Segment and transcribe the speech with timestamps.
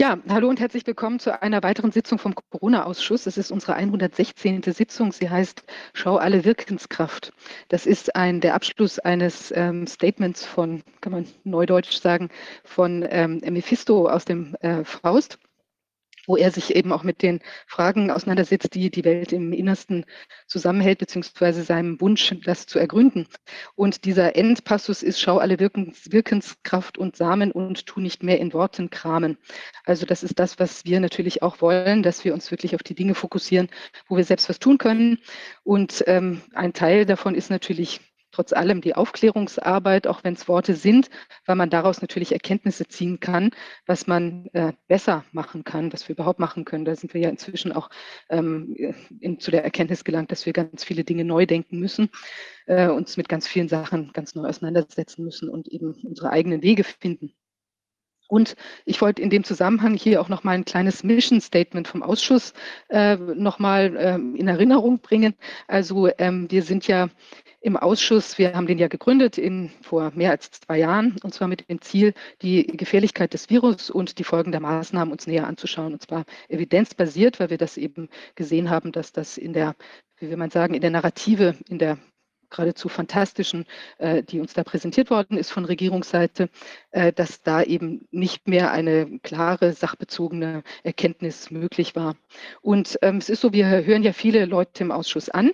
[0.00, 3.26] Ja, hallo und herzlich willkommen zu einer weiteren Sitzung vom Corona-Ausschuss.
[3.26, 4.62] Es ist unsere 116.
[4.62, 5.12] Sitzung.
[5.12, 5.62] Sie heißt
[5.92, 7.34] Schau alle Wirkenskraft.
[7.68, 12.30] Das ist ein, der Abschluss eines ähm, Statements von, kann man neudeutsch sagen,
[12.64, 15.38] von ähm, Mephisto aus dem äh, Faust
[16.26, 20.04] wo er sich eben auch mit den Fragen auseinandersetzt, die die Welt im Innersten
[20.46, 23.26] zusammenhält, beziehungsweise seinem Wunsch, das zu ergründen.
[23.74, 28.52] Und dieser Endpassus ist, schau alle Wirkens, Wirkenskraft und Samen und tu nicht mehr in
[28.52, 29.38] Worten kramen.
[29.84, 32.94] Also das ist das, was wir natürlich auch wollen, dass wir uns wirklich auf die
[32.94, 33.68] Dinge fokussieren,
[34.08, 35.18] wo wir selbst was tun können.
[35.62, 38.00] Und ähm, ein Teil davon ist natürlich
[38.40, 41.10] trotz allem die Aufklärungsarbeit, auch wenn es Worte sind,
[41.44, 43.50] weil man daraus natürlich Erkenntnisse ziehen kann,
[43.84, 46.86] was man äh, besser machen kann, was wir überhaupt machen können.
[46.86, 47.90] Da sind wir ja inzwischen auch
[48.30, 48.74] ähm,
[49.20, 52.08] in, zu der Erkenntnis gelangt, dass wir ganz viele Dinge neu denken müssen,
[52.64, 56.84] äh, uns mit ganz vielen Sachen ganz neu auseinandersetzen müssen und eben unsere eigenen Wege
[56.84, 57.34] finden.
[58.30, 58.54] Und
[58.84, 62.54] ich wollte in dem Zusammenhang hier auch noch mal ein kleines Mission Statement vom Ausschuss
[62.88, 65.34] äh, noch mal äh, in Erinnerung bringen.
[65.66, 67.08] Also ähm, wir sind ja
[67.60, 71.48] im Ausschuss, wir haben den ja gegründet in, vor mehr als zwei Jahren, und zwar
[71.48, 75.92] mit dem Ziel, die Gefährlichkeit des Virus und die Folgen der Maßnahmen uns näher anzuschauen,
[75.92, 79.76] und zwar evidenzbasiert, weil wir das eben gesehen haben, dass das in der,
[80.18, 81.98] wie will man sagen, in der Narrative, in der
[82.50, 83.64] geradezu fantastischen,
[83.98, 86.48] äh, die uns da präsentiert worden ist von Regierungsseite,
[86.90, 92.16] äh, dass da eben nicht mehr eine klare, sachbezogene Erkenntnis möglich war.
[92.60, 95.52] Und ähm, es ist so, wir hören ja viele Leute im Ausschuss an,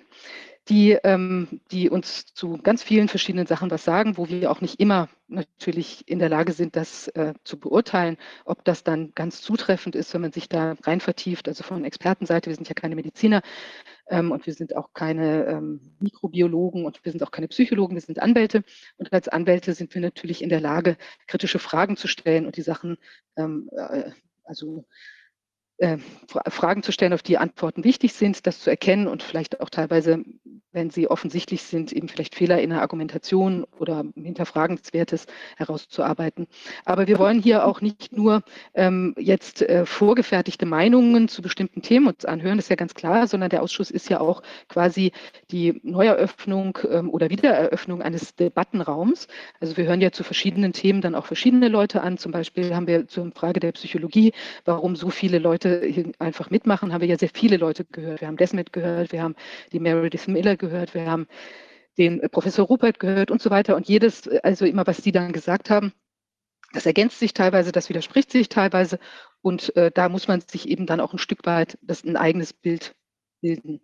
[0.68, 4.80] die, ähm, die uns zu ganz vielen verschiedenen Sachen was sagen, wo wir auch nicht
[4.80, 9.94] immer natürlich in der Lage sind, das äh, zu beurteilen, ob das dann ganz zutreffend
[9.94, 11.46] ist, wenn man sich da rein vertieft.
[11.46, 13.42] Also von Expertenseite, wir sind ja keine Mediziner
[14.08, 18.02] ähm, und wir sind auch keine ähm, Mikrobiologen und wir sind auch keine Psychologen, wir
[18.02, 18.64] sind Anwälte.
[18.96, 20.96] Und als Anwälte sind wir natürlich in der Lage,
[21.28, 22.96] kritische Fragen zu stellen und die Sachen
[23.36, 24.10] ähm, äh,
[24.46, 24.84] also
[25.78, 25.98] äh,
[26.48, 30.22] Fragen zu stellen, auf die Antworten wichtig sind, das zu erkennen und vielleicht auch teilweise,
[30.72, 36.46] wenn sie offensichtlich sind, eben vielleicht Fehler in der Argumentation oder Hinterfragenswertes herauszuarbeiten.
[36.84, 38.42] Aber wir wollen hier auch nicht nur
[38.74, 43.26] ähm, jetzt äh, vorgefertigte Meinungen zu bestimmten Themen uns anhören, das ist ja ganz klar,
[43.26, 45.12] sondern der Ausschuss ist ja auch quasi
[45.50, 49.28] die Neueröffnung ähm, oder Wiedereröffnung eines Debattenraums.
[49.60, 52.18] Also wir hören ja zu verschiedenen Themen dann auch verschiedene Leute an.
[52.18, 54.32] Zum Beispiel haben wir zur Frage der Psychologie,
[54.64, 58.20] warum so viele Leute Leute einfach mitmachen, haben wir ja sehr viele Leute gehört.
[58.20, 59.36] Wir haben Desmet gehört, wir haben
[59.72, 61.26] die Meredith Miller gehört, wir haben
[61.98, 63.76] den äh, Professor Rupert gehört und so weiter.
[63.76, 65.92] Und jedes, äh, also immer, was die dann gesagt haben,
[66.72, 68.98] das ergänzt sich teilweise, das widerspricht sich teilweise.
[69.40, 72.52] Und äh, da muss man sich eben dann auch ein Stück weit das ein eigenes
[72.52, 72.94] Bild
[73.40, 73.80] bilden.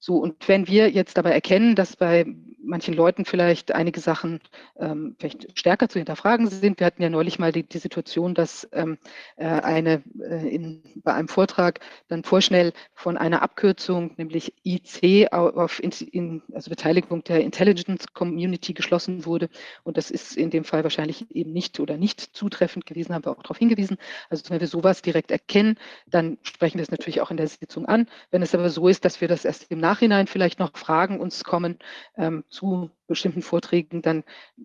[0.00, 2.24] So, und wenn wir jetzt dabei erkennen, dass bei
[2.62, 4.40] manchen Leuten vielleicht einige Sachen
[4.78, 6.78] ähm, vielleicht stärker zu hinterfragen sind.
[6.78, 8.98] Wir hatten ja neulich mal die, die Situation, dass ähm,
[9.36, 15.82] äh, eine äh, in, bei einem Vortrag dann vorschnell von einer Abkürzung, nämlich IC, auf
[15.82, 19.48] in, in, also Beteiligung der Intelligence Community geschlossen wurde.
[19.82, 23.32] Und das ist in dem Fall wahrscheinlich eben nicht oder nicht zutreffend gewesen, haben wir
[23.32, 23.96] auch darauf hingewiesen.
[24.28, 27.86] Also wenn wir sowas direkt erkennen, dann sprechen wir es natürlich auch in der Sitzung
[27.86, 28.06] an.
[28.30, 29.89] Wenn es aber so ist, dass wir das erst im Nachhinein
[30.26, 31.78] vielleicht noch Fragen uns kommen
[32.16, 34.24] ähm, zu bestimmten Vorträgen, dann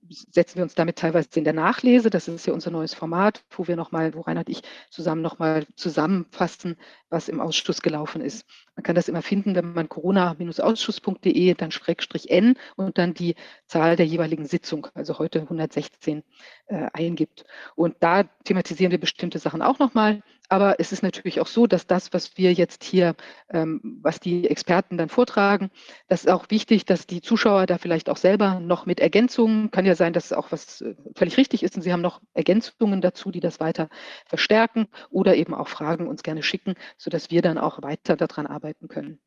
[0.09, 2.09] setzen wir uns damit teilweise in der Nachlese.
[2.09, 5.65] Das ist ja unser neues Format, wo wir nochmal, wo Reinhard und ich zusammen nochmal
[5.75, 6.77] zusammenfassen,
[7.09, 8.45] was im Ausschuss gelaufen ist.
[8.75, 13.35] Man kann das immer finden, wenn man corona-ausschuss.de, dann Schrägstrich N und dann die
[13.67, 16.23] Zahl der jeweiligen Sitzung, also heute 116,
[16.67, 17.45] äh, eingibt.
[17.75, 20.21] Und da thematisieren wir bestimmte Sachen auch nochmal.
[20.49, 23.15] Aber es ist natürlich auch so, dass das, was wir jetzt hier,
[23.49, 25.71] ähm, was die Experten dann vortragen,
[26.07, 29.85] das ist auch wichtig, dass die Zuschauer da vielleicht auch selber noch mit Ergänzungen, kann
[29.85, 33.31] ja sein, dass auch was äh, völlig richtig ist und sie haben noch Ergänzungen dazu,
[33.31, 33.87] die das weiter
[34.25, 38.89] verstärken oder eben auch Fragen uns gerne schicken, sodass wir dann auch weiter daran arbeiten
[38.89, 39.19] können.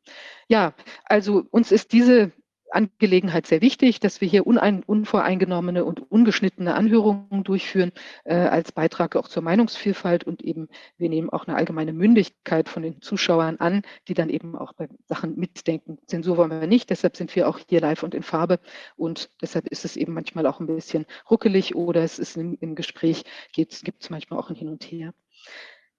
[0.47, 0.75] Ja,
[1.05, 2.31] also uns ist diese
[2.71, 7.91] Angelegenheit sehr wichtig, dass wir hier unein, unvoreingenommene und ungeschnittene Anhörungen durchführen
[8.25, 10.67] äh, als Beitrag auch zur Meinungsvielfalt und eben
[10.97, 14.87] wir nehmen auch eine allgemeine Mündigkeit von den Zuschauern an, die dann eben auch bei
[15.07, 15.97] Sachen mitdenken.
[16.05, 18.59] Zensur wollen wir nicht, deshalb sind wir auch hier live und in Farbe
[18.95, 22.75] und deshalb ist es eben manchmal auch ein bisschen ruckelig oder es ist im, im
[22.75, 23.23] Gespräch,
[23.53, 25.13] gibt es manchmal auch ein Hin und Her.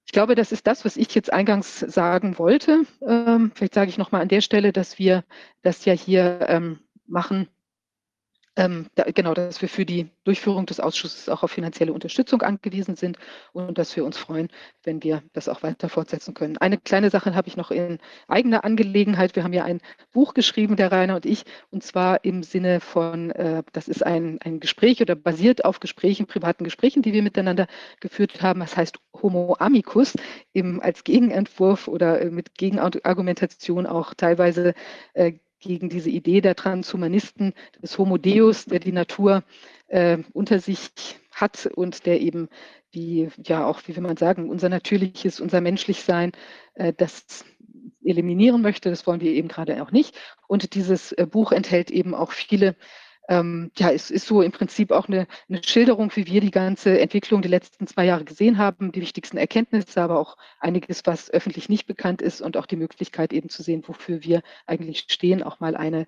[0.06, 2.82] Ich glaube, das ist das, was ich jetzt eingangs sagen wollte.
[3.06, 5.24] Ähm, vielleicht sage ich nochmal an der Stelle, dass wir
[5.62, 7.48] das ja hier ähm, machen,
[8.60, 12.94] ähm, da, genau, dass wir für die Durchführung des Ausschusses auch auf finanzielle Unterstützung angewiesen
[12.94, 13.16] sind
[13.52, 14.48] und dass wir uns freuen,
[14.84, 16.58] wenn wir das auch weiter fortsetzen können.
[16.58, 17.98] Eine kleine Sache habe ich noch in
[18.28, 19.34] eigener Angelegenheit.
[19.34, 19.80] Wir haben ja ein
[20.12, 24.38] Buch geschrieben, der Rainer und ich, und zwar im Sinne von, äh, das ist ein,
[24.44, 27.66] ein Gespräch oder basiert auf Gesprächen, privaten Gesprächen, die wir miteinander
[28.00, 28.60] geführt haben.
[28.60, 30.14] Das heißt Homo amicus
[30.52, 34.74] eben als Gegenentwurf oder äh, mit Gegenargumentation auch teilweise
[35.14, 37.52] äh, gegen diese Idee der Transhumanisten,
[37.82, 39.44] des Homo Deus, der die Natur
[39.88, 40.90] äh, unter sich
[41.32, 42.48] hat und der eben
[42.94, 46.32] die, ja auch, wie will man sagen, unser natürliches, unser Menschlichsein,
[46.74, 47.44] äh, das
[48.02, 48.90] eliminieren möchte.
[48.90, 50.16] Das wollen wir eben gerade auch nicht.
[50.48, 52.76] Und dieses äh, Buch enthält eben auch viele
[53.30, 56.98] ähm, ja, es ist so im Prinzip auch eine, eine, Schilderung, wie wir die ganze
[57.00, 61.68] Entwicklung die letzten zwei Jahre gesehen haben, die wichtigsten Erkenntnisse, aber auch einiges, was öffentlich
[61.68, 65.60] nicht bekannt ist und auch die Möglichkeit eben zu sehen, wofür wir eigentlich stehen, auch
[65.60, 66.06] mal eine,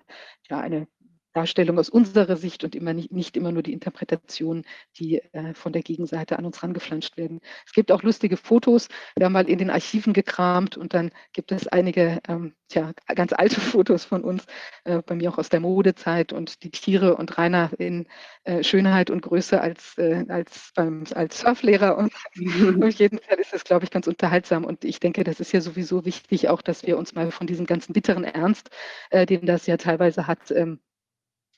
[0.49, 0.87] ja, eine
[1.33, 4.65] Darstellung aus unserer Sicht und immer nicht, nicht immer nur die Interpretationen,
[4.97, 7.41] die äh, von der Gegenseite an uns rangeflanscht werden.
[7.65, 8.87] Es gibt auch lustige Fotos.
[9.15, 13.33] Wir haben mal in den Archiven gekramt und dann gibt es einige ähm, tja, ganz
[13.33, 14.45] alte Fotos von uns,
[14.83, 18.07] äh, bei mir auch aus der Modezeit und die Tiere und Rainer in
[18.43, 21.97] äh, Schönheit und Größe als, äh, als, beim, als Surflehrer.
[21.97, 22.13] Und
[22.83, 24.65] auf jeden Fall ist das, glaube ich, ganz unterhaltsam.
[24.65, 27.65] Und ich denke, das ist ja sowieso wichtig, auch dass wir uns mal von diesem
[27.65, 28.69] ganzen bitteren Ernst,
[29.11, 30.79] äh, den das ja teilweise hat, ähm,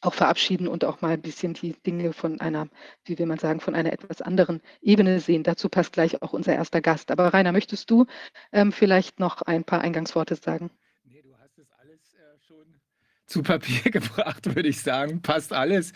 [0.01, 2.67] auch verabschieden und auch mal ein bisschen die Dinge von einer,
[3.05, 5.43] wie will man sagen, von einer etwas anderen Ebene sehen.
[5.43, 7.11] Dazu passt gleich auch unser erster Gast.
[7.11, 8.05] Aber Rainer, möchtest du
[8.51, 10.69] ähm, vielleicht noch ein paar Eingangsworte sagen?
[11.03, 12.65] Nee, du hast es alles äh, schon
[13.25, 15.21] zu Papier gebracht, würde ich sagen.
[15.21, 15.93] Passt alles.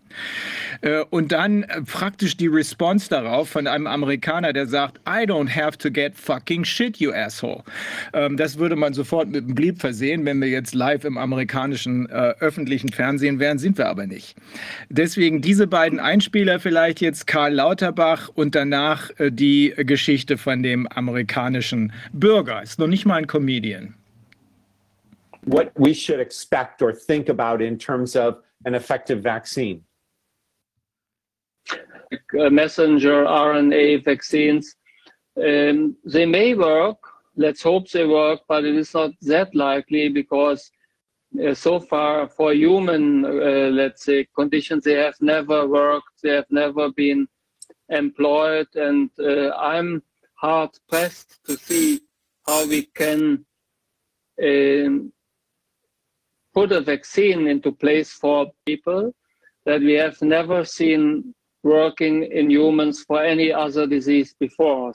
[0.81, 5.55] Äh, und dann äh, praktisch die Response darauf von einem Amerikaner, der sagt, I don't
[5.55, 7.62] have to get fucking shit, you asshole.
[8.12, 12.08] Ähm, das würde man sofort mit einem Blieb versehen, wenn wir jetzt live im amerikanischen
[12.08, 14.37] äh, öffentlichen Fernsehen wären, sind wir aber nicht.
[14.88, 20.87] Deswegen diese beiden Einspieler vielleicht jetzt Karl Lauterbach und danach äh, die Geschichte von dem
[20.88, 22.62] amerikanischen Bürger.
[22.62, 23.94] Ist noch nicht mal ein Comedian.
[25.44, 29.85] What we should expect or think about in terms of an effective vaccine.
[32.38, 34.76] Uh, messenger RNA vaccines.
[35.37, 36.99] Um, they may work.
[37.37, 40.70] Let's hope they work, but it is not that likely because
[41.41, 46.20] uh, so far for human, uh, let's say, conditions, they have never worked.
[46.23, 47.26] They have never been
[47.92, 50.02] employed, and uh, I'm
[50.34, 52.00] hard pressed to see
[52.46, 53.44] how we can
[54.42, 55.12] um,
[56.54, 59.14] put a vaccine into place for people
[59.66, 64.92] that we have never seen working in humans for any other disease before.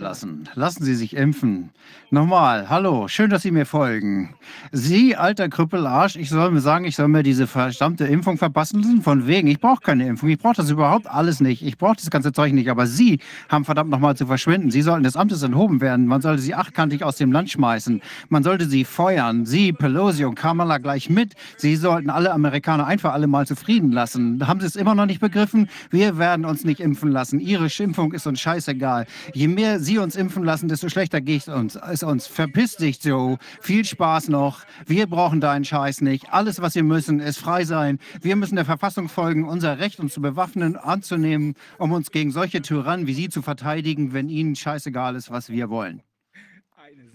[0.00, 0.48] Lassen.
[0.54, 1.70] Lassen Sie sich impfen.
[2.10, 4.34] Nochmal, hallo, schön, dass Sie mir folgen.
[4.70, 9.02] Sie, alter Krüppelarsch, ich soll mir sagen, ich soll mir diese verstammte Impfung verpassen lassen?
[9.02, 10.28] Von wegen, ich brauche keine Impfung.
[10.28, 11.62] Ich brauche das überhaupt alles nicht.
[11.62, 12.70] Ich brauche das ganze Zeug nicht.
[12.70, 14.70] Aber Sie haben verdammt nochmal zu verschwinden.
[14.70, 16.06] Sie sollten des Amtes enthoben werden.
[16.06, 18.00] Man sollte Sie achtkantig aus dem Land schmeißen.
[18.28, 19.44] Man sollte Sie feuern.
[19.44, 21.34] Sie, Pelosi und Kamala gleich mit.
[21.56, 24.46] Sie sollten alle Amerikaner einfach alle mal zufrieden lassen.
[24.46, 25.68] Haben Sie es immer noch nicht begriffen?
[25.90, 27.39] Wir werden uns nicht impfen lassen.
[27.40, 29.06] Ihre Schimpfung ist uns scheißegal.
[29.32, 31.76] Je mehr Sie uns impfen lassen, desto schlechter geht es uns.
[31.76, 32.26] Ist uns.
[32.26, 33.38] Verpiss dich, Joe.
[33.60, 34.62] Viel Spaß noch.
[34.86, 36.32] Wir brauchen deinen Scheiß nicht.
[36.32, 37.98] Alles, was wir müssen, ist frei sein.
[38.20, 42.62] Wir müssen der Verfassung folgen, unser Recht, uns zu bewaffnen, anzunehmen, um uns gegen solche
[42.62, 46.02] Tyrannen wie Sie zu verteidigen, wenn Ihnen scheißegal ist, was wir wollen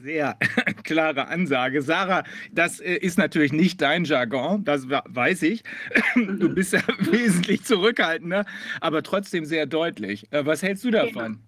[0.05, 0.37] sehr
[0.83, 1.81] klare Ansage.
[1.81, 5.63] Sarah, das äh, ist natürlich nicht dein Jargon, das weiß ich.
[6.15, 8.45] Du bist ja wesentlich zurückhaltender,
[8.81, 10.31] aber trotzdem sehr deutlich.
[10.31, 11.39] Äh, was hältst du davon?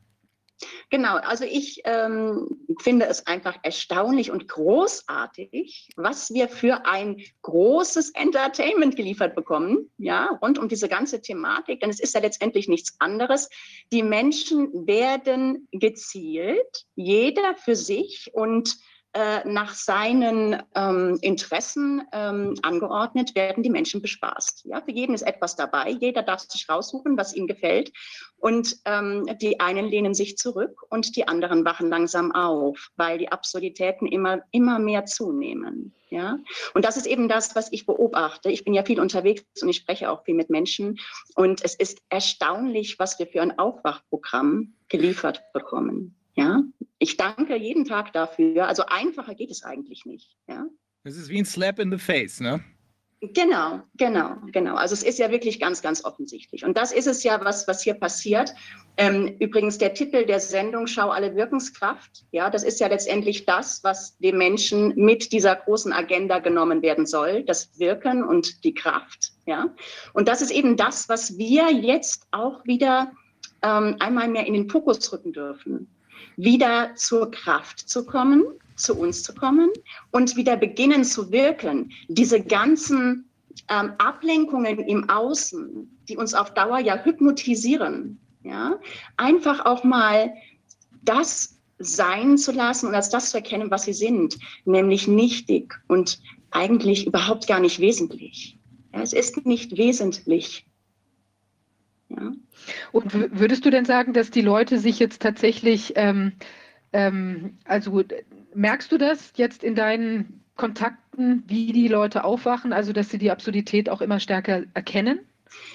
[0.90, 8.12] Genau, also ich ähm, finde es einfach erstaunlich und großartig, was wir für ein großes
[8.12, 12.96] Entertainment geliefert bekommen, ja, rund um diese ganze Thematik, denn es ist ja letztendlich nichts
[13.00, 13.50] anderes.
[13.92, 18.78] Die Menschen werden gezielt, jeder für sich und
[19.18, 24.66] äh, nach seinen ähm, Interessen ähm, angeordnet, werden die Menschen bespaßt.
[24.66, 25.90] Ja, für jeden ist etwas dabei.
[25.90, 27.92] Jeder darf sich raussuchen, was ihm gefällt.
[28.38, 33.32] Und ähm, die einen lehnen sich zurück und die anderen wachen langsam auf, weil die
[33.32, 35.96] Absurditäten immer, immer mehr zunehmen.
[36.12, 36.38] Ja,
[36.76, 38.52] und das ist eben das, was ich beobachte.
[38.52, 41.00] Ich bin ja viel unterwegs und ich spreche auch viel mit Menschen.
[41.36, 46.16] Und es ist erstaunlich, was wir für ein Aufwachprogramm geliefert bekommen.
[46.38, 46.62] Ja,
[47.00, 48.68] ich danke jeden Tag dafür.
[48.68, 50.38] Also einfacher geht es eigentlich nicht.
[50.48, 50.68] Ja.
[51.04, 52.64] Das ist wie ein Slap in the face, ne?
[53.20, 54.76] Genau, genau, genau.
[54.76, 56.64] Also es ist ja wirklich ganz, ganz offensichtlich.
[56.64, 58.54] Und das ist es ja, was, was hier passiert.
[58.98, 62.26] Ähm, übrigens der Titel der Sendung Schau alle Wirkungskraft.
[62.32, 67.08] Ja, das ist ja letztendlich das, was den Menschen mit dieser großen Agenda genommen werden
[67.08, 67.44] soll.
[67.44, 69.32] Das Wirken und die Kraft.
[69.48, 69.74] Ja,
[70.14, 73.12] und das ist eben das, was wir jetzt auch wieder
[73.64, 75.88] ähm, einmal mehr in den Fokus rücken dürfen
[76.38, 78.44] wieder zur Kraft zu kommen,
[78.76, 79.70] zu uns zu kommen
[80.12, 81.92] und wieder beginnen zu wirken.
[82.08, 83.30] Diese ganzen
[83.70, 88.80] ähm, Ablenkungen im Außen, die uns auf Dauer ja hypnotisieren, ja,
[89.18, 90.34] einfach auch mal
[91.04, 96.20] das sein zu lassen und als das zu erkennen, was sie sind, nämlich nichtig und
[96.52, 98.58] eigentlich überhaupt gar nicht wesentlich.
[98.94, 100.66] Ja, es ist nicht wesentlich.
[102.10, 102.32] Ja.
[102.92, 106.34] Und würdest du denn sagen, dass die Leute sich jetzt tatsächlich, ähm,
[106.94, 108.04] ähm, also
[108.54, 113.32] merkst du das jetzt in deinen Kontakten, wie die Leute aufwachen, also dass sie die
[113.32, 115.20] Absurdität auch immer stärker erkennen?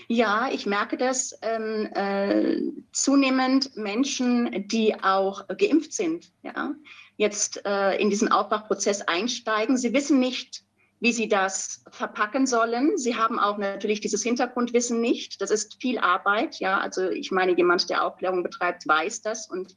[0.09, 2.61] Ja, ich merke das ähm, äh,
[2.93, 6.75] zunehmend Menschen, die auch geimpft sind, ja,
[7.17, 9.77] jetzt äh, in diesen Aufwachprozess einsteigen.
[9.77, 10.65] Sie wissen nicht,
[11.03, 12.97] wie sie das verpacken sollen.
[12.97, 15.41] Sie haben auch natürlich dieses Hintergrundwissen nicht.
[15.41, 16.61] Das ist viel Arbeit.
[16.61, 19.75] Ja, also ich meine, jemand, der Aufklärung betreibt, weiß das und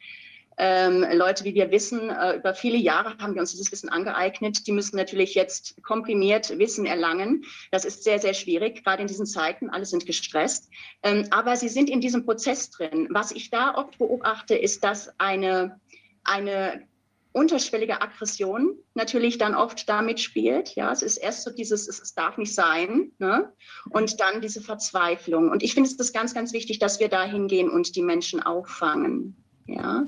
[0.57, 4.67] ähm, Leute, wie wir wissen, äh, über viele Jahre haben wir uns dieses Wissen angeeignet.
[4.67, 7.43] Die müssen natürlich jetzt komprimiert Wissen erlangen.
[7.71, 9.71] Das ist sehr, sehr schwierig, gerade in diesen Zeiten.
[9.71, 10.69] Alle sind gestresst.
[11.01, 13.07] Ähm, aber sie sind in diesem Prozess drin.
[13.09, 15.81] Was ich da oft beobachte, ist, dass eine,
[16.23, 16.87] eine
[17.35, 20.73] unterschwellige Aggression natürlich dann oft damit spielt.
[20.75, 23.51] Ja, es ist erst so dieses, es, es darf nicht sein, ne?
[23.89, 25.49] und dann diese Verzweiflung.
[25.49, 28.41] Und ich finde es ist ganz, ganz wichtig, dass wir da hingehen und die Menschen
[28.41, 29.35] auffangen.
[29.67, 30.05] Ja,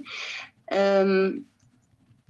[0.67, 1.50] ähm,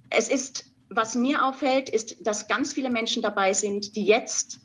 [0.09, 4.61] es ist, was mir auffällt, ist, dass ganz viele Menschen dabei sind, die jetzt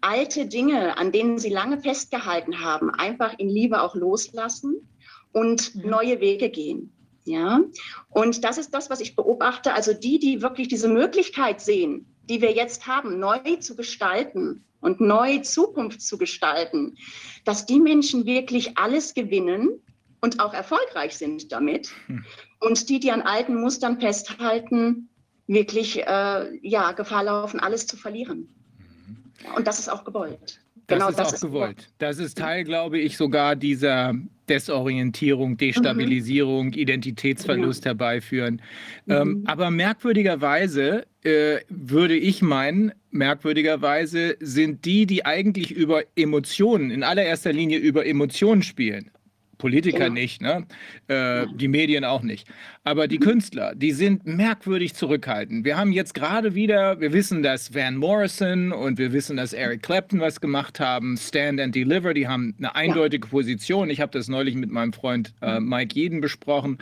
[0.00, 4.88] alte Dinge, an denen sie lange festgehalten haben, einfach in Liebe auch loslassen
[5.30, 5.88] und mhm.
[5.88, 6.92] neue Wege gehen.
[7.28, 7.60] Ja,
[8.08, 9.74] und das ist das, was ich beobachte.
[9.74, 15.02] Also die, die wirklich diese Möglichkeit sehen, die wir jetzt haben, neu zu gestalten und
[15.02, 16.96] neue Zukunft zu gestalten,
[17.44, 19.82] dass die Menschen wirklich alles gewinnen
[20.22, 21.90] und auch erfolgreich sind damit.
[22.06, 22.24] Hm.
[22.60, 25.10] Und die, die an alten Mustern festhalten,
[25.46, 28.48] wirklich äh, ja, Gefahr laufen, alles zu verlieren.
[28.78, 29.54] Mhm.
[29.54, 30.60] Und das ist auch gewollt.
[30.88, 31.88] Das genau, ist das auch ist gewollt.
[31.98, 34.14] Das ist Teil, glaube ich, sogar dieser
[34.48, 36.72] Desorientierung, Destabilisierung, mhm.
[36.72, 37.90] Identitätsverlust ja.
[37.90, 38.62] herbeiführen.
[39.04, 39.12] Mhm.
[39.12, 47.02] Ähm, aber merkwürdigerweise äh, würde ich meinen, merkwürdigerweise sind die, die eigentlich über Emotionen, in
[47.02, 49.10] allererster Linie über Emotionen spielen,
[49.58, 50.14] Politiker genau.
[50.14, 50.66] nicht, ne?
[51.08, 52.48] Äh, die Medien auch nicht.
[52.84, 53.22] Aber die mhm.
[53.22, 55.64] Künstler, die sind merkwürdig zurückhaltend.
[55.64, 59.82] Wir haben jetzt gerade wieder, wir wissen, dass Van Morrison und wir wissen, dass Eric
[59.82, 63.30] Clapton was gemacht haben, Stand and Deliver, die haben eine eindeutige ja.
[63.30, 63.90] Position.
[63.90, 65.68] Ich habe das neulich mit meinem Freund äh, mhm.
[65.68, 66.78] Mike Jeden besprochen.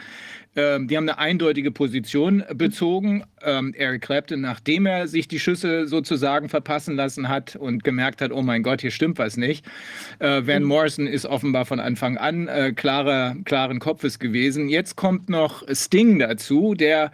[0.57, 3.25] Ähm, die haben eine eindeutige Position bezogen.
[3.43, 8.33] Ähm, Eric Clapton, nachdem er sich die Schüsse sozusagen verpassen lassen hat und gemerkt hat,
[8.33, 9.67] oh mein Gott, hier stimmt was nicht.
[10.19, 10.69] Äh, Van mhm.
[10.69, 14.69] Morrison ist offenbar von Anfang an äh, klarer, klaren Kopfes gewesen.
[14.71, 17.13] Jetzt kommt noch Sting dazu, der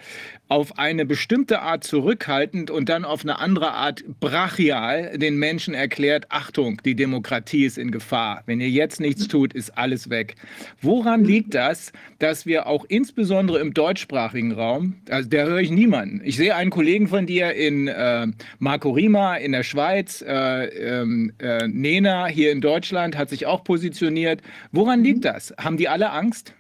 [0.53, 6.27] auf eine bestimmte Art zurückhaltend und dann auf eine andere Art brachial den Menschen erklärt,
[6.29, 8.43] Achtung, die Demokratie ist in Gefahr.
[8.45, 10.35] Wenn ihr jetzt nichts tut, ist alles weg.
[10.83, 16.21] Woran liegt das, dass wir auch insbesondere im deutschsprachigen Raum, also da höre ich niemanden.
[16.23, 18.27] Ich sehe einen Kollegen von dir in äh,
[18.59, 23.65] Marco Rima in der Schweiz, äh, ähm, äh, Nena hier in Deutschland hat sich auch
[23.65, 24.43] positioniert.
[24.71, 25.55] Woran liegt das?
[25.57, 26.53] Haben die alle Angst?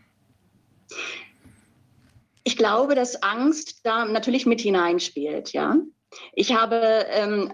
[2.44, 5.76] Ich glaube, dass Angst da natürlich mit hineinspielt, ja.
[6.34, 7.52] Ich habe ähm,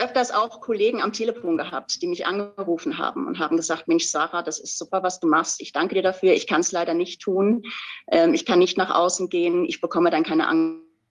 [0.00, 4.42] öfters auch Kollegen am Telefon gehabt, die mich angerufen haben und haben gesagt, Mensch, Sarah,
[4.42, 5.60] das ist super, was du machst.
[5.60, 6.32] Ich danke dir dafür.
[6.32, 7.62] Ich kann es leider nicht tun.
[8.10, 9.64] Ähm, ich kann nicht nach außen gehen.
[9.66, 10.48] Ich bekomme dann keine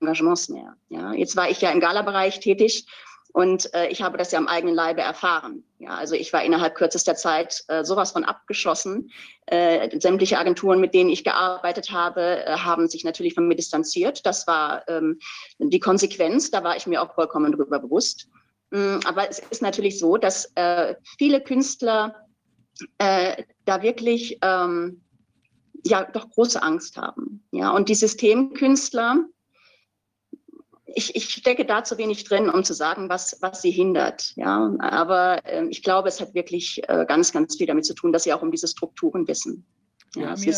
[0.02, 0.76] Engagements mehr.
[0.90, 2.86] Ja, jetzt war ich ja im Gala-Bereich tätig
[3.32, 5.64] und äh, ich habe das ja am eigenen Leibe erfahren.
[5.78, 9.12] Ja, also ich war innerhalb kürzester Zeit äh, sowas von abgeschossen.
[9.46, 14.26] Äh, sämtliche Agenturen, mit denen ich gearbeitet habe, äh, haben sich natürlich von mir distanziert.
[14.26, 15.20] Das war ähm,
[15.60, 16.50] die Konsequenz.
[16.50, 18.28] Da war ich mir auch vollkommen drüber bewusst.
[18.72, 22.16] Mm, aber es ist natürlich so, dass äh, viele Künstler
[22.98, 25.02] äh, da wirklich ähm,
[25.86, 27.44] ja doch große Angst haben.
[27.52, 29.26] Ja, und die Systemkünstler,
[30.96, 34.34] ich, ich stecke da zu wenig drin, um zu sagen, was, was sie hindert.
[34.36, 38.12] Ja, aber äh, ich glaube, es hat wirklich äh, ganz, ganz viel damit zu tun,
[38.12, 39.66] dass sie auch um diese Strukturen wissen.
[40.14, 40.56] Wir, ja, haben hier,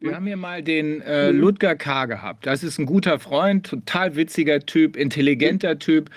[0.00, 1.40] wir haben hier mal den äh, mhm.
[1.40, 2.06] Ludger K.
[2.06, 2.46] gehabt.
[2.46, 5.78] Das ist ein guter Freund, total witziger Typ, intelligenter mhm.
[5.78, 6.10] Typ.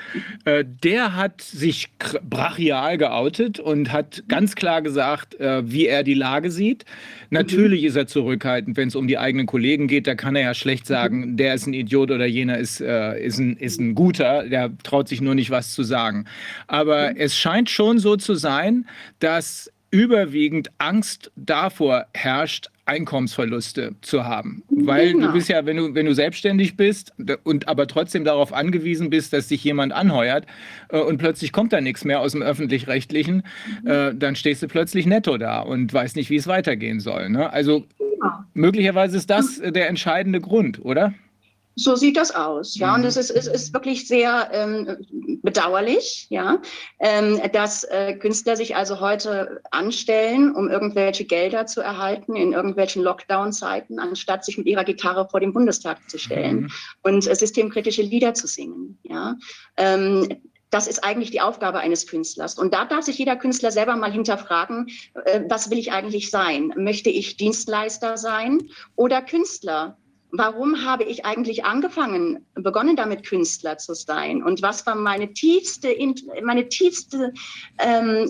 [0.45, 6.13] Äh, der hat sich brachial geoutet und hat ganz klar gesagt, äh, wie er die
[6.13, 6.85] Lage sieht.
[7.29, 7.87] Natürlich mhm.
[7.87, 10.07] ist er zurückhaltend, wenn es um die eigenen Kollegen geht.
[10.07, 13.37] Da kann er ja schlecht sagen, der ist ein Idiot oder jener ist, äh, ist,
[13.37, 14.47] ein, ist ein guter.
[14.47, 16.25] Der traut sich nur nicht was zu sagen.
[16.67, 18.87] Aber es scheint schon so zu sein,
[19.19, 24.63] dass überwiegend Angst davor herrscht, Einkommensverluste zu haben.
[24.69, 25.27] Weil genau.
[25.27, 29.33] du bist ja, wenn du, wenn du selbstständig bist und aber trotzdem darauf angewiesen bist,
[29.33, 30.45] dass dich jemand anheuert
[30.89, 33.43] äh, und plötzlich kommt da nichts mehr aus dem Öffentlich-Rechtlichen,
[33.83, 33.87] mhm.
[33.87, 37.29] äh, dann stehst du plötzlich netto da und weißt nicht, wie es weitergehen soll.
[37.29, 37.51] Ne?
[37.51, 38.31] Also genau.
[38.53, 41.13] möglicherweise ist das der entscheidende Grund, oder?
[41.75, 42.93] So sieht das aus, ja.
[42.93, 43.07] Und mhm.
[43.07, 46.61] es ist, es ist wirklich sehr ähm, bedauerlich, ja,
[46.99, 53.01] ähm, dass äh, Künstler sich also heute anstellen, um irgendwelche Gelder zu erhalten in irgendwelchen
[53.03, 56.71] Lockdown-Zeiten, anstatt sich mit ihrer Gitarre vor den Bundestag zu stellen mhm.
[57.03, 59.37] und äh, systemkritische Lieder zu singen, ja.
[59.77, 62.57] Ähm, das ist eigentlich die Aufgabe eines Künstlers.
[62.57, 64.87] Und da darf sich jeder Künstler selber mal hinterfragen,
[65.25, 66.73] äh, was will ich eigentlich sein?
[66.77, 69.97] Möchte ich Dienstleister sein oder Künstler?
[70.31, 74.43] Warum habe ich eigentlich angefangen, begonnen damit Künstler zu sein?
[74.43, 75.95] Und was war meine tiefste,
[76.43, 77.33] meine tiefste,
[77.79, 78.29] ähm,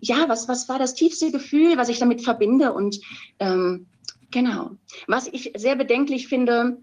[0.00, 2.72] ja, was, was war das tiefste Gefühl, was ich damit verbinde?
[2.72, 3.00] Und
[3.38, 3.86] ähm,
[4.30, 4.70] genau,
[5.06, 6.78] was ich sehr bedenklich finde,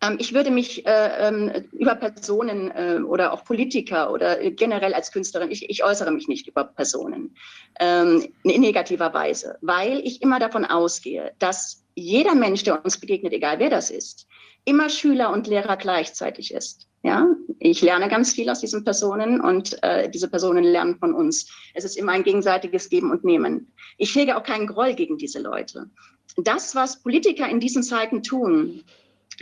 [0.00, 5.12] ähm, ich würde mich äh, ähm, über Personen äh, oder auch Politiker oder generell als
[5.12, 7.36] Künstlerin, ich, ich äußere mich nicht über Personen
[7.80, 13.32] ähm, in negativer Weise, weil ich immer davon ausgehe, dass jeder Mensch, der uns begegnet,
[13.32, 14.26] egal wer das ist,
[14.64, 16.88] immer Schüler und Lehrer gleichzeitig ist.
[17.02, 17.28] Ja,
[17.58, 21.50] ich lerne ganz viel aus diesen Personen und äh, diese Personen lernen von uns.
[21.74, 23.72] Es ist immer ein gegenseitiges Geben und Nehmen.
[23.98, 25.90] Ich hege auch keinen Groll gegen diese Leute.
[26.38, 28.82] Das, was Politiker in diesen Zeiten tun,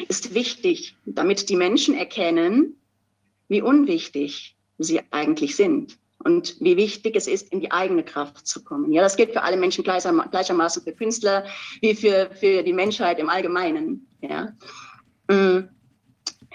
[0.09, 2.77] ist wichtig, damit die Menschen erkennen,
[3.49, 8.63] wie unwichtig sie eigentlich sind und wie wichtig es ist, in die eigene Kraft zu
[8.65, 8.93] kommen.
[8.93, 11.45] Ja, das gilt für alle Menschen gleichermaßen für Künstler
[11.81, 14.07] wie für, für die Menschheit im Allgemeinen.
[14.21, 14.53] Ja.
[15.29, 15.69] Mm,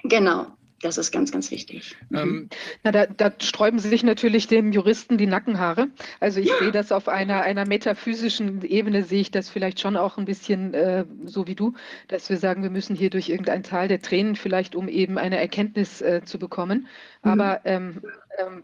[0.04, 0.48] genau.
[0.82, 1.96] Das ist ganz, ganz wichtig.
[2.14, 2.50] Ähm,
[2.84, 5.88] Na, da, da, sträuben sich natürlich dem Juristen die Nackenhaare.
[6.20, 6.60] Also ich ja.
[6.60, 10.76] sehe das auf einer, einer metaphysischen Ebene, sehe ich das vielleicht schon auch ein bisschen
[10.76, 11.74] äh, so wie du,
[12.10, 15.40] dass wir sagen, wir müssen hier durch irgendein Tal der Tränen vielleicht, um eben eine
[15.40, 16.88] Erkenntnis äh, zu bekommen.
[17.24, 17.32] Mhm.
[17.32, 18.04] Aber ähm,
[18.38, 18.64] ähm,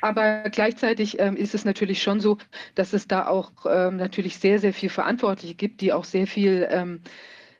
[0.00, 2.38] Aber gleichzeitig ähm, ist es natürlich schon so,
[2.74, 6.66] dass es da auch ähm, natürlich sehr, sehr viel Verantwortliche gibt, die auch sehr viel
[6.70, 7.02] ähm,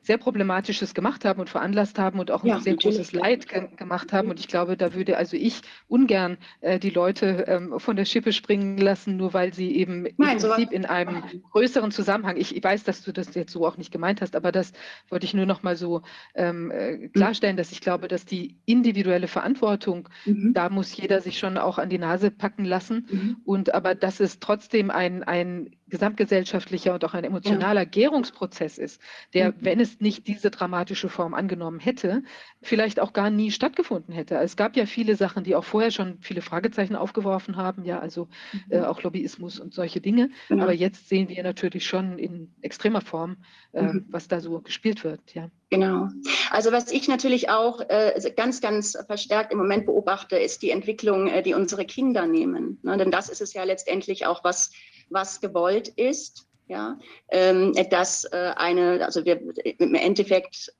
[0.03, 2.97] sehr Problematisches gemacht haben und veranlasst haben und auch ja, ein sehr natürlich.
[2.97, 4.29] großes Leid ge gemacht haben.
[4.29, 8.33] Und ich glaube, da würde also ich ungern äh, die Leute ähm, von der Schippe
[8.33, 12.63] springen lassen, nur weil sie eben Nein, im Prinzip in einem größeren Zusammenhang, ich, ich,
[12.63, 14.73] weiß, dass du das jetzt so auch nicht gemeint hast, aber das
[15.09, 16.01] wollte ich nur noch mal so
[16.33, 17.11] ähm, äh, mhm.
[17.11, 20.53] klarstellen, dass ich glaube, dass die individuelle Verantwortung, mhm.
[20.53, 23.07] da muss jeder sich schon auch an die Nase packen lassen.
[23.09, 23.37] Mhm.
[23.45, 27.85] Und aber dass es trotzdem ein, ein gesamtgesellschaftlicher und auch ein emotionaler ja.
[27.85, 28.99] Gärungsprozess ist,
[29.33, 29.55] der, mhm.
[29.59, 32.23] wenn es nicht diese dramatische Form angenommen hätte,
[32.61, 34.35] vielleicht auch gar nie stattgefunden hätte.
[34.37, 38.27] Es gab ja viele Sachen, die auch vorher schon viele Fragezeichen aufgeworfen haben, ja, also
[38.69, 38.83] äh, mhm.
[38.83, 40.31] äh, auch Lobbyismus und solche Dinge.
[40.49, 40.63] Genau.
[40.63, 43.37] Aber jetzt sehen wir natürlich schon in extremer Form,
[43.73, 44.05] äh, mhm.
[44.09, 45.49] was da so gespielt wird, ja.
[45.71, 46.09] Genau.
[46.51, 51.27] Also was ich natürlich auch äh, ganz, ganz verstärkt im Moment beobachte, ist die Entwicklung,
[51.27, 52.77] äh, die unsere Kinder nehmen.
[52.83, 52.97] Ne?
[52.97, 54.71] Denn das ist es ja letztendlich auch, was
[55.11, 56.47] was gewollt ist.
[56.67, 56.97] Ja,
[57.29, 59.41] ähm, dass äh, eine, also wir,
[59.77, 60.73] im Endeffekt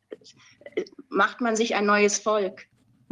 [1.10, 2.66] macht man sich ein neues Volk.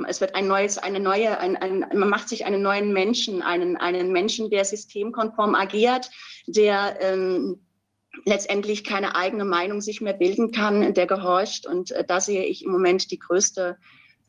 [0.08, 3.76] Es wird ein neues, eine neue, ein, ein, man macht sich einen neuen Menschen, einen,
[3.76, 6.10] einen Menschen, der systemkonform agiert,
[6.48, 7.60] der ähm,
[8.26, 11.66] letztendlich keine eigene Meinung sich mehr bilden kann, der gehorcht.
[11.66, 13.78] Und äh, da sehe ich im Moment die größte,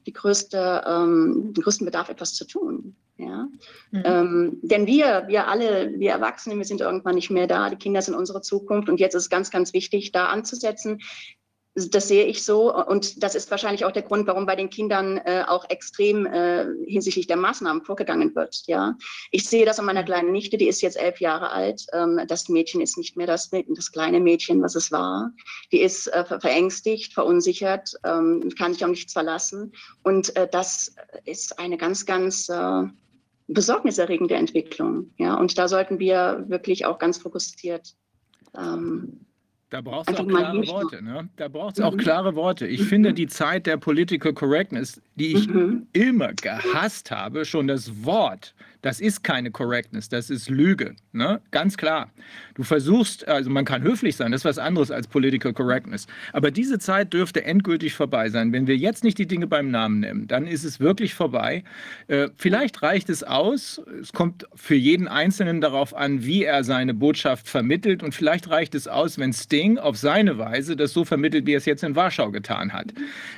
[0.07, 2.97] die größte, ähm, den größten Bedarf, etwas zu tun.
[3.17, 3.49] Ja?
[3.91, 4.03] Mhm.
[4.05, 7.71] Ähm, denn wir, wir alle, wir Erwachsene, wir sind irgendwann nicht mehr da.
[7.71, 8.89] Die Kinder sind unsere Zukunft.
[8.89, 11.01] Und jetzt ist es ganz, ganz wichtig, da anzusetzen,
[11.75, 15.19] das sehe ich so und das ist wahrscheinlich auch der Grund, warum bei den Kindern
[15.19, 18.63] äh, auch extrem äh, hinsichtlich der Maßnahmen vorgegangen wird.
[18.67, 18.97] Ja,
[19.31, 21.87] ich sehe das an meiner kleinen Nichte, die ist jetzt elf Jahre alt.
[21.93, 25.31] Ähm, das Mädchen ist nicht mehr das, das kleine Mädchen, was es war.
[25.71, 31.59] Die ist äh, verängstigt, verunsichert, ähm, kann sich auch nichts verlassen und äh, das ist
[31.61, 32.83] eine ganz, ganz äh,
[33.47, 35.13] besorgniserregende Entwicklung.
[35.19, 37.95] Ja, und da sollten wir wirklich auch ganz fokussiert
[38.57, 39.27] ähm,
[39.71, 41.03] da braucht es auch klare Worte.
[41.03, 41.29] Ne?
[41.37, 41.99] Da braucht es auch mhm.
[41.99, 42.67] klare Worte.
[42.67, 42.87] Ich mhm.
[42.87, 45.87] finde die Zeit der Political Correctness, die ich mhm.
[45.93, 50.95] immer gehasst habe, schon das Wort das ist keine Correctness, das ist Lüge.
[51.13, 51.41] Ne?
[51.51, 52.11] Ganz klar.
[52.55, 56.07] Du versuchst, also man kann höflich sein, das ist was anderes als Political Correctness.
[56.33, 58.53] Aber diese Zeit dürfte endgültig vorbei sein.
[58.53, 61.65] Wenn wir jetzt nicht die Dinge beim Namen nennen, dann ist es wirklich vorbei.
[62.09, 63.83] Äh, vielleicht reicht es aus.
[64.01, 68.03] Es kommt für jeden Einzelnen darauf an, wie er seine Botschaft vermittelt.
[68.03, 71.59] Und vielleicht reicht es aus, wenn Sting auf seine Weise das so vermittelt, wie er
[71.59, 72.93] es jetzt in Warschau getan hat.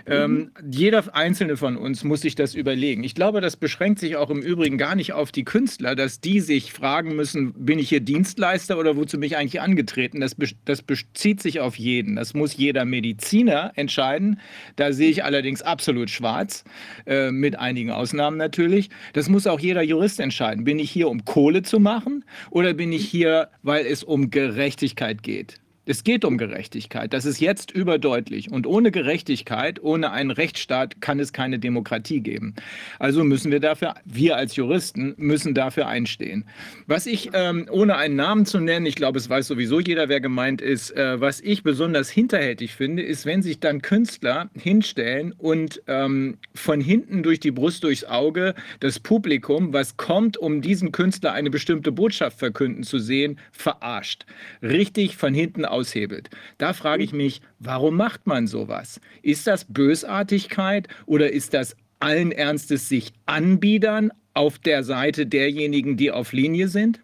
[0.07, 3.03] Ähm, jeder Einzelne von uns muss sich das überlegen.
[3.03, 6.41] Ich glaube, das beschränkt sich auch im Übrigen gar nicht auf die Künstler, dass die
[6.41, 10.21] sich fragen müssen, bin ich hier Dienstleister oder wozu bin ich eigentlich angetreten?
[10.21, 12.17] Das, das bezieht sich auf jeden.
[12.17, 14.41] Das muss jeder Mediziner entscheiden.
[14.77, 16.65] Da sehe ich allerdings absolut schwarz,
[17.07, 18.91] äh, mit einigen Ausnahmen natürlich.
[19.13, 20.65] Das muss auch jeder Jurist entscheiden.
[20.65, 25.23] Bin ich hier, um Kohle zu machen oder bin ich hier, weil es um Gerechtigkeit
[25.23, 25.62] geht?
[25.85, 27.13] Es geht um Gerechtigkeit.
[27.13, 28.53] Das ist jetzt überdeutlich.
[28.53, 32.55] Und ohne Gerechtigkeit, ohne einen Rechtsstaat kann es keine Demokratie geben.
[33.01, 36.45] Also müssen wir dafür, wir als Juristen müssen dafür einstehen.
[36.87, 40.21] Was ich, ähm, ohne einen Namen zu nennen, ich glaube, es weiß sowieso jeder, wer
[40.21, 45.83] gemeint ist, äh, was ich besonders hinterhältig finde, ist, wenn sich dann Künstler hinstellen und
[45.89, 51.33] ähm, von hinten durch die Brust durchs Auge das Publikum, was kommt, um diesen Künstler
[51.33, 54.27] eine bestimmte Botschaft verkünden zu sehen, verarscht.
[54.63, 56.31] Richtig von hinten aushebelt.
[56.59, 59.01] Da frage ich mich, warum macht man sowas?
[59.23, 66.11] Ist das Bösartigkeit oder ist das allen Ernstes sich anbiedern auf der Seite derjenigen, die
[66.11, 67.01] auf Linie sind?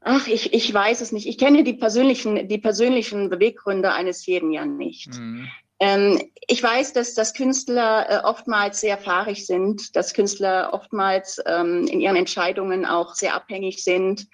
[0.00, 1.26] Ach, ich, ich weiß es nicht.
[1.26, 5.18] Ich kenne die persönlichen, die persönlichen Beweggründe eines jeden ja nicht.
[5.18, 5.48] Mhm.
[5.80, 11.86] Ähm, ich weiß, dass, dass Künstler äh, oftmals sehr fahrig sind, dass Künstler oftmals ähm,
[11.86, 14.26] in ihren Entscheidungen auch sehr abhängig sind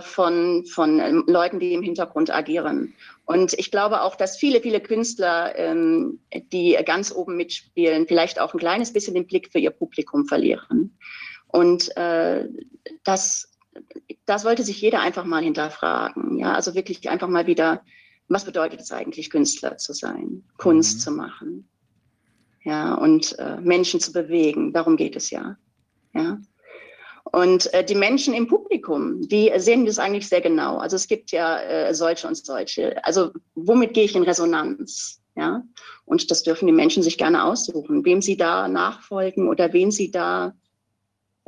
[0.00, 2.94] von, von ähm, Leuten, die im Hintergrund agieren.
[3.24, 6.20] Und ich glaube auch, dass viele, viele Künstler, ähm,
[6.52, 10.98] die ganz oben mitspielen, vielleicht auch ein kleines bisschen den Blick für ihr Publikum verlieren.
[11.46, 12.48] Und äh,
[13.04, 13.52] das,
[14.26, 16.38] das sollte sich jeder einfach mal hinterfragen.
[16.38, 17.82] Ja, also wirklich einfach mal wieder,
[18.28, 21.00] was bedeutet es eigentlich, Künstler zu sein, Kunst mhm.
[21.00, 21.68] zu machen?
[22.64, 24.72] Ja, und äh, Menschen zu bewegen.
[24.72, 25.56] Darum geht es ja.
[26.14, 26.38] Ja.
[27.32, 30.76] Und äh, die Menschen im Publikum, die sehen das eigentlich sehr genau.
[30.76, 33.02] Also es gibt ja äh, solche und solche.
[33.04, 35.18] Also womit gehe ich in Resonanz?
[35.34, 35.64] Ja,
[36.04, 40.10] und das dürfen die Menschen sich gerne aussuchen, wem sie da nachfolgen oder wen sie
[40.10, 40.54] da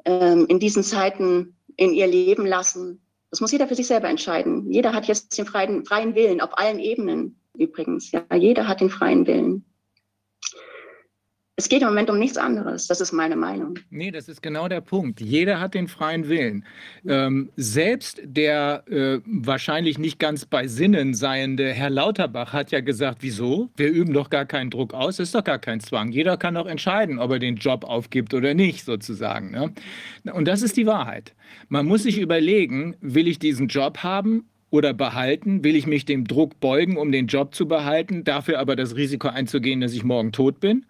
[0.06, 3.02] ähm, in diesen Zeiten in ihr Leben lassen.
[3.28, 4.70] Das muss jeder für sich selber entscheiden.
[4.70, 8.10] Jeder hat jetzt den freien, freien Willen auf allen Ebenen übrigens.
[8.10, 9.66] Ja, jeder hat den freien Willen.
[11.56, 12.88] Es geht im Moment um nichts anderes.
[12.88, 13.78] Das ist meine Meinung.
[13.90, 15.20] Nee, das ist genau der Punkt.
[15.20, 16.64] Jeder hat den freien Willen.
[17.06, 23.18] Ähm, selbst der äh, wahrscheinlich nicht ganz bei Sinnen seiende Herr Lauterbach hat ja gesagt,
[23.20, 23.70] wieso?
[23.76, 26.10] Wir üben doch gar keinen Druck aus, ist doch gar kein Zwang.
[26.10, 29.52] Jeder kann doch entscheiden, ob er den Job aufgibt oder nicht, sozusagen.
[29.52, 29.72] Ne?
[30.32, 31.34] Und das ist die Wahrheit.
[31.68, 35.62] Man muss sich überlegen, will ich diesen Job haben oder behalten?
[35.62, 39.28] Will ich mich dem Druck beugen, um den Job zu behalten, dafür aber das Risiko
[39.28, 40.84] einzugehen, dass ich morgen tot bin?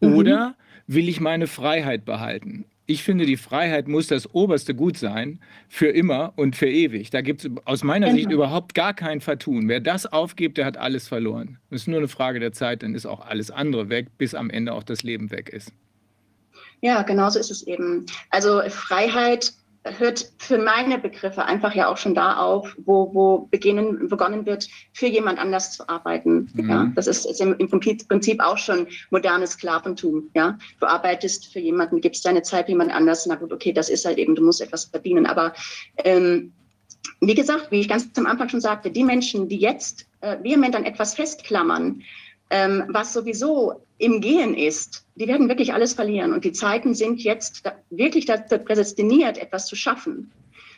[0.00, 0.14] Mhm.
[0.14, 0.54] Oder
[0.86, 2.64] will ich meine Freiheit behalten?
[2.86, 7.10] Ich finde, die Freiheit muss das oberste Gut sein, für immer und für ewig.
[7.10, 8.18] Da gibt es aus meiner genau.
[8.18, 9.68] Sicht überhaupt gar kein Vertun.
[9.68, 11.58] Wer das aufgibt, der hat alles verloren.
[11.70, 14.48] Es ist nur eine Frage der Zeit, dann ist auch alles andere weg, bis am
[14.48, 15.72] Ende auch das Leben weg ist.
[16.82, 18.06] Ja, genau so ist es eben.
[18.30, 24.08] Also Freiheit hört für meine Begriffe einfach ja auch schon da auf, wo, wo beginnen,
[24.08, 26.50] begonnen wird, für jemand anders zu arbeiten.
[26.54, 26.70] Mhm.
[26.70, 30.30] Ja, das ist, ist im, im, Prinzip auch schon modernes Sklaventum.
[30.34, 33.26] Ja, du arbeitest für jemanden, gibst deine Zeit jemand anders.
[33.26, 35.26] Na gut, okay, das ist halt eben, du musst etwas verdienen.
[35.26, 35.52] Aber
[35.98, 36.52] ähm,
[37.20, 40.74] wie gesagt, wie ich ganz am Anfang schon sagte, die Menschen, die jetzt äh, vehement
[40.74, 42.02] an etwas festklammern,
[42.50, 46.32] ähm, was sowieso im Gehen ist, die werden wirklich alles verlieren.
[46.32, 50.32] Und die Zeiten sind jetzt wirklich dazu prädestiniert, etwas zu schaffen.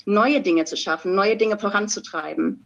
[0.08, 2.64] neue Dinge zu schaffen, neue Dinge voranzutreiben.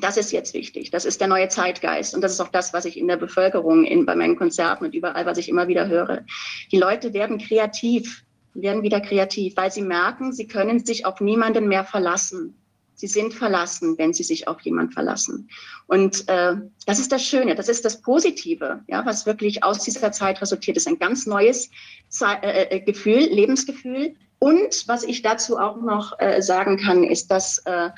[0.00, 0.90] Das ist jetzt wichtig.
[0.90, 2.14] Das ist der neue Zeitgeist.
[2.14, 4.94] Und das ist auch das, was ich in der Bevölkerung, in, bei meinen Konzerten und
[4.94, 6.24] überall, was ich immer wieder höre.
[6.72, 11.68] Die Leute werden kreativ, werden wieder kreativ, weil sie merken, sie können sich auf niemanden
[11.68, 12.54] mehr verlassen.
[12.94, 15.48] Sie sind verlassen, wenn sie sich auf jemanden verlassen.
[15.86, 16.54] Und äh,
[16.86, 20.76] das ist das Schöne, das ist das Positive, ja, was wirklich aus dieser Zeit resultiert
[20.76, 20.86] ist.
[20.86, 21.70] Ein ganz neues
[22.08, 24.14] Ze äh, äh Gefühl, Lebensgefühl.
[24.38, 27.90] Und was ich dazu auch noch äh, sagen kann, ist, dass äh,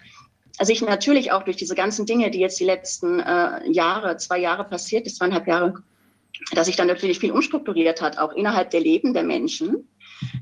[0.58, 4.38] also ich natürlich auch durch diese ganzen Dinge, die jetzt die letzten äh, Jahre, zwei
[4.38, 5.74] Jahre passiert ist, zweieinhalb Jahre,
[6.52, 9.88] dass sich dann natürlich viel umstrukturiert hat, auch innerhalb der Leben der Menschen.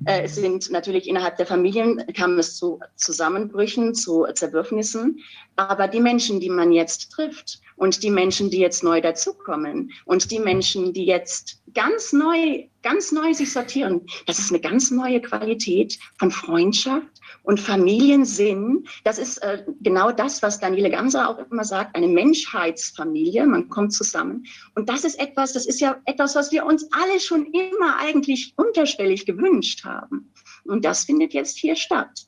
[0.06, 5.20] Äh, es sind natürlich innerhalb der Familien kam es zu Zusammenbrüchen, zu Zerwürfnissen.
[5.56, 10.30] Aber die Menschen, die man jetzt trifft und die Menschen, die jetzt neu dazukommen und
[10.30, 15.20] die Menschen, die jetzt ganz neu, ganz neu sich sortieren, das ist eine ganz neue
[15.20, 18.85] Qualität von Freundschaft und Familiensinn.
[19.04, 23.46] Das ist äh, genau das, was Daniele Ganser auch immer sagt, eine Menschheitsfamilie.
[23.46, 24.44] Man kommt zusammen.
[24.74, 28.54] Und das ist etwas, das ist ja etwas, was wir uns alle schon immer eigentlich
[28.57, 30.33] unterschwellig gewünscht haben.
[30.64, 32.26] Und das findet jetzt hier statt.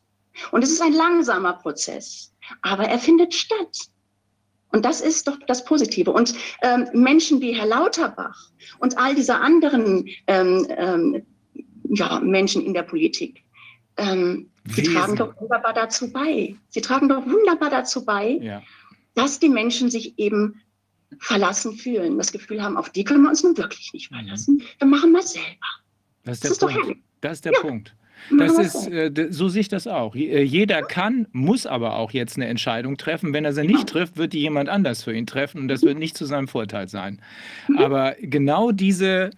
[0.52, 3.88] Und es ist ein langsamer Prozess, aber er findet statt.
[4.72, 6.12] Und das ist doch das Positive.
[6.12, 11.26] Und ähm, Menschen wie Herr Lauterbach und all diese anderen ähm, ähm,
[11.88, 13.45] ja, Menschen in der Politik,
[13.96, 16.54] ähm, sie tragen doch wunderbar dazu bei.
[16.68, 18.62] Sie tragen doch wunderbar dazu bei, ja.
[19.14, 20.61] dass die Menschen sich eben
[21.18, 24.16] verlassen fühlen, das Gefühl haben, auf die können wir uns nun wirklich nicht mhm.
[24.16, 25.46] verlassen, dann machen wir es selber.
[26.24, 26.90] Das ist der das Punkt.
[26.90, 27.61] Ist das ist der ja.
[27.61, 27.96] Punkt.
[28.37, 30.16] Das ist, äh, so sehe ich das auch.
[30.16, 33.32] Äh, jeder kann, muss aber auch jetzt eine Entscheidung treffen.
[33.32, 35.98] Wenn er sie nicht trifft, wird die jemand anders für ihn treffen und das wird
[35.98, 37.20] nicht zu seinem Vorteil sein.
[37.68, 37.78] Mhm.
[37.78, 39.30] Aber genau diese,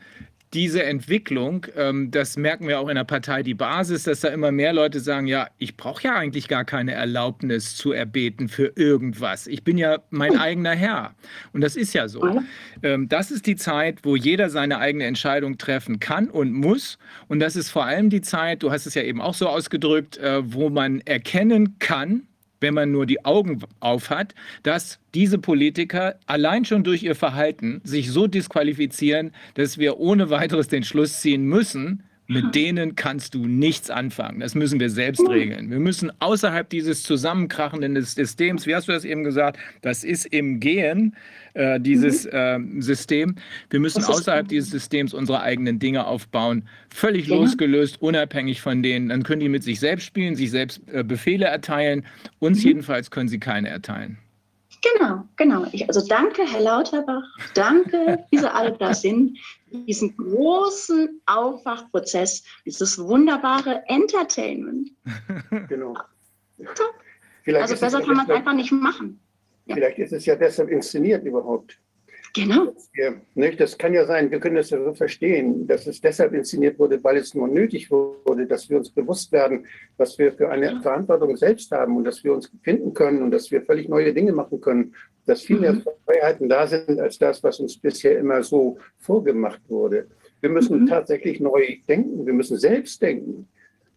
[0.55, 4.53] diese Entwicklung, ähm, das merken wir auch in der Partei Die Basis, dass da immer
[4.53, 9.47] mehr Leute sagen, ja, ich brauche ja eigentlich gar keine Erlaubnis zu erbeten für irgendwas.
[9.47, 10.41] Ich bin ja mein hm.
[10.41, 11.15] eigener Herr.
[11.53, 12.43] Und das ist ja so.
[12.83, 16.99] Ähm, das ist die Zeit, wo jeder seine eigene Entscheidung treffen kann und muss.
[17.27, 20.17] Und das ist vor allem die Zeit, du hast es ja eben auch so ausgedrückt,
[20.19, 22.28] äh, wo man erkennen kann,
[22.61, 27.81] wenn man nur die Augen auf hat, dass diese Politiker allein schon durch ihr Verhalten
[27.85, 33.47] sich so disqualifizieren, dass wir ohne weiteres den Schluss ziehen müssen, mit denen kannst du
[33.47, 34.41] nichts anfangen.
[34.41, 35.71] Das müssen wir selbst regeln.
[35.71, 40.61] Wir müssen außerhalb dieses zusammenkrachenden Systems, wie hast du das eben gesagt, das ist im
[40.61, 41.17] Gehen,
[41.55, 43.37] äh, dieses äh, System.
[43.71, 47.41] Wir müssen außerhalb dieses Systems unsere eigenen Dinge aufbauen, völlig genau.
[47.41, 49.09] losgelöst, unabhängig von denen.
[49.09, 52.05] Dann können die mit sich selbst spielen, sich selbst äh, Befehle erteilen.
[52.41, 52.69] Uns mhm.
[52.69, 54.19] jedenfalls können sie keine erteilen.
[54.83, 55.67] Genau, genau.
[55.73, 59.37] Ich, also danke, Herr Lauterbach, danke, diese alle da sind,
[59.71, 64.91] diesen großen Aufwachprozess, dieses wunderbare Entertainment.
[65.69, 65.95] Genau.
[66.59, 67.61] Ja.
[67.61, 69.21] also besser kann man es einfach nicht machen.
[69.67, 69.77] Ja.
[69.77, 71.79] Vielleicht ist es ja deshalb inszeniert überhaupt.
[72.35, 72.75] Genau.
[72.93, 76.35] Wir, nicht, das kann ja sein, wir können das ja so verstehen, dass es deshalb
[76.35, 80.51] inszeniert wurde, weil es nur nötig wurde, dass wir uns bewusst werden, was wir für
[80.51, 80.81] eine ja.
[80.81, 84.33] Verantwortung selbst haben und dass wir uns finden können und dass wir völlig neue Dinge
[84.33, 84.95] machen können,
[85.29, 85.85] dass viel mehr mhm.
[86.07, 90.07] Freiheiten da sind als das, was uns bisher immer so vorgemacht wurde.
[90.41, 90.87] Wir müssen mhm.
[90.87, 93.49] tatsächlich neu denken, wir müssen selbst denken.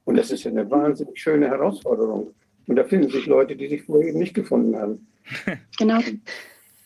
[0.04, 2.34] Und das ist ja eine wahnsinnig schöne Herausforderung.
[2.68, 5.08] Und da finden sich Leute, die sich vorher eben nicht gefunden haben.
[5.78, 6.00] Genau.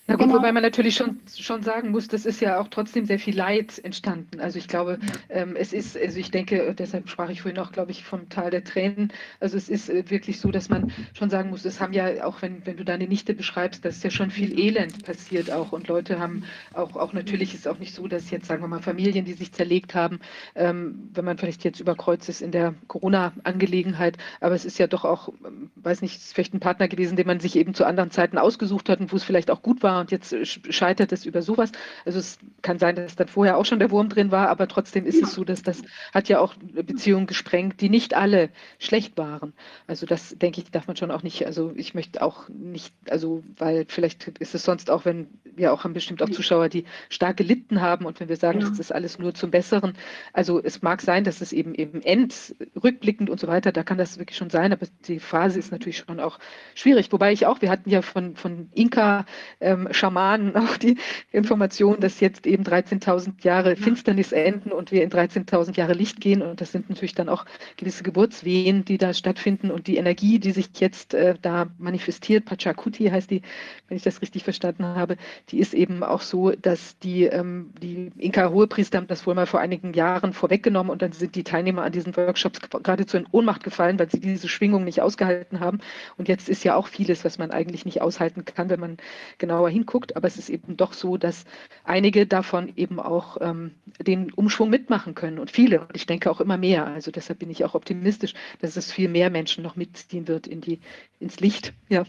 [0.08, 0.36] Na gut, genau.
[0.36, 3.84] wobei man natürlich schon, schon sagen muss, das ist ja auch trotzdem sehr viel Leid
[3.84, 4.40] entstanden.
[4.40, 7.90] Also ich glaube, ähm, es ist, also ich denke, deshalb sprach ich vorhin auch, glaube
[7.90, 9.12] ich, vom Tal der Tränen.
[9.40, 12.44] Also es ist äh, wirklich so, dass man schon sagen muss, es haben ja, auch
[12.44, 15.72] wenn, wenn du deine Nichte beschreibst, dass ja schon viel Elend passiert auch.
[15.72, 18.84] Und Leute haben auch, auch natürlich ist auch nicht so, dass jetzt, sagen wir mal,
[18.84, 20.20] Familien, die sich zerlegt haben,
[20.54, 25.04] ähm, wenn man vielleicht jetzt überkreuzt ist in der Corona-Angelegenheit, aber es ist ja doch
[25.04, 27.86] auch, ähm, weiß nicht, es ist vielleicht ein Partner gewesen, den man sich eben zu
[27.86, 30.36] anderen Zeiten ausgesucht hat und wo es vielleicht auch gut war und jetzt
[30.74, 31.72] scheitert es über sowas.
[32.06, 35.06] Also es kann sein, dass dann vorher auch schon der Wurm drin war, aber trotzdem
[35.06, 35.82] ist es so, dass das
[36.14, 39.54] hat ja auch Beziehungen gesprengt, die nicht alle schlecht waren.
[39.88, 43.44] Also das denke ich, darf man schon auch nicht, also ich möchte auch nicht, also
[43.58, 47.38] weil vielleicht ist es sonst auch, wenn wir auch haben bestimmt auch Zuschauer, die stark
[47.38, 48.70] gelitten haben und wenn wir sagen, ja.
[48.70, 49.94] das ist alles nur zum Besseren.
[50.34, 53.98] Also es mag sein, dass es eben eben end, rückblickend und so weiter, da kann
[53.98, 56.40] das wirklich schon sein, aber die Phase ist natürlich schon auch
[56.74, 57.12] schwierig.
[57.12, 59.26] Wobei ich auch, wir hatten ja von, von Inka
[59.60, 60.98] ähm, Schamanen auch die
[61.32, 66.42] Information, dass jetzt eben 13.000 Jahre Finsternis enden und wir in 13.000 Jahre Licht gehen.
[66.42, 67.46] Und das sind natürlich dann auch
[67.78, 73.06] gewisse Geburtswehen, die da stattfinden und die Energie, die sich jetzt äh, da manifestiert, Pachakuti
[73.06, 73.42] heißt die,
[73.88, 75.18] wenn ich das richtig verstanden habe,
[75.50, 79.60] die ist eben auch so, dass die, ähm, die Inka-Hohepriester haben das wohl mal vor
[79.60, 84.00] einigen Jahren vorweggenommen und dann sind die Teilnehmer an diesen Workshops geradezu in Ohnmacht gefallen,
[84.00, 85.80] weil sie diese Schwingung nicht ausgehalten haben.
[86.18, 88.98] Und jetzt ist ja auch vieles, was man eigentlich nicht aushalten kann, wenn man
[89.38, 90.16] genauer hinguckt.
[90.16, 91.46] Aber es ist eben doch so, dass
[91.84, 95.82] einige davon eben auch ähm, den Umschwung mitmachen können und viele.
[95.82, 96.88] Und ich denke auch immer mehr.
[96.88, 100.62] Also deshalb bin ich auch optimistisch, dass es viel mehr Menschen noch mitziehen wird in
[100.62, 100.80] die,
[101.20, 102.06] ins Licht, ja,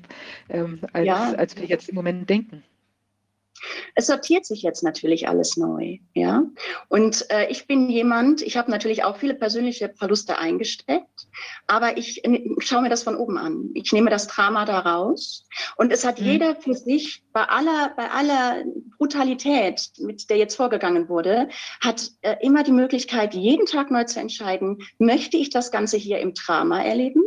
[0.49, 1.33] ähm, als, ja.
[1.35, 2.63] als wir jetzt im Moment denken.
[3.95, 6.45] Es sortiert sich jetzt natürlich alles neu, ja.
[6.89, 11.29] Und äh, ich bin jemand, ich habe natürlich auch viele persönliche Verluste eingesteckt,
[11.67, 13.71] aber ich äh, schaue mir das von oben an.
[13.75, 16.27] Ich nehme das Drama da raus und es hat mhm.
[16.27, 18.65] jeder für sich bei aller, bei aller
[18.99, 21.49] Brutalität, mit der jetzt vorgegangen wurde,
[21.81, 26.21] hat äh, immer die Möglichkeit, jeden Tag neu zu entscheiden, möchte ich das Ganze hier
[26.21, 27.23] im Drama erleben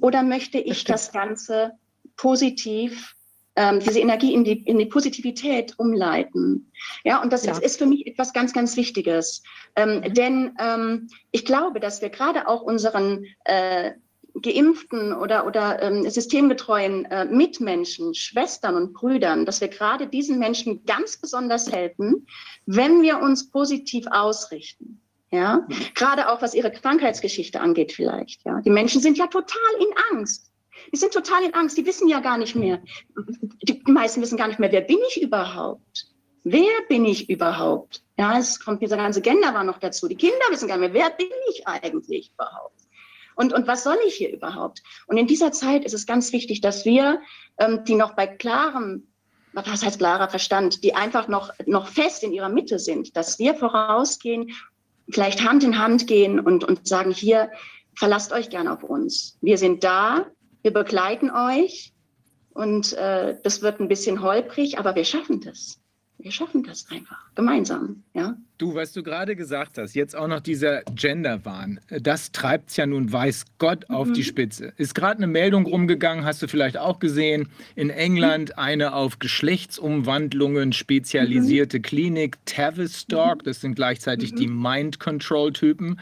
[0.00, 1.72] oder möchte ich das Ganze
[2.16, 3.13] positiv
[3.56, 6.70] ähm, diese Energie in die, in die Positivität umleiten.
[7.04, 7.52] Ja, und das ja.
[7.52, 9.42] Ist, ist für mich etwas ganz, ganz Wichtiges.
[9.76, 10.14] Ähm, mhm.
[10.14, 13.92] Denn ähm, ich glaube, dass wir gerade auch unseren äh,
[14.42, 20.84] geimpften oder, oder ähm, systemgetreuen äh, Mitmenschen, Schwestern und Brüdern, dass wir gerade diesen Menschen
[20.84, 22.26] ganz besonders helfen,
[22.66, 25.00] wenn wir uns positiv ausrichten.
[25.30, 25.74] Ja, mhm.
[25.94, 28.44] gerade auch was ihre Krankheitsgeschichte angeht vielleicht.
[28.44, 30.50] Ja, die Menschen sind ja total in Angst.
[30.94, 32.80] Die sind total in Angst, die wissen ja gar nicht mehr.
[33.62, 36.06] Die meisten wissen gar nicht mehr, wer bin ich überhaupt?
[36.44, 38.04] Wer bin ich überhaupt?
[38.16, 40.06] Ja, es kommt dieser ganze Gender war noch dazu.
[40.06, 42.78] Die Kinder wissen gar nicht mehr, wer bin ich eigentlich überhaupt?
[43.34, 44.84] Und, und was soll ich hier überhaupt?
[45.08, 47.20] Und in dieser Zeit ist es ganz wichtig, dass wir,
[47.58, 49.08] ähm, die noch bei klarem,
[49.52, 53.56] was heißt klarer Verstand, die einfach noch, noch fest in ihrer Mitte sind, dass wir
[53.56, 54.52] vorausgehen,
[55.10, 57.50] vielleicht Hand in Hand gehen und, und sagen, hier,
[57.96, 59.38] verlasst euch gern auf uns.
[59.40, 60.26] Wir sind da,
[60.64, 61.92] wir begleiten euch
[62.54, 65.78] und äh, das wird ein bisschen holprig, aber wir schaffen das.
[66.18, 68.36] Wir schaffen das einfach gemeinsam, ja.
[68.56, 72.86] Du, was du gerade gesagt hast, jetzt auch noch dieser Genderwahn, das treibt es ja
[72.86, 74.14] nun weiß Gott auf mhm.
[74.14, 74.72] die Spitze.
[74.76, 78.62] Ist gerade eine Meldung rumgegangen, hast du vielleicht auch gesehen, in England mhm.
[78.62, 81.82] eine auf Geschlechtsumwandlungen spezialisierte mhm.
[81.82, 83.44] Klinik, Tavistock, mhm.
[83.44, 84.62] das sind gleichzeitig die mhm.
[84.62, 86.00] Mind-Control-Typen,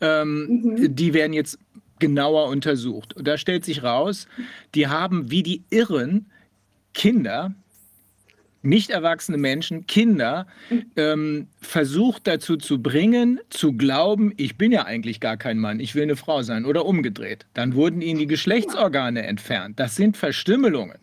[0.00, 1.58] ähm, die werden jetzt
[2.02, 3.14] genauer untersucht.
[3.14, 4.26] Und da stellt sich raus,
[4.74, 6.26] die haben wie die Irren
[6.94, 7.54] Kinder,
[8.62, 10.46] nicht erwachsene Menschen, Kinder,
[10.96, 15.94] ähm, versucht dazu zu bringen, zu glauben, ich bin ja eigentlich gar kein Mann, ich
[15.94, 17.46] will eine Frau sein oder umgedreht.
[17.54, 19.78] Dann wurden ihnen die Geschlechtsorgane entfernt.
[19.78, 20.98] Das sind Verstümmelungen.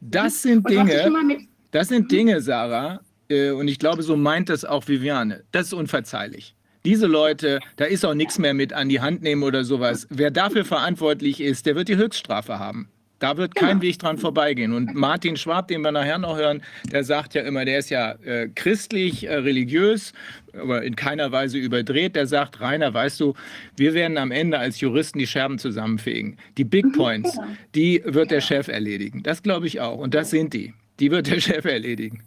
[0.00, 4.88] Das sind Dinge, das sind Dinge, Sarah, äh, und ich glaube, so meint das auch
[4.88, 5.44] Viviane.
[5.52, 9.42] Das ist unverzeihlich diese Leute, da ist auch nichts mehr mit an die Hand nehmen
[9.42, 10.06] oder sowas.
[10.10, 12.88] Wer dafür verantwortlich ist, der wird die Höchststrafe haben.
[13.20, 14.72] Da wird kein Weg dran vorbeigehen.
[14.72, 18.12] Und Martin Schwab, den wir nachher noch hören, der sagt ja immer, der ist ja
[18.24, 20.14] äh, christlich, äh, religiös,
[20.54, 22.16] aber in keiner Weise überdreht.
[22.16, 23.34] Der sagt, Rainer, weißt du,
[23.76, 26.38] wir werden am Ende als Juristen die Scherben zusammenfegen.
[26.56, 27.36] Die Big mhm, Points,
[27.74, 29.22] die wird der Chef erledigen.
[29.22, 29.98] Das glaube ich auch.
[29.98, 30.72] Und das sind die.
[30.98, 32.22] Die wird der Chef erledigen.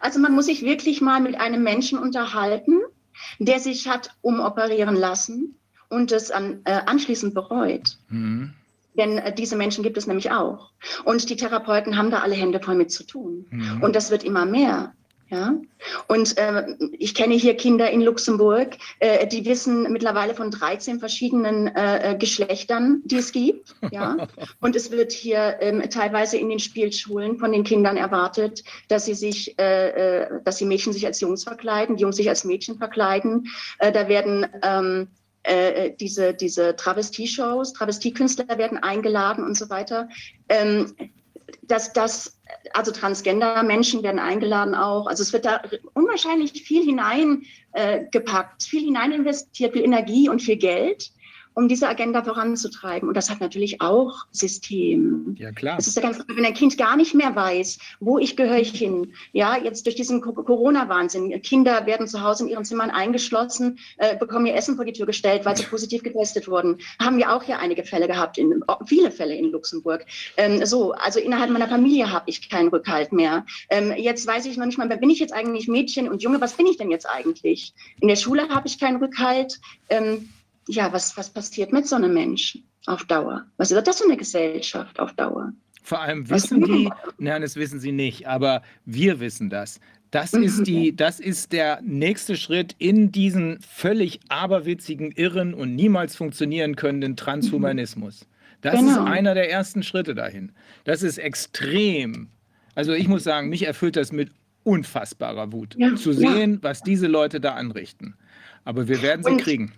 [0.00, 2.80] Also man muss sich wirklich mal mit einem Menschen unterhalten,
[3.38, 5.58] der sich hat umoperieren lassen
[5.88, 7.98] und es an, äh, anschließend bereut.
[8.08, 8.54] Mhm.
[8.94, 10.70] Denn äh, diese Menschen gibt es nämlich auch.
[11.04, 13.46] Und die Therapeuten haben da alle Hände voll mit zu tun.
[13.50, 13.82] Mhm.
[13.82, 14.94] Und das wird immer mehr.
[15.32, 15.54] Ja?
[16.08, 21.68] Und äh, ich kenne hier Kinder in Luxemburg, äh, die wissen mittlerweile von 13 verschiedenen
[21.68, 23.74] äh, äh, Geschlechtern, die es gibt.
[23.90, 24.28] Ja?
[24.60, 29.14] Und es wird hier ähm, teilweise in den Spielschulen von den Kindern erwartet, dass sie
[29.14, 32.76] sich, äh, äh, dass die Mädchen sich als Jungs verkleiden, die Jungs sich als Mädchen
[32.76, 33.48] verkleiden.
[33.78, 35.08] da werden ähm,
[35.98, 40.08] diese, diese Travestie-Shows, Travestiekünstler werden eingeladen und so weiter.
[40.48, 40.94] Ähm,
[41.62, 42.38] dass das,
[42.72, 45.06] also Transgender-Menschen werden eingeladen auch.
[45.06, 45.62] Also es wird da
[45.94, 51.12] unwahrscheinlich viel hineingepackt, äh, viel hinein investiert, viel Energie und viel Geld
[51.54, 53.08] um diese Agenda voranzutreiben.
[53.08, 55.36] Und das hat natürlich auch System.
[55.38, 55.76] Ja, klar.
[55.78, 58.72] Es ist ja ganz, wenn ein Kind gar nicht mehr weiß, wo ich gehöre ich
[58.72, 59.12] hin.
[59.32, 61.40] Ja, jetzt durch diesen Corona-Wahnsinn.
[61.42, 65.06] Kinder werden zu Hause in ihren Zimmern eingeschlossen, äh, bekommen ihr Essen vor die Tür
[65.06, 66.78] gestellt, weil sie positiv getestet wurden.
[67.00, 70.06] Haben wir auch hier einige Fälle gehabt, in, viele Fälle in Luxemburg.
[70.36, 73.44] Ähm, so, also innerhalb meiner Familie habe ich keinen Rückhalt mehr.
[73.68, 76.40] Ähm, jetzt weiß ich noch nicht mal, wer bin ich jetzt eigentlich Mädchen und Junge?
[76.40, 77.74] Was bin ich denn jetzt eigentlich?
[78.00, 79.60] In der Schule habe ich keinen Rückhalt.
[79.88, 80.28] Ähm,
[80.68, 83.44] ja, was, was passiert mit so einem Menschen auf Dauer?
[83.56, 85.52] Was ist das für eine Gesellschaft auf Dauer?
[85.82, 86.88] Vor allem wissen die,
[87.18, 89.80] nein, das wissen sie nicht, aber wir wissen das.
[90.12, 90.64] Das ist, Mhm.
[90.64, 97.16] die, das ist der nächste Schritt in diesen völlig aberwitzigen, irren und niemals funktionieren können
[97.16, 98.26] Transhumanismus.
[98.60, 99.04] Das ist Genau.
[99.04, 100.52] einer der ersten Schritte dahin.
[100.84, 102.28] Das ist extrem.
[102.74, 104.30] Also ich muss sagen, mich erfüllt das mit
[104.64, 106.30] unfassbarer Wut, Ja, zu ja.
[106.32, 108.14] sehen, was diese Leute da anrichten.
[108.64, 109.72] Aber wir werden sie Und- kriegen.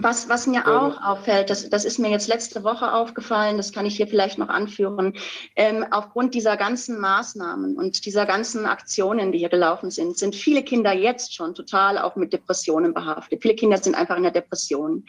[0.00, 3.84] Was, was mir auch auffällt, das, das ist mir jetzt letzte Woche aufgefallen, das kann
[3.84, 5.14] ich hier vielleicht noch anführen,
[5.56, 10.62] ähm, aufgrund dieser ganzen Maßnahmen und dieser ganzen Aktionen, die hier gelaufen sind, sind viele
[10.62, 13.42] Kinder jetzt schon total auch mit Depressionen behaftet.
[13.42, 15.04] Viele Kinder sind einfach in der Depression.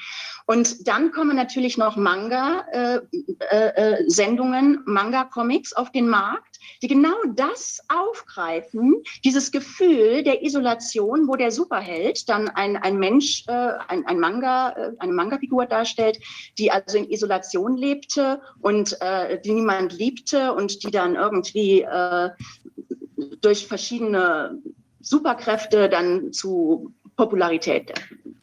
[0.47, 9.51] Und dann kommen natürlich noch Manga-Sendungen, Manga-Comics auf den Markt, die genau das aufgreifen, dieses
[9.51, 14.91] Gefühl der Isolation, wo der Superheld dann ein, ein Mensch, äh, ein, ein Manga, äh,
[14.99, 16.19] eine Manga-Figur darstellt,
[16.57, 22.29] die also in Isolation lebte und äh, die niemand liebte und die dann irgendwie äh,
[23.41, 24.61] durch verschiedene
[25.01, 27.93] Superkräfte dann zu Popularität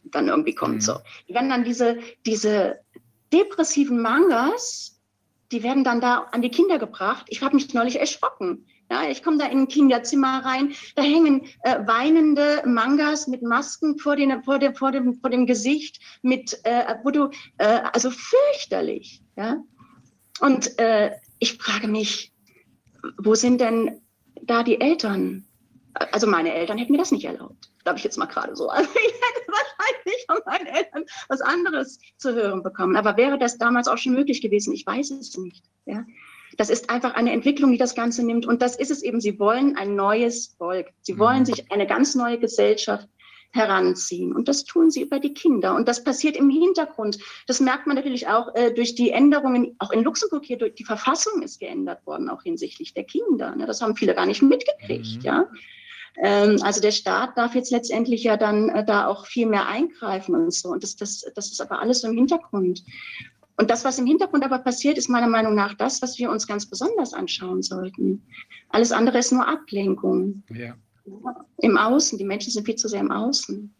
[0.03, 0.75] dann irgendwie kommt.
[0.75, 0.81] Mhm.
[0.81, 0.93] So.
[1.27, 2.79] Die werden dann diese, diese
[3.33, 4.99] depressiven Mangas,
[5.51, 7.25] die werden dann da an die Kinder gebracht.
[7.29, 8.65] Ich habe mich neulich erschrocken.
[8.89, 13.99] Ja, ich komme da in ein Kinderzimmer rein, da hängen äh, weinende Mangas mit Masken
[13.99, 19.21] vor, den, vor, dem, vor, dem, vor dem Gesicht, mit, äh, du, äh, also fürchterlich.
[19.35, 19.57] Ja?
[20.39, 22.33] Und äh, ich frage mich,
[23.17, 24.01] wo sind denn
[24.41, 25.45] da die Eltern?
[25.93, 27.71] Also meine Eltern hätten mir das nicht erlaubt.
[27.83, 28.69] Glaube ich jetzt mal gerade so.
[28.71, 32.95] Also ich hätte wahrscheinlich von meinen Eltern was anderes zu hören bekommen.
[32.95, 34.73] Aber wäre das damals auch schon möglich gewesen?
[34.73, 35.65] Ich weiß es nicht.
[35.85, 36.05] Ja?
[36.57, 38.45] Das ist einfach eine Entwicklung, die das Ganze nimmt.
[38.45, 39.21] Und das ist es eben.
[39.21, 40.91] Sie wollen ein neues Volk.
[41.01, 41.45] Sie wollen Mhm.
[41.45, 43.07] sich eine ganz neue Gesellschaft
[43.51, 44.33] heranziehen.
[44.35, 45.75] Und das tun sie über die Kinder.
[45.75, 47.17] Und das passiert im Hintergrund.
[47.47, 50.83] Das merkt man natürlich auch äh, durch die Änderungen, auch in Luxemburg hier, durch die
[50.83, 53.55] Verfassung ist geändert worden, auch hinsichtlich der Kinder.
[53.55, 53.65] Ne?
[53.65, 55.21] Das haben viele gar nicht mitgekriegt, Mhm.
[55.21, 55.47] ja.
[56.19, 60.35] Ähm, also der Staat darf jetzt letztendlich ja dann äh, da auch viel mehr eingreifen
[60.35, 60.69] und so.
[60.69, 62.83] Und das, das, das ist aber alles so im Hintergrund.
[63.57, 66.45] Und das, was im Hintergrund aber passiert, ist meiner Meinung nach das, was wir uns
[66.45, 68.23] ganz besonders anschauen sollten.
[68.69, 70.43] Alles andere ist nur Ablenkung.
[70.49, 70.75] Ja.
[71.61, 73.73] Im Außen, die Menschen sind viel zu sehr im Außen.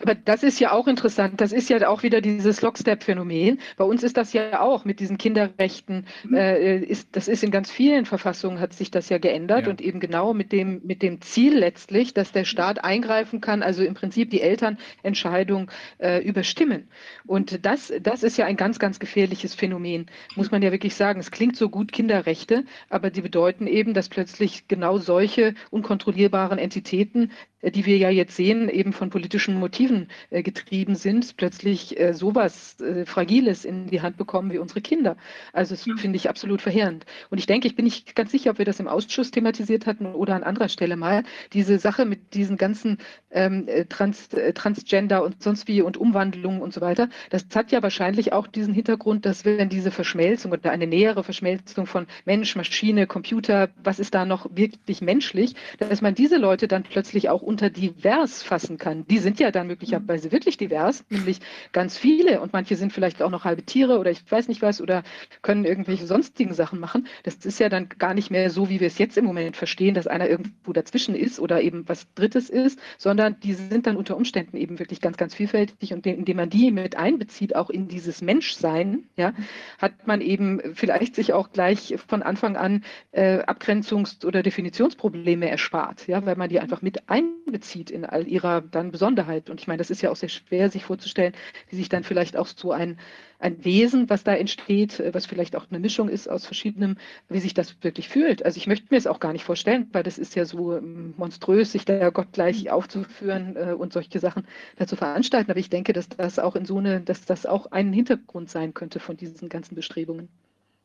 [0.00, 1.40] Aber das ist ja auch interessant.
[1.40, 3.60] Das ist ja auch wieder dieses Lockstep-Phänomen.
[3.76, 6.06] Bei uns ist das ja auch mit diesen Kinderrechten.
[6.24, 6.34] Mhm.
[6.34, 9.70] Äh, ist, das ist in ganz vielen Verfassungen hat sich das ja geändert Ja.
[9.70, 13.82] und eben genau mit dem, mit dem Ziel letztlich, dass der Staat eingreifen kann, also
[13.84, 16.88] im Prinzip die Elternentscheidung äh, überstimmen.
[17.26, 21.20] Und das, das ist ja ein ganz, ganz gefährliches Phänomen, muss man ja wirklich sagen.
[21.20, 27.30] Es klingt so gut Kinderrechte, aber die bedeuten eben, dass plötzlich genau solche unkontrollierbaren Entitäten
[27.62, 32.80] die wir ja jetzt sehen, eben von politischen Motiven äh, getrieben sind, plötzlich äh, sowas
[32.80, 35.16] äh, Fragiles in die Hand bekommen wie unsere Kinder.
[35.52, 37.04] Also das finde ich absolut verheerend.
[37.30, 40.06] Und ich denke, ich bin nicht ganz sicher, ob wir das im Ausschuss thematisiert hatten
[40.06, 42.98] oder an anderer Stelle mal, diese Sache mit diesen ganzen
[43.30, 47.08] ähm, äh, Trans, äh, Transgender und sonst wie und Umwandlungen und so weiter.
[47.30, 51.86] Das hat ja wahrscheinlich auch diesen Hintergrund, dass wenn diese Verschmelzung oder eine nähere Verschmelzung
[51.86, 56.82] von Mensch, Maschine, Computer, was ist da noch wirklich menschlich, dass man diese Leute dann
[56.82, 59.04] plötzlich auch unter divers fassen kann.
[59.08, 61.40] Die sind ja dann möglicherweise wirklich divers, nämlich
[61.72, 64.80] ganz viele und manche sind vielleicht auch noch halbe Tiere oder ich weiß nicht was
[64.80, 65.02] oder
[65.42, 67.08] können irgendwelche sonstigen Sachen machen.
[67.24, 69.94] Das ist ja dann gar nicht mehr so, wie wir es jetzt im Moment verstehen,
[69.94, 74.16] dass einer irgendwo dazwischen ist oder eben was Drittes ist, sondern die sind dann unter
[74.16, 78.22] Umständen eben wirklich ganz, ganz vielfältig und indem man die mit einbezieht, auch in dieses
[78.22, 79.32] Menschsein, ja,
[79.78, 86.06] hat man eben vielleicht sich auch gleich von Anfang an äh, Abgrenzungs- oder Definitionsprobleme erspart,
[86.06, 87.08] ja, weil man die einfach mit
[87.46, 89.50] einbezieht in all ihrer dann Besonderheit.
[89.50, 91.34] Und ich meine, das ist ja auch sehr schwer, sich vorzustellen,
[91.68, 92.98] wie sich dann vielleicht auch so ein,
[93.38, 96.96] ein Wesen, was da entsteht, äh, was vielleicht auch eine Mischung ist aus verschiedenem,
[97.28, 98.44] wie sich das wirklich fühlt.
[98.44, 101.14] Also ich möchte mir es auch gar nicht vorstellen, weil das ist ja so ähm,
[101.16, 105.50] monströs, sich da Gott gleich aufzuführen äh, und solche Sachen dazu veranstalten.
[105.50, 108.74] Aber ich denke, dass das auch in so eine, dass das auch ein Hintergrund sein
[108.74, 110.28] könnte von diesen ganzen Bestrebungen.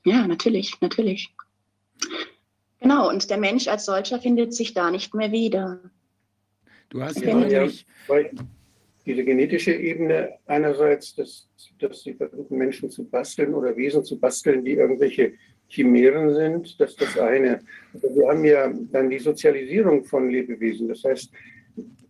[0.03, 1.34] Ja, natürlich, natürlich.
[2.80, 5.80] Genau, und der Mensch als solcher findet sich da nicht mehr wieder.
[6.95, 8.31] Du hast ja Ja, wirklich, Weil
[9.05, 14.63] diese genetische Ebene einerseits, dass, dass sie versuchen, Menschen zu basteln oder Wesen zu basteln,
[14.63, 15.33] die irgendwelche
[15.67, 17.59] Chimären sind, das ist das eine.
[17.93, 20.87] Aber wir haben ja dann die Sozialisierung von Lebewesen.
[20.87, 21.33] Das heißt,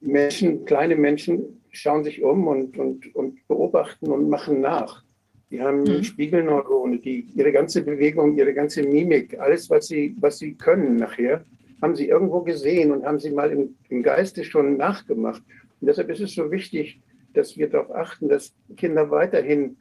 [0.01, 5.03] Menschen, kleine Menschen schauen sich um und, und, und beobachten und machen nach.
[5.49, 6.03] Die haben Mhm.
[6.03, 11.43] Spiegelneurone, die ihre ganze Bewegung, ihre ganze Mimik, alles, was sie, was sie können nachher,
[11.85, 15.43] haben sie irgendwo gesehen und haben sie mal im, im Geiste schon nachgemacht.
[15.79, 16.99] Und deshalb ist es so wichtig,
[17.33, 19.77] dass wir darauf achten, dass Kinder weiterhin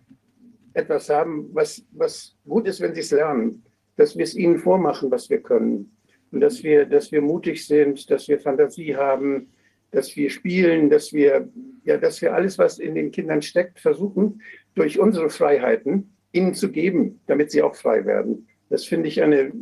[0.74, 3.62] etwas haben, was, was gut ist, wenn sie es lernen.
[3.96, 5.96] dass wir es ihnen vormachen, was wir können.
[6.30, 9.52] Und dass wir, dass wir mutig sind, dass wir Fantasie haben,
[9.92, 11.48] dass wir spielen, dass wir,
[11.84, 14.42] ja, dass wir alles, was in den Kindern steckt, versuchen,
[14.74, 18.48] durch unsere Freiheiten ihnen zu geben, damit sie auch frei werden.
[18.71, 19.53] Das finde ich eine,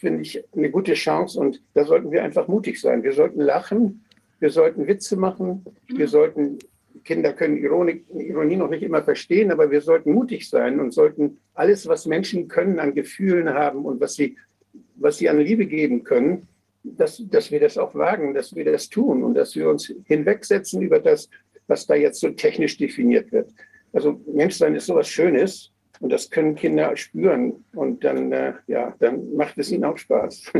[0.00, 3.02] ich eine gute Chance und da sollten wir einfach mutig sein.
[3.02, 4.04] Wir sollten lachen,
[4.40, 6.58] wir sollten Witze machen, wir sollten,
[7.04, 11.38] Kinder können Ironik, Ironie noch nicht immer verstehen, aber wir sollten mutig sein und sollten
[11.54, 14.36] alles, was Menschen können, an Gefühlen haben und was sie,
[14.96, 16.48] was sie an Liebe geben können,
[16.82, 20.82] dass, dass wir das auch wagen, dass wir das tun und dass wir uns hinwegsetzen
[20.82, 21.28] über das,
[21.66, 23.50] was da jetzt so technisch definiert wird.
[23.92, 27.64] Also Menschsein ist sowas Schönes und das können Kinder spüren.
[27.74, 30.52] Und dann, äh, ja, dann macht es ihnen auch Spaß.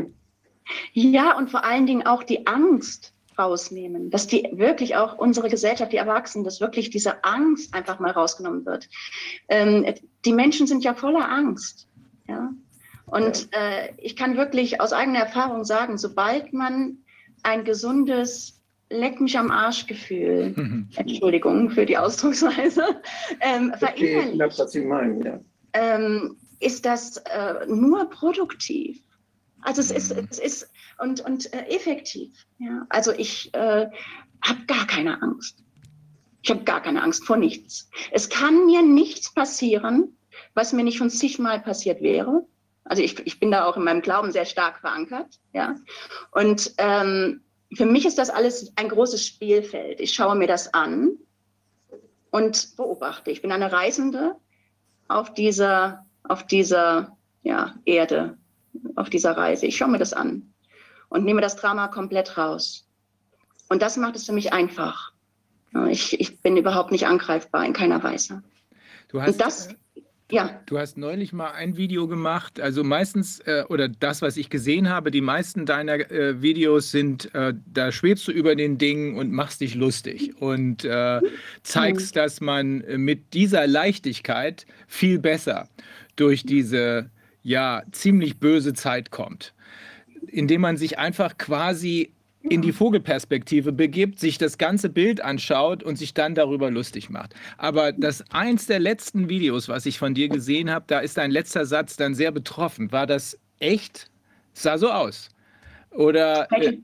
[0.94, 5.92] Ja, und vor allen Dingen auch die Angst rausnehmen, dass die wirklich auch unsere Gesellschaft,
[5.92, 8.88] die Erwachsenen, dass wirklich diese Angst einfach mal rausgenommen wird.
[9.48, 9.84] Ähm,
[10.24, 11.88] die Menschen sind ja voller Angst.
[12.28, 12.52] Ja?
[13.06, 13.60] Und ja.
[13.60, 16.98] äh, ich kann wirklich aus eigener Erfahrung sagen, sobald man
[17.42, 18.53] ein gesundes
[18.94, 20.54] Leck mich am Arsch Gefühl,
[20.96, 23.00] Entschuldigung für die Ausdrucksweise,
[23.40, 25.40] ähm, verinnerlicht, was Sie meinen, ja.
[25.72, 29.00] ähm, ist das äh, nur produktiv.
[29.62, 30.28] Also es ist, mhm.
[30.30, 32.46] es ist und, und äh, effektiv.
[32.58, 32.86] Ja?
[32.90, 33.88] Also ich äh,
[34.42, 35.62] habe gar keine Angst.
[36.42, 37.88] Ich habe gar keine Angst vor nichts.
[38.12, 40.16] Es kann mir nichts passieren,
[40.52, 42.46] was mir nicht schon zigmal passiert wäre.
[42.84, 45.40] Also ich, ich bin da auch in meinem Glauben sehr stark verankert.
[45.54, 45.76] Ja?
[46.32, 47.40] Und ähm,
[47.76, 50.00] für mich ist das alles ein großes Spielfeld.
[50.00, 51.18] Ich schaue mir das an
[52.30, 53.30] und beobachte.
[53.30, 54.36] Ich bin eine Reisende
[55.08, 58.38] auf dieser, auf dieser ja, Erde,
[58.96, 59.66] auf dieser Reise.
[59.66, 60.54] Ich schaue mir das an
[61.08, 62.88] und nehme das Drama komplett raus.
[63.68, 65.12] Und das macht es für mich einfach.
[65.88, 68.42] Ich, ich bin überhaupt nicht angreifbar in keiner Weise.
[69.08, 69.68] Du hast, und das
[70.34, 70.60] ja.
[70.66, 74.88] Du hast neulich mal ein Video gemacht, also meistens, äh, oder das, was ich gesehen
[74.88, 79.32] habe, die meisten deiner äh, Videos sind, äh, da schwebst du über den Dingen und
[79.32, 81.20] machst dich lustig und äh,
[81.62, 85.68] zeigst, dass man mit dieser Leichtigkeit viel besser
[86.16, 87.10] durch diese,
[87.42, 89.54] ja, ziemlich böse Zeit kommt.
[90.26, 92.13] Indem man sich einfach quasi
[92.48, 97.34] in die Vogelperspektive begibt, sich das ganze Bild anschaut und sich dann darüber lustig macht.
[97.56, 101.30] Aber das eins der letzten Videos, was ich von dir gesehen habe, da ist dein
[101.30, 102.92] letzter Satz dann sehr betroffen.
[102.92, 104.10] War das echt?
[104.52, 105.30] Sah so aus.
[105.90, 106.46] Oder.
[106.52, 106.78] Äh,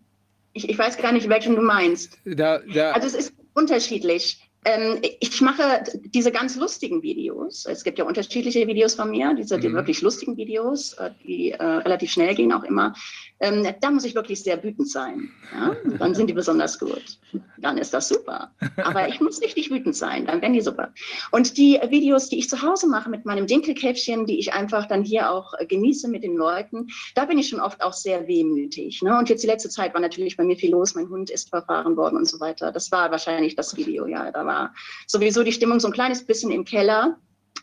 [0.52, 2.18] ich, ich, weiß gar nicht, welchen du meinst.
[2.24, 4.49] Da, da, also es ist unterschiedlich.
[4.64, 5.84] Ähm, ich mache
[6.14, 7.64] diese ganz lustigen Videos.
[7.64, 9.74] Es gibt ja unterschiedliche Videos von mir, diese die mhm.
[9.74, 12.94] wirklich lustigen Videos, äh, die äh, relativ schnell gehen auch immer.
[13.40, 15.30] Ähm, da muss ich wirklich sehr wütend sein.
[15.54, 15.74] Ja?
[15.98, 17.18] Dann sind die besonders gut.
[17.56, 18.50] Dann ist das super.
[18.76, 20.92] Aber ich muss richtig wütend sein, dann werden die super.
[21.30, 25.02] Und die Videos, die ich zu Hause mache mit meinem Dinkelkäffchen, die ich einfach dann
[25.02, 29.00] hier auch genieße mit den Leuten, da bin ich schon oft auch sehr wehmütig.
[29.00, 29.16] Ne?
[29.18, 30.94] Und jetzt die letzte Zeit war natürlich bei mir viel los.
[30.94, 32.72] Mein Hund ist verfahren worden und so weiter.
[32.72, 34.30] Das war wahrscheinlich das Video, ja.
[34.30, 34.74] Da war
[35.06, 37.18] sowieso die Stimmung so ein kleines bisschen im Keller.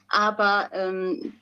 [0.09, 1.33] Aber ähm,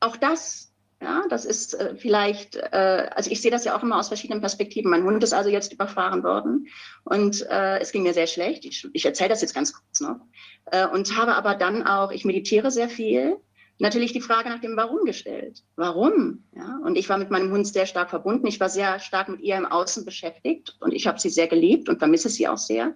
[0.00, 0.74] auch das
[1.04, 4.40] ja, das ist äh, vielleicht, äh, also ich sehe das ja auch immer aus verschiedenen
[4.40, 4.90] Perspektiven.
[4.90, 6.68] Mein Hund ist also jetzt überfahren worden
[7.04, 8.64] und äh, es ging mir sehr schlecht.
[8.64, 10.20] Ich, ich erzähle das jetzt ganz kurz noch.
[10.66, 13.36] Äh, und habe aber dann auch, ich meditiere sehr viel,
[13.78, 15.62] natürlich die Frage nach dem Warum gestellt.
[15.76, 16.44] Warum?
[16.56, 18.46] Ja, und ich war mit meinem Hund sehr stark verbunden.
[18.46, 21.90] Ich war sehr stark mit ihr im Außen beschäftigt und ich habe sie sehr geliebt
[21.90, 22.94] und vermisse sie auch sehr.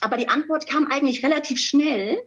[0.00, 2.18] Aber die Antwort kam eigentlich relativ schnell,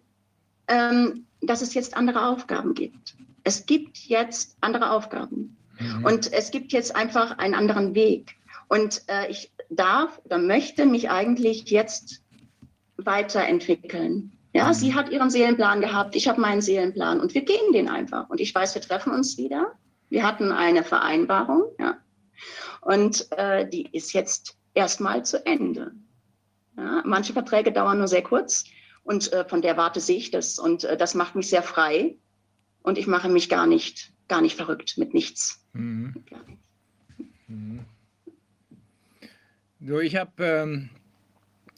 [0.67, 3.15] ähm, dass es jetzt andere Aufgaben gibt.
[3.43, 6.05] Es gibt jetzt andere Aufgaben mhm.
[6.05, 8.35] und es gibt jetzt einfach einen anderen Weg.
[8.67, 12.23] Und äh, ich darf oder möchte mich eigentlich jetzt
[12.97, 14.33] weiterentwickeln.
[14.53, 14.73] Ja, mhm.
[14.73, 18.29] sie hat ihren Seelenplan gehabt, ich habe meinen Seelenplan und wir gehen den einfach.
[18.29, 19.73] Und ich weiß, wir treffen uns wieder.
[20.09, 21.97] Wir hatten eine Vereinbarung, ja.
[22.81, 25.91] Und äh, die ist jetzt erstmal zu Ende.
[26.77, 28.65] Ja, manche Verträge dauern nur sehr kurz
[29.03, 32.17] und äh, von der Warte sehe ich das und äh, das macht mich sehr frei,
[32.87, 35.61] und ich mache mich gar nicht, gar nicht verrückt mit nichts.
[35.73, 36.15] Mhm.
[37.47, 37.79] Mhm.
[39.81, 40.89] So, ich habe, ähm,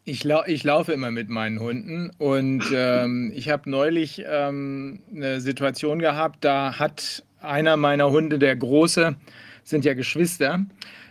[0.06, 5.42] ich, lau ich laufe immer mit meinen Hunden und ähm, ich habe neulich ähm, eine
[5.42, 9.16] Situation gehabt, da hat einer meiner Hunde, der Große,
[9.64, 10.64] sind ja Geschwister,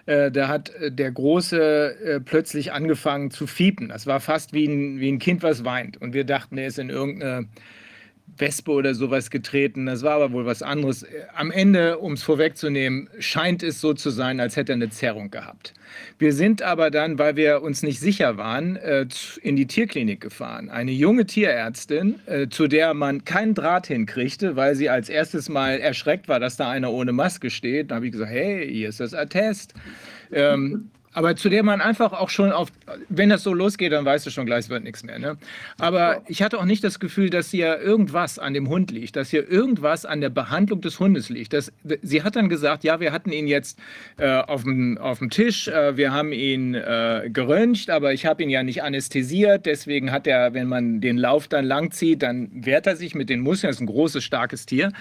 [0.09, 3.91] äh, da hat äh, der Große äh, plötzlich angefangen zu fiepen.
[3.91, 6.01] Das war fast wie ein, wie ein Kind, was weint.
[6.01, 7.47] Und wir dachten, er ist in irgendeine
[8.37, 9.87] Wespe oder sowas getreten.
[9.87, 11.05] Das war aber wohl was anderes.
[11.35, 15.31] Am Ende, um es vorwegzunehmen, scheint es so zu sein, als hätte er eine Zerrung
[15.31, 15.74] gehabt.
[16.18, 19.07] Wir sind aber dann, weil wir uns nicht sicher waren, äh,
[19.43, 20.68] in die Tierklinik gefahren.
[20.68, 25.79] Eine junge Tierärztin, äh, zu der man keinen Draht hinkriegte, weil sie als erstes mal
[25.81, 27.91] erschreckt war, dass da einer ohne Maske steht.
[27.91, 29.74] Da habe ich gesagt, hey, hier ist das Attest.
[30.31, 32.69] Ähm, aber zu der man einfach auch schon auf,
[33.09, 35.19] wenn das so losgeht, dann weißt du schon gleich, es wird nichts mehr.
[35.19, 35.37] Ne?
[35.81, 39.31] Aber ich hatte auch nicht das Gefühl, dass hier irgendwas an dem Hund liegt, dass
[39.31, 41.55] hier irgendwas an der Behandlung des Hundes liegt.
[41.55, 43.81] Das, sie hat dann gesagt, ja, wir hatten ihn jetzt
[44.16, 44.97] äh, auf, dem,
[45.31, 50.12] Tisch, äh, wir haben ihn äh, geröntgt, aber ich habe ihn ja nicht anästhesiert, deswegen
[50.12, 53.71] hat er, wenn man den Lauf dann langzieht, dann wehrt er sich mit den Muskeln,
[53.71, 54.93] das ist ein großes, starkes Tier.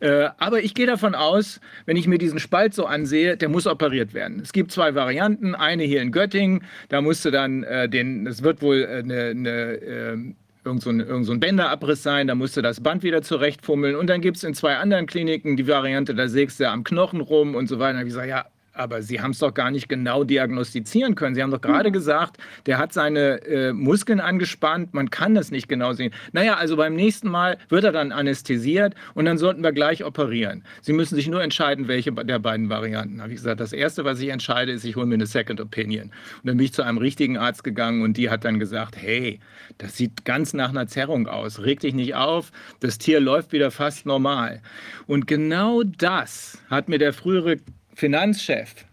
[0.00, 3.66] Äh, aber ich gehe davon aus, wenn ich mir diesen Spalt so ansehe, der muss
[3.66, 4.40] operiert werden.
[4.40, 8.62] Es gibt zwei Varianten eine hier in Göttingen, da musste dann äh, den, es wird
[8.62, 10.16] wohl eine, äh, eine äh,
[10.64, 13.94] irgend so, ein, irgend so ein Bänderabriss sein, da musste das Band wieder zurechtfummeln.
[13.94, 17.20] Und dann gibt es in zwei anderen Kliniken die Variante, da sägst du am Knochen
[17.20, 17.94] rum und so weiter.
[17.94, 18.46] Da ich gesagt, ja,
[18.76, 21.34] aber Sie haben es doch gar nicht genau diagnostizieren können.
[21.34, 25.68] Sie haben doch gerade gesagt, der hat seine äh, Muskeln angespannt, man kann das nicht
[25.68, 26.12] genau sehen.
[26.32, 30.64] Naja, also beim nächsten Mal wird er dann anästhesiert und dann sollten wir gleich operieren.
[30.82, 33.18] Sie müssen sich nur entscheiden, welche der beiden Varianten.
[33.18, 35.60] Da habe ich gesagt, das Erste, was ich entscheide, ist, ich hole mir eine Second
[35.60, 36.04] Opinion.
[36.04, 36.12] Und
[36.44, 39.40] dann bin ich zu einem richtigen Arzt gegangen und die hat dann gesagt, hey,
[39.78, 41.62] das sieht ganz nach einer Zerrung aus.
[41.62, 44.60] Reg dich nicht auf, das Tier läuft wieder fast normal.
[45.06, 47.56] Und genau das hat mir der frühere
[47.96, 48.84] Finanzchef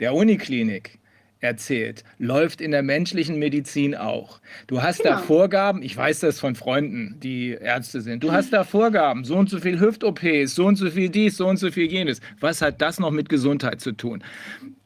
[0.00, 0.98] der Uniklinik
[1.40, 4.40] erzählt, läuft in der menschlichen Medizin auch.
[4.66, 5.16] Du hast genau.
[5.16, 9.36] da Vorgaben, ich weiß das von Freunden, die Ärzte sind, du hast da Vorgaben, so
[9.36, 12.22] und so viel Hüft-OPs, so und so viel dies, so und so viel jenes.
[12.40, 14.24] Was hat das noch mit Gesundheit zu tun?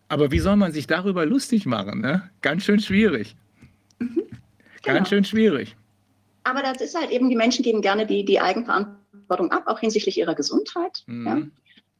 [0.08, 2.00] Aber wie soll man sich darüber lustig machen?
[2.00, 2.28] Ne?
[2.42, 3.36] Ganz schön schwierig.
[4.00, 4.22] Mhm.
[4.82, 4.96] Genau.
[4.96, 5.76] Ganz schön schwierig.
[6.42, 10.18] Aber das ist halt eben, die Menschen geben gerne die, die Eigenverantwortung ab, auch hinsichtlich
[10.18, 11.04] ihrer Gesundheit.
[11.06, 11.26] Mhm.
[11.26, 11.42] Ja?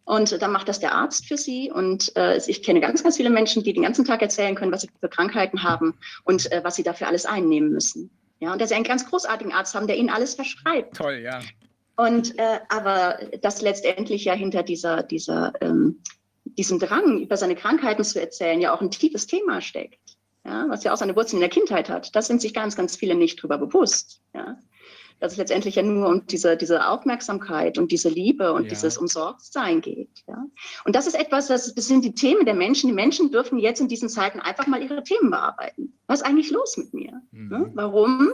[0.05, 1.71] Und dann macht das der Arzt für sie.
[1.71, 4.83] Und äh, ich kenne ganz, ganz viele Menschen, die den ganzen Tag erzählen können, was
[4.83, 8.11] sie für Krankheiten haben und äh, was sie dafür alles einnehmen müssen.
[8.41, 10.97] Ja, und dass sie einen ganz großartigen Arzt haben, der ihnen alles verschreibt.
[10.97, 11.41] Toll, ja.
[11.97, 16.03] Und äh, aber dass letztendlich ja hinter dieser, dieser, ähm,
[16.45, 20.19] diesem Drang, über seine Krankheiten zu erzählen, ja auch ein tiefes Thema steckt.
[20.45, 22.15] Ja, was ja auch seine Wurzeln in der Kindheit hat.
[22.15, 24.21] Das sind sich ganz, ganz viele nicht drüber bewusst.
[24.35, 24.59] Ja
[25.21, 28.69] dass es letztendlich ja nur um diese, diese Aufmerksamkeit und diese Liebe und ja.
[28.71, 30.25] dieses Umsorgtsein geht.
[30.29, 30.45] Ja?
[30.85, 32.89] Und das ist etwas, das, das sind die Themen der Menschen.
[32.89, 35.99] Die Menschen dürfen jetzt in diesen Zeiten einfach mal ihre Themen bearbeiten.
[36.07, 37.23] Was ist eigentlich los mit mir?
[37.31, 37.53] Mhm.
[37.53, 37.71] Ja?
[37.75, 38.33] Warum,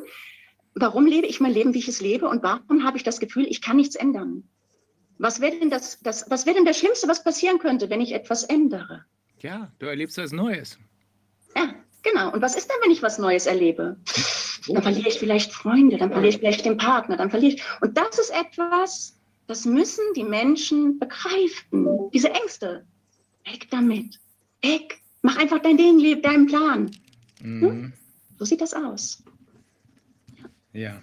[0.74, 2.28] warum lebe ich mein Leben, wie ich es lebe?
[2.28, 4.44] Und warum habe ich das Gefühl, ich kann nichts ändern?
[5.18, 8.12] Was wäre denn das, das, was wäre denn das Schlimmste, was passieren könnte, wenn ich
[8.12, 9.04] etwas ändere?
[9.40, 10.78] Ja, du erlebst was Neues.
[11.54, 12.32] Ja, genau.
[12.32, 13.96] Und was ist denn, wenn ich was Neues erlebe?
[14.68, 17.62] Dann verliere ich vielleicht Freunde, dann verliere ich vielleicht den Partner, dann verliere ich.
[17.80, 22.10] Und das ist etwas, das müssen die Menschen begreifen.
[22.12, 22.86] Diese Ängste.
[23.44, 24.20] Weg damit.
[24.62, 25.00] Weg.
[25.22, 26.90] Mach einfach dein Ding, deinen Plan.
[27.40, 27.62] Mhm.
[27.62, 27.92] Hm?
[28.38, 29.22] So sieht das aus.
[30.72, 30.80] Ja.
[30.80, 31.02] ja.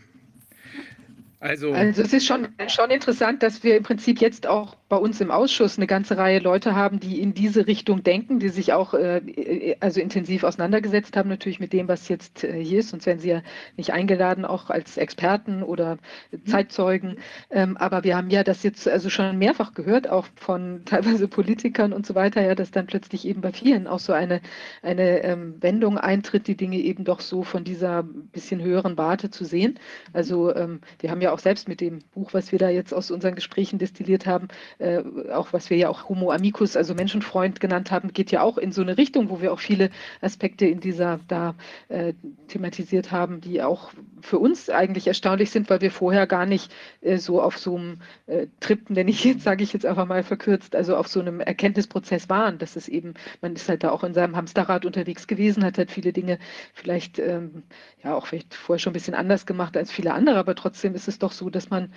[1.40, 5.22] Also, also es ist schon, schon interessant, dass wir im Prinzip jetzt auch bei uns
[5.22, 8.96] im Ausschuss eine ganze Reihe Leute haben, die in diese Richtung denken, die sich auch
[8.96, 12.90] äh, also intensiv auseinandergesetzt haben, natürlich mit dem, was jetzt äh, hier ist.
[12.90, 13.44] Sonst werden sie ja
[13.76, 16.00] nicht eingeladen, auch als Experten oder
[16.48, 17.18] Zeitzeugen.
[17.52, 21.94] Ähm, aber wir haben ja das jetzt also schon mehrfach gehört, auch von teilweise Politikern
[21.94, 24.42] und so weiter, ja, dass dann plötzlich eben bei vielen auch so eine,
[24.82, 29.46] eine ähm, Wendung eintritt, die Dinge eben doch so von dieser bisschen höheren Warte zu
[29.46, 29.80] sehen.
[30.14, 32.94] Also ähm, wir haben ja ja auch selbst mit dem Buch, was wir da jetzt
[32.94, 34.48] aus unseren Gesprächen destilliert haben,
[34.80, 38.58] äh, auch was wir ja auch Homo Amicus, also Menschenfreund genannt haben, geht ja auch
[38.58, 41.54] in so eine Richtung, wo wir auch viele Aspekte in dieser da
[41.90, 42.14] äh,
[42.48, 47.18] thematisiert haben, die auch für uns eigentlich erstaunlich sind, weil wir vorher gar nicht äh,
[47.18, 50.76] so auf so einem äh, Trip, nenne ich jetzt, sage ich jetzt einfach mal verkürzt,
[50.76, 52.58] also auf so einem Erkenntnisprozess waren.
[52.58, 55.92] Das ist eben, man ist halt da auch in seinem Hamsterrad unterwegs gewesen, hat halt
[55.92, 56.40] viele Dinge
[56.74, 57.64] vielleicht ähm,
[58.04, 61.08] ja auch vielleicht vorher schon ein bisschen anders gemacht als viele andere, aber trotzdem ist
[61.08, 61.94] es es doch so, dass man,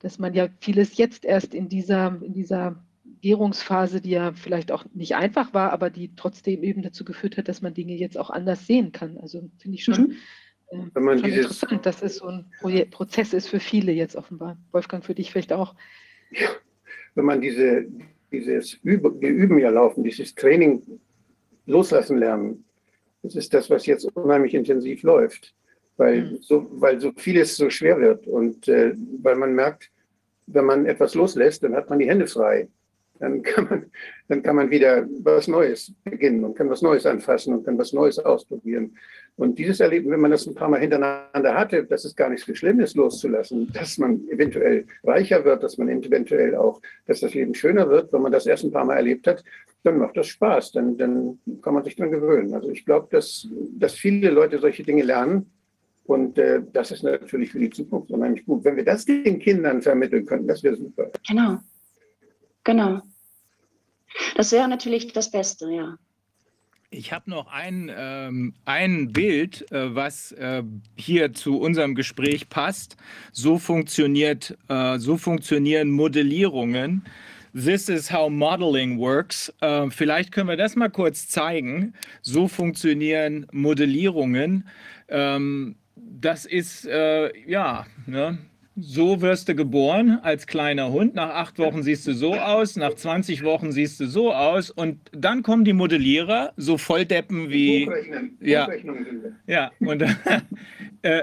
[0.00, 2.82] dass man ja vieles jetzt erst in dieser, in dieser
[3.20, 7.48] Gärungsphase, die ja vielleicht auch nicht einfach war, aber die trotzdem eben dazu geführt hat,
[7.48, 9.16] dass man Dinge jetzt auch anders sehen kann.
[9.18, 10.16] Also finde ich schon,
[10.72, 10.90] mhm.
[10.94, 14.58] äh, schon dieses, interessant, dass es so ein Pro Prozess ist für viele jetzt offenbar.
[14.72, 15.74] Wolfgang, für dich vielleicht auch.
[16.32, 16.48] Ja,
[17.14, 17.86] wenn man diese,
[18.32, 20.82] dieses Üben, wir üben ja laufen, dieses Training
[21.66, 22.64] loslassen lernen,
[23.22, 25.54] das ist das, was jetzt unheimlich intensiv läuft
[25.96, 26.38] weil, mhm.
[26.40, 29.90] so, weil so vieles so schwer wird und äh, weil man merkt,
[30.46, 32.68] wenn man etwas loslässt, dann hat man die Hände frei.
[33.18, 33.84] dann kann man,
[34.28, 37.92] dann kann man wieder was Neues beginnen und kann was Neues anfassen und kann was
[37.92, 38.96] Neues ausprobieren.
[39.36, 42.44] Und dieses Erleben, wenn man das ein paar Mal hintereinander hatte, dass es gar nicht
[42.44, 47.34] so schlimm ist, loszulassen, dass man eventuell reicher wird, dass man eventuell auch, dass das
[47.34, 49.42] Leben schöner wird, wenn man das erst ein paar Mal erlebt hat,
[49.82, 52.54] dann macht das Spaß, dann, dann kann man sich dran gewöhnen.
[52.54, 55.50] Also ich glaube, dass, dass viele Leute solche Dinge lernen.
[56.04, 58.64] Und äh, das ist natürlich für die Zukunft unheimlich gut.
[58.64, 61.10] Wenn wir das den Kindern vermitteln können, das wäre super.
[61.26, 61.58] Genau.
[62.62, 63.00] Genau.
[64.36, 65.98] Das wäre natürlich das Beste, ja.
[66.90, 70.62] Ich habe noch ein, ähm, ein Bild, äh, was äh,
[70.94, 72.96] hier zu unserem Gespräch passt.
[73.32, 77.04] So funktioniert, äh, so funktionieren Modellierungen.
[77.52, 79.52] This is how modeling works.
[79.60, 81.94] Äh, vielleicht können wir das mal kurz zeigen.
[82.22, 84.68] So funktionieren Modellierungen.
[85.08, 85.76] Ähm,
[86.20, 87.86] das ist äh, ja.
[88.06, 88.38] Ne?
[88.76, 91.14] so wirst du geboren als kleiner Hund.
[91.14, 94.70] Nach acht Wochen siehst du so aus, nach 20 Wochen siehst du so aus.
[94.70, 97.88] Und dann kommen die Modellierer, so Volldeppen wie.
[98.40, 98.68] Ja,
[99.46, 100.02] ja, und
[101.02, 101.22] äh,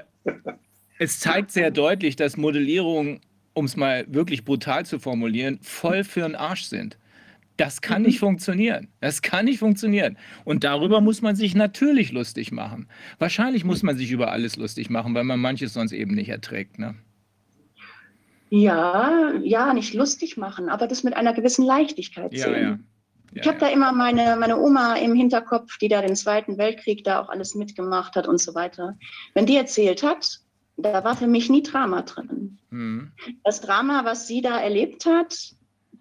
[0.97, 3.19] es zeigt sehr deutlich, dass Modellierungen,
[3.53, 6.97] um es mal wirklich brutal zu formulieren, voll für den Arsch sind.
[7.61, 8.87] Das kann nicht funktionieren.
[9.01, 10.17] Das kann nicht funktionieren.
[10.45, 12.87] Und darüber muss man sich natürlich lustig machen.
[13.19, 16.79] Wahrscheinlich muss man sich über alles lustig machen, weil man manches sonst eben nicht erträgt.
[16.79, 16.95] Ne?
[18.49, 22.63] Ja, ja, nicht lustig machen, aber das mit einer gewissen Leichtigkeit Ja, sehen.
[22.63, 22.79] ja.
[23.33, 27.03] Ja, ich habe da immer meine, meine Oma im Hinterkopf, die da den Zweiten Weltkrieg
[27.03, 28.97] da auch alles mitgemacht hat und so weiter.
[29.35, 30.39] Wenn die erzählt hat,
[30.77, 32.57] da war für mich nie Drama drin.
[32.71, 33.11] Hm.
[33.43, 35.53] Das Drama, was sie da erlebt hat,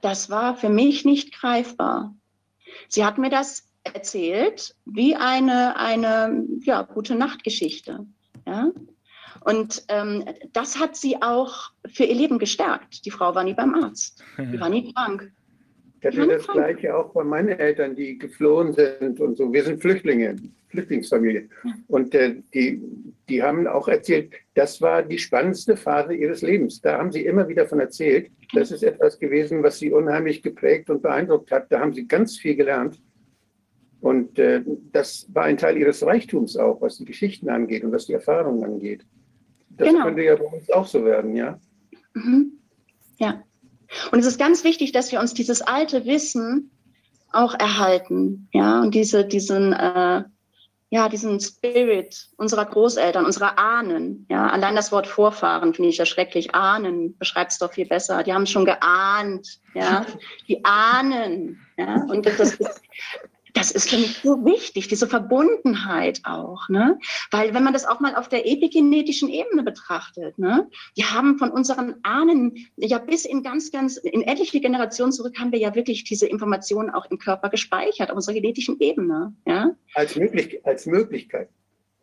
[0.02, 2.14] das war für mich nicht greifbar.
[2.88, 8.06] Sie hat mir das erzählt wie eine, eine ja, gute Nachtgeschichte.
[8.46, 8.70] Ja?
[9.40, 13.04] Und ähm, das hat sie auch für ihr Leben gestärkt.
[13.04, 14.22] Die Frau war nie beim Arzt.
[14.38, 15.32] Die war nie krank.
[16.00, 19.52] Ich hatte das Gleiche auch bei meinen Eltern, die geflohen sind und so.
[19.52, 20.36] Wir sind Flüchtlinge,
[20.68, 21.48] Flüchtlingsfamilie.
[21.88, 22.80] Und äh, die,
[23.28, 26.80] die haben auch erzählt, das war die spannendste Phase ihres Lebens.
[26.80, 28.30] Da haben sie immer wieder von erzählt.
[28.54, 31.70] Das ist etwas gewesen, was sie unheimlich geprägt und beeindruckt hat.
[31.70, 32.98] Da haben sie ganz viel gelernt.
[34.00, 38.06] Und äh, das war ein Teil ihres Reichtums auch, was die Geschichten angeht und was
[38.06, 39.04] die Erfahrungen angeht.
[39.68, 40.04] Das Genau.
[40.04, 41.60] könnte ja bei uns auch so werden, ja.
[42.14, 42.52] Mhm.
[43.18, 43.42] Ja.
[44.12, 46.70] Und es ist ganz wichtig, dass wir uns dieses alte Wissen
[47.32, 48.48] auch erhalten.
[48.52, 50.24] Ja, und diese, diesen, äh,
[50.90, 54.26] ja, diesen Spirit unserer Großeltern, unserer Ahnen.
[54.28, 56.54] Ja, allein das Wort Vorfahren finde ich ja schrecklich.
[56.54, 58.24] Ahnen beschreibt es doch viel besser.
[58.24, 59.60] Die haben schon geahnt.
[59.74, 60.04] Ja,
[60.48, 61.60] die ahnen.
[61.76, 62.58] Ja, und das,
[63.54, 66.98] das ist für mich so wichtig, diese Verbundenheit auch, ne?
[67.30, 70.68] Weil wenn man das auch mal auf der epigenetischen Ebene betrachtet, ne?
[70.94, 75.52] Wir haben von unseren Ahnen ja bis in ganz, ganz, in etliche Generationen zurück haben
[75.52, 79.70] wir ja wirklich diese Informationen auch im Körper gespeichert, auf unserer genetischen Ebene, ja?
[79.94, 81.48] Als, möglich, als Möglichkeit.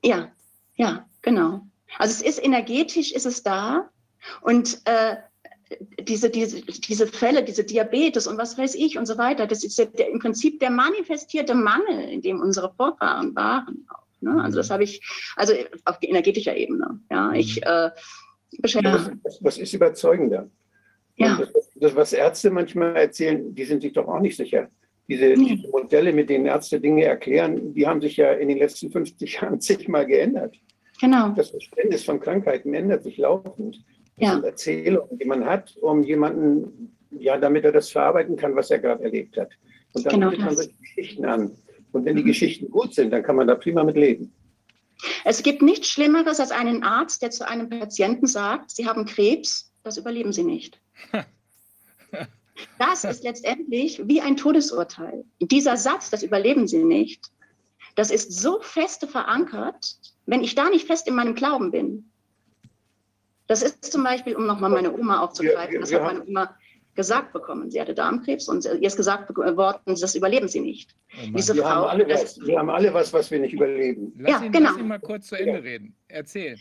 [0.03, 0.31] Ja,
[0.75, 1.61] ja, genau.
[1.97, 3.89] Also es ist energetisch, ist es da
[4.41, 5.17] und äh,
[5.99, 9.77] diese, diese, diese Fälle, diese Diabetes und was weiß ich und so weiter, das ist
[9.77, 13.85] ja der, im Prinzip der manifestierte Mangel, in dem unsere Vorfahren waren.
[13.89, 14.41] Auch, ne?
[14.41, 15.01] Also das habe ich,
[15.35, 15.53] also
[15.85, 16.99] auf energetischer Ebene.
[17.11, 17.89] Ja, ich äh,
[18.59, 18.93] beschäftige.
[18.93, 20.49] Was, was, was ist überzeugender?
[21.15, 21.37] Ja.
[21.37, 24.69] Das, das, was Ärzte manchmal erzählen, die sind sich doch auch nicht sicher.
[25.07, 25.55] Diese, Nee.
[25.55, 29.33] diese Modelle, mit denen Ärzte Dinge erklären, die haben sich ja in den letzten 50
[29.41, 30.55] Jahren zigmal geändert.
[30.99, 31.29] Genau.
[31.29, 33.83] Das Verständnis von Krankheiten ändert sich laufend.
[34.17, 34.39] Ja.
[34.39, 39.03] Erzählungen, die man hat, um jemanden, ja, damit er das verarbeiten kann, was er gerade
[39.03, 39.51] erlebt hat.
[39.93, 41.51] Und dann Genau bietet man solche Geschichten an.
[41.91, 42.27] Und wenn die Mhm.
[42.27, 44.33] Geschichten gut sind, dann kann man da prima mit leben.
[45.23, 49.71] Es gibt nichts Schlimmeres als einen Arzt, der zu einem Patienten sagt, Sie haben Krebs,
[49.83, 50.79] das überleben Sie nicht.
[52.79, 55.25] Das ist letztendlich wie ein Todesurteil.
[55.39, 57.29] Dieser Satz, das überleben Sie nicht,
[57.95, 59.95] das ist so feste verankert,
[60.25, 62.09] wenn ich da nicht fest in meinem Glauben bin.
[63.47, 66.55] Das ist zum Beispiel, um nochmal meine Oma aufzugreifen, das hat meine Oma
[66.95, 67.69] gesagt bekommen.
[67.71, 70.95] Sie hatte Darmkrebs und ihr ist gesagt worden, das überleben Sie nicht.
[71.13, 71.27] Oh.
[71.37, 74.13] Diese Wir haben, Frau, alle das- was, wir haben alle was, was wir nicht überleben.
[74.17, 74.71] Lass, Ja, ihn, genau.
[74.71, 75.95] lass ihn mal kurz zu Ende reden.
[76.07, 76.57] Erzähl.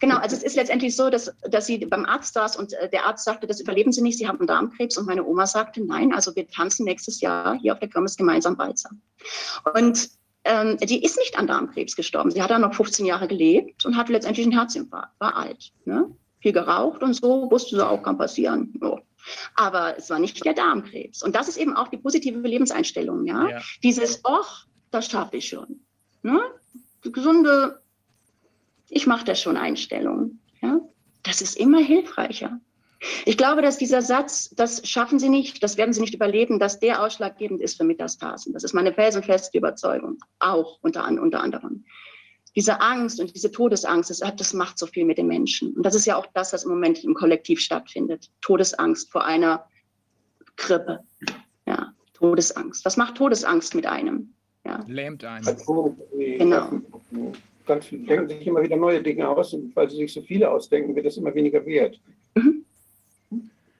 [0.00, 3.04] Genau, also es ist letztendlich so, dass, dass sie beim Arzt saß und äh, der
[3.04, 4.96] Arzt sagte, das überleben Sie nicht, Sie haben Darmkrebs.
[4.96, 8.56] Und meine Oma sagte, nein, also wir tanzen nächstes Jahr hier auf der Kirmes gemeinsam
[8.58, 8.90] Walzer.
[9.74, 10.08] Und
[10.44, 12.30] ähm, die ist nicht an Darmkrebs gestorben.
[12.30, 15.72] Sie hat dann noch 15 Jahre gelebt und hatte letztendlich einen Herzinfarkt, war alt.
[15.84, 16.10] Ne?
[16.40, 18.74] Viel geraucht und so, wusste sie auch, kann passieren.
[18.80, 19.00] So.
[19.54, 21.22] Aber es war nicht der Darmkrebs.
[21.22, 23.24] Und das ist eben auch die positive Lebenseinstellung.
[23.26, 23.48] Ja?
[23.48, 23.60] Ja.
[23.82, 25.80] Dieses, ach, das schaffe ich schon.
[26.22, 26.40] Ne?
[27.04, 27.80] Die gesunde,
[28.88, 30.40] ich mache das schon Einstellung.
[30.60, 30.80] Ja?
[31.22, 32.60] Das ist immer hilfreicher.
[33.24, 36.78] Ich glaube, dass dieser Satz, das schaffen Sie nicht, das werden Sie nicht überleben, dass
[36.78, 38.52] der ausschlaggebend ist für Metastasen.
[38.52, 41.84] Das ist meine felsenfeste Überzeugung, auch unter, unter anderem.
[42.54, 45.72] Diese Angst und diese Todesangst, das, das macht so viel mit den Menschen.
[45.74, 48.30] Und das ist ja auch das, was im Moment im Kollektiv stattfindet.
[48.40, 49.66] Todesangst vor einer
[50.56, 51.00] Grippe.
[51.66, 52.84] Ja, Todesangst.
[52.84, 54.34] Was macht Todesangst mit einem?
[54.64, 54.84] Ja.
[54.86, 55.44] Lähmt einen.
[56.16, 56.70] Genau.
[57.64, 60.94] Ganz, denken sich immer wieder neue Dinge aus und weil sie sich so viele ausdenken,
[60.94, 62.00] wird es immer weniger wert.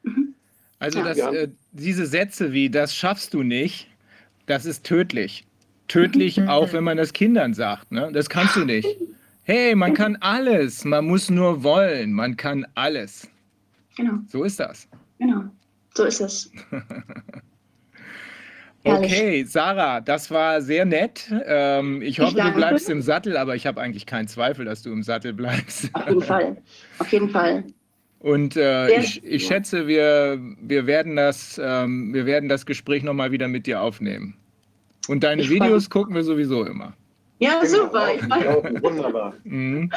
[0.03, 0.35] Mhm.
[0.79, 1.05] Also Ja.
[1.05, 1.33] das, Ja.
[1.33, 3.89] äh, diese Sätze wie, das schaffst du nicht,
[4.47, 5.45] das ist tödlich.
[5.89, 6.49] Tödlich Mhm.
[6.49, 7.93] auch, wenn man das Kindern sagt.
[7.93, 8.11] Ne?
[8.13, 8.89] Das kannst du nicht.
[9.45, 10.85] Hey, man kann alles.
[10.85, 12.13] Man muss nur wollen.
[12.13, 13.29] Man kann alles.
[13.97, 14.89] Genau, So ist das.
[15.19, 15.45] genau.
[15.95, 16.51] So ist es.
[18.85, 21.33] Okay, Sarah, das war sehr nett.
[21.47, 22.57] Ähm, ich hoffe, du danke.
[22.57, 25.89] bleibst im Sattel, aber ich habe eigentlich keinen Zweifel, dass du im Sattel bleibst.
[25.95, 26.57] Auf jeden Fall.
[26.99, 27.63] Auf jeden Fall.
[28.23, 33.03] Und äh, Sehr- ich, ich schätze, wir, wir, werden das, ähm, wir werden das Gespräch
[33.03, 34.35] nochmal wieder mit dir aufnehmen.
[35.09, 36.95] Und deine Ich Videos gucken wir sowieso immer.
[37.43, 38.15] Ja, super.
[38.15, 38.49] Ich mich.
[38.49, 39.35] Auch wunderbar.
[39.45, 39.91] Mhm.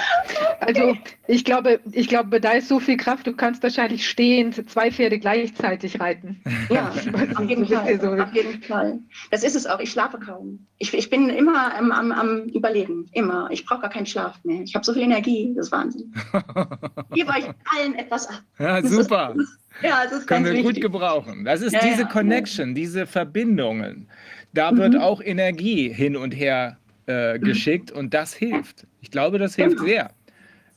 [0.60, 0.96] Also
[1.28, 5.20] ich glaube, ich glaube, da ist so viel Kraft, du kannst wahrscheinlich stehend zwei Pferde
[5.20, 6.42] gleichzeitig reiten.
[6.70, 7.04] Ja, auf
[7.48, 8.00] jeden Fall.
[8.02, 8.12] so.
[8.14, 9.00] Auf jeden Fall.
[9.30, 9.80] Das ist es auch.
[9.80, 10.66] Ich schlafe kaum.
[10.80, 13.08] Ich, ich bin immer am, am, am Überleben.
[13.14, 13.50] Immer.
[13.52, 14.62] Ich brauche gar keinen Schlaf mehr.
[14.64, 15.54] Ich habe so viel Energie.
[15.56, 16.12] Das ist Wahnsinn.
[17.14, 17.46] Gebe euch
[17.78, 18.42] allen etwas ab.
[18.60, 19.36] Ja, Das super.
[19.84, 20.84] Ja, es ist Können ganz wir gut wichtig.
[20.84, 21.44] gebrauchen.
[21.44, 22.08] Das ist Ja, diese ja.
[22.08, 24.08] Connection, diese Verbindungen.
[24.54, 25.02] Da wird Mhm.
[25.02, 26.78] auch Energie hin und her
[27.08, 28.86] äh, geschickt und das hilft.
[29.02, 29.88] Ich glaube, das hilft Genau.
[29.88, 30.12] sehr.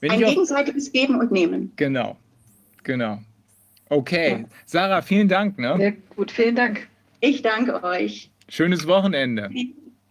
[0.00, 1.72] Wenn Ein ich auch, gegenseitiges Geben und Nehmen.
[1.76, 2.16] genau,
[2.84, 3.20] genau.
[3.90, 5.58] Okay, Sarah, vielen Dank.
[5.58, 5.74] Ne?
[5.78, 6.86] Sehr gut, vielen Dank.
[7.20, 8.30] Ich danke euch.
[8.48, 9.50] Schönes Wochenende.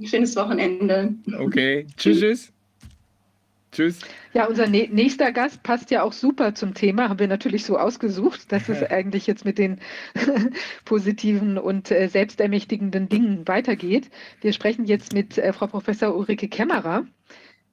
[0.03, 1.13] Schönes Wochenende.
[1.39, 2.53] Okay, tschüss, tschüss.
[3.78, 3.99] Tschüss.
[4.34, 7.78] Ja, unser nä- nächster Gast passt ja auch super zum Thema, haben wir natürlich so
[7.78, 9.80] ausgesucht, dass es eigentlich jetzt mit den
[10.86, 14.09] positiven und äh, selbstermächtigenden Dingen weitergeht.
[14.41, 17.05] Wir sprechen jetzt mit äh, Frau Professor Ulrike Kämmerer.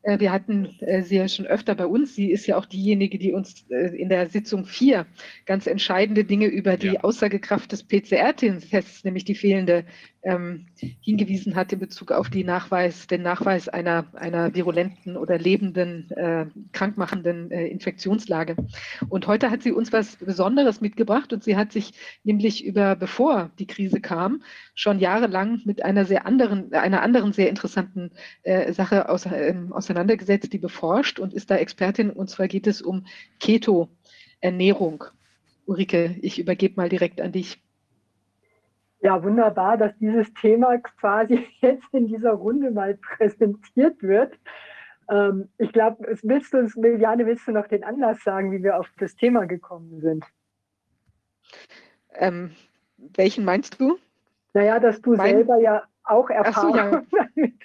[0.03, 0.69] Äh, wir hatten
[1.03, 2.15] sie ja schon öfter bei uns.
[2.15, 5.07] Sie ist ja auch diejenige, die uns in der Sitzung 4
[5.47, 7.01] ganz entscheidende Dinge über die Ja.
[7.01, 9.87] Aussagekraft des PCR-Tests, nämlich die fehlende,
[10.25, 10.67] ähm,
[11.01, 16.47] hingewiesen hat in Bezug auf die Nachweis, den Nachweis einer, einer virulenten oder lebenden, äh,
[16.73, 18.57] krankmachenden äh, Infektionslage.
[19.09, 21.93] Und heute hat sie uns was Besonderes mitgebracht und sie hat sich
[22.25, 24.43] nämlich über, bevor die Krise kam,
[24.75, 28.11] schon jahrelang mit einer sehr anderen, einer anderen sehr interessanten
[28.43, 32.11] äh, Sache aus, ähm, auseinandergesetzt, die beforscht und ist da Expertin.
[32.11, 33.07] Und zwar geht es um
[33.41, 35.05] Keto-Ernährung.
[35.67, 37.64] Ulrike, ich übergebe mal direkt an dich.
[39.05, 44.39] Ja, wunderbar, dass dieses Thema quasi jetzt in dieser Runde mal präsentiert wird.
[45.11, 48.81] Ähm, ich glaube, willst du uns, Liliane, willst du noch den Anlass sagen, wie wir
[48.81, 50.25] auf das Thema gekommen sind?
[52.15, 52.53] Ähm,
[52.97, 53.99] welchen meinst du?
[54.55, 56.85] Naja, dass du Mein- selber ja auch Ach so, ja.
[56.85, 57.07] Erfahrung.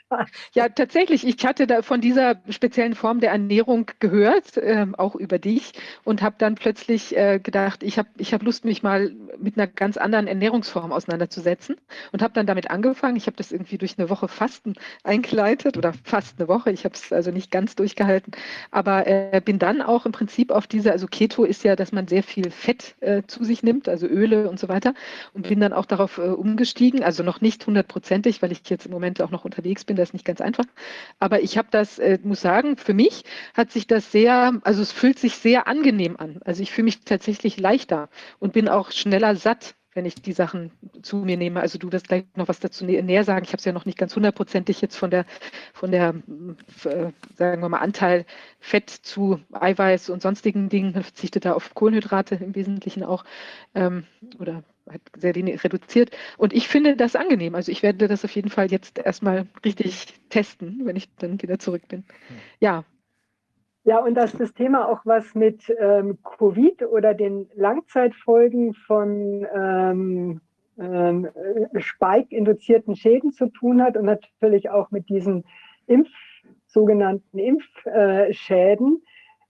[0.53, 1.25] Ja, tatsächlich.
[1.27, 5.73] Ich hatte da von dieser speziellen Form der Ernährung gehört, ähm, auch über dich,
[6.03, 9.67] und habe dann plötzlich äh, gedacht, ich habe ich hab Lust, mich mal mit einer
[9.67, 11.75] ganz anderen Ernährungsform auseinanderzusetzen
[12.11, 13.17] und habe dann damit angefangen.
[13.17, 14.73] Ich habe das irgendwie durch eine Woche Fasten
[15.03, 16.71] eingeleitet oder fast eine Woche.
[16.71, 18.31] Ich habe es also nicht ganz durchgehalten,
[18.71, 22.07] aber äh, bin dann auch im Prinzip auf diese, also Keto ist ja, dass man
[22.07, 24.95] sehr viel Fett äh, zu sich nimmt, also Öle und so weiter,
[25.33, 28.91] und bin dann auch darauf äh, umgestiegen, also noch nicht hundertprozentig, weil ich jetzt im
[28.91, 30.65] Moment auch noch unterwegs bin, das ist nicht ganz einfach.
[31.19, 33.23] Aber ich habe das, äh, muss sagen, für mich
[33.53, 36.39] hat sich das sehr, also es fühlt sich sehr angenehm an.
[36.45, 38.09] Also ich fühle mich tatsächlich leichter
[38.39, 40.71] und bin auch schneller satt, wenn ich die Sachen
[41.01, 41.59] zu mir nehme.
[41.61, 43.43] Also du wirst gleich noch was dazu nä- näher sagen.
[43.43, 45.25] Ich habe es ja noch nicht ganz hundertprozentig jetzt von der,
[45.73, 46.13] von der,
[46.67, 48.25] f- äh, sagen wir mal, Anteil
[48.59, 50.95] Fett zu Eiweiß und sonstigen Dingen.
[50.97, 53.23] Ich verzichte da auf Kohlenhydrate im Wesentlichen auch
[53.75, 54.05] ähm,
[54.39, 54.63] oder
[55.17, 56.11] sehr wenig reduziert.
[56.37, 57.55] Und ich finde das angenehm.
[57.55, 61.59] Also ich werde das auf jeden Fall jetzt erstmal richtig testen, wenn ich dann wieder
[61.59, 62.03] zurück bin.
[62.59, 62.83] Ja,
[63.83, 70.41] Ja, und dass das Thema auch was mit ähm, Covid oder den Langzeitfolgen von ähm,
[70.79, 71.27] ähm,
[71.73, 75.43] äh, Spike-induzierten Schäden zu tun hat und natürlich auch mit diesen
[75.87, 76.09] Impf,
[76.67, 78.87] sogenannten Impfschäden.
[78.87, 79.01] Ähm,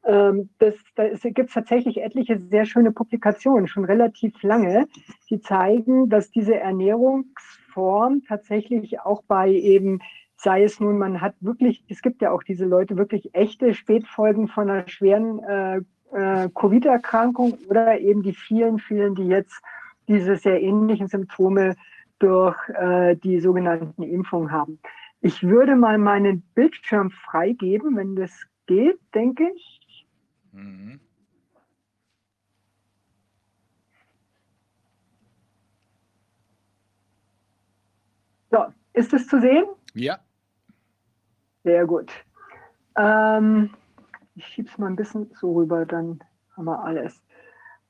[0.01, 4.87] das, da gibt es tatsächlich etliche sehr schöne Publikationen, schon relativ lange,
[5.29, 9.99] die zeigen, dass diese Ernährungsform tatsächlich auch bei eben
[10.41, 14.47] sei es nun, man hat wirklich, es gibt ja auch diese Leute, wirklich echte Spätfolgen
[14.47, 15.81] von einer schweren äh,
[16.13, 19.61] äh, Covid-Erkrankung oder eben die vielen, vielen, die jetzt
[20.07, 21.75] diese sehr ähnlichen Symptome
[22.19, 24.79] durch äh, die sogenannten Impfungen haben.
[25.21, 28.31] Ich würde mal meinen Bildschirm freigeben, wenn das
[28.65, 29.78] geht, denke ich.
[30.59, 30.99] Mhm.
[38.51, 39.65] So, ist es zu sehen?
[39.93, 40.19] Ja.
[41.63, 42.11] Sehr gut.
[42.97, 43.71] Ähm,
[44.35, 46.19] ich schiebe es mal ein bisschen so rüber, dann
[46.55, 47.21] haben wir alles.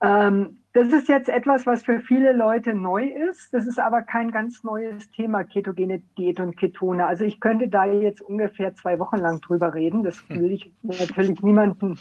[0.01, 3.53] Ähm, das ist jetzt etwas, was für viele Leute neu ist.
[3.53, 7.05] Das ist aber kein ganz neues Thema, ketogene Diät und Ketone.
[7.05, 10.03] Also ich könnte da jetzt ungefähr zwei Wochen lang drüber reden.
[10.03, 11.97] Das will ich natürlich niemanden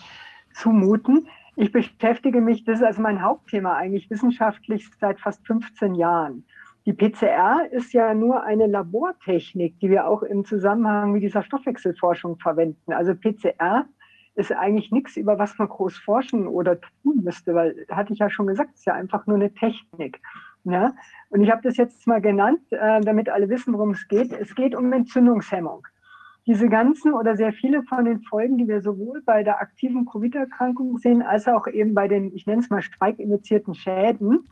[0.55, 1.28] zumuten.
[1.57, 6.44] Ich beschäftige mich, das ist also mein Hauptthema eigentlich wissenschaftlich seit fast 15 Jahren.
[6.86, 12.38] Die PCR ist ja nur eine Labortechnik, die wir auch im Zusammenhang mit dieser Stoffwechselforschung
[12.38, 12.92] verwenden.
[12.92, 13.84] Also PCR
[14.36, 18.30] ist eigentlich nichts, über was man groß forschen oder tun müsste, weil, hatte ich ja
[18.30, 20.20] schon gesagt, es ist ja einfach nur eine Technik.
[20.64, 20.94] Ja?
[21.30, 24.32] Und ich habe das jetzt mal genannt, äh, damit alle wissen, worum es geht.
[24.32, 25.86] Es geht um Entzündungshemmung.
[26.49, 30.96] Diese ganzen oder sehr viele von den Folgen, die wir sowohl bei der aktiven Covid-Erkrankung
[30.96, 34.49] sehen, als auch eben bei den, ich nenne es mal, streikinduzierten Schäden,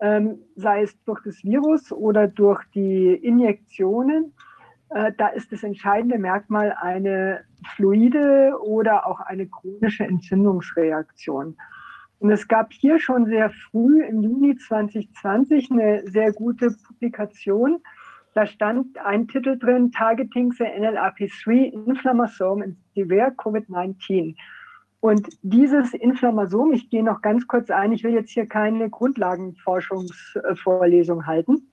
[0.00, 4.32] ähm, sei es durch das Virus oder durch die Injektionen,
[4.88, 7.40] äh, da ist das entscheidende Merkmal eine
[7.74, 11.54] fluide oder auch eine chronische Entzündungsreaktion.
[12.18, 17.82] Und es gab hier schon sehr früh im Juni 2020 eine sehr gute Publikation.
[18.36, 24.36] Da stand ein Titel drin, Targeting the NLRP3 Inflammasome in Severe COVID-19.
[25.00, 31.26] Und dieses Inflammasom, ich gehe noch ganz kurz ein, ich will jetzt hier keine Grundlagenforschungsvorlesung
[31.26, 31.72] halten,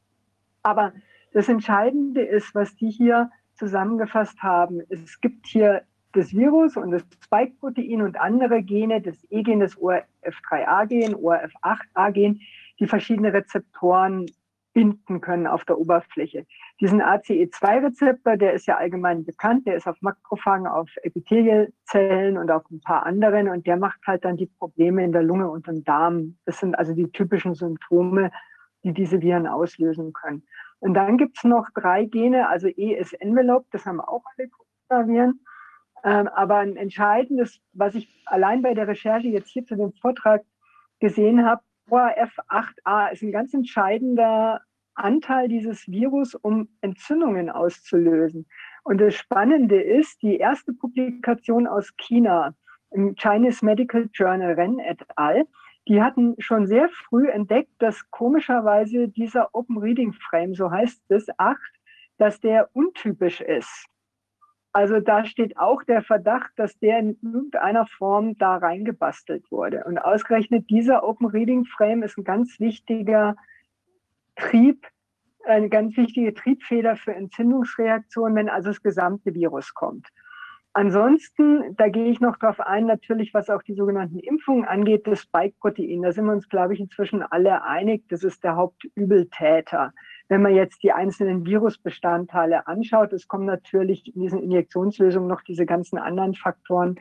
[0.61, 0.93] aber
[1.34, 4.80] das Entscheidende ist, was die hier zusammengefasst haben.
[4.88, 5.82] Es gibt hier
[6.14, 12.39] das Virus und das Spike-Protein und andere Gene, das E-Gen, das ORF3A-Gen, ORF8A-Gen,
[12.80, 14.28] die verschiedene Rezeptoren
[14.74, 16.45] binden können auf der Oberfläche.
[16.82, 22.63] Diesen ACE2-Rezeptor, der ist ja allgemein bekannt, der ist auf Makrophagen, auf Epithelielzellen und auf
[22.71, 25.84] ein paar anderen und der macht halt dann die Probleme in der Lunge und im
[25.84, 26.38] Darm.
[26.45, 28.32] Das sind also die typischen Symptome,
[28.84, 30.43] die diese Viren auslösen können.
[30.80, 34.49] Und dann gibt es noch drei Gene, also E ist Envelope, das haben auch alle
[34.89, 35.39] Coronaviren.
[36.03, 40.43] Ähm, aber ein entscheidendes, was ich allein bei der Recherche jetzt hier zu dem Vortrag
[40.99, 44.61] gesehen habe, ORF8a ist ein ganz entscheidender
[44.95, 48.45] Anteil dieses Virus, um Entzündungen auszulösen.
[48.84, 52.53] Und das Spannende ist, die erste Publikation aus China
[52.91, 55.45] im Chinese Medical Journal Ren et al
[55.88, 61.27] die hatten schon sehr früh entdeckt, dass komischerweise dieser Open Reading Frame, so heißt es,
[61.38, 61.59] 8,
[62.17, 63.88] dass der untypisch ist.
[64.74, 69.84] Also da steht auch der Verdacht, dass der in irgendeiner Form da reingebastelt wurde.
[69.86, 73.36] Und ausgerechnet dieser Open Reading Frame ist ein ganz wichtiger
[74.36, 74.88] Trieb,
[75.45, 80.07] eine ganz wichtige Triebfeder für Entzündungsreaktionen, wenn also das gesamte Virus kommt.
[80.76, 85.21] Ansonsten, da gehe ich noch darauf ein, natürlich, was auch die sogenannten Impfungen angeht, das
[85.21, 86.01] Spike-Protein.
[86.01, 89.93] Da sind wir uns, glaube ich, inzwischen alle einig, das ist der Hauptübeltäter.
[90.34, 95.67] Wenn man jetzt die einzelnen Virusbestandteile anschaut, es kommen natürlich in diesen Injektionslösungen noch diese
[95.67, 96.99] ganzen anderen Faktoren,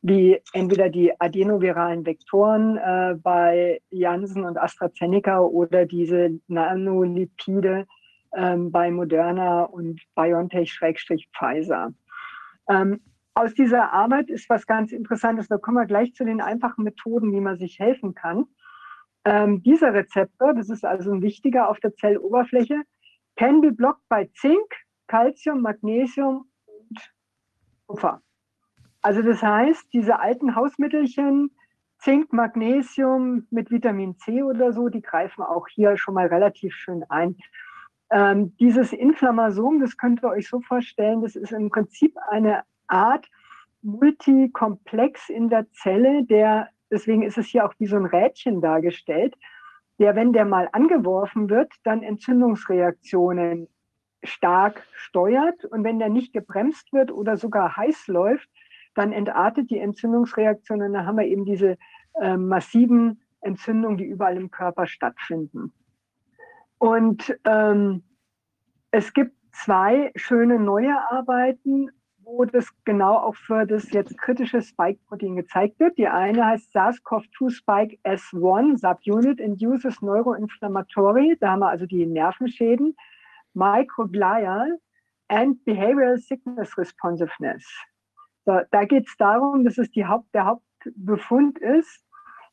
[0.00, 7.86] wie entweder die adenoviralen Vektoren äh, bei Janssen und AstraZeneca oder diese Nanolipide
[8.30, 11.92] äh, bei Moderna und BioNTech-Pfizer.
[12.70, 13.00] Ähm,
[13.34, 15.48] aus dieser Arbeit ist was ganz Interessantes.
[15.48, 18.46] Da kommen wir gleich zu den einfachen Methoden, wie man sich helfen kann.
[19.30, 22.82] Ähm, dieser Rezeptor, das ist also ein wichtiger auf der Zelloberfläche,
[23.36, 24.74] can be blocked by Zink,
[25.06, 27.12] Calcium, Magnesium und
[27.86, 28.20] Kupfer.
[29.02, 31.52] Also das heißt, diese alten Hausmittelchen,
[31.98, 37.04] Zink, Magnesium mit Vitamin C oder so, die greifen auch hier schon mal relativ schön
[37.08, 37.36] ein.
[38.10, 43.28] Ähm, dieses Inflammasom, das könnt ihr euch so vorstellen, das ist im Prinzip eine Art
[43.82, 49.34] Multikomplex in der Zelle, der, deswegen ist es hier auch wie so ein Rädchen dargestellt,
[49.98, 53.68] der, wenn der mal angeworfen wird, dann Entzündungsreaktionen
[54.22, 55.64] stark steuert.
[55.66, 58.48] Und wenn der nicht gebremst wird oder sogar heiß läuft,
[58.94, 61.76] dann entartet die Entzündungsreaktion und dann haben wir eben diese
[62.20, 65.72] äh, massiven Entzündungen, die überall im Körper stattfinden.
[66.78, 68.02] Und ähm,
[68.90, 71.90] es gibt zwei schöne neue Arbeiten,
[72.30, 75.98] wo das genau auch für das jetzt kritische Spike-Protein gezeigt wird.
[75.98, 81.36] Die eine heißt SARS-CoV-2 Spike S1 Subunit Induces Neuroinflammatory.
[81.40, 82.96] Da haben wir also die Nervenschäden,
[83.54, 84.78] Microglial
[85.28, 87.66] and Behavioral Sickness Responsiveness.
[88.44, 92.04] So, da geht es darum, dass es die Haupt, der Hauptbefund ist,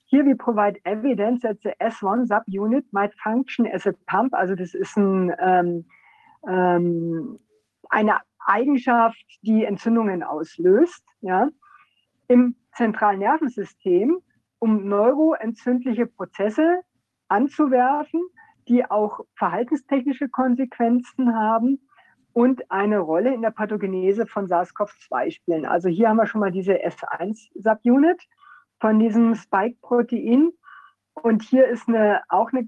[0.10, 4.34] Here we provide evidence that the S1 subunit might function as a pump.
[4.34, 5.86] Also das ist ein, ähm,
[6.48, 7.40] ähm,
[7.90, 11.50] eine Eigenschaft, die Entzündungen auslöst, ja,
[12.28, 14.20] im zentralen Nervensystem,
[14.60, 16.82] um neuroentzündliche Prozesse
[17.28, 18.22] anzuwerfen,
[18.68, 21.80] die auch verhaltenstechnische Konsequenzen haben
[22.34, 25.66] und eine Rolle in der Pathogenese von SARS-CoV-2 spielen.
[25.66, 28.22] Also hier haben wir schon mal diese S1-Subunit
[28.80, 30.52] von diesem Spike-Protein.
[31.14, 32.68] Und hier ist eine, auch eine,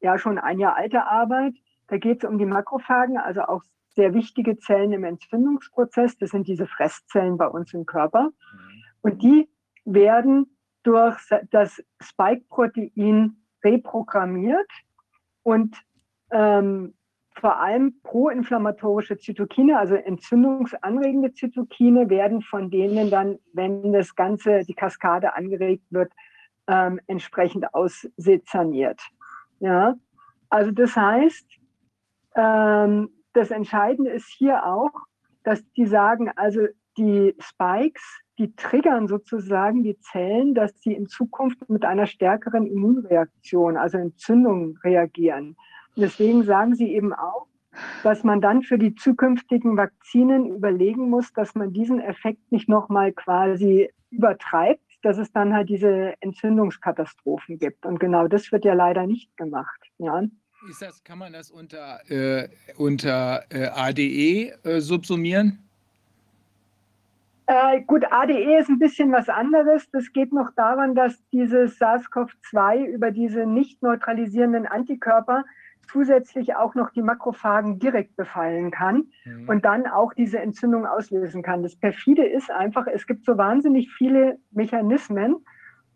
[0.00, 1.54] ja schon ein Jahr alte Arbeit.
[1.86, 3.62] Da geht es um die Makrophagen, also auch
[3.94, 6.16] sehr wichtige Zellen im Entzündungsprozess.
[6.18, 8.30] Das sind diese Fresszellen bei uns im Körper.
[9.02, 9.48] Und die
[9.84, 11.18] werden durch
[11.50, 14.70] das Spike-Protein reprogrammiert
[15.42, 15.76] und
[16.30, 16.94] ähm,
[17.34, 24.74] vor allem proinflammatorische Zytokine, also entzündungsanregende Zytokine, werden von denen dann, wenn das Ganze, die
[24.74, 26.12] Kaskade angeregt wird,
[26.66, 29.00] ähm, entsprechend aussezerniert.
[29.60, 29.94] Ja,
[30.50, 31.46] also das heißt,
[32.36, 34.92] ähm, das Entscheidende ist hier auch,
[35.44, 36.66] dass die sagen, also
[36.96, 38.02] die Spikes,
[38.38, 44.78] die triggern sozusagen die Zellen, dass sie in Zukunft mit einer stärkeren Immunreaktion, also Entzündung
[44.84, 45.56] reagieren.
[45.96, 47.46] Deswegen sagen Sie eben auch,
[48.02, 53.12] dass man dann für die zukünftigen Vakzinen überlegen muss, dass man diesen Effekt nicht nochmal
[53.12, 57.86] quasi übertreibt, dass es dann halt diese Entzündungskatastrophen gibt.
[57.86, 59.80] Und genau das wird ja leider nicht gemacht.
[59.98, 60.24] Ja.
[60.68, 65.58] Ist das, kann man das unter, äh, unter äh, ADE äh, subsumieren?
[67.46, 69.90] Äh, gut, ADE ist ein bisschen was anderes.
[69.90, 75.44] Das geht noch daran, dass dieses SARS-CoV-2 über diese nicht neutralisierenden Antikörper
[75.90, 79.48] zusätzlich auch noch die Makrophagen direkt befallen kann mhm.
[79.48, 81.62] und dann auch diese Entzündung auslösen kann.
[81.62, 85.36] Das perfide ist einfach, es gibt so wahnsinnig viele Mechanismen,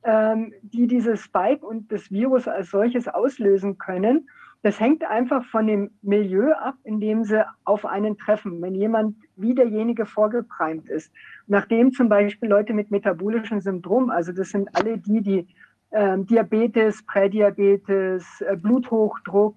[0.02, 4.28] ähm, die dieses Spike und das Virus als solches auslösen können.
[4.66, 8.60] Das hängt einfach von dem Milieu ab, in dem sie auf einen treffen.
[8.60, 11.12] Wenn jemand wie derjenige vorgeprimt ist,
[11.46, 15.46] nachdem zum Beispiel Leute mit metabolischem Syndrom, also das sind alle die, die
[15.90, 19.54] äh, Diabetes, Prädiabetes, äh, Bluthochdruck,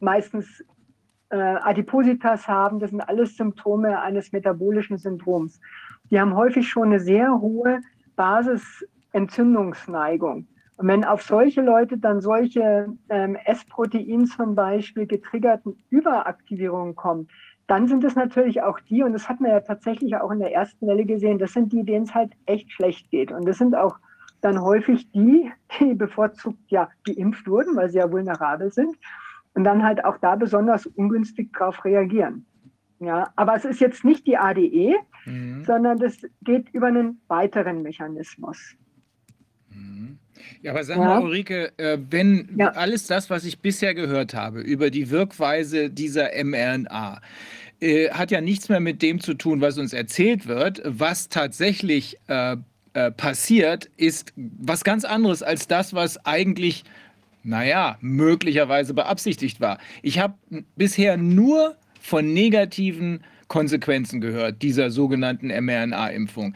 [0.00, 0.64] meistens
[1.28, 2.80] äh, Adipositas haben.
[2.80, 5.60] Das sind alles Symptome eines metabolischen Syndroms.
[6.10, 7.82] Die haben häufig schon eine sehr hohe
[8.16, 10.46] Basisentzündungsneigung.
[10.76, 17.28] Und wenn auf solche Leute dann solche ähm, S-Protein zum Beispiel getriggerten Überaktivierungen kommen,
[17.66, 20.52] dann sind es natürlich auch die, und das hat man ja tatsächlich auch in der
[20.52, 23.32] ersten Welle gesehen, das sind die, denen es halt echt schlecht geht.
[23.32, 23.98] Und das sind auch
[24.40, 25.50] dann häufig die,
[25.80, 28.96] die bevorzugt ja geimpft wurden, weil sie ja vulnerabel sind
[29.54, 32.46] und dann halt auch da besonders ungünstig darauf reagieren.
[32.98, 34.94] Ja, aber es ist jetzt nicht die ADE,
[35.26, 35.64] mhm.
[35.64, 38.74] sondern das geht über einen weiteren Mechanismus.
[39.68, 40.18] Mhm.
[40.62, 41.04] Ja, aber sag ja.
[41.04, 42.72] mal, Ulrike, äh, wenn ja.
[42.72, 47.20] alles das, was ich bisher gehört habe über die Wirkweise dieser mRNA,
[47.80, 50.82] äh, hat ja nichts mehr mit dem zu tun, was uns erzählt wird.
[50.84, 52.56] Was tatsächlich äh,
[52.94, 56.84] äh passiert, ist was ganz anderes als das, was eigentlich
[57.46, 59.78] naja, möglicherweise beabsichtigt war.
[60.02, 60.34] Ich habe
[60.74, 66.54] bisher nur von negativen Konsequenzen gehört, dieser sogenannten mRNA-Impfung.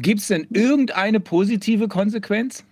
[0.00, 2.64] Gibt es denn irgendeine positive Konsequenz?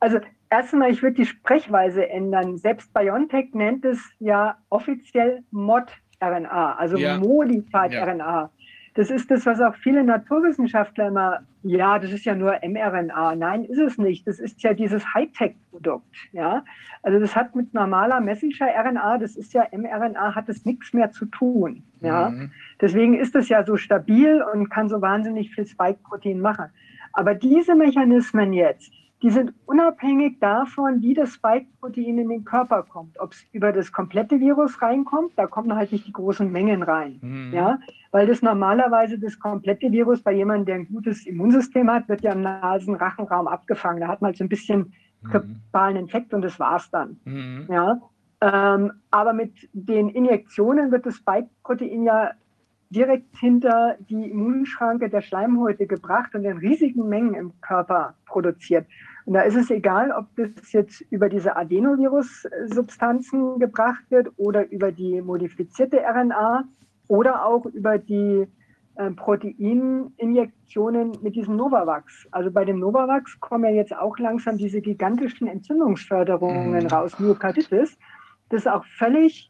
[0.00, 0.18] Also
[0.50, 2.56] erstmal, ich würde die Sprechweise ändern.
[2.56, 7.18] Selbst BioNTech nennt es ja offiziell Mod-RNA, also ja.
[7.18, 8.04] Modified ja.
[8.04, 8.50] RNA.
[8.94, 13.36] Das ist das, was auch viele Naturwissenschaftler immer, ja, das ist ja nur mRNA.
[13.36, 14.26] Nein, ist es nicht.
[14.26, 16.16] Das ist ja dieses Hightech-Produkt.
[16.32, 16.64] Ja?
[17.02, 21.26] Also das hat mit normaler Messenger-RNA, das ist ja mRNA, hat es nichts mehr zu
[21.26, 21.84] tun.
[22.00, 22.30] Ja?
[22.30, 22.50] Mhm.
[22.80, 26.66] Deswegen ist es ja so stabil und kann so wahnsinnig viel Spike-Protein machen.
[27.12, 28.92] Aber diese Mechanismen jetzt,
[29.22, 33.20] die sind unabhängig davon, wie das Spike-Protein in den Körper kommt.
[33.20, 37.18] Ob es über das komplette Virus reinkommt, da kommen halt nicht die großen Mengen rein.
[37.20, 37.52] Mhm.
[37.52, 37.78] Ja?
[38.12, 42.32] Weil das normalerweise das komplette Virus bei jemandem, der ein gutes Immunsystem hat, wird ja
[42.32, 44.00] im Nasen-Rachenraum abgefangen.
[44.00, 46.00] Da hat man halt so ein bisschen grippalen mhm.
[46.00, 47.20] Infekt und das war's dann.
[47.24, 47.66] Mhm.
[47.68, 48.00] Ja?
[48.40, 52.30] Ähm, aber mit den Injektionen wird das Spike-Protein ja
[52.90, 58.86] direkt hinter die Immunschranke der Schleimhäute gebracht und in riesigen Mengen im Körper produziert.
[59.30, 64.90] Und da ist es egal, ob das jetzt über diese Adenovirus-Substanzen gebracht wird oder über
[64.90, 66.64] die modifizierte RNA
[67.06, 68.48] oder auch über die
[68.96, 72.26] äh, Proteininjektionen mit diesem Novavax.
[72.32, 76.88] Also bei dem Novavax kommen ja jetzt auch langsam diese gigantischen Entzündungsförderungen mhm.
[76.88, 77.96] raus, Myokarditis.
[78.48, 79.48] Das ist auch völlig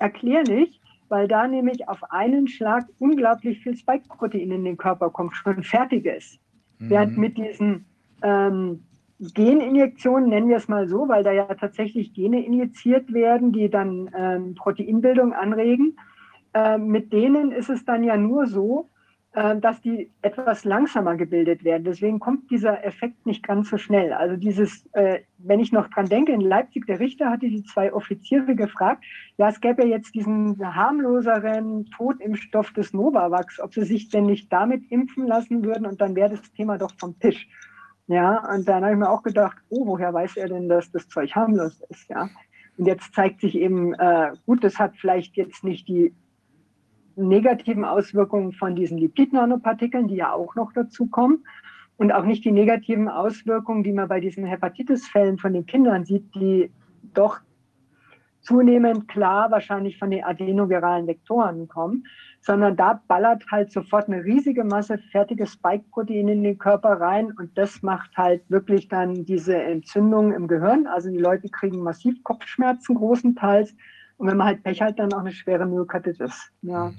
[0.00, 5.62] erklärlich, weil da nämlich auf einen Schlag unglaublich viel Spike-Protein in den Körper kommt, schon
[5.62, 6.40] fertiges.
[6.80, 6.90] Mhm.
[6.90, 7.84] Während mit diesen
[8.24, 8.82] ähm,
[9.34, 14.10] Geninjektionen, nennen wir es mal so, weil da ja tatsächlich Gene injiziert werden, die dann
[14.16, 15.96] ähm, Proteinbildung anregen.
[16.54, 18.90] Äh, mit denen ist es dann ja nur so,
[19.34, 21.84] äh, dass die etwas langsamer gebildet werden.
[21.84, 24.12] Deswegen kommt dieser Effekt nicht ganz so schnell.
[24.12, 27.92] Also dieses, äh, wenn ich noch dran denke, in Leipzig, der Richter hatte die zwei
[27.92, 29.04] Offiziere gefragt,
[29.38, 34.52] ja, es gäbe ja jetzt diesen harmloseren Totimpfstoff des Novavax, ob sie sich denn nicht
[34.52, 37.48] damit impfen lassen würden und dann wäre das Thema doch vom Tisch.
[38.08, 41.08] Ja, und dann habe ich mir auch gedacht, oh, woher weiß er denn, dass das
[41.08, 42.08] Zeug harmlos ist?
[42.08, 42.28] Ja.
[42.76, 46.14] Und jetzt zeigt sich eben, äh, gut, das hat vielleicht jetzt nicht die
[47.16, 51.44] negativen Auswirkungen von diesen Lipid-Nanopartikeln, die ja auch noch dazu kommen.
[51.98, 56.34] Und auch nicht die negativen Auswirkungen, die man bei diesen Hepatitis-Fällen von den Kindern sieht,
[56.34, 56.70] die
[57.14, 57.40] doch
[58.40, 62.04] zunehmend klar wahrscheinlich von den adenoviralen Vektoren kommen,
[62.42, 67.56] sondern da ballert halt sofort eine riesige Masse fertige Spike-Proteine in den Körper rein und
[67.56, 70.86] das macht halt wirklich dann diese Entzündung im Gehirn.
[70.88, 73.74] Also die Leute kriegen massiv Kopfschmerzen großenteils
[74.16, 76.50] und wenn man halt Pech hat, dann auch eine schwere Myokarditis.
[76.62, 76.92] Ja.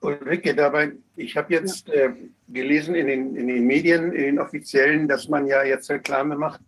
[0.00, 1.94] Ulrike, dabei, ich habe jetzt ja.
[1.94, 2.14] äh,
[2.48, 6.60] gelesen in den, in den Medien, in den offiziellen, dass man ja jetzt Reklame macht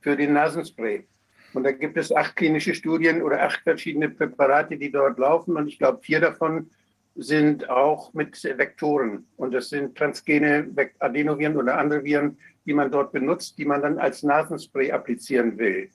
[0.00, 1.06] für den Nasenspray.
[1.54, 5.56] Und da gibt es acht klinische Studien oder acht verschiedene Präparate, die dort laufen.
[5.56, 6.70] Und ich glaube, vier davon
[7.14, 9.26] sind auch mit Vektoren.
[9.36, 10.68] Und das sind transgene
[10.98, 15.90] Adenoviren oder andere Viren, die man dort benutzt, die man dann als Nasenspray applizieren will.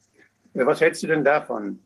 [0.53, 1.80] Äh, was hältst du denn davon?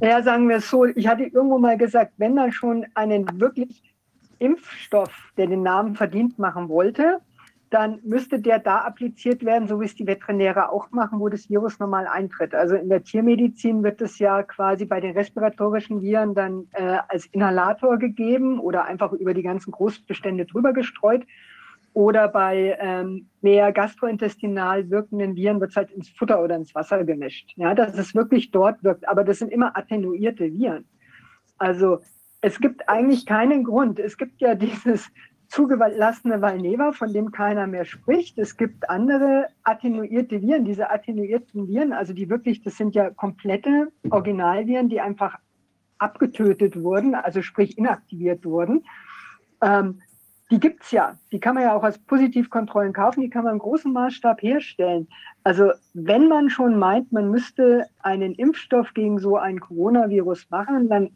[0.00, 3.94] Ja, sagen wir es so, ich hatte irgendwo mal gesagt, wenn man schon einen wirklich
[4.38, 7.20] Impfstoff, der den Namen verdient, machen wollte,
[7.74, 11.50] dann müsste der da appliziert werden, so wie es die Veterinäre auch machen, wo das
[11.50, 12.54] Virus normal eintritt.
[12.54, 17.26] Also in der Tiermedizin wird es ja quasi bei den respiratorischen Viren dann äh, als
[17.26, 21.26] Inhalator gegeben oder einfach über die ganzen Großbestände drüber gestreut.
[21.94, 27.02] Oder bei ähm, mehr gastrointestinal wirkenden Viren wird es halt ins Futter oder ins Wasser
[27.02, 27.54] gemischt.
[27.56, 29.08] Ja, dass es wirklich dort wirkt.
[29.08, 30.84] Aber das sind immer attenuierte Viren.
[31.58, 31.98] Also
[32.40, 33.98] es gibt eigentlich keinen Grund.
[33.98, 35.10] Es gibt ja dieses
[35.54, 38.38] zugelassene Valneva, von dem keiner mehr spricht.
[38.38, 43.92] Es gibt andere attenuierte Viren, diese attenuierten Viren, also die wirklich, das sind ja komplette
[44.10, 45.38] Originalviren, die einfach
[45.98, 48.84] abgetötet wurden, also sprich inaktiviert wurden.
[49.62, 50.00] Ähm,
[50.50, 51.14] die gibt es ja.
[51.30, 55.06] Die kann man ja auch als Positivkontrollen kaufen, die kann man im großen Maßstab herstellen.
[55.44, 61.10] Also wenn man schon meint, man müsste einen Impfstoff gegen so ein Coronavirus machen, dann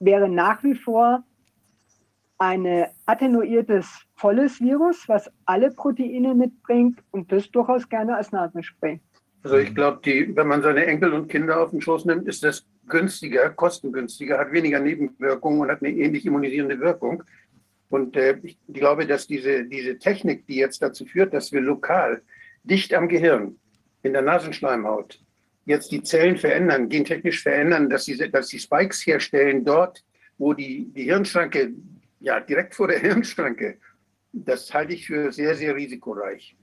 [0.00, 1.24] wäre nach wie vor
[2.38, 9.00] ein attenuiertes volles Virus, was alle Proteine mitbringt und das durchaus gerne als Nasenspray.
[9.42, 12.66] Also ich glaube, wenn man seine Enkel und Kinder auf den Schoß nimmt, ist das
[12.88, 17.22] günstiger, kostengünstiger, hat weniger Nebenwirkungen und hat eine ähnlich immunisierende Wirkung.
[17.88, 22.22] Und äh, ich glaube, dass diese, diese Technik, die jetzt dazu führt, dass wir lokal
[22.64, 23.56] dicht am Gehirn,
[24.02, 25.20] in der Nasenschleimhaut,
[25.64, 30.04] jetzt die Zellen verändern, gentechnisch verändern, dass sie, dass sie Spikes herstellen dort,
[30.38, 31.72] wo die, die Hirnschranke,
[32.26, 33.78] ja, direkt vor der Hirnschranke,
[34.32, 36.56] das halte ich für sehr, sehr risikoreich.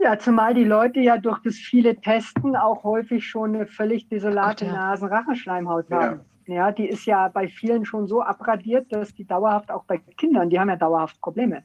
[0.00, 4.64] Ja, zumal die Leute ja durch das viele Testen auch häufig schon eine völlig desolate
[4.64, 4.72] ja.
[4.72, 6.20] Nasen-Rachenschleimhaut haben.
[6.20, 6.24] Ja.
[6.46, 10.50] Ja, die ist ja bei vielen schon so abradiert, dass die dauerhaft auch bei Kindern,
[10.50, 11.64] die haben ja dauerhaft Probleme.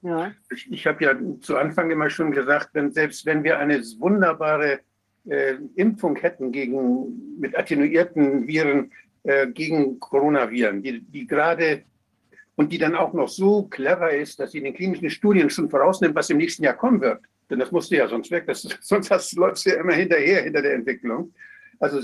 [0.00, 0.32] Ja.
[0.50, 4.80] Ich, ich habe ja zu Anfang immer schon gesagt, wenn, selbst wenn wir eine wunderbare
[5.28, 8.92] äh, Impfung hätten gegen, mit attenuierten Viren
[9.24, 11.84] äh, gegen Coronaviren, die, die gerade
[12.56, 15.70] und die dann auch noch so clever ist, dass sie in den klinischen Studien schon
[15.70, 17.20] vorausnimmt, was im nächsten Jahr kommen wird.
[17.50, 20.62] Denn das musste ja sonst weg, das, sonst hast, läufst du ja immer hinterher, hinter
[20.62, 21.32] der Entwicklung.
[21.80, 22.00] Also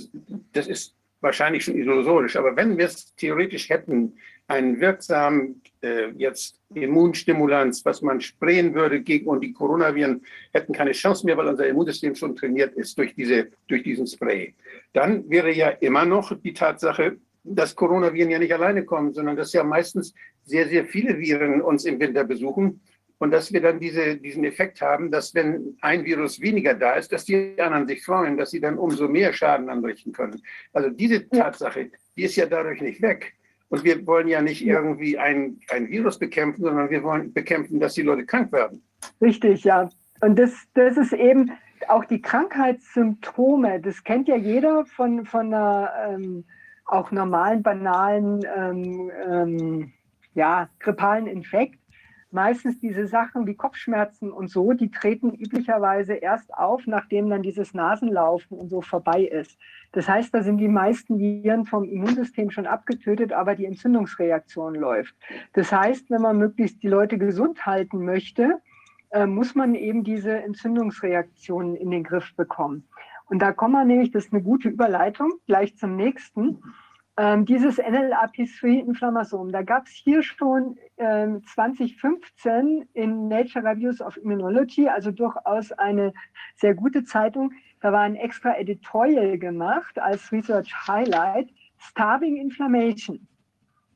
[0.53, 4.15] das ist wahrscheinlich schon illusorisch, aber wenn wir es theoretisch hätten,
[4.47, 10.23] einen wirksamen äh, jetzt Immunstimulanz, was man sprayen würde gegen und die Coronaviren
[10.53, 14.55] hätten keine Chance mehr, weil unser Immunsystem schon trainiert ist durch, diese, durch diesen Spray.
[14.95, 19.53] Dann wäre ja immer noch die Tatsache, dass Coronaviren ja nicht alleine kommen, sondern dass
[19.53, 22.81] ja meistens sehr, sehr viele Viren uns im Winter besuchen
[23.19, 27.13] und dass wir dann diese, diesen Effekt haben, dass wenn ein Virus weniger da ist,
[27.13, 30.41] dass die anderen sich freuen, dass sie dann umso mehr Schaden anrichten können.
[30.73, 33.35] Also diese Tatsache, die ist ja dadurch nicht weg.
[33.71, 37.95] Und wir wollen ja nicht irgendwie ein, ein Virus bekämpfen, sondern wir wollen bekämpfen, dass
[37.95, 38.83] die Leute krank werden.
[39.21, 39.91] Richtig, ja.
[40.21, 41.51] Und das, das ist eben
[41.89, 43.81] auch die Krankheitssymptome.
[43.81, 46.45] Das kennt ja jeder von, von einer ähm,
[46.89, 49.93] auch normalen, banalen, ähm, ähm,
[50.35, 51.79] ja, grippalen Infekt
[52.31, 57.75] meistens diese Sachen wie Kopfschmerzen und so, die treten üblicherweise erst auf, nachdem dann dieses
[57.75, 59.59] Nasenlaufen und so vorbei ist.
[59.93, 65.15] Das heißt, da sind die meisten Viren vom Immunsystem schon abgetötet, aber die Entzündungsreaktion läuft.
[65.55, 68.61] Das heißt, wenn man möglichst die Leute gesund halten möchte,
[69.11, 72.87] äh, muss man eben diese Entzündungsreaktionen in den Griff bekommen.
[73.29, 76.63] Und da kommen wir nämlich, das ist eine gute Überleitung, gleich zum nächsten.
[77.19, 84.89] Ähm, dieses NLRP3-Inflammasom, da gab es hier schon ähm, 2015 in Nature Reviews of Immunology,
[84.89, 86.13] also durchaus eine
[86.55, 93.27] sehr gute Zeitung, da war ein extra Editorial gemacht als Research Highlight, Starving Inflammation.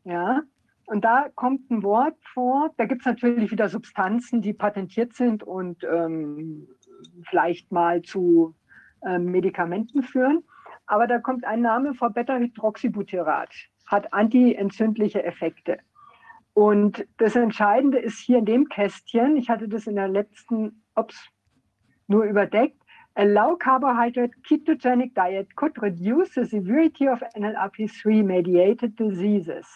[0.05, 0.43] Ja,
[0.87, 5.45] und da kommt ein Wort vor, da gibt es natürlich wieder Substanzen, die patentiert sind
[5.45, 6.67] und ähm,
[7.29, 8.55] vielleicht mal zu
[9.19, 10.45] Medikamenten führen.
[10.87, 13.51] Aber da kommt ein Name vor Beta-Hydroxybutyrat,
[13.87, 15.79] hat antientzündliche Effekte.
[16.55, 21.29] Und das Entscheidende ist hier in dem Kästchen, ich hatte das in der letzten, ups,
[22.09, 22.77] nur überdeckt,
[23.15, 29.67] a low carbohydrate ketogenic diet could reduce the severity of NLRP3 mediated diseases.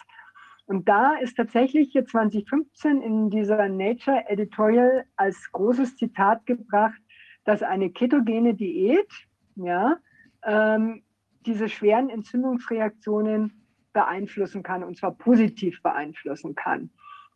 [0.67, 7.01] Und da ist tatsächlich hier 2015 in dieser Nature Editorial als großes Zitat gebracht,
[7.47, 9.11] dass eine ketogene Diät
[9.55, 9.97] ja,
[10.45, 11.03] ähm,
[11.47, 16.91] diese schweren Entzündungsreaktionen beeinflussen kann und zwar positiv beeinflussen kann.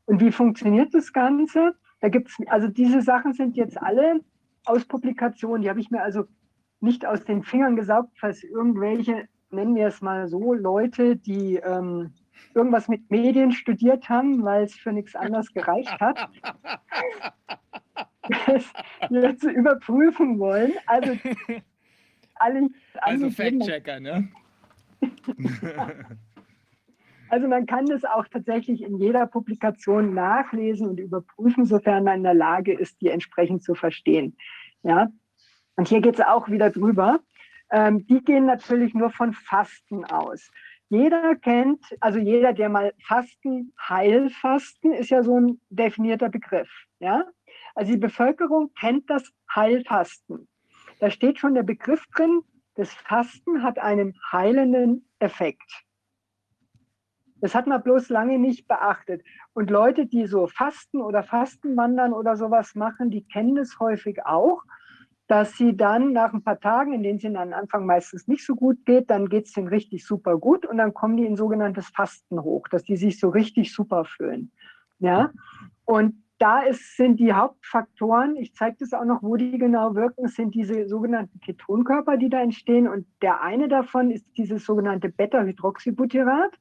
[0.04, 1.74] Und wie funktioniert das Ganze?
[2.00, 4.20] Da gibt's, also diese Sachen sind jetzt alle
[4.66, 6.24] aus Publikationen, die habe ich mir also
[6.80, 12.12] nicht aus den Fingern gesaugt, falls irgendwelche, nennen wir es mal so, Leute, die ähm,
[12.54, 16.28] irgendwas mit Medien studiert haben, weil es für nichts anderes gereicht hat,
[18.46, 18.72] das
[19.10, 20.72] jetzt überprüfen wollen.
[20.86, 21.16] Also
[22.36, 22.68] alle.
[22.94, 24.28] Also Fact-Checker, ne?
[27.30, 32.22] Also man kann das auch tatsächlich in jeder Publikation nachlesen und überprüfen, sofern man in
[32.24, 34.36] der Lage ist, die entsprechend zu verstehen.
[34.82, 35.08] Ja?
[35.76, 37.20] Und hier geht es auch wieder drüber.
[37.70, 40.50] Ähm, die gehen natürlich nur von Fasten aus.
[40.88, 46.68] Jeder kennt, also jeder, der mal Fasten, Heilfasten ist ja so ein definierter Begriff.
[46.98, 47.26] Ja?
[47.74, 50.48] Also die Bevölkerung kennt das Heilfasten.
[50.98, 52.42] Da steht schon der Begriff drin,
[52.74, 55.84] das Fasten hat einen heilenden Effekt.
[57.40, 59.22] Das hat man bloß lange nicht beachtet.
[59.54, 64.62] Und Leute, die so Fasten oder Fastenwandern oder sowas machen, die kennen es häufig auch,
[65.26, 68.44] dass sie dann nach ein paar Tagen, in denen es ihnen am Anfang meistens nicht
[68.44, 71.36] so gut geht, dann geht es ihnen richtig super gut und dann kommen die in
[71.36, 74.50] sogenanntes Fasten hoch, dass die sich so richtig super fühlen.
[74.98, 75.30] Ja,
[75.84, 80.26] und da ist, sind die Hauptfaktoren, ich zeige das auch noch, wo die genau wirken,
[80.26, 82.88] sind diese sogenannten Ketonkörper, die da entstehen.
[82.88, 86.58] Und der eine davon ist dieses sogenannte Beta-Hydroxybutyrat.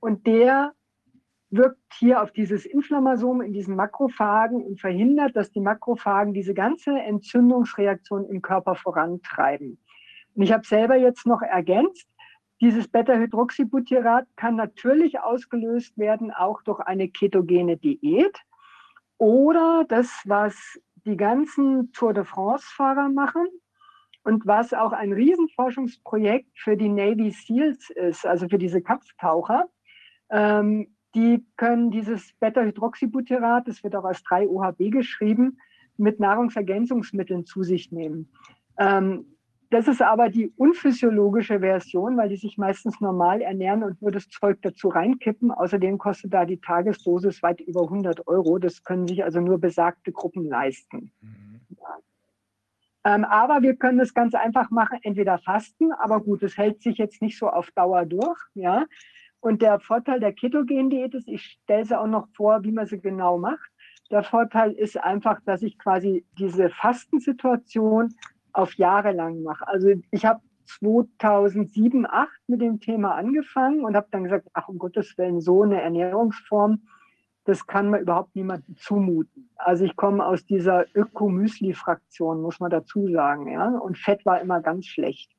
[0.00, 0.72] Und der
[1.50, 6.98] wirkt hier auf dieses Inflammasom in diesen Makrophagen und verhindert, dass die Makrophagen diese ganze
[6.98, 9.78] Entzündungsreaktion im Körper vorantreiben.
[10.34, 12.08] Und ich habe selber jetzt noch ergänzt,
[12.62, 18.38] dieses Beta-Hydroxybutyrat kann natürlich ausgelöst werden, auch durch eine ketogene Diät.
[19.18, 23.46] Oder das, was die ganzen Tour de France-Fahrer machen
[24.24, 29.66] und was auch ein Riesenforschungsprojekt für die Navy SEALs ist, also für diese Kampftaucher.
[30.30, 35.58] Ähm, die können dieses Beta-Hydroxybutyrat, das wird auch als 3-OHB geschrieben,
[35.96, 38.30] mit Nahrungsergänzungsmitteln zu sich nehmen.
[38.78, 39.35] Ähm,
[39.70, 44.28] das ist aber die unphysiologische Version, weil die sich meistens normal ernähren und nur das
[44.28, 45.50] Zeug dazu reinkippen.
[45.50, 48.58] Außerdem kostet da die Tagesdosis weit über 100 Euro.
[48.58, 51.10] Das können sich also nur besagte Gruppen leisten.
[51.20, 51.60] Mhm.
[53.06, 56.98] Ähm, aber wir können das ganz einfach machen, entweder fasten, aber gut, es hält sich
[56.98, 58.40] jetzt nicht so auf Dauer durch.
[58.54, 58.84] Ja.
[59.38, 63.00] Und der Vorteil der Ketogen-Diät ist, ich stelle sie auch noch vor, wie man sie
[63.00, 63.70] genau macht.
[64.10, 68.12] Der Vorteil ist einfach, dass ich quasi diese Fastensituation
[68.56, 69.66] auf Jahre lang mache.
[69.68, 74.78] Also ich habe 2007, 2008 mit dem Thema angefangen und habe dann gesagt, ach um
[74.78, 76.82] Gottes Willen, so eine Ernährungsform,
[77.44, 79.50] das kann man überhaupt niemandem zumuten.
[79.56, 83.52] Also ich komme aus dieser Ökomüsli-Fraktion, muss man dazu sagen.
[83.52, 83.68] Ja?
[83.68, 85.30] Und Fett war immer ganz schlecht.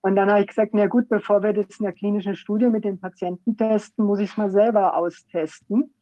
[0.00, 2.84] Und dann habe ich gesagt, na gut, bevor wir das in der klinischen Studie mit
[2.84, 5.92] den Patienten testen, muss ich es mal selber austesten.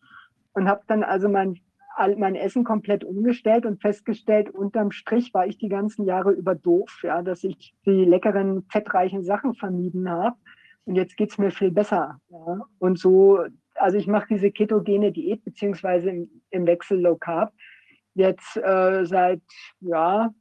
[0.53, 1.59] Und habe dann also mein
[2.17, 7.01] mein Essen komplett umgestellt und festgestellt, unterm Strich war ich die ganzen Jahre über doof,
[7.03, 10.37] ja, dass ich die leckeren, fettreichen Sachen vermieden habe.
[10.85, 12.21] Und jetzt geht es mir viel besser.
[12.29, 12.61] Ja.
[12.79, 13.41] Und so,
[13.75, 17.53] also ich mache diese ketogene Diät beziehungsweise im, im Wechsel Low Carb
[18.15, 19.43] jetzt äh, seit
[19.81, 20.33] ja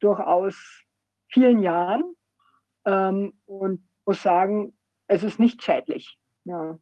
[0.00, 0.84] durchaus
[1.28, 2.14] vielen Jahren
[2.86, 4.72] ähm, und muss sagen,
[5.08, 6.18] es ist nicht schädlich.
[6.44, 6.78] Ja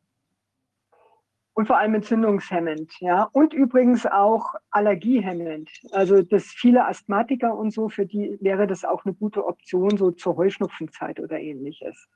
[1.57, 3.31] und vor allem entzündungshemmend, ja.
[3.33, 5.71] Und übrigens auch allergiehemmend.
[5.91, 10.11] Also das viele Asthmatiker und so, für die wäre das auch eine gute Option, so
[10.11, 12.09] zur Heuschnupfenzeit oder ähnliches.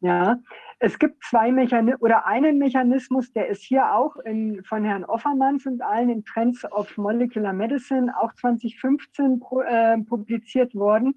[0.00, 0.40] Ja,
[0.80, 5.66] es gibt zwei Mechanismen oder einen Mechanismus, der ist hier auch in, von Herrn Offermanns
[5.66, 11.14] und allen in Trends of Molecular Medicine auch 2015 äh, publiziert worden.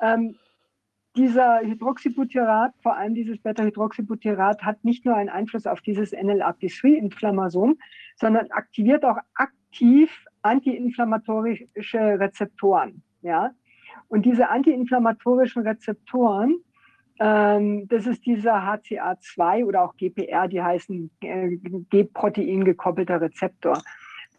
[0.00, 0.34] Ähm,
[1.16, 7.78] dieser Hydroxybutyrat, vor allem dieses Beta-Hydroxybutyrat, hat nicht nur einen Einfluss auf dieses NLRP3-Inflammasom,
[8.16, 10.10] sondern aktiviert auch aktiv
[10.42, 13.02] antiinflammatorische Rezeptoren.
[13.22, 13.52] Ja?
[14.08, 16.58] Und diese antiinflammatorischen Rezeptoren,
[17.18, 21.56] ähm, das ist dieser HCA2 oder auch GPR, die heißen äh,
[21.90, 23.82] G-Protein gekoppelter Rezeptor.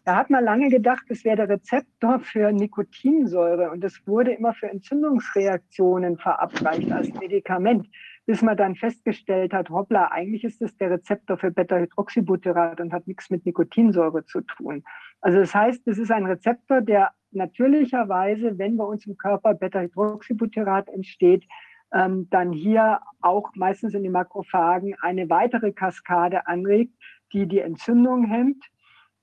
[0.08, 4.54] Da hat man lange gedacht, das wäre der Rezeptor für Nikotinsäure und das wurde immer
[4.54, 7.86] für Entzündungsreaktionen verabreicht als Medikament,
[8.24, 13.06] bis man dann festgestellt hat, hoppla, eigentlich ist das der Rezeptor für Beta-Hydroxybutyrat und hat
[13.06, 14.82] nichts mit Nikotinsäure zu tun.
[15.20, 20.88] Also das heißt, das ist ein Rezeptor, der natürlicherweise, wenn bei uns im Körper Beta-Hydroxybutyrat
[20.88, 21.44] entsteht,
[21.92, 26.94] ähm, dann hier auch meistens in den Makrophagen eine weitere Kaskade anregt,
[27.34, 28.64] die die Entzündung hemmt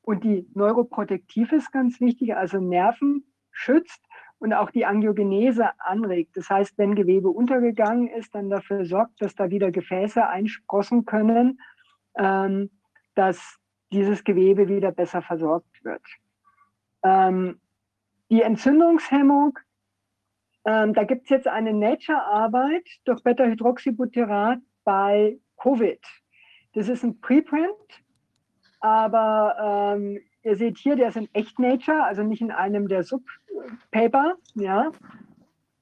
[0.05, 4.05] und die Neuroprotektiv ist ganz wichtig, also Nerven schützt
[4.37, 6.37] und auch die Angiogenese anregt.
[6.37, 11.59] Das heißt, wenn Gewebe untergegangen ist, dann dafür sorgt, dass da wieder Gefäße einsprossen können,
[12.17, 12.69] ähm,
[13.15, 13.57] dass
[13.91, 16.03] dieses Gewebe wieder besser versorgt wird.
[17.03, 17.59] Ähm,
[18.29, 19.57] die Entzündungshemmung,
[20.65, 25.99] ähm, da gibt es jetzt eine Nature-Arbeit durch Beta-Hydroxybutyrat bei Covid.
[26.73, 28.04] Das ist ein Preprint
[28.85, 33.01] aber ähm, ihr seht hier, der ist in Echt Nature, also nicht in einem der
[33.01, 34.35] Subpaper.
[34.53, 34.91] Ja.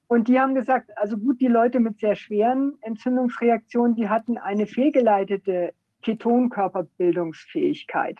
[0.06, 4.66] Und die haben gesagt, also gut, die Leute mit sehr schweren Entzündungsreaktionen, die hatten eine
[4.66, 8.16] fehlgeleitete Ketonkörperbildungsfähigkeit.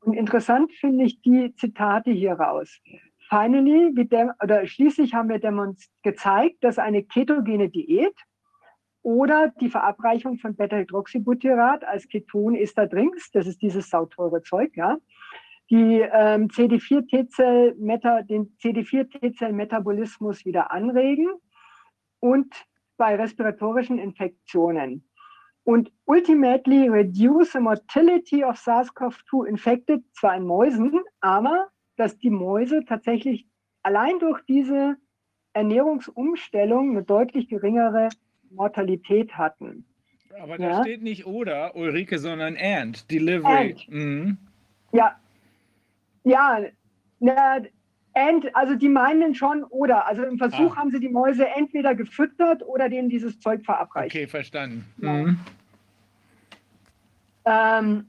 [0.00, 2.82] Und interessant finde ich die Zitate hier raus.
[3.30, 3.94] Finally,
[4.42, 5.40] oder schließlich haben wir
[6.02, 8.14] gezeigt, dass eine ketogene Diät
[9.08, 14.98] oder die Verabreichung von Beta-Hydroxybutyrat als Ketonesterdrinks, das ist dieses sauteure Zeug, ja,
[15.70, 17.72] die ähm, CD4-T-Zell
[18.28, 21.28] den CD4-T-Zell-Metabolismus wieder anregen
[22.20, 22.54] und
[22.98, 25.08] bei respiratorischen Infektionen.
[25.64, 32.84] Und ultimately reduce the mortality of SARS-CoV-2 infected, zwar in Mäusen, aber dass die Mäuse
[32.84, 33.48] tatsächlich
[33.82, 34.98] allein durch diese
[35.54, 38.10] Ernährungsumstellung eine deutlich geringere
[38.50, 39.84] Mortalität hatten.
[40.40, 40.82] Aber da ja?
[40.82, 43.72] steht nicht oder, Ulrike, sondern and, Delivery.
[43.72, 43.88] And.
[43.88, 44.38] Mhm.
[44.92, 45.16] Ja,
[46.24, 46.60] ja,
[47.20, 47.60] na,
[48.14, 50.06] and, also die meinen schon oder.
[50.06, 50.76] Also im Versuch ah.
[50.76, 54.14] haben sie die Mäuse entweder gefüttert oder denen dieses Zeug verabreicht.
[54.14, 54.84] Okay, verstanden.
[54.98, 55.38] Mhm.
[57.44, 58.06] Ähm,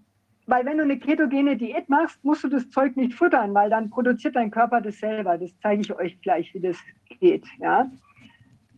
[0.47, 3.89] weil wenn du eine ketogene Diät machst, musst du das Zeug nicht füttern, weil dann
[3.89, 5.37] produziert dein Körper das selber.
[5.37, 6.77] Das zeige ich euch gleich, wie das
[7.19, 7.45] geht.
[7.59, 7.89] Ja?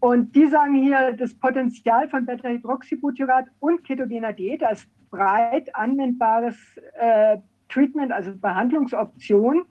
[0.02, 6.56] Und die sagen hier, das Potenzial von Beta-Hydroxybutyrat und ketogener Diät als breit anwendbares
[7.00, 7.38] äh,
[7.70, 9.62] Treatment, also Behandlungsoption,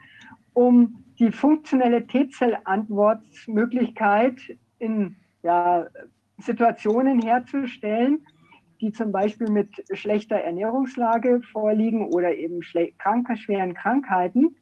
[0.53, 4.41] um die funktionelle T-Zell-Antwortmöglichkeit
[4.79, 5.89] in ja,
[6.39, 8.25] Situationen herzustellen,
[8.81, 12.61] die zum Beispiel mit schlechter Ernährungslage vorliegen oder eben
[12.99, 14.55] kranker, schweren Krankheiten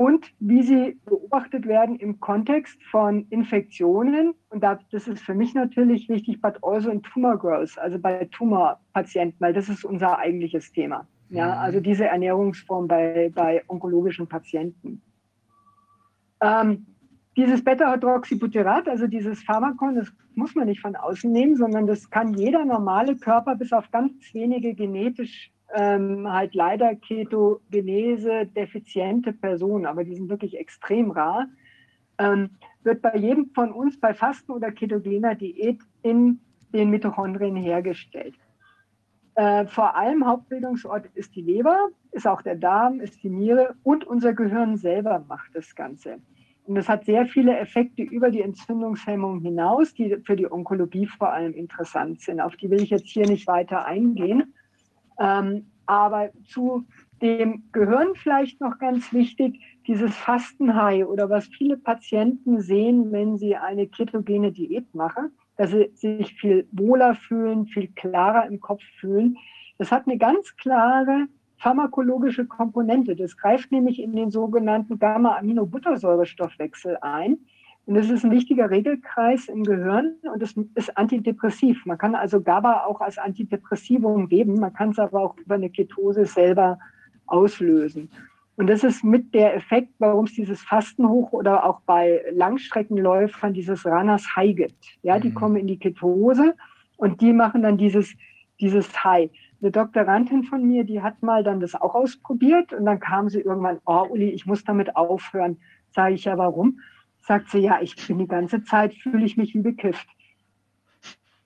[0.00, 4.32] und wie sie beobachtet werden im Kontext von Infektionen.
[4.48, 9.38] Und das ist für mich natürlich wichtig, but also in Tumor Growth, also bei Tumorpatienten,
[9.40, 11.06] weil das ist unser eigentliches Thema.
[11.28, 11.52] Ja, mhm.
[11.52, 15.02] also diese Ernährungsform bei, bei onkologischen Patienten.
[16.40, 16.86] Ähm,
[17.36, 22.32] dieses Beta-Hydroxybutyrat, also dieses Pharmakon, das muss man nicht von außen nehmen, sondern das kann
[22.32, 30.04] jeder normale Körper bis auf ganz wenige genetisch ähm, halt leider Ketogenese defiziente Personen, aber
[30.04, 31.46] die sind wirklich extrem rar,
[32.18, 32.50] ähm,
[32.82, 36.40] wird bei jedem von uns bei Fasten oder ketogener Diät in
[36.72, 38.34] den Mitochondrien hergestellt.
[39.34, 44.04] Äh, vor allem Hauptbildungsort ist die Leber, ist auch der Darm, ist die Niere und
[44.04, 46.18] unser Gehirn selber macht das Ganze.
[46.66, 51.32] Und das hat sehr viele Effekte über die Entzündungshemmung hinaus, die für die Onkologie vor
[51.32, 52.40] allem interessant sind.
[52.40, 54.54] Auf die will ich jetzt hier nicht weiter eingehen.
[55.20, 56.84] Ähm, aber zu
[57.22, 63.56] dem Gehirn vielleicht noch ganz wichtig, dieses Fastenhai oder was viele Patienten sehen, wenn sie
[63.56, 69.36] eine ketogene Diät machen, dass sie sich viel wohler fühlen, viel klarer im Kopf fühlen.
[69.78, 71.26] Das hat eine ganz klare
[71.58, 73.14] pharmakologische Komponente.
[73.14, 77.38] Das greift nämlich in den sogenannten Gamma-Aminobuttersäurestoffwechsel ein.
[77.90, 81.84] Und das ist ein wichtiger Regelkreis im Gehirn und es ist antidepressiv.
[81.86, 85.70] Man kann also GABA auch als Antidepressivum geben, man kann es aber auch über eine
[85.70, 86.78] Ketose selber
[87.26, 88.08] auslösen.
[88.54, 93.84] Und das ist mit der Effekt, warum es dieses Fastenhoch oder auch bei Langstreckenläufern dieses
[93.84, 94.76] Runners High gibt.
[95.02, 95.34] Ja, die mhm.
[95.34, 96.54] kommen in die Ketose
[96.96, 98.14] und die machen dann dieses,
[98.60, 99.32] dieses High.
[99.60, 103.40] Eine Doktorandin von mir, die hat mal dann das auch ausprobiert und dann kam sie
[103.40, 105.56] irgendwann, oh Uli, ich muss damit aufhören.
[105.90, 106.78] Sage ich ja, warum?
[107.22, 110.08] Sagt sie, ja, ich bin die ganze Zeit, fühle ich mich wie bekifft.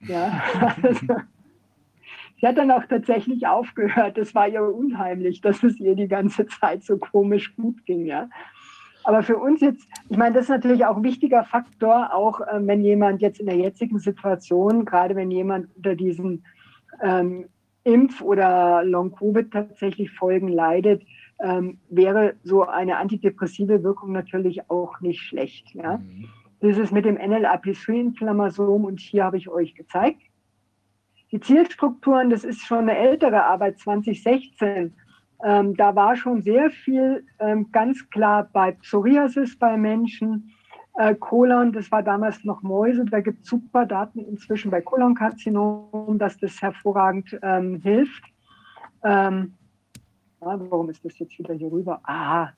[0.01, 0.43] Ja.
[2.41, 4.19] Sie hat dann auch tatsächlich aufgehört.
[4.19, 8.05] Das war ihr unheimlich, dass es ihr die ganze Zeit so komisch gut ging.
[8.05, 8.29] Ja.
[9.05, 12.67] Aber für uns jetzt, ich meine, das ist natürlich auch ein wichtiger Faktor, auch äh,
[12.67, 16.45] wenn jemand jetzt in der jetzigen Situation, gerade wenn jemand unter diesen
[17.03, 17.47] ähm,
[17.85, 21.03] Impf- oder Long-Covid tatsächlich Folgen leidet,
[21.45, 25.75] ähm, wäre so eine antidepressive Wirkung natürlich auch nicht schlecht.
[25.75, 25.99] Ja?
[25.99, 26.29] Mhm.
[26.61, 30.23] Das ist mit dem NLRP3-Inflammasom und hier habe ich euch gezeigt.
[31.31, 34.95] Die Zielstrukturen, das ist schon eine ältere Arbeit, 2016.
[35.45, 40.51] Ähm, da war schon sehr viel ähm, ganz klar bei Psoriasis bei Menschen.
[40.97, 46.17] Äh, Kolon, das war damals noch Mäuse, da gibt es super Daten inzwischen bei Kolonkarzinom,
[46.19, 48.25] dass das hervorragend ähm, hilft.
[49.03, 49.55] Ähm,
[50.45, 52.01] warum ist das jetzt wieder hier rüber?
[52.05, 52.53] Aha,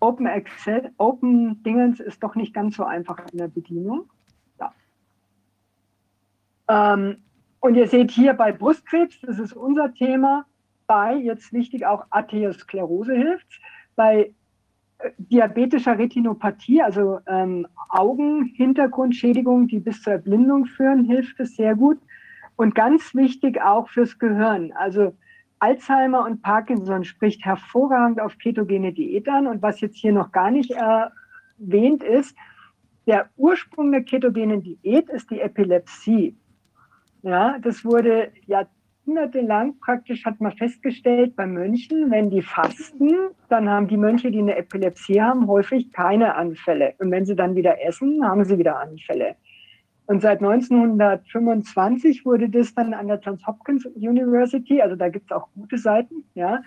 [0.00, 4.10] Open Excel, Open Dingens ist doch nicht ganz so einfach in der Bedienung.
[4.58, 4.72] Ja.
[6.68, 7.18] Ähm,
[7.60, 10.46] und ihr seht hier bei Brustkrebs, das ist unser Thema,
[10.86, 13.60] bei, jetzt wichtig, auch Arteriosklerose hilft
[13.94, 14.32] bei
[14.98, 21.98] äh, diabetischer Retinopathie, also ähm, Augenhintergrundschädigungen, die bis zur Erblindung führen, hilft es sehr gut.
[22.56, 24.72] Und ganz wichtig auch fürs Gehirn.
[24.72, 25.14] Also
[25.60, 29.46] Alzheimer und Parkinson spricht hervorragend auf ketogene Diät an.
[29.46, 32.36] Und was jetzt hier noch gar nicht erwähnt ist,
[33.06, 36.36] der Ursprung der ketogenen Diät ist die Epilepsie.
[37.22, 43.10] Ja, das wurde jahrhundertelang praktisch, hat man festgestellt, bei Mönchen, wenn die fasten,
[43.48, 46.94] dann haben die Mönche, die eine Epilepsie haben, häufig keine Anfälle.
[46.98, 49.36] Und wenn sie dann wieder essen, haben sie wieder Anfälle.
[50.10, 55.36] Und seit 1925 wurde das dann an der Johns Hopkins University, also da gibt es
[55.36, 56.64] auch gute Seiten, ja,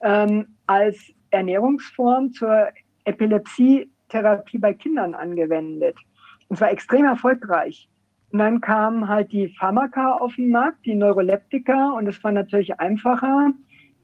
[0.00, 2.68] ähm, als Ernährungsform zur
[3.04, 5.96] Epilepsietherapie bei Kindern angewendet.
[6.48, 7.90] Und zwar extrem erfolgreich.
[8.32, 12.80] Und dann kamen halt die Pharmaka auf den Markt, die Neuroleptika, und es war natürlich
[12.80, 13.52] einfacher,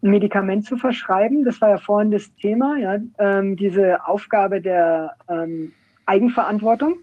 [0.03, 1.47] ein Medikament zu verschreiben.
[1.47, 5.73] Das war ja vorhin das Thema, ja, ähm, diese Aufgabe der ähm,
[6.05, 6.97] Eigenverantwortung.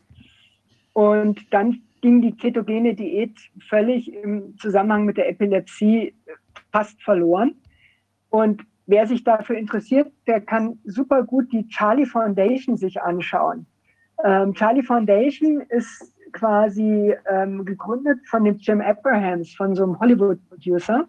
[0.94, 3.38] Und dann ging die ketogene Diät
[3.70, 6.16] völlig im Zusammenhang mit der Epilepsie
[6.72, 7.56] fast verloren.
[8.30, 13.66] Und wer sich dafür interessiert, der kann super gut die Charlie Foundation sich anschauen.
[14.24, 21.08] Ähm, Charlie Foundation ist quasi ähm, gegründet von dem Jim Abrahams, von so einem Hollywood-Producer.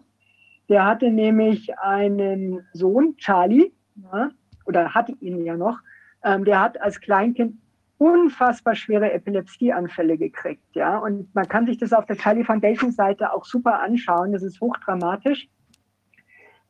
[0.69, 4.29] Der hatte nämlich einen Sohn, Charlie, ja,
[4.65, 5.79] oder hatte ihn ja noch.
[6.23, 7.57] Ähm, der hat als Kleinkind
[7.97, 10.97] unfassbar schwere Epilepsieanfälle gekriegt, ja.
[10.97, 14.33] Und man kann sich das auf der Charlie Foundation Seite auch super anschauen.
[14.33, 15.47] Das ist hochdramatisch.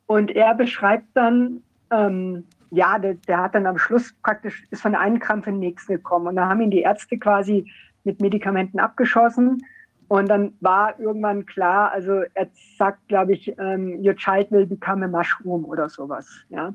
[0.06, 4.94] Und er beschreibt dann, ähm, ja, der, der, hat dann am Schluss praktisch, ist von
[4.94, 6.26] einem Krampf in den nächsten gekommen.
[6.26, 7.70] Und da haben ihn die Ärzte quasi
[8.04, 9.62] mit Medikamenten abgeschossen.
[10.08, 15.04] Und dann war irgendwann klar, also er sagt, glaube ich, um, your child will become
[15.04, 16.74] a mushroom oder sowas, ja.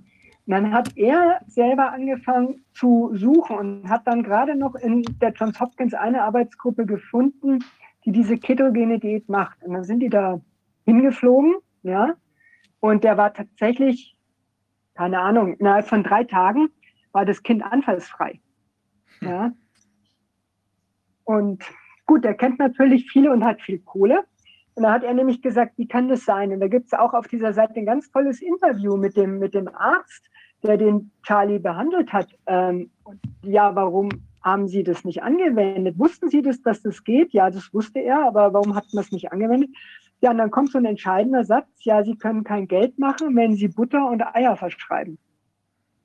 [0.50, 5.32] Und dann hat er selber angefangen zu suchen und hat dann gerade noch in der
[5.32, 7.60] Johns Hopkins eine Arbeitsgruppe gefunden,
[8.04, 9.62] die diese ketogene Diät macht.
[9.62, 10.42] Und dann sind die da
[10.86, 11.54] hingeflogen,
[11.84, 12.16] ja.
[12.80, 14.18] Und der war tatsächlich,
[14.96, 16.70] keine Ahnung, innerhalb von drei Tagen
[17.12, 18.40] war das Kind anfallsfrei.
[19.22, 19.52] Ja.
[21.26, 21.64] Und
[22.08, 24.26] gut, er kennt natürlich viele und hat viel Kohle.
[24.74, 26.52] Und da hat er nämlich gesagt, wie kann das sein?
[26.52, 29.54] Und da gibt es auch auf dieser Seite ein ganz tolles Interview mit dem, mit
[29.54, 30.28] dem Arzt,
[30.64, 32.28] der den Charlie behandelt hat.
[32.48, 32.90] Ähm,
[33.44, 34.10] ja, warum
[34.42, 35.98] haben Sie das nicht angewendet?
[36.00, 37.34] Wussten Sie das, dass das geht?
[37.34, 39.70] Ja, das wusste er, aber warum hat man es nicht angewendet?
[40.22, 43.56] Ja, und dann kommt so ein entscheidender Satz, ja, Sie können kein Geld machen, wenn
[43.56, 45.18] Sie Butter und Eier verschreiben.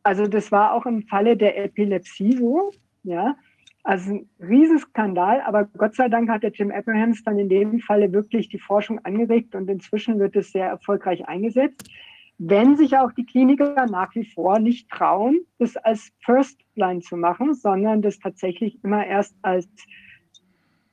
[0.02, 2.70] Also das war auch im Falle der Epilepsie so,
[3.02, 3.36] ja.
[3.82, 8.12] Also ein Riesenskandal, aber Gott sei Dank hat der Jim Abrahams dann in dem Falle
[8.12, 11.90] wirklich die Forschung angeregt und inzwischen wird es sehr erfolgreich eingesetzt
[12.38, 17.16] wenn sich auch die Kliniker nach wie vor nicht trauen, das als First Line zu
[17.16, 19.68] machen, sondern das tatsächlich immer erst als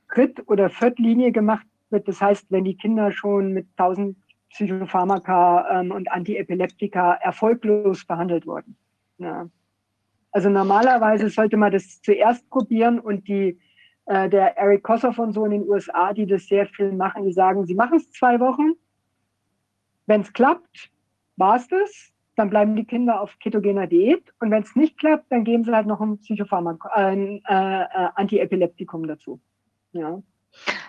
[0.08, 2.06] Dritt- oder Viertlinie gemacht wird.
[2.06, 4.16] Das heißt, wenn die Kinder schon mit 1000
[4.50, 8.76] Psychopharmaka ähm, und Antiepileptika erfolglos behandelt wurden.
[9.18, 9.48] Ja.
[10.30, 13.58] Also normalerweise sollte man das zuerst probieren und die,
[14.06, 17.32] äh, der Eric Kossoff und so in den USA, die das sehr viel machen, die
[17.32, 18.72] sagen, sie machen es zwei Wochen.
[20.06, 20.91] Wenn es klappt,
[21.36, 22.12] war es das.
[22.36, 24.32] Dann bleiben die Kinder auf ketogener Diät.
[24.40, 28.08] Und wenn es nicht klappt, dann geben sie halt noch ein Psychopharmak, ein äh, äh,
[28.14, 29.40] Antiepileptikum dazu.
[29.92, 30.22] Ja.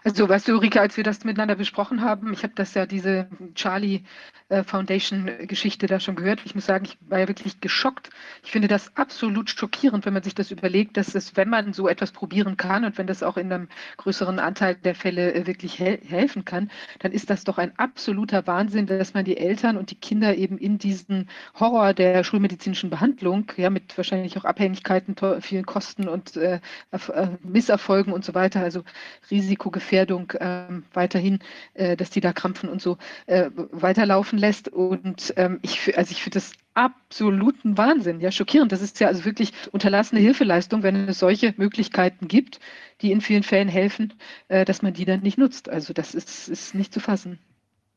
[0.05, 3.29] Also weißt du, Ulrike, als wir das miteinander besprochen haben, ich habe das ja diese
[3.55, 4.03] Charlie
[4.49, 6.41] äh, Foundation Geschichte da schon gehört.
[6.43, 8.09] Ich muss sagen, ich war ja wirklich geschockt.
[8.43, 11.87] Ich finde das absolut schockierend, wenn man sich das überlegt, dass es, wenn man so
[11.87, 15.79] etwas probieren kann und wenn das auch in einem größeren Anteil der Fälle äh, wirklich
[15.79, 16.69] hel helfen kann,
[16.99, 20.57] dann ist das doch ein absoluter Wahnsinn, dass man die Eltern und die Kinder eben
[20.57, 26.59] in diesen Horror der schulmedizinischen Behandlung, ja, mit wahrscheinlich auch Abhängigkeiten, vielen Kosten und äh,
[26.91, 28.83] äh, Misserfolgen und so weiter, also
[29.31, 31.39] Risikogefährdung äh, weiterhin,
[31.73, 34.69] äh, dass die da krampfen und so äh, weiterlaufen lässt.
[34.69, 38.71] Und ähm, ich, also ich finde das absoluten Wahnsinn, ja, schockierend.
[38.71, 42.59] Das ist ja also wirklich unterlassene Hilfeleistung, wenn es solche Möglichkeiten gibt,
[43.01, 44.13] die in vielen Fällen helfen,
[44.47, 45.69] äh, dass man die dann nicht nutzt.
[45.69, 47.39] Also das ist, ist nicht zu fassen.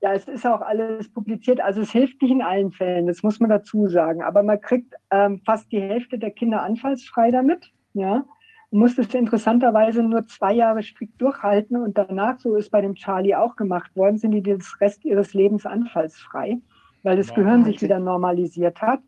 [0.02, 1.60] Ja, es ist auch alles publiziert.
[1.60, 4.22] Also es hilft nicht in allen Fällen, das muss man dazu sagen.
[4.22, 7.72] Aber man kriegt ähm, fast die Hälfte der Kinder anfallsfrei damit.
[7.94, 8.26] Ja,
[8.70, 13.34] muss es interessanterweise nur zwei Jahre strikt durchhalten und danach, so ist bei dem Charlie
[13.34, 16.58] auch gemacht worden, sind die das Rest ihres Lebens anfallsfrei,
[17.02, 17.36] weil das wow.
[17.36, 19.00] Gehirn sich wieder normalisiert hat.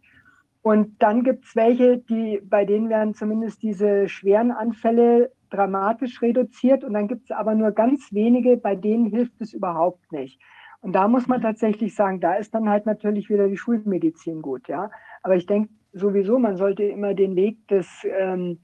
[0.62, 6.85] Und dann gibt es welche, die, bei denen werden zumindest diese schweren Anfälle dramatisch reduziert
[6.85, 10.39] und dann gibt es aber nur ganz wenige, bei denen hilft es überhaupt nicht.
[10.80, 11.44] Und da muss man mhm.
[11.44, 14.90] tatsächlich sagen, da ist dann halt natürlich wieder die Schulmedizin gut, ja.
[15.22, 18.59] Aber ich denke sowieso, man sollte immer den Weg des ähm,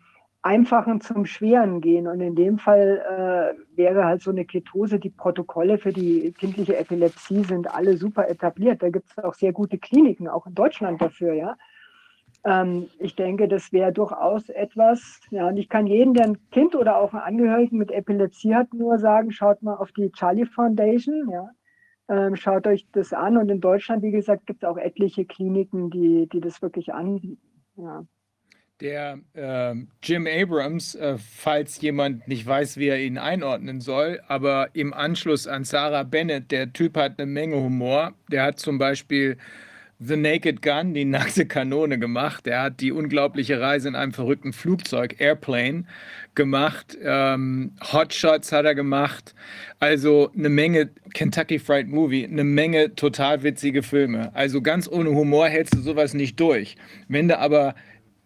[0.44, 2.06] Einfachen zum Schweren gehen.
[2.06, 3.02] Und in dem Fall
[3.56, 8.28] äh, wäre halt so eine Ketose, die Protokolle für die kindliche Epilepsie sind alle super
[8.28, 8.82] etabliert.
[8.82, 11.56] Da gibt es auch sehr gute Kliniken, auch in Deutschland dafür, ja.
[12.44, 16.74] Ähm, ich denke, das wäre durchaus etwas, ja, und ich kann jedem, der ein Kind
[16.76, 21.30] oder auch einen Angehörigen mit Epilepsie hat, nur sagen, schaut mal auf die Charlie Foundation,
[21.30, 21.48] ja.
[22.06, 23.38] Ähm, schaut euch das an.
[23.38, 27.40] Und in Deutschland, wie gesagt, gibt es auch etliche Kliniken, die, die das wirklich anbieten.
[27.76, 28.04] Ja.
[28.80, 34.70] Der äh, Jim Abrams, äh, falls jemand nicht weiß, wie er ihn einordnen soll, aber
[34.72, 38.14] im Anschluss an Sarah Bennett, der Typ hat eine Menge Humor.
[38.32, 39.36] Der hat zum Beispiel
[40.00, 42.48] The Naked Gun, die nackte Kanone gemacht.
[42.48, 45.84] Er hat die unglaubliche Reise in einem verrückten Flugzeug, Airplane,
[46.34, 46.98] gemacht.
[47.00, 49.34] Ähm, Hot Shots hat er gemacht.
[49.78, 54.34] Also eine Menge Kentucky Fried Movie, eine Menge total witzige Filme.
[54.34, 56.76] Also ganz ohne Humor hältst du sowas nicht durch.
[57.06, 57.76] Wenn du aber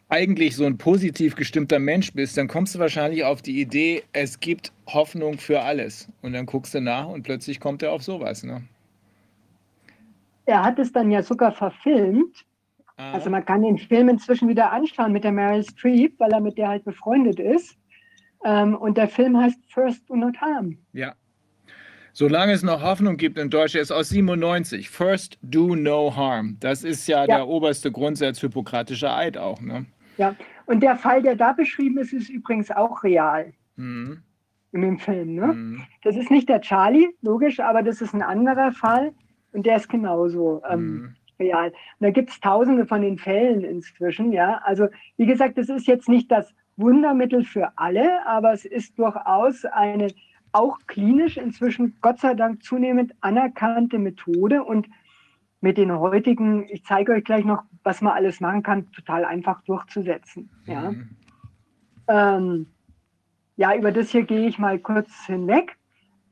[0.09, 4.41] eigentlich so ein positiv gestimmter Mensch bist, dann kommst du wahrscheinlich auf die Idee, es
[4.41, 6.09] gibt Hoffnung für alles.
[6.23, 8.43] Und dann guckst du nach und plötzlich kommt er auf sowas.
[8.43, 8.63] Ne?
[10.47, 12.45] Er hat es dann ja sogar verfilmt.
[12.97, 13.13] Ah.
[13.13, 16.57] Also man kann den Film inzwischen wieder anschauen mit der Meryl Streep, weil er mit
[16.57, 17.77] der halt befreundet ist.
[18.45, 20.79] Ähm, und der Film heißt First Do Not Harm.
[20.93, 21.15] Ja.
[22.15, 24.91] Solange es noch Hoffnung gibt in Deutschland, ist aus 97.
[24.91, 26.57] First do no harm.
[26.59, 27.27] Das ist ja, ja.
[27.27, 29.61] der oberste Grundsatz hippokratischer Eid auch.
[29.61, 29.87] Ne?
[30.19, 30.35] Ja,
[30.67, 33.53] und der Fall, der da beschrieben ist, ist übrigens auch real.
[33.77, 34.23] Mhm.
[34.73, 35.35] In dem Film.
[35.37, 35.47] Ne?
[35.47, 35.83] Mhm.
[36.03, 39.15] Das ist nicht der Charlie, logisch, aber das ist ein anderer Fall
[39.53, 41.17] und der ist genauso ähm, mhm.
[41.39, 41.69] real.
[41.69, 44.61] Und da gibt es tausende von den Fällen inzwischen, ja.
[44.65, 49.65] Also, wie gesagt, das ist jetzt nicht das Wundermittel für alle, aber es ist durchaus
[49.65, 50.09] eine
[50.53, 54.89] auch klinisch inzwischen Gott sei Dank zunehmend anerkannte Methode und
[55.61, 59.63] mit den heutigen, ich zeige euch gleich noch, was man alles machen kann, total einfach
[59.63, 60.51] durchzusetzen.
[60.67, 61.11] Ja, mhm.
[62.09, 62.67] ähm,
[63.57, 65.77] ja über das hier gehe ich mal kurz hinweg.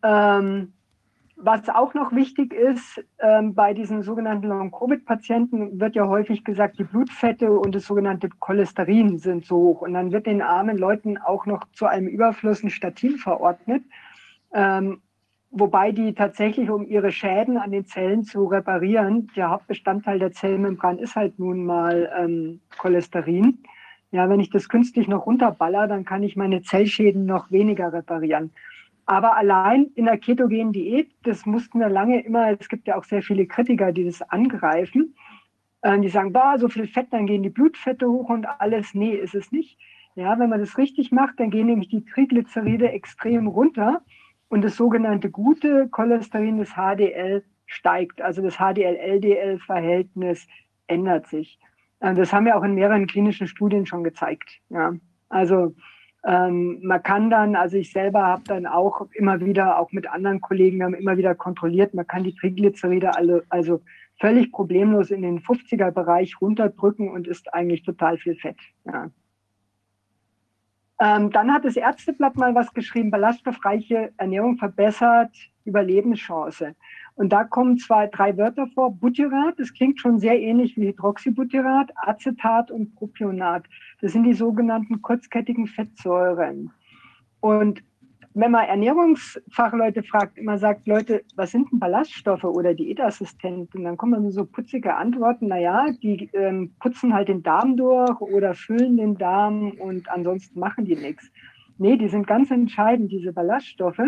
[0.02, 0.72] Ähm,
[1.38, 6.84] was auch noch wichtig ist, ähm, bei diesen sogenannten Long-Covid-Patienten wird ja häufig gesagt, die
[6.84, 9.82] Blutfette und das sogenannte Cholesterin sind so hoch.
[9.82, 13.84] Und dann wird den armen Leuten auch noch zu einem Überfluss ein Statin verordnet.
[14.54, 15.02] Ähm,
[15.58, 20.98] wobei die tatsächlich, um ihre Schäden an den Zellen zu reparieren, der Hauptbestandteil der Zellmembran
[20.98, 23.58] ist halt nun mal ähm, Cholesterin.
[24.12, 28.52] Ja, wenn ich das künstlich noch runterballer, dann kann ich meine Zellschäden noch weniger reparieren.
[29.06, 33.04] Aber allein in der ketogenen Diät, das mussten wir lange immer, es gibt ja auch
[33.04, 35.14] sehr viele Kritiker, die das angreifen,
[35.82, 38.94] äh, die sagen, boah, so viel Fett, dann gehen die Blutfette hoch und alles.
[38.94, 39.78] Nee, ist es nicht.
[40.16, 44.02] Ja, wenn man das richtig macht, dann gehen nämlich die Triglyceride extrem runter
[44.48, 48.22] und das sogenannte gute Cholesterin, das HDL, steigt.
[48.22, 50.46] Also das HDL-LDL-Verhältnis
[50.86, 51.58] ändert sich.
[52.00, 54.60] Äh, das haben wir auch in mehreren klinischen Studien schon gezeigt.
[54.70, 54.94] Ja.
[55.28, 55.74] Also
[56.24, 60.40] ähm, man kann dann, also ich selber habe dann auch immer wieder, auch mit anderen
[60.40, 63.80] Kollegen, haben immer wieder kontrolliert, man kann die Triglyceride alle, also
[64.18, 68.58] völlig problemlos in den 50er-Bereich runterdrücken und ist eigentlich total viel Fett.
[68.84, 69.10] Ja.
[70.98, 75.30] Ähm, dann hat das Ärzteblatt mal was geschrieben, ballaststoffreiche Ernährung verbessert
[75.64, 76.74] Überlebenschance.
[77.16, 78.92] Und da kommen zwei, drei Wörter vor.
[78.92, 83.64] Butyrat, das klingt schon sehr ähnlich wie Hydroxybutyrat, Acetat und Propionat.
[84.00, 86.70] Das sind die sogenannten kurzkettigen Fettsäuren.
[87.40, 87.82] Und
[88.38, 93.84] wenn man Ernährungsfachleute fragt, immer sagt, Leute, was sind denn Ballaststoffe oder Diätassistenten?
[93.84, 98.98] Dann kommen so putzige Antworten, naja, die ähm, putzen halt den Darm durch oder füllen
[98.98, 101.32] den Darm und ansonsten machen die nichts.
[101.78, 104.02] Nee, die sind ganz entscheidend, diese Ballaststoffe.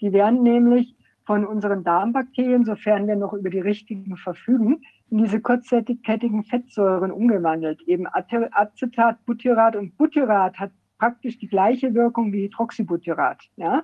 [0.00, 0.94] Die werden nämlich
[1.24, 7.82] von unseren Darmbakterien, sofern wir noch über die richtigen verfügen, in diese kurzkettigen Fettsäuren umgewandelt.
[7.88, 10.70] Eben Acetat, Butyrat und Butyrat hat
[11.04, 13.42] praktisch die gleiche Wirkung wie Hydroxybutyrat.
[13.56, 13.82] Ja?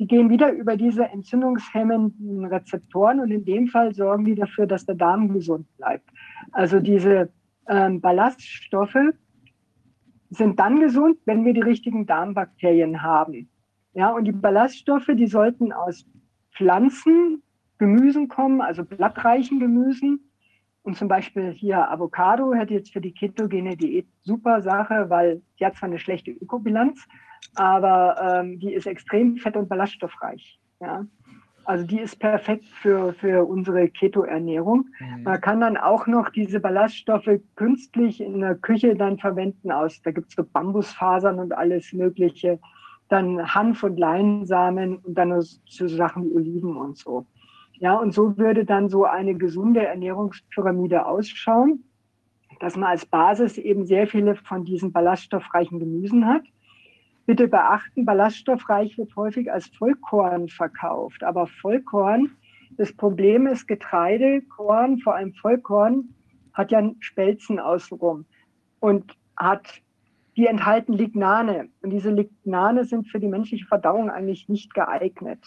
[0.00, 4.84] Die gehen wieder über diese entzündungshemmenden Rezeptoren und in dem Fall sorgen die dafür, dass
[4.84, 6.10] der Darm gesund bleibt.
[6.50, 7.30] Also diese
[7.68, 9.14] ähm, Ballaststoffe
[10.30, 13.48] sind dann gesund, wenn wir die richtigen Darmbakterien haben.
[13.94, 16.04] Ja, und die Ballaststoffe, die sollten aus
[16.56, 17.42] Pflanzen,
[17.78, 20.31] Gemüsen kommen, also blattreichen Gemüsen.
[20.82, 25.66] Und zum Beispiel hier Avocado hätte jetzt für die ketogene Diät super Sache, weil die
[25.66, 27.06] hat zwar eine schlechte Ökobilanz,
[27.54, 30.58] aber ähm, die ist extrem fett- und ballaststoffreich.
[30.80, 31.06] Ja?
[31.64, 34.88] Also die ist perfekt für, für unsere Keto-Ernährung.
[34.98, 35.22] Mhm.
[35.22, 40.02] Man kann dann auch noch diese Ballaststoffe künstlich in der Küche dann verwenden aus.
[40.02, 42.58] Da gibt es so Bambusfasern und alles Mögliche.
[43.08, 47.26] Dann Hanf und Leinsamen und dann so Sachen wie Oliven und so.
[47.74, 51.84] Ja, und so würde dann so eine gesunde Ernährungspyramide ausschauen,
[52.60, 56.42] dass man als Basis eben sehr viele von diesen ballaststoffreichen Gemüsen hat
[57.24, 61.22] Bitte beachten, ballaststoffreich wird häufig als Vollkorn verkauft.
[61.22, 62.32] Aber Vollkorn,
[62.76, 66.14] das Problem ist, Getreide, Korn, vor allem Vollkorn,
[66.52, 68.26] hat ja Spelzen außenrum
[68.80, 69.80] und hat,
[70.36, 71.68] die enthalten Lignane.
[71.82, 75.44] Und diese Lignane sind für die menschliche Verdauung eigentlich nicht geeignet.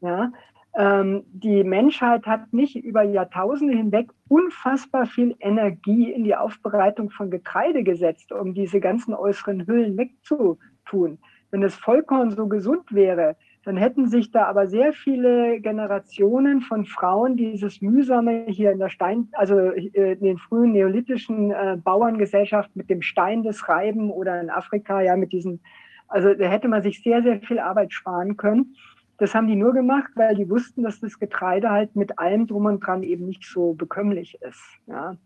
[0.00, 0.30] Ja?
[0.76, 7.30] Ähm, die Menschheit hat nicht über Jahrtausende hinweg unfassbar viel Energie in die Aufbereitung von
[7.30, 11.18] Getreide gesetzt, um diese ganzen äußeren Hüllen wegzu tun.
[11.50, 16.84] Wenn das Vollkorn so gesund wäre, dann hätten sich da aber sehr viele Generationen von
[16.84, 22.78] Frauen dieses mühsame hier in der Stein, also äh, in den frühen neolithischen äh, Bauerngesellschaften
[22.78, 25.60] mit dem Stein des Reiben oder in Afrika ja mit diesen,
[26.06, 28.76] also da hätte man sich sehr, sehr viel Arbeit sparen können.
[29.18, 32.66] Das haben die nur gemacht, weil die wussten, dass das Getreide halt mit allem drum
[32.66, 34.62] und dran eben nicht so bekömmlich ist.
[34.86, 35.16] Ja.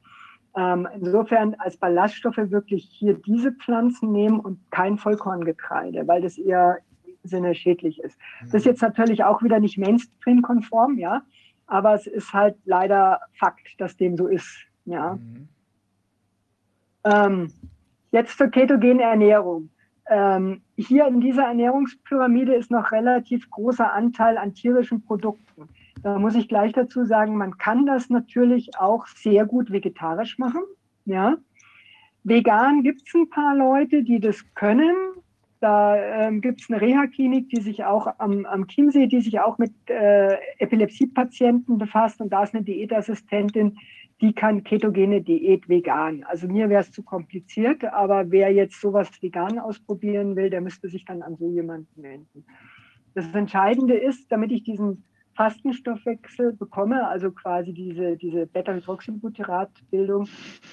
[0.57, 6.79] Ähm, insofern als Ballaststoffe wirklich hier diese Pflanzen nehmen und kein Vollkorngetreide, weil das eher
[7.05, 8.19] im Sinne schädlich ist.
[8.43, 11.23] Das ist jetzt natürlich auch wieder nicht Mainstream-konform, ja,
[11.67, 15.15] aber es ist halt leider Fakt, dass dem so ist, ja.
[15.15, 15.49] Mhm.
[17.05, 17.53] Ähm,
[18.11, 19.71] jetzt zur ketogenen Ernährung.
[20.11, 25.69] Ähm, hier in dieser Ernährungspyramide ist noch relativ großer Anteil an tierischen Produkten.
[26.03, 30.63] Da muss ich gleich dazu sagen, man kann das natürlich auch sehr gut vegetarisch machen.
[31.05, 31.37] Ja.
[32.25, 34.97] Vegan gibt es ein paar Leute, die das können.
[35.61, 39.59] Da ähm, gibt es eine Reha-Klinik, die sich auch am, am Chiemsee, die sich auch
[39.59, 42.21] mit äh, Epilepsiepatienten befasst.
[42.21, 43.79] Und da ist eine Diätassistentin,
[44.21, 46.25] die kann ketogene Diät vegan.
[46.25, 50.89] Also mir wäre es zu kompliziert, aber wer jetzt sowas vegan ausprobieren will, der müsste
[50.89, 52.45] sich dann an so jemanden wenden.
[53.15, 60.29] Das Entscheidende ist, damit ich diesen Fastenstoffwechsel bekomme, also quasi diese, diese Beta-Hydroxybutyrat-Bildung,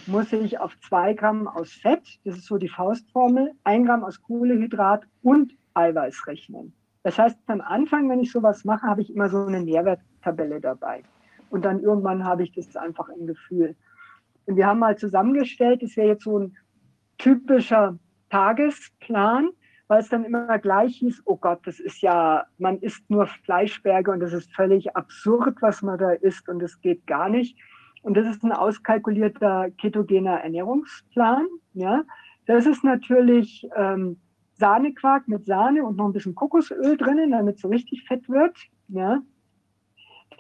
[0.07, 4.22] muss ich auf zwei Gramm aus Fett, das ist so die Faustformel, ein Gramm aus
[4.22, 6.74] Kohlehydrat und Eiweiß rechnen.
[7.03, 11.03] Das heißt, am Anfang, wenn ich sowas mache, habe ich immer so eine Nährwerttabelle dabei.
[11.49, 13.76] Und dann irgendwann habe ich das einfach im Gefühl.
[14.45, 16.57] Und wir haben mal zusammengestellt, das wäre jetzt so ein
[17.18, 17.98] typischer
[18.30, 19.49] Tagesplan
[19.88, 24.11] weil es dann immer gleich hieß, oh Gott, das ist ja, man isst nur Fleischberge
[24.11, 27.57] und das ist völlig absurd, was man da isst und es geht gar nicht.
[28.02, 31.48] Und das ist ein auskalkulierter ketogener Ernährungsplan.
[31.74, 32.03] Ja,
[32.45, 34.19] das ist natürlich ähm,
[34.53, 38.57] Sahnequark mit Sahne und noch ein bisschen Kokosöl drinnen, damit es so richtig fett wird.
[38.90, 39.22] Ja.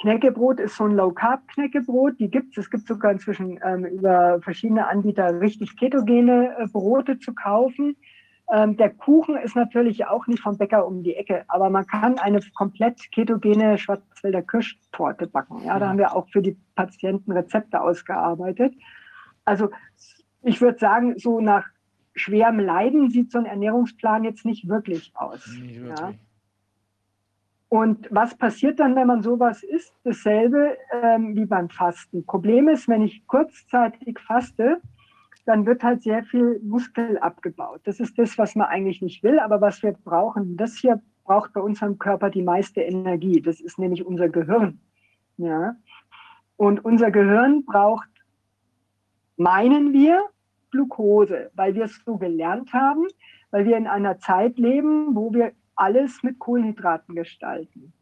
[0.01, 2.19] Knäckebrot ist so ein Low-Carb-Knäckebrot.
[2.19, 2.65] Die gibt es.
[2.65, 7.95] Es gibt sogar inzwischen ähm, über verschiedene Anbieter richtig ketogene äh, Brote zu kaufen.
[8.49, 12.17] Ähm, der Kuchen ist natürlich auch nicht vom Bäcker um die Ecke, aber man kann
[12.17, 15.65] eine komplett ketogene Schwarzwälder Kirschtorte backen.
[15.65, 18.73] Ja, da haben wir auch für die Patienten Rezepte ausgearbeitet.
[19.43, 19.69] Also
[20.43, 21.65] ich würde sagen, so nach
[22.15, 25.45] schwerem Leiden sieht so ein Ernährungsplan jetzt nicht wirklich aus.
[25.47, 25.99] Nicht wirklich.
[25.99, 26.13] Ja.
[27.69, 29.93] Und was passiert dann, wenn man sowas isst?
[30.03, 32.25] Dasselbe ähm, wie beim Fasten.
[32.25, 34.81] Problem ist, wenn ich kurzzeitig faste,
[35.45, 37.81] dann wird halt sehr viel Muskel abgebaut.
[37.83, 40.55] Das ist das, was man eigentlich nicht will, aber was wir brauchen.
[40.57, 43.41] Das hier braucht bei unserem Körper die meiste Energie.
[43.41, 44.79] Das ist nämlich unser Gehirn.
[45.37, 45.75] Ja?
[46.55, 48.09] Und unser Gehirn braucht,
[49.35, 50.23] meinen wir,
[50.71, 53.07] Glucose, weil wir es so gelernt haben,
[53.51, 57.93] weil wir in einer Zeit leben, wo wir alles mit Kohlenhydraten gestalten.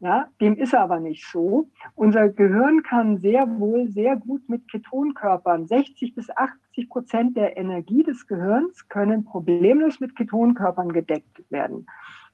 [0.00, 1.68] Ja, dem ist aber nicht so.
[1.94, 5.66] Unser Gehirn kann sehr wohl sehr gut mit Ketonkörpern.
[5.66, 11.86] 60 bis 80 Prozent der Energie des Gehirns können problemlos mit Ketonkörpern gedeckt werden.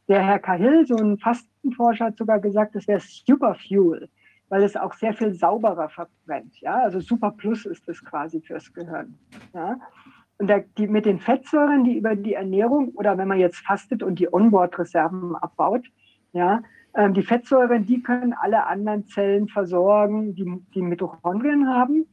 [0.07, 4.09] Der Herr Cahill, so ein Fastenforscher, hat sogar gesagt, das wäre Superfuel,
[4.49, 6.61] weil es auch sehr viel sauberer verbrennt.
[6.61, 9.19] Ja, also Super Plus ist es quasi fürs Gehirn.
[9.53, 9.77] Ja.
[10.39, 14.03] Und der, die, mit den Fettsäuren, die über die Ernährung oder wenn man jetzt fastet
[14.03, 15.87] und die Onboard-Reserven abbaut,
[16.33, 16.63] ja,
[16.95, 22.07] ähm, die Fettsäuren, die können alle anderen Zellen versorgen, die, die Mitochondrien haben.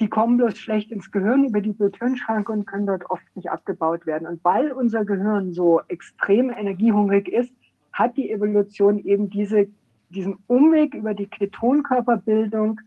[0.00, 4.06] Die kommen bloß schlecht ins Gehirn über die Bluthirnschranke und können dort oft nicht abgebaut
[4.06, 4.26] werden.
[4.26, 7.52] Und weil unser Gehirn so extrem energiehungrig ist,
[7.92, 9.68] hat die Evolution eben diese,
[10.08, 12.80] diesen Umweg über die Ketonkörperbildung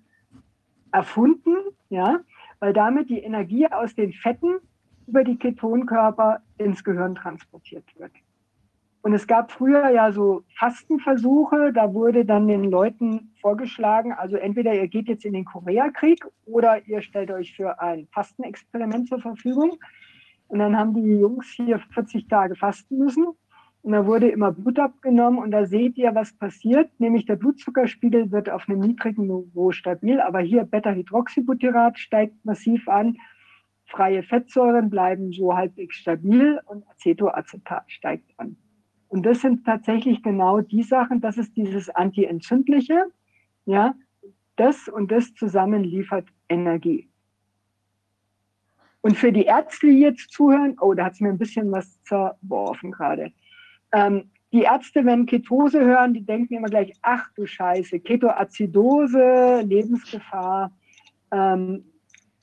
[0.91, 1.55] erfunden,
[1.89, 2.19] ja,
[2.59, 4.59] weil damit die Energie aus den Fetten
[5.07, 8.11] über die Ketonkörper ins Gehirn transportiert wird.
[9.03, 14.73] Und es gab früher ja so Fastenversuche, da wurde dann den Leuten vorgeschlagen, also entweder
[14.73, 19.77] ihr geht jetzt in den Koreakrieg oder ihr stellt euch für ein Fastenexperiment zur Verfügung.
[20.47, 23.25] Und dann haben die Jungs hier 40 Tage fasten müssen.
[23.81, 26.89] Und da wurde immer Blut abgenommen und da seht ihr, was passiert.
[26.99, 33.17] Nämlich der Blutzuckerspiegel wird auf einem niedrigen Niveau stabil, aber hier Beta-Hydroxybutyrat steigt massiv an.
[33.85, 38.57] Freie Fettsäuren bleiben so halbwegs stabil und Acetoacetat steigt an.
[39.09, 43.05] Und das sind tatsächlich genau die Sachen, das ist dieses Anti-Entzündliche,
[43.65, 43.93] ja,
[44.55, 47.09] das und das zusammen liefert Energie.
[49.01, 52.01] Und für die Ärzte, die jetzt zuhören, oh, da hat es mir ein bisschen was
[52.03, 53.33] zerworfen gerade.
[53.91, 60.71] Ähm, die Ärzte, wenn Ketose hören, die denken immer gleich, ach du Scheiße, Ketoazidose, Lebensgefahr.
[61.31, 61.85] Ähm,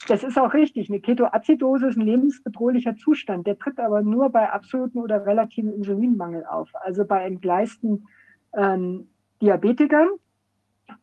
[0.08, 0.88] das ist auch richtig.
[0.88, 3.46] Eine Ketoazidose ist ein lebensbedrohlicher Zustand.
[3.46, 6.70] Der tritt aber nur bei absoluten oder relativen Insulinmangel auf.
[6.74, 8.06] Also bei entgleisten
[8.56, 9.08] ähm,
[9.42, 10.08] Diabetikern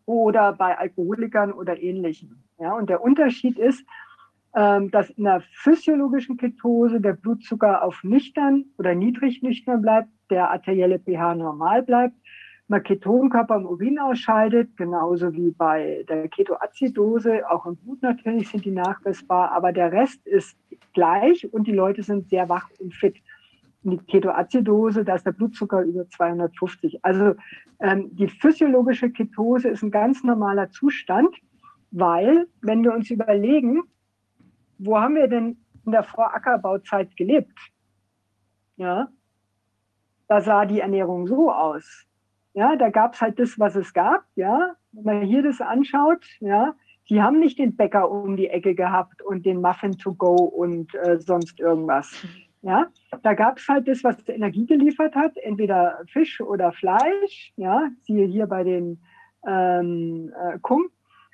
[0.06, 2.44] oder bei Alkoholikern oder ähnlichen.
[2.60, 3.86] Ja, und der Unterschied ist,
[4.56, 10.50] ähm, dass in der physiologischen Ketose der Blutzucker auf nüchtern oder niedrig nüchtern bleibt, der
[10.50, 12.16] arterielle pH normal bleibt
[12.68, 17.50] man Ketonkörper im Urin ausscheidet, genauso wie bei der Ketoazidose.
[17.50, 20.58] Auch im Blut natürlich sind die nachweisbar, aber der Rest ist
[20.94, 23.16] gleich und die Leute sind sehr wach und fit.
[23.84, 27.06] Und die Ketoazidose, da ist der Blutzucker über 250.
[27.06, 27.36] Also
[27.80, 31.34] ähm, die physiologische Ketose ist ein ganz normaler Zustand,
[31.92, 33.84] weil, wenn wir uns überlegen,
[34.78, 37.58] wo haben wir denn in der Vorackerbauzeit gelebt?
[38.76, 39.08] Ja,
[40.28, 42.07] da sah die Ernährung so aus.
[42.58, 44.24] Ja, da gab es halt das, was es gab.
[44.36, 46.74] Ja, wenn man hier das anschaut, ja,
[47.08, 50.96] die haben nicht den Bäcker um die Ecke gehabt und den Muffin to go und
[50.96, 52.26] äh, sonst irgendwas.
[52.64, 52.88] Ja,
[53.22, 57.54] da gab es halt das, was Energie geliefert hat, entweder Fisch oder Fleisch.
[57.58, 59.04] Ja, siehe hier bei den
[59.48, 60.88] ähm, äh, Kung.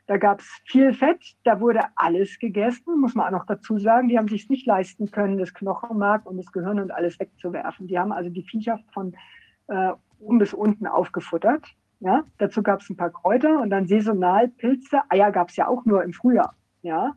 [0.08, 4.10] Da gab es viel Fett, da wurde alles gegessen, muss man auch noch dazu sagen.
[4.10, 7.88] Die haben sich nicht leisten können, das Knochenmark und das Gehirn und alles wegzuwerfen.
[7.88, 9.16] Die haben also die Viecher von
[9.70, 9.94] äh,
[10.24, 11.66] oben bis unten aufgefuttert.
[12.00, 15.02] Ja, dazu gab es ein paar Kräuter und dann saisonal Pilze.
[15.10, 16.56] Eier gab es ja auch nur im Frühjahr.
[16.82, 17.16] Ja,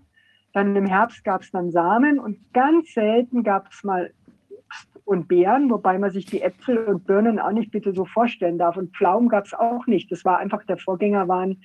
[0.52, 4.12] dann im Herbst gab es dann Samen und ganz selten gab es mal
[4.48, 8.58] Obst und Beeren, wobei man sich die Äpfel und Birnen auch nicht bitte so vorstellen
[8.58, 8.76] darf.
[8.76, 10.10] Und Pflaumen gab es auch nicht.
[10.10, 11.62] Das war einfach, der Vorgänger waren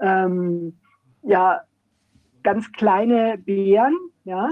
[0.00, 0.78] ähm,
[1.22, 1.62] ja
[2.42, 4.50] ganz kleine Beeren, ja.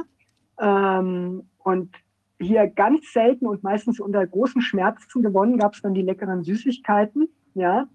[0.60, 1.94] Ähm, und
[2.43, 7.28] hier ganz selten und meistens unter großen Schmerzen gewonnen, gab es dann die leckeren Süßigkeiten,
[7.55, 7.89] ja.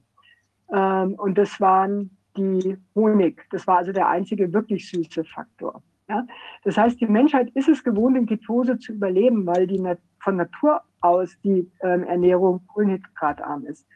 [0.72, 3.46] Ähm, und das waren die Honig.
[3.52, 5.82] Das war also der einzige wirklich süße Faktor.
[6.10, 6.26] Ja?
[6.64, 9.82] Das heißt, die Menschheit ist es gewohnt, in Ketose zu überleben, weil die
[10.20, 13.88] von Natur aus die ähm, Ernährung kohlenhydratarm ist.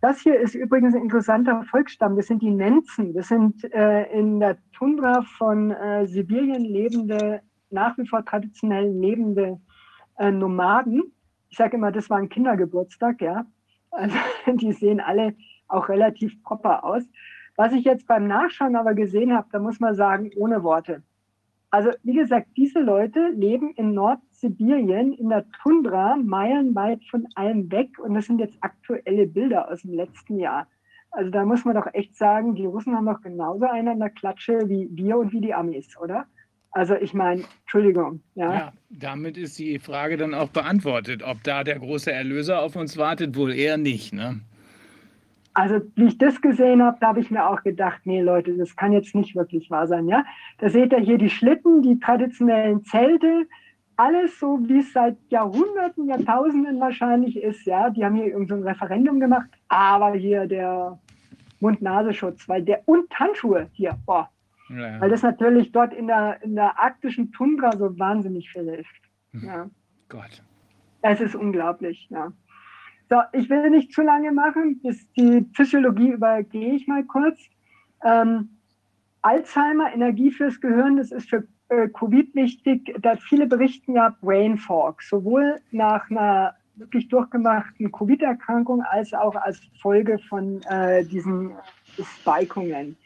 [0.00, 2.16] Das hier ist übrigens ein interessanter Volksstamm.
[2.16, 3.14] Das sind die Nenzen.
[3.14, 7.40] Das sind äh, in der Tundra von äh, Sibirien lebende,
[7.70, 9.58] nach wie vor traditionell lebende
[10.18, 11.12] äh, Nomaden.
[11.48, 13.46] Ich sage immer, das war ein Kindergeburtstag, ja.
[13.90, 14.16] Also
[14.52, 15.34] die sehen alle
[15.68, 17.04] auch relativ proper aus.
[17.56, 21.02] Was ich jetzt beim Nachschauen aber gesehen habe, da muss man sagen, ohne Worte.
[21.70, 27.98] Also wie gesagt, diese Leute leben in Nordsibirien, in der Tundra, meilenweit von allem weg.
[27.98, 30.68] Und das sind jetzt aktuelle Bilder aus dem letzten Jahr.
[31.10, 34.10] Also da muss man doch echt sagen, die Russen haben doch genauso einen an der
[34.10, 36.26] Klatsche wie wir und wie die Amis, oder?
[36.76, 38.20] Also ich meine, Entschuldigung.
[38.34, 38.52] Ja.
[38.52, 41.22] ja, damit ist die Frage dann auch beantwortet.
[41.22, 44.12] Ob da der große Erlöser auf uns wartet, wohl eher nicht.
[44.12, 44.40] Ne?
[45.54, 48.76] Also wie ich das gesehen habe, da habe ich mir auch gedacht, nee Leute, das
[48.76, 50.06] kann jetzt nicht wirklich wahr sein.
[50.06, 50.22] Ja,
[50.58, 53.46] Da seht ihr hier die Schlitten, die traditionellen Zelte,
[53.96, 57.64] alles so, wie es seit Jahrhunderten, Jahrtausenden wahrscheinlich ist.
[57.64, 60.98] Ja, die haben hier irgendein so Referendum gemacht, aber hier der
[61.60, 64.28] Mund-Nasenschutz, weil der und Handschuhe hier, boah,
[64.68, 65.00] ja.
[65.00, 69.02] weil das natürlich dort in der, in der arktischen Tundra so wahnsinnig viel hilft.
[69.32, 69.44] Hm.
[69.44, 69.70] Ja.
[70.08, 70.42] Gott.
[71.02, 72.32] Es ist unglaublich, ja.
[73.08, 77.38] So, ich will nicht zu lange machen, bis die Physiologie übergehe ich mal kurz.
[78.04, 78.48] Ähm,
[79.22, 82.94] Alzheimer, Energie fürs Gehirn, das ist für äh, Covid wichtig.
[83.00, 89.60] Da viele berichten ja Brain Fog, sowohl nach einer wirklich durchgemachten Covid-Erkrankung als auch als
[89.80, 91.52] Folge von äh, diesen
[92.20, 92.96] Spikungen.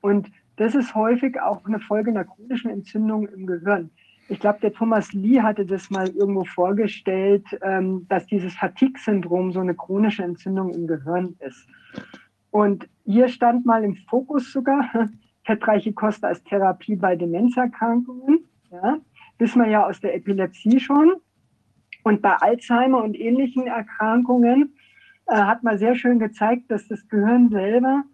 [0.00, 3.90] Und das ist häufig auch eine Folge einer chronischen Entzündung im Gehirn.
[4.28, 9.60] Ich glaube, der Thomas Lee hatte das mal irgendwo vorgestellt, ähm, dass dieses Fatigue-Syndrom so
[9.60, 11.68] eine chronische Entzündung im Gehirn ist.
[12.50, 14.88] Und hier stand mal im Fokus sogar
[15.44, 18.44] fettreiche Kost als Therapie bei Demenzerkrankungen.
[18.70, 18.98] Ja,
[19.38, 21.14] wissen wir ja aus der Epilepsie schon.
[22.02, 24.74] Und bei Alzheimer und ähnlichen Erkrankungen
[25.26, 28.04] äh, hat man sehr schön gezeigt, dass das Gehirn selber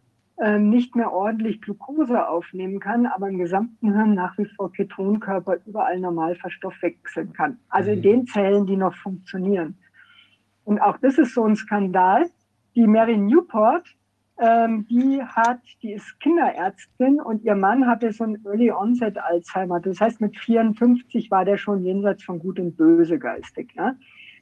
[0.58, 6.00] nicht mehr ordentlich Glucose aufnehmen kann, aber im gesamten Hirn nach wie vor Ketonkörper überall
[6.00, 7.58] normal verstoffwechseln kann.
[7.68, 8.02] Also in mhm.
[8.02, 9.76] den Zellen, die noch funktionieren.
[10.64, 12.30] Und auch das ist so ein Skandal.
[12.74, 13.84] Die Mary Newport
[14.40, 19.80] ähm, die hat, die ist Kinderärztin und ihr Mann hatte so ein Early Onset Alzheimer.
[19.80, 23.74] Das heißt, mit 54 war der schon jenseits von Gut und Böse geistig.
[23.76, 23.94] Ja?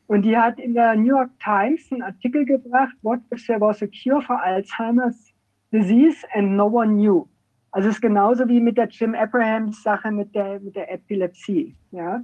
[0.06, 3.82] Und die hat in der New York Times einen Artikel gebracht, What if there was
[3.82, 5.32] a cure for Alzheimer's
[5.72, 7.26] disease and no one knew?
[7.70, 11.76] Also es ist genauso wie mit der Jim Abrahams Sache mit der, mit der Epilepsie.
[11.90, 12.22] Ja?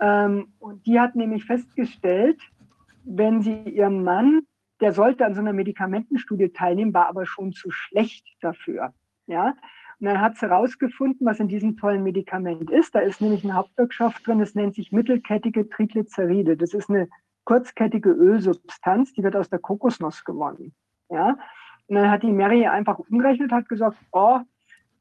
[0.00, 2.40] Ähm, und die hat nämlich festgestellt,
[3.04, 4.42] wenn sie ihrem Mann
[4.80, 8.92] der sollte an so einer Medikamentenstudie teilnehmen, war aber schon zu schlecht dafür.
[9.26, 9.54] Ja?
[9.98, 12.94] Und dann hat sie herausgefunden, was in diesem tollen Medikament ist.
[12.94, 16.56] Da ist nämlich ein Hauptwirkstoff drin, das nennt sich mittelkettige Triglyceride.
[16.56, 17.08] Das ist eine
[17.44, 20.74] kurzkettige Ölsubstanz, die wird aus der Kokosnuss gewonnen.
[21.08, 21.38] Ja?
[21.88, 24.40] Und dann hat die Mary einfach umgerechnet, hat gesagt, oh,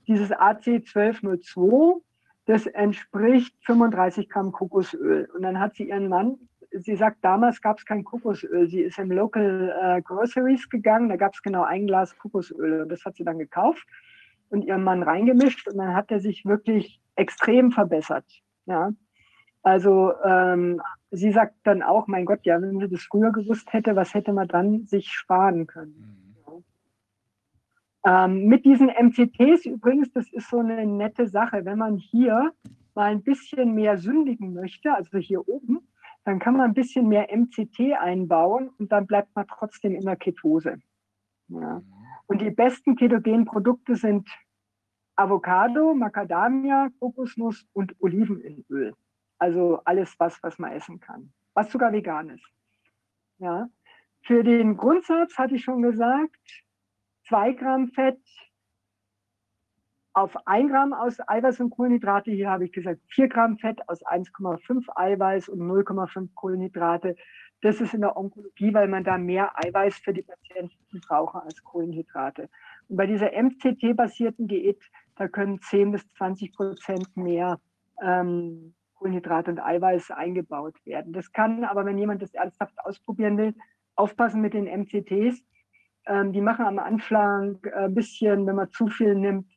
[0.07, 2.01] dieses AC1202,
[2.45, 5.27] das entspricht 35 Gramm Kokosöl.
[5.33, 6.37] Und dann hat sie ihren Mann
[6.79, 8.67] sie sagt, damals gab es kein Kokosöl.
[8.67, 12.89] Sie ist im Local äh, Groceries gegangen, da gab es genau ein Glas Kokosöl und
[12.89, 13.85] das hat sie dann gekauft
[14.49, 18.25] und ihrem Mann reingemischt und dann hat er sich wirklich extrem verbessert.
[18.65, 18.91] Ja.
[19.63, 20.81] Also ähm,
[21.11, 24.33] sie sagt dann auch, mein Gott, ja, wenn sie das früher gewusst hätte, was hätte
[24.33, 26.24] man dann sich sparen können?
[28.07, 32.53] Ähm, mit diesen MCTs übrigens, das ist so eine nette Sache, wenn man hier
[32.93, 35.87] mal ein bisschen mehr sündigen möchte, also hier oben,
[36.23, 40.15] dann kann man ein bisschen mehr MCT einbauen und dann bleibt man trotzdem in der
[40.15, 40.77] Ketose.
[41.47, 41.81] Ja.
[42.27, 44.27] Und die besten ketogenen Produkte sind
[45.15, 48.93] Avocado, Macadamia, Kokosnuss und Olivenöl.
[49.37, 51.31] Also alles was, was man essen kann.
[51.53, 52.45] Was sogar vegan ist.
[53.37, 53.67] Ja.
[54.21, 56.64] Für den Grundsatz hatte ich schon gesagt,
[57.27, 58.19] zwei Gramm Fett,
[60.13, 64.01] auf 1 Gramm aus Eiweiß und Kohlenhydrate, hier habe ich gesagt 4 Gramm Fett aus
[64.05, 67.17] 1,5 Eiweiß und 0,5 Kohlenhydrate.
[67.61, 71.61] Das ist in der Onkologie, weil man da mehr Eiweiß für die Patienten braucht als
[71.63, 72.49] Kohlenhydrate.
[72.87, 74.79] Und bei dieser MCT-basierten Diät,
[75.17, 77.59] da können 10 bis 20 Prozent mehr
[78.01, 81.11] ähm, Kohlenhydrate und Eiweiß eingebaut werden.
[81.11, 83.53] Das kann aber, wenn jemand das ernsthaft ausprobieren will,
[83.95, 85.43] aufpassen mit den MCTs.
[86.07, 89.51] Ähm, die machen am Anfang ein bisschen, wenn man zu viel nimmt,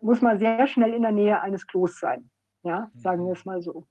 [0.00, 2.30] muss man sehr schnell in der Nähe eines Klos sein.
[2.62, 3.86] Ja, sagen wir es mal so.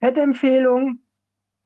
[0.00, 1.05] Fettempfehlung.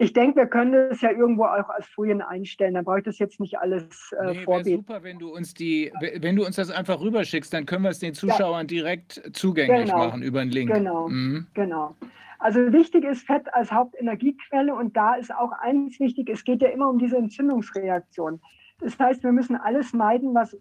[0.03, 2.73] Ich denke, wir können das ja irgendwo auch als Folien einstellen.
[2.73, 4.79] Dann brauche ich das jetzt nicht alles äh, nee, vorbeten.
[4.79, 7.99] super, wenn du uns die, wenn du uns das einfach rüberschickst, dann können wir es
[7.99, 8.65] den Zuschauern ja.
[8.65, 9.99] direkt zugänglich genau.
[9.99, 10.73] machen über einen Link.
[10.73, 11.47] Genau, mhm.
[11.53, 11.95] genau.
[12.39, 16.71] Also wichtig ist Fett als Hauptenergiequelle und da ist auch eins wichtig, es geht ja
[16.71, 18.41] immer um diese Entzündungsreaktion.
[18.79, 20.57] Das heißt, wir müssen alles meiden, was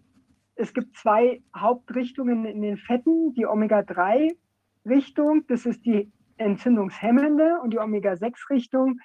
[0.56, 3.32] es gibt zwei Hauptrichtungen in den Fetten.
[3.32, 9.00] Die Omega-3-Richtung, das ist die entzündungshemmende, und die Omega-6-Richtung,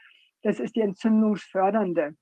[0.45, 2.15] das ist die entzündungsfördernde.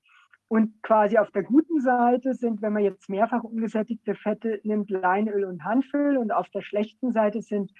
[0.48, 5.44] Und quasi auf der guten Seite sind, wenn man jetzt mehrfach ungesättigte Fette nimmt, Leinöl
[5.44, 6.16] und Hanföl.
[6.16, 7.70] Und auf der schlechten Seite sind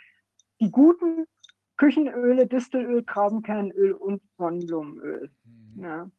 [0.60, 1.24] die guten
[1.78, 5.30] Küchenöle, Distelöl, Traubenkernöl und Sonnenblumenöl.
[5.44, 5.82] Mhm.
[5.82, 6.10] Ja.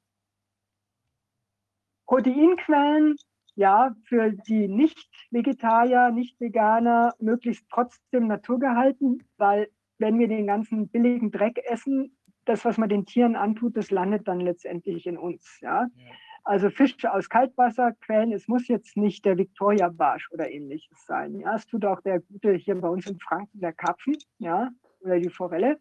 [2.07, 3.15] Proteinquellen
[3.55, 9.69] ja, für die Nicht-Vegetarier, Nicht-Veganer möglichst trotzdem naturgehalten, weil
[9.99, 14.27] wenn wir den ganzen billigen Dreck essen, das, was man den Tieren antut, das landet
[14.27, 15.59] dann letztendlich in uns.
[15.61, 15.87] Ja?
[15.95, 16.11] ja.
[16.43, 21.39] Also Fisch aus Kaltwasserquellen, es muss jetzt nicht der Victoria-Barsch oder ähnliches sein.
[21.39, 21.55] Ja?
[21.55, 24.69] Es tut auch der gute hier bei uns in Franken, der Karpfen ja?
[25.01, 25.79] oder die Forelle.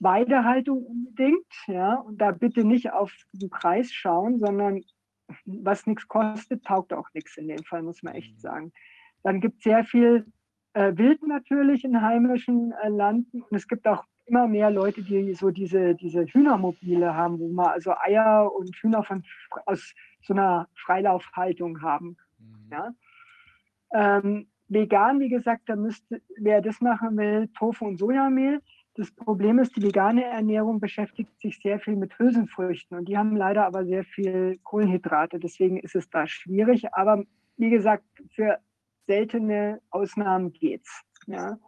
[0.00, 4.82] Weidehaltung unbedingt, ja, und da bitte nicht auf den Preis schauen, sondern
[5.46, 8.72] was nichts kostet, taugt auch nichts in dem Fall, muss man echt sagen.
[9.22, 10.26] Dann gibt es sehr viel
[10.74, 15.34] äh, Wild natürlich in heimischen äh, Landen und es gibt auch immer mehr Leute, die
[15.34, 19.22] so diese, diese Hühnermobile haben, wo man also Eier und Hühner von,
[19.66, 22.16] aus so einer Freilaufhaltung haben.
[22.38, 22.70] Mhm.
[22.72, 22.94] Ja?
[23.92, 28.60] Ähm, vegan, wie gesagt, da müsste, wer das machen will, Tofu und Sojamehl.
[28.96, 33.36] Das Problem ist, die vegane Ernährung beschäftigt sich sehr viel mit Hülsenfrüchten und die haben
[33.36, 35.40] leider aber sehr viel Kohlenhydrate.
[35.40, 36.94] Deswegen ist es da schwierig.
[36.94, 37.24] Aber
[37.56, 38.58] wie gesagt, für
[39.06, 41.02] seltene Ausnahmen geht's.
[41.26, 41.58] Ja.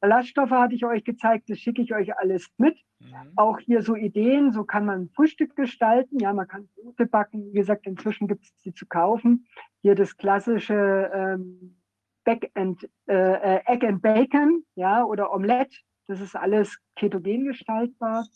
[0.00, 2.78] Ballaststoffe hatte ich euch gezeigt, das schicke ich euch alles mit.
[3.00, 3.32] Mhm.
[3.36, 6.18] Auch hier so Ideen, so kann man Frühstück gestalten.
[6.18, 7.52] Ja, man kann Brote backen.
[7.52, 9.46] Wie gesagt, inzwischen gibt es sie zu kaufen.
[9.82, 11.76] Hier das klassische ähm,
[12.24, 15.76] Back and, äh, äh, Egg and Bacon, ja, oder Omelette.
[16.06, 18.26] Das ist alles ketogen gestaltbar.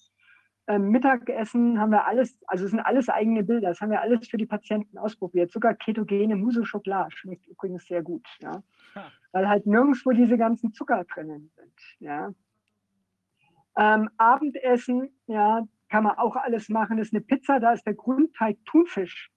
[0.66, 4.38] Ähm, Mittagessen haben wir alles, also sind alles eigene Bilder, das haben wir alles für
[4.38, 5.52] die Patienten ausprobiert.
[5.52, 8.62] Sogar ketogene Mousse Schokolade schmeckt übrigens sehr gut, ja.
[9.32, 12.32] Weil halt nirgendwo diese ganzen Zucker drinnen sind, ja.
[13.76, 16.96] Ähm, Abendessen, ja, kann man auch alles machen.
[16.96, 19.30] Das ist eine Pizza, da ist der Grundteig Thunfisch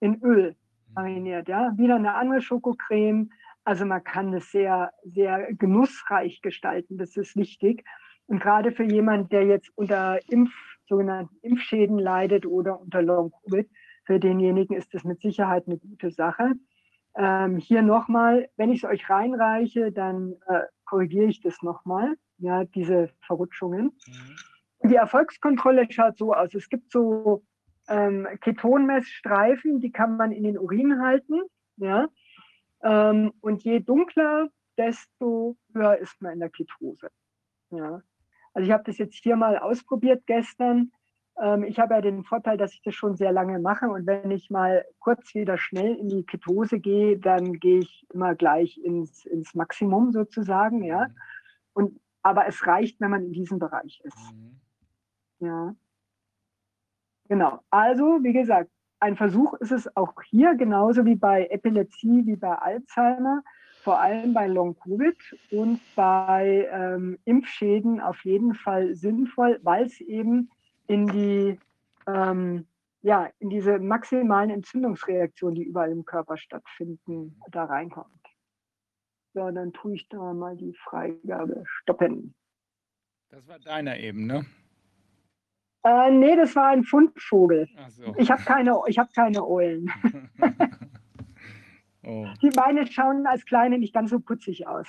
[0.00, 0.54] in Öl
[0.94, 1.76] mariniert, ja.
[1.76, 3.30] Wieder eine andere Schokocreme.
[3.64, 7.84] Also man kann das sehr, sehr genussreich gestalten, das ist wichtig.
[8.26, 10.52] Und gerade für jemanden, der jetzt unter Impf,
[10.88, 13.68] sogenannten Impfschäden leidet oder unter Long-Covid,
[14.04, 16.52] für denjenigen ist das mit Sicherheit eine gute Sache.
[17.14, 22.64] Ähm, hier nochmal, wenn ich es euch reinreiche, dann äh, korrigiere ich das nochmal, ja,
[22.64, 23.92] diese Verrutschungen.
[24.06, 24.90] Mhm.
[24.90, 26.54] Die Erfolgskontrolle schaut so aus.
[26.54, 27.44] Es gibt so
[27.88, 31.42] ähm, Ketonmessstreifen, die kann man in den Urin halten.
[31.76, 32.08] Ja?
[32.82, 37.08] Ähm, und je dunkler, desto höher ist man in der Ketose.
[37.70, 38.02] Ja?
[38.54, 40.92] Also ich habe das jetzt hier mal ausprobiert gestern.
[41.40, 44.30] Ähm, ich habe ja den Vorteil, dass ich das schon sehr lange mache und wenn
[44.30, 49.24] ich mal kurz wieder schnell in die Ketose gehe, dann gehe ich immer gleich ins,
[49.24, 51.08] ins Maximum sozusagen, ja.
[51.08, 51.14] Mhm.
[51.74, 54.34] Und, aber es reicht, wenn man in diesem Bereich ist.
[54.34, 54.60] Mhm.
[55.40, 55.74] Ja.
[57.28, 57.60] Genau.
[57.70, 58.70] Also, wie gesagt,
[59.00, 63.42] ein Versuch ist es auch hier, genauso wie bei Epilepsie, wie bei Alzheimer,
[63.82, 65.16] vor allem bei Long-Covid
[65.50, 70.50] und bei ähm, Impfschäden auf jeden Fall sinnvoll, weil es eben
[70.86, 71.58] in die
[72.06, 72.66] ähm,
[73.02, 78.06] ja, in diese maximalen Entzündungsreaktionen, die überall im Körper stattfinden, da reinkommt.
[79.34, 82.34] So, dann tue ich da mal die Freigabe stoppen.
[83.30, 84.46] Das war deiner eben, ne?
[85.84, 87.68] Äh, nee, das war ein Fundvogel.
[87.88, 88.14] So.
[88.18, 89.90] Ich habe keine, hab keine Eulen.
[92.04, 92.26] Oh.
[92.42, 94.88] Die Beine schauen als Kleine nicht ganz so putzig aus.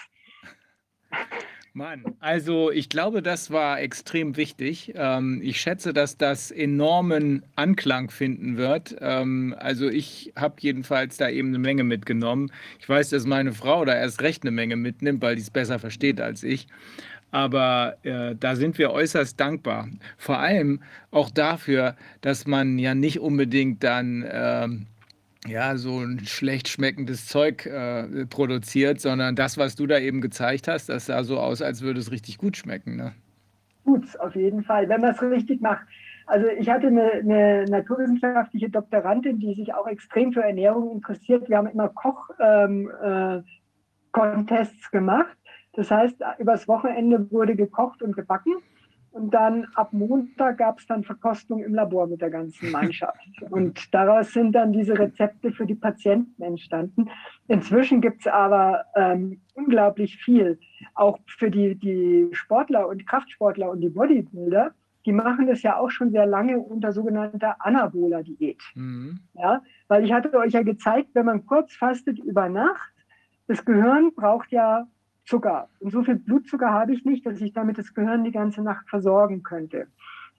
[1.76, 4.94] Mann, also ich glaube, das war extrem wichtig.
[4.96, 8.96] Ähm, ich schätze, dass das enormen Anklang finden wird.
[9.02, 12.52] Ähm, also ich habe jedenfalls da eben eine Menge mitgenommen.
[12.80, 15.80] Ich weiß, dass meine Frau da erst recht eine Menge mitnimmt, weil die es besser
[15.80, 16.68] versteht als ich.
[17.32, 19.90] Aber äh, da sind wir äußerst dankbar.
[20.20, 24.24] Vor allem auch dafür, dass man ja nicht unbedingt dann...
[24.32, 24.88] Ähm,
[25.48, 30.68] ja, so ein schlecht schmeckendes Zeug äh, produziert, sondern das, was du da eben gezeigt
[30.68, 32.96] hast, das sah so aus, als würde es richtig gut schmecken.
[32.96, 33.14] Ne?
[33.84, 35.86] Gut, auf jeden Fall, wenn man es richtig macht.
[36.26, 41.50] Also ich hatte eine, eine, naturwissenschaftliche Doktorandin, die sich auch extrem für Ernährung interessiert.
[41.50, 42.40] Wir haben immer Koch-Contests
[44.14, 45.38] ähm, äh, gemacht.
[45.74, 48.54] Das heißt, übers Wochenende wurde gekocht und gebacken.
[49.14, 53.20] Und dann ab Montag gab es dann Verkostung im Labor mit der ganzen Mannschaft.
[53.52, 57.12] Und daraus sind dann diese Rezepte für die Patienten entstanden.
[57.48, 60.60] Inzwischen gibt es aber ähm, unglaublich viel,
[60.96, 64.72] auch für die, die Sportler und Kraftsportler und die Bodybuilder.
[65.06, 68.64] Die machen das ja auch schon sehr lange unter sogenannter Anabola-Diät.
[68.74, 69.20] Mhm.
[69.36, 72.94] Ja, weil ich hatte euch ja gezeigt, wenn man kurz fastet über Nacht,
[73.46, 74.88] das Gehirn braucht ja
[75.26, 75.70] Zucker.
[75.80, 78.90] Und so viel Blutzucker habe ich nicht, dass ich damit das Gehirn die ganze Nacht
[78.90, 79.88] versorgen könnte.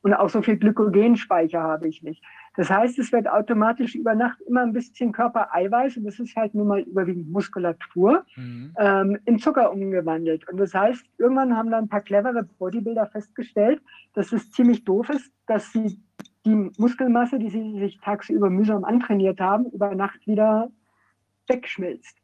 [0.02, 2.22] Und auch so viel Glykogenspeicher habe ich nicht.
[2.56, 6.54] Das heißt, es wird automatisch über Nacht immer ein bisschen Körpereiweiß, und das ist halt
[6.54, 8.74] nun mal überwiegend Muskulatur, mhm.
[8.78, 10.46] ähm, in Zucker umgewandelt.
[10.46, 13.80] Und das heißt, irgendwann haben dann ein paar clevere Bodybuilder festgestellt,
[14.12, 15.98] dass es ziemlich doof ist, dass sie
[16.44, 20.70] die Muskelmasse, die sie sich tagsüber mühsam antrainiert haben, über Nacht wieder
[21.48, 22.18] wegschmilzt.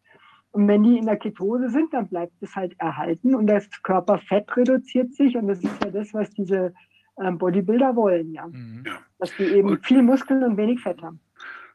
[0.52, 4.56] Und wenn die in der Ketose sind, dann bleibt es halt erhalten und das Körperfett
[4.56, 5.36] reduziert sich.
[5.36, 6.74] Und das ist ja das, was diese
[7.22, 8.46] ähm, Bodybuilder wollen, ja.
[8.48, 8.84] Mhm.
[9.18, 11.20] Dass die eben und, viel Muskeln und wenig Fett haben.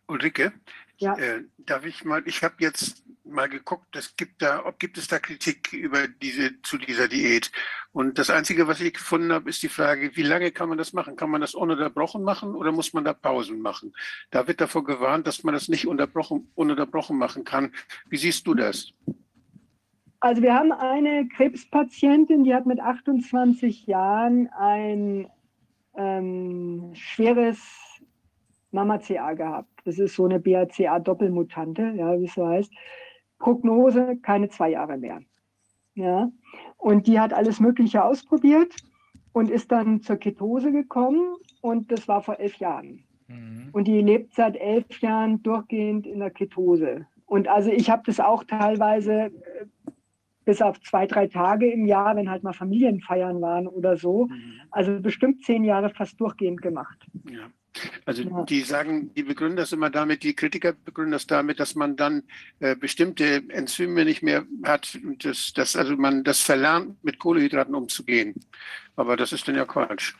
[0.08, 0.52] Ulrike,
[0.98, 1.18] ja.
[1.18, 5.08] äh, darf ich mal, ich habe jetzt mal geguckt, es gibt da, ob gibt es
[5.08, 7.52] da Kritik über diese, zu dieser Diät.
[7.92, 10.94] Und das Einzige, was ich gefunden habe, ist die Frage, wie lange kann man das
[10.94, 11.16] machen?
[11.16, 13.94] Kann man das ununterbrochen machen oder muss man da Pausen machen?
[14.32, 17.74] Da wird davor gewarnt, dass man das nicht unterbrochen, ununterbrochen machen kann.
[18.10, 18.94] Wie siehst du das?
[20.20, 25.28] Also wir haben eine Krebspatientin, die hat mit 28 Jahren ein
[25.96, 27.85] ähm, schweres
[28.76, 29.70] Mama-CA gehabt.
[29.86, 32.72] Das ist so eine BRCA-Doppelmutante, ja, wie es so heißt.
[33.40, 35.22] Prognose, keine zwei Jahre mehr.
[35.96, 36.32] Ja?
[36.78, 38.76] Und die hat alles Mögliche ausprobiert
[39.34, 43.04] und ist dann zur Ketose gekommen und das war vor elf Jahren.
[43.28, 43.70] Mhm.
[43.72, 47.08] Und die lebt seit elf Jahren durchgehend in der Ketose.
[47.26, 49.32] Und also ich habe das auch teilweise äh,
[50.46, 54.28] bis auf zwei, drei Tage im Jahr, wenn halt mal Familienfeiern waren oder so.
[54.28, 54.54] Mhm.
[54.70, 57.06] Also bestimmt zehn Jahre fast durchgehend gemacht.
[57.30, 57.50] Ja.
[58.06, 58.44] Also ja.
[58.44, 62.24] die sagen, die begründen das immer damit, die Kritiker begründen das damit, dass man dann
[62.60, 67.76] äh, bestimmte Enzyme nicht mehr hat und das, das, also man das verlernt, mit Kohlehydraten
[67.76, 68.36] umzugehen.
[68.96, 70.14] Aber das ist dann ja Quatsch.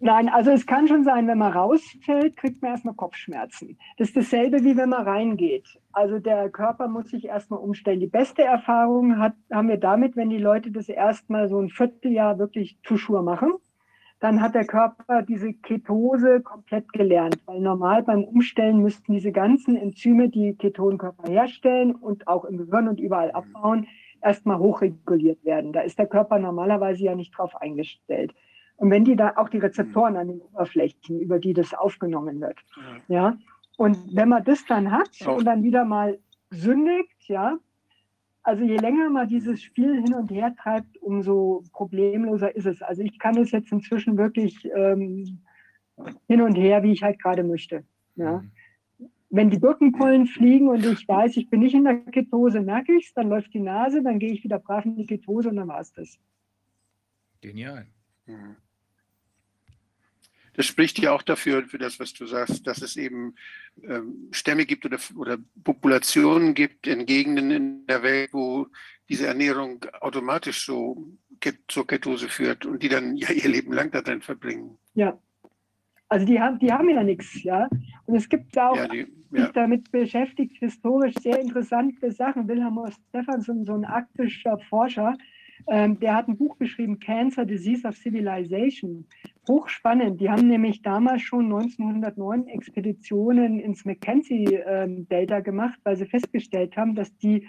[0.00, 3.78] Nein, also es kann schon sein, wenn man rausfällt, kriegt man erstmal Kopfschmerzen.
[3.96, 5.66] Das ist dasselbe, wie wenn man reingeht.
[5.92, 8.00] Also der Körper muss sich erstmal umstellen.
[8.00, 12.38] Die beste Erfahrung hat, haben wir damit, wenn die Leute das erstmal so ein Vierteljahr
[12.38, 13.52] wirklich Tuschur machen
[14.24, 17.36] dann hat der Körper diese Ketose komplett gelernt.
[17.44, 22.88] Weil normal beim Umstellen müssten diese ganzen Enzyme, die Ketonkörper herstellen und auch im Gehirn
[22.88, 23.86] und überall abbauen,
[24.22, 25.74] erstmal hochreguliert werden.
[25.74, 28.34] Da ist der Körper normalerweise ja nicht drauf eingestellt.
[28.76, 32.56] Und wenn die da auch die Rezeptoren an den Oberflächen, über die das aufgenommen wird,
[33.08, 33.36] ja,
[33.76, 36.18] und wenn man das dann hat und dann wieder mal
[36.48, 37.58] sündigt, ja,
[38.44, 42.82] also je länger man dieses Spiel hin und her treibt, umso problemloser ist es.
[42.82, 45.40] Also ich kann es jetzt inzwischen wirklich ähm,
[46.28, 47.84] hin und her, wie ich halt gerade möchte.
[48.16, 48.38] Ja.
[48.38, 48.50] Mhm.
[49.30, 53.06] Wenn die Birkenpollen fliegen und ich weiß, ich bin nicht in der Ketose, merke ich
[53.06, 55.66] es, dann läuft die Nase, dann gehe ich wieder brav in die Ketose und dann
[55.66, 56.18] war es das.
[57.40, 57.86] Genial.
[58.26, 58.56] Mhm
[60.54, 63.34] das spricht ja auch dafür, für das, was du sagst, dass es eben
[63.82, 68.68] ähm, Stämme gibt oder, oder Populationen gibt in Gegenden in der Welt, wo
[69.08, 71.12] diese Ernährung automatisch so
[71.68, 74.78] zur Ketose führt und die dann ja ihr Leben lang da drin verbringen.
[74.94, 75.18] Ja.
[76.08, 77.68] Also die haben, die haben ja nichts, ja.
[78.06, 79.44] Und es gibt auch, ja, die, ja.
[79.44, 82.46] sich damit beschäftigt, historisch sehr interessante Sachen.
[82.46, 82.78] Wilhelm
[83.08, 85.16] Stephenson, so ein arktischer Forscher,
[85.66, 89.06] ähm, der hat ein Buch geschrieben, Cancer, Disease of Civilization.
[89.48, 90.20] Hochspannend.
[90.20, 97.16] Die haben nämlich damals schon 1909 Expeditionen ins Mackenzie-Delta gemacht, weil sie festgestellt haben, dass
[97.18, 97.48] die,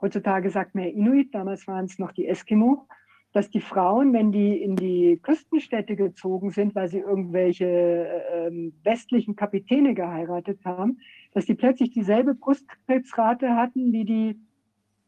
[0.00, 2.86] heutzutage sagt man Inuit, damals waren es noch die Eskimo,
[3.32, 9.34] dass die Frauen, wenn die in die Küstenstädte gezogen sind, weil sie irgendwelche äh, westlichen
[9.34, 11.00] Kapitäne geheiratet haben,
[11.32, 14.40] dass die plötzlich dieselbe Brustkrebsrate hatten wie die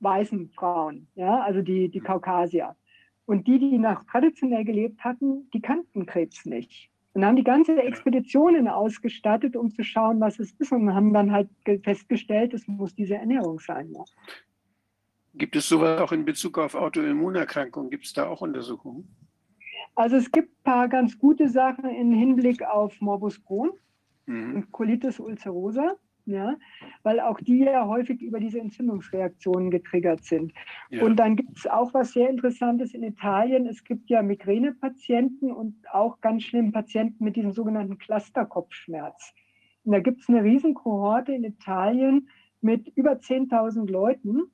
[0.00, 2.74] weißen Frauen, ja, also die, die Kaukasier.
[3.26, 6.90] Und die, die noch traditionell gelebt hatten, die kannten Krebs nicht.
[7.12, 11.32] Und haben die ganze Expeditionen ausgestattet, um zu schauen, was es ist, und haben dann
[11.32, 11.48] halt
[11.82, 13.90] festgestellt, es muss diese Ernährung sein.
[13.92, 14.04] Ja.
[15.34, 17.90] Gibt es sowas auch in Bezug auf Autoimmunerkrankungen?
[17.90, 19.08] Gibt es da auch Untersuchungen?
[19.94, 23.70] Also es gibt ein paar ganz gute Sachen im Hinblick auf Morbus Crohn
[24.26, 24.54] mhm.
[24.56, 25.96] und Colitis ulcerosa
[26.26, 26.56] ja,
[27.02, 30.52] weil auch die ja häufig über diese Entzündungsreaktionen getriggert sind.
[30.90, 31.04] Ja.
[31.04, 33.66] Und dann gibt es auch was sehr Interessantes in Italien.
[33.66, 39.34] Es gibt ja Migränepatienten und auch ganz schlimme Patienten mit diesem sogenannten Clusterkopfschmerz.
[39.84, 42.28] Und da gibt es eine Riesenkohorte in Italien
[42.60, 44.50] mit über 10.000 Leuten,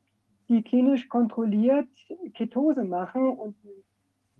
[0.48, 1.88] die klinisch kontrolliert
[2.34, 3.56] Ketose machen und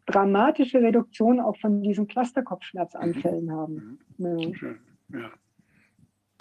[0.04, 3.52] dramatische Reduktion auch von diesen Clusterkopfschmerzanfällen mhm.
[3.52, 3.98] haben.
[4.18, 5.18] Ja.
[5.18, 5.30] ja.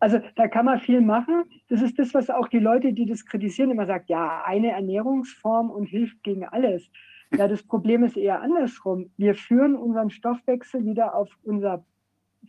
[0.01, 1.43] Also da kann man viel machen.
[1.69, 5.69] Das ist das, was auch die Leute, die das kritisieren, immer sagen, ja, eine Ernährungsform
[5.69, 6.89] und hilft gegen alles.
[7.37, 9.11] Ja, das Problem ist eher andersrum.
[9.17, 11.85] Wir führen unseren Stoffwechsel wieder auf unser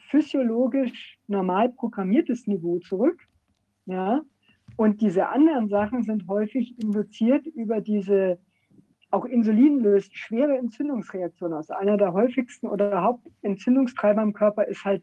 [0.09, 3.20] physiologisch normal programmiertes Niveau zurück.
[3.85, 4.23] Ja,
[4.79, 8.39] und diese anderen Sachen sind häufig induziert über diese,
[9.11, 11.70] auch Insulin löst schwere Entzündungsreaktionen aus.
[11.70, 15.03] Einer der häufigsten oder Hauptentzündungstreiber im Körper ist halt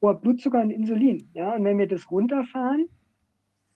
[0.00, 1.30] hoher Blutzucker und Insulin.
[1.34, 1.54] Ja?
[1.54, 2.88] Und wenn wir das runterfahren,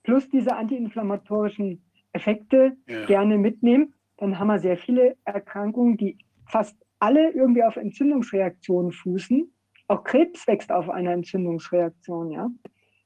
[0.03, 1.83] plus diese antiinflammatorischen
[2.13, 3.07] Effekte ja.
[3.07, 9.51] gerne mitnehmen, dann haben wir sehr viele Erkrankungen, die fast alle irgendwie auf Entzündungsreaktionen fußen.
[9.89, 12.51] Auch Krebs wächst auf einer Entzündungsreaktion, ja.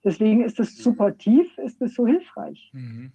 [0.05, 2.70] Deswegen ist es supportiv, ist es so hilfreich.
[2.74, 3.12] Mhm.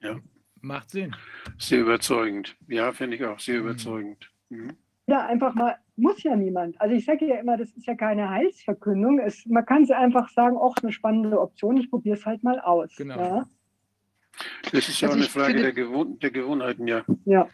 [0.00, 0.18] Ja.
[0.60, 1.14] Macht Sinn.
[1.58, 2.56] Sehr überzeugend.
[2.66, 3.68] Ja, finde ich auch sehr mhm.
[3.68, 4.30] überzeugend.
[4.48, 4.72] Mhm.
[5.06, 6.80] Ja, einfach mal muss ja niemand.
[6.80, 9.18] Also ich sage ja immer, das ist ja keine Heilsverkündung.
[9.18, 12.60] Es, man kann es einfach sagen, auch eine spannende Option, ich probiere es halt mal
[12.60, 12.94] aus.
[12.96, 13.18] Genau.
[13.18, 13.46] Ja?
[14.72, 17.04] Das ist ja Also auch eine Frage finde- der, Gewohn der Gewohnheiten, ja.
[17.24, 17.48] Ja.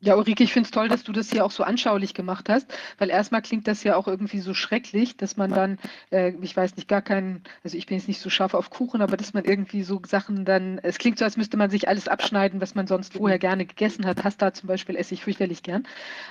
[0.00, 2.72] Ja, Ulrike, ich finde es toll, dass du das hier auch so anschaulich gemacht hast,
[2.98, 5.76] weil erstmal klingt das ja auch irgendwie so schrecklich, dass man dann,
[6.12, 9.02] äh, ich weiß nicht, gar keinen, also ich bin jetzt nicht so scharf auf Kuchen,
[9.02, 12.06] aber dass man irgendwie so Sachen dann, es klingt so, als müsste man sich alles
[12.06, 14.22] abschneiden, was man sonst vorher gerne gegessen hat.
[14.22, 15.84] Pasta zum Beispiel esse ich fürchterlich gern.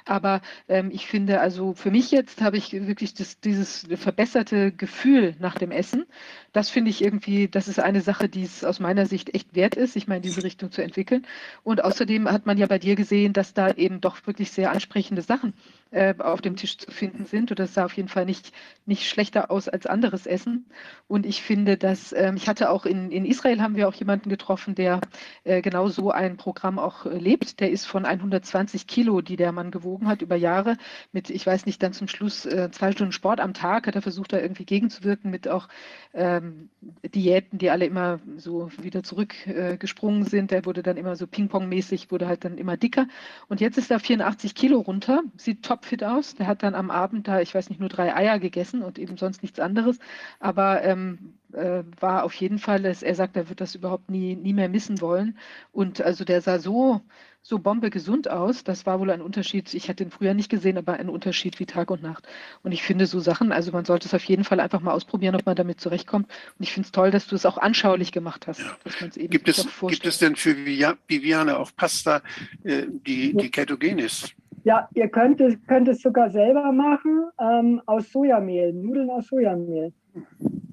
[0.06, 0.40] Aber
[0.70, 5.56] ähm, ich finde, also für mich jetzt habe ich wirklich das, dieses verbesserte Gefühl nach
[5.56, 6.06] dem Essen.
[6.54, 9.76] Das finde ich irgendwie, das ist eine Sache, die es aus meiner Sicht echt wert
[9.76, 11.28] ist, sich mal in diese Richtung zu entwickeln.
[11.64, 15.22] Und außerdem hat man ja bei dir gesehen, dass da eben doch wirklich sehr ansprechende
[15.22, 15.54] Sachen
[15.92, 17.52] äh, auf dem Tisch zu finden sind.
[17.52, 18.52] Und das sah auf jeden Fall nicht,
[18.86, 20.66] nicht schlechter aus als anderes Essen.
[21.08, 24.30] Und ich finde, dass ähm, ich hatte auch in, in Israel haben wir auch jemanden
[24.30, 25.02] getroffen, der
[25.44, 27.60] äh, genau so ein Programm auch äh, lebt.
[27.60, 30.78] Der ist von 120 Kilo, die der Mann gewogen hat über Jahre,
[31.12, 34.34] mit, ich weiß nicht, dann zum Schluss zwei Stunden Sport am Tag, hat er versucht,
[34.34, 35.68] da irgendwie gegenzuwirken mit auch
[36.14, 36.70] ähm,
[37.04, 40.52] Diäten, die alle immer so wieder zurückgesprungen gesprungen sind.
[40.52, 43.08] Der wurde dann immer so Ping-Pong-mäßig, wurde halt dann immer dicker.
[43.48, 46.36] Und jetzt ist er 84 Kilo runter, sieht topfit aus.
[46.36, 49.18] Der hat dann am Abend da, ich weiß nicht, nur drei Eier gegessen und eben
[49.18, 50.00] sonst nichts anderes.
[50.40, 54.36] Aber ähm, äh, war auf jeden Fall, dass er sagt, er wird das überhaupt nie,
[54.36, 55.38] nie mehr missen wollen.
[55.72, 57.02] Und also der sah so,
[57.42, 58.64] so bombe gesund aus.
[58.64, 59.74] Das war wohl ein Unterschied.
[59.74, 62.28] Ich hatte ihn früher nicht gesehen, aber ein Unterschied wie Tag und Nacht.
[62.64, 65.36] Und ich finde so Sachen, also man sollte es auf jeden Fall einfach mal ausprobieren,
[65.36, 66.28] ob man damit zurechtkommt.
[66.28, 69.18] Und ich finde es toll, dass du es auch anschaulich gemacht hast, dass man es
[69.18, 72.22] eben Gibt es, gibt es denn für Via- Viviane auch Pasta,
[72.64, 74.34] äh, die, die ketogen ist?
[74.68, 79.94] Ja, ihr könnt es, könnt es sogar selber machen ähm, aus Sojamehl, Nudeln aus Sojamehl.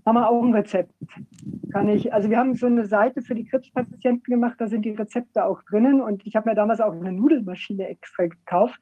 [0.05, 0.93] Haben wir auch ein Rezept.
[1.71, 4.91] Kann ich, also wir haben so eine Seite für die Krebspatienten gemacht, da sind die
[4.91, 8.81] Rezepte auch drinnen und ich habe mir damals auch eine Nudelmaschine extra gekauft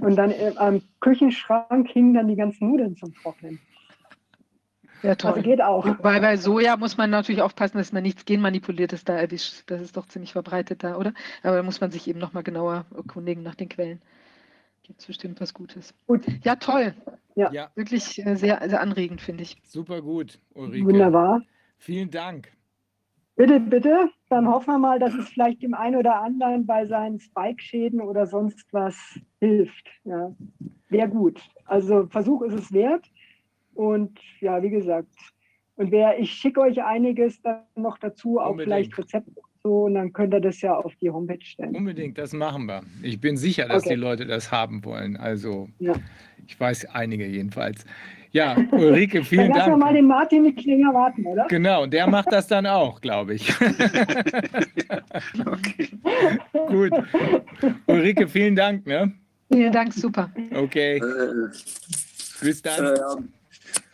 [0.00, 3.60] und dann äh, am Küchenschrank hingen dann die ganzen Nudeln zum Trocknen.
[5.02, 5.32] Ja, toll.
[5.32, 5.84] Also geht auch.
[5.84, 9.64] Wobei bei Soja muss man natürlich aufpassen, dass man nichts Genmanipuliertes da erwischt.
[9.66, 11.12] Das ist doch ziemlich verbreitet da, oder?
[11.42, 14.00] Aber da muss man sich eben nochmal genauer erkundigen nach den Quellen.
[14.84, 15.94] Gibt es bestimmt was Gutes.
[16.06, 16.24] Gut.
[16.44, 16.94] Ja, toll.
[17.34, 19.56] Ja, Wirklich äh, sehr, sehr anregend, finde ich.
[19.64, 20.86] super gut, Ulrike.
[20.86, 21.42] Wunderbar.
[21.78, 22.52] Vielen Dank.
[23.34, 24.10] Bitte, bitte.
[24.28, 28.26] Dann hoffen wir mal, dass es vielleicht dem einen oder anderen bei seinen Spike-Schäden oder
[28.26, 29.88] sonst was hilft.
[30.04, 30.32] Ja.
[30.88, 31.40] Wäre gut.
[31.64, 33.10] Also Versuch ist es wert.
[33.74, 35.16] Und ja, wie gesagt,
[35.74, 38.68] und wer, ich schicke euch einiges dann noch dazu, auch Unbedingt.
[38.68, 39.32] vielleicht Rezepte
[39.64, 41.74] und so, und dann könnt ihr das ja auf die Homepage stellen.
[41.74, 42.82] Unbedingt, das machen wir.
[43.02, 43.94] Ich bin sicher, dass Okay.
[43.94, 45.16] die Leute das haben wollen.
[45.16, 45.94] Also, Ja.
[46.46, 47.84] ich weiß einige jedenfalls.
[48.32, 49.96] Ja, Ulrike, Dann vielen lassen wir mal Dank.
[49.96, 51.46] den Martin nicht länger warten, oder?
[51.48, 53.52] Genau, der macht das dann auch, glaube ich.
[55.46, 55.88] Okay.
[56.68, 56.92] Gut.
[57.86, 58.84] Ulrike, vielen Dank.
[58.86, 59.12] Ne?
[59.52, 60.30] Vielen Dank, super.
[60.52, 61.02] Okay, Äh,
[62.44, 62.84] bis dann.
[62.86, 62.98] äh,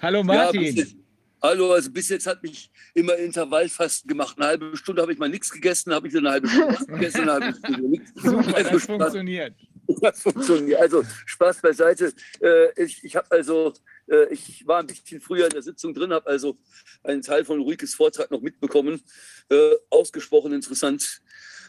[0.00, 0.62] Hallo ja, bis Martin.
[0.62, 0.96] jetzt,
[1.42, 4.36] hallo, also bis jetzt hat mich immer Intervallfasten gemacht.
[4.38, 7.32] Eine halbe Stunde habe ich mal nichts gegessen, habe ich eine halbe Stunde gegessen, eine
[7.32, 8.12] halbe Stunde nichts.
[8.22, 9.54] Super, Also das Spaß, funktioniert.
[10.00, 10.80] das funktioniert.
[10.80, 12.12] Also Spaß beiseite.
[12.40, 13.72] Äh, ich ich habe also,
[14.08, 16.58] äh, ich war ein bisschen früher in der Sitzung drin, habe also
[17.02, 19.02] einen Teil von Ulrikes Vortrag noch mitbekommen.
[19.50, 21.20] Äh, ausgesprochen interessant.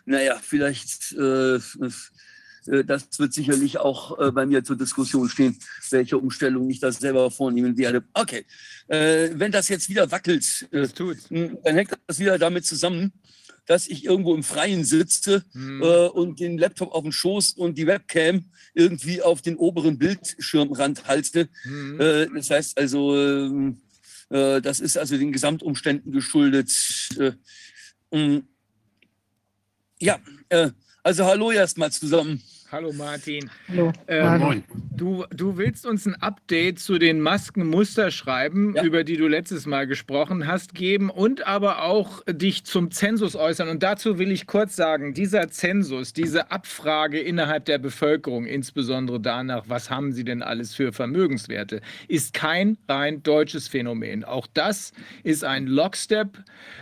[0.05, 1.59] Naja, vielleicht äh,
[2.65, 5.57] das wird sicherlich auch äh, bei mir zur Diskussion stehen,
[5.89, 8.03] welche Umstellung ich das selber vornehmen werde.
[8.13, 8.45] Okay,
[8.87, 11.27] äh, wenn das jetzt wieder wackelt, äh, tut's.
[11.29, 13.13] dann hängt das wieder damit zusammen,
[13.65, 15.81] dass ich irgendwo im Freien sitze Hm.
[15.81, 21.07] äh, und den Laptop auf den Schoß und die Webcam irgendwie auf den oberen Bildschirmrand
[21.07, 21.49] halte.
[21.63, 21.99] Hm.
[21.99, 23.15] Äh, das heißt also,
[24.29, 26.71] äh, das ist also den Gesamtumständen geschuldet.
[27.17, 27.31] Äh,
[28.11, 28.41] mh.
[29.99, 30.19] ja,
[30.49, 30.71] äh,
[31.03, 32.41] also hallo erstmal zusammen.
[32.71, 33.49] Hallo Martin.
[33.67, 33.91] Hallo.
[34.07, 34.63] Ähm, Moin.
[34.95, 38.83] Du, du willst uns ein Update zu den Maskenmusterschreiben, Ja.
[38.85, 43.67] über die du letztes Mal gesprochen hast, geben und aber auch dich zum Zensus äußern.
[43.67, 49.65] Und dazu will ich kurz sagen, dieser Zensus, diese Abfrage innerhalb der Bevölkerung, insbesondere danach,
[49.67, 54.23] was haben sie denn alles für Vermögenswerte, ist kein rein deutsches Phänomen.
[54.23, 54.93] Auch das
[55.23, 56.37] ist ein Lockstep,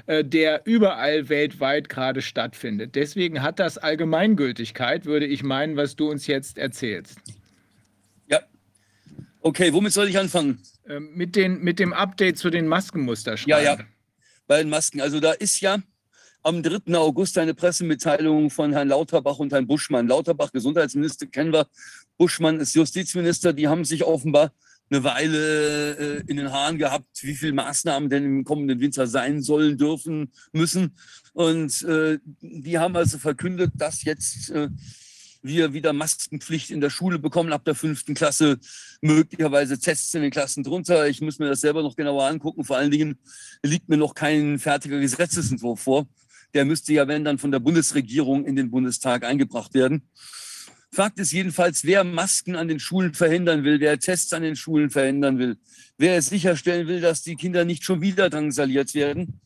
[0.06, 2.94] äh, der überall weltweit gerade stattfindet.
[2.94, 7.18] Deswegen hat das Allgemeingültigkeit, würde ich meinen, was du uns jetzt erzählst.
[8.28, 8.42] Ja.
[9.42, 10.62] Okay, womit soll ich anfangen?
[10.88, 13.64] Ähm, mit, den, mit dem Update zu den Maskenmusterschreiben.
[13.64, 13.86] Ja, ja.
[14.48, 15.02] Bei den Masken.
[15.02, 15.78] Also da ist ja
[16.44, 16.96] am 3.
[16.96, 20.08] August eine Pressemitteilung von Herrn Lauterbach und Herrn Buschmann.
[20.08, 21.68] Lauterbach, Gesundheitsminister, kennen wir.
[22.18, 23.54] Buschmann ist Justizminister.
[23.54, 24.52] Die haben sich offenbar
[24.90, 29.42] eine Weile äh, in den Haaren gehabt, wie viele Maßnahmen denn im kommenden Winter sein
[29.42, 30.96] sollen, dürfen, müssen.
[31.34, 34.70] Und äh, die haben also verkündet, dass jetzt äh,
[35.42, 38.60] wir wieder Maskenpflicht in der Schule bekommen ab der fünften Klasse,
[39.02, 41.08] möglicherweise Tests in den Klassen drunter.
[41.08, 42.64] Ich muss mir das selber noch genauer angucken.
[42.64, 43.20] Vor allen Dingen
[43.64, 46.08] liegt mir noch kein fertiger Gesetzesentwurf vor.
[46.54, 50.10] Der müsste ja, wenn dann von der Bundesregierung in den Bundestag eingebracht werden.
[50.92, 54.90] Fakt ist jedenfalls, wer Masken an den Schulen verhindern will, wer Tests an den Schulen
[54.90, 55.58] verhindern will,
[55.98, 59.40] wer es sicherstellen will, dass die Kinder nicht schon wieder drangsaliert werden,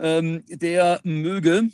[0.00, 1.68] ähm, der möge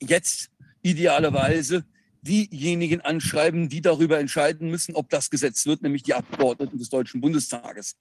[0.00, 0.50] jetzt
[0.86, 1.84] idealerweise
[2.22, 7.20] diejenigen anschreiben, die darüber entscheiden müssen, ob das Gesetz wird, nämlich die Abgeordneten des Deutschen
[7.20, 7.96] Bundestages.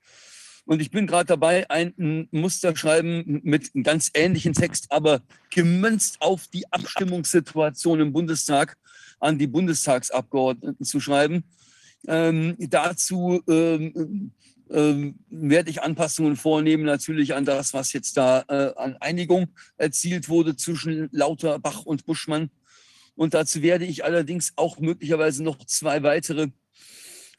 [0.66, 5.22] Und ich bin gerade dabei, ein Muster schreiben mit einem ganz ähnlichen Text, aber
[5.52, 8.78] gemünzt auf die Abstimmungssituation im Bundestag
[9.20, 11.44] an die Bundestagsabgeordneten zu schreiben.
[12.07, 14.32] Ähm, dazu ähm,
[14.72, 19.48] ähm, werde ich Anpassungen vornehmen, natürlich an das, was jetzt da äh, an Einigung
[19.78, 22.49] erzielt wurde zwischen Lauterbach und Buschmann.
[23.16, 26.50] Und dazu werde ich allerdings auch möglicherweise noch zwei weitere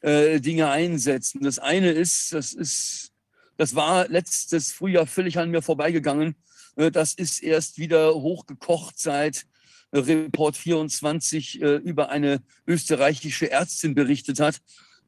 [0.01, 1.41] äh, Dinge einsetzen.
[1.41, 3.13] Das eine ist, das ist
[3.57, 6.35] das war letztes Frühjahr völlig an mir vorbeigegangen.
[6.75, 9.47] Äh, das ist erst wieder hochgekocht seit
[9.91, 14.61] Report 24 äh, über eine österreichische Ärztin berichtet hat,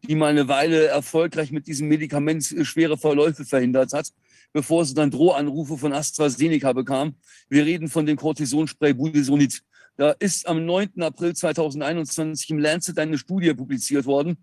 [0.08, 4.12] die mal eine Weile erfolgreich mit diesem Medikament äh, schwere Verläufe verhindert hat,
[4.52, 7.16] bevor sie dann Drohanrufe von AstraZeneca bekam.
[7.50, 9.62] Wir reden von dem Cortisonspray Budesonid.
[10.00, 11.02] Da ist am 9.
[11.02, 14.38] April 2021 im Lancet eine Studie publiziert worden,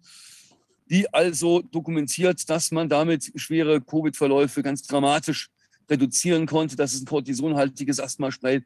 [0.91, 5.49] die also dokumentiert, dass man damit schwere Covid-Verläufe ganz dramatisch
[5.89, 6.77] reduzieren konnte.
[6.77, 8.65] Das ist ein kortisonhaltiges Asthmaspray.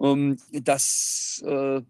[0.00, 1.82] Ähm, das, äh,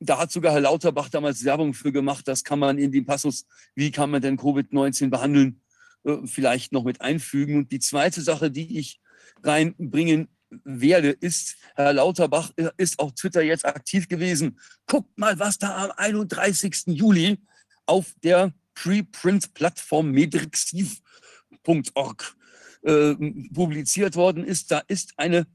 [0.00, 2.28] da hat sogar Herr Lauterbach damals Werbung für gemacht.
[2.28, 5.62] Das kann man in den Passus, wie kann man denn Covid-19 behandeln,
[6.04, 7.56] äh, vielleicht noch mit einfügen.
[7.56, 9.00] Und die zweite Sache, die ich
[9.42, 10.28] reinbringen
[10.64, 14.58] werde, ist, Herr Lauterbach ist auf Twitter jetzt aktiv gewesen.
[14.86, 16.84] Guckt mal, was da am 31.
[16.86, 17.38] Juli
[17.86, 22.36] auf der Preprint-Plattform medrixiv.org
[22.82, 23.14] äh,
[23.52, 24.70] publiziert worden ist.
[24.70, 25.46] Da ist eine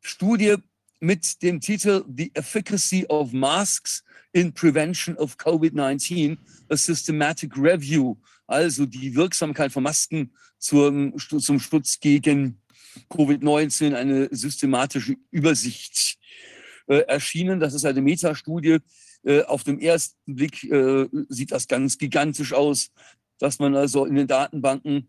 [0.00, 0.56] Studie
[1.00, 8.16] mit dem Titel The Efficacy of Masks in Prevention of COVID-19, a Systematic Review,
[8.46, 12.58] also die Wirksamkeit von Masken zum, zum Schutz gegen
[13.10, 16.18] Covid-19, eine systematische Übersicht
[16.86, 17.60] äh, erschienen.
[17.60, 18.78] Das ist eine Metastudie,
[19.24, 22.90] äh, auf dem ersten Blick äh, sieht das ganz gigantisch aus,
[23.38, 25.08] dass man also in den Datenbanken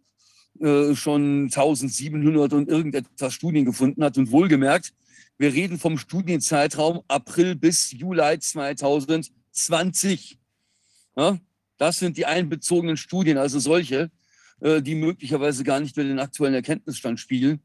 [0.60, 4.18] äh, schon 1700 und irgendetwas Studien gefunden hat.
[4.18, 4.94] Und wohlgemerkt,
[5.38, 10.40] wir reden vom Studienzeitraum April bis Juli 2020.
[11.18, 11.38] Ja,
[11.78, 14.12] das sind die einbezogenen Studien, also solche,
[14.62, 17.60] die möglicherweise gar nicht mehr den aktuellen Erkenntnisstand spiegeln.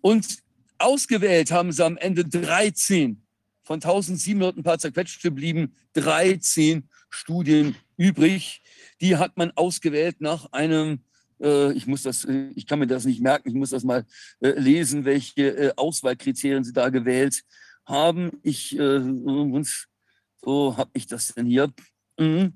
[0.00, 0.38] Und
[0.78, 3.22] ausgewählt haben sie am Ende 13
[3.62, 8.62] von 1700 ein paar zerquetschte blieben 13 Studien übrig.
[9.00, 11.04] Die hat man ausgewählt nach einem,
[11.40, 14.04] äh, ich muss das, äh, ich kann mir das nicht merken, ich muss das mal
[14.40, 17.42] äh, lesen, welche Auswahlkriterien sie da gewählt
[17.86, 18.32] haben.
[18.42, 21.72] Ich, so habe ich das denn hier.
[22.18, 22.54] Mhm.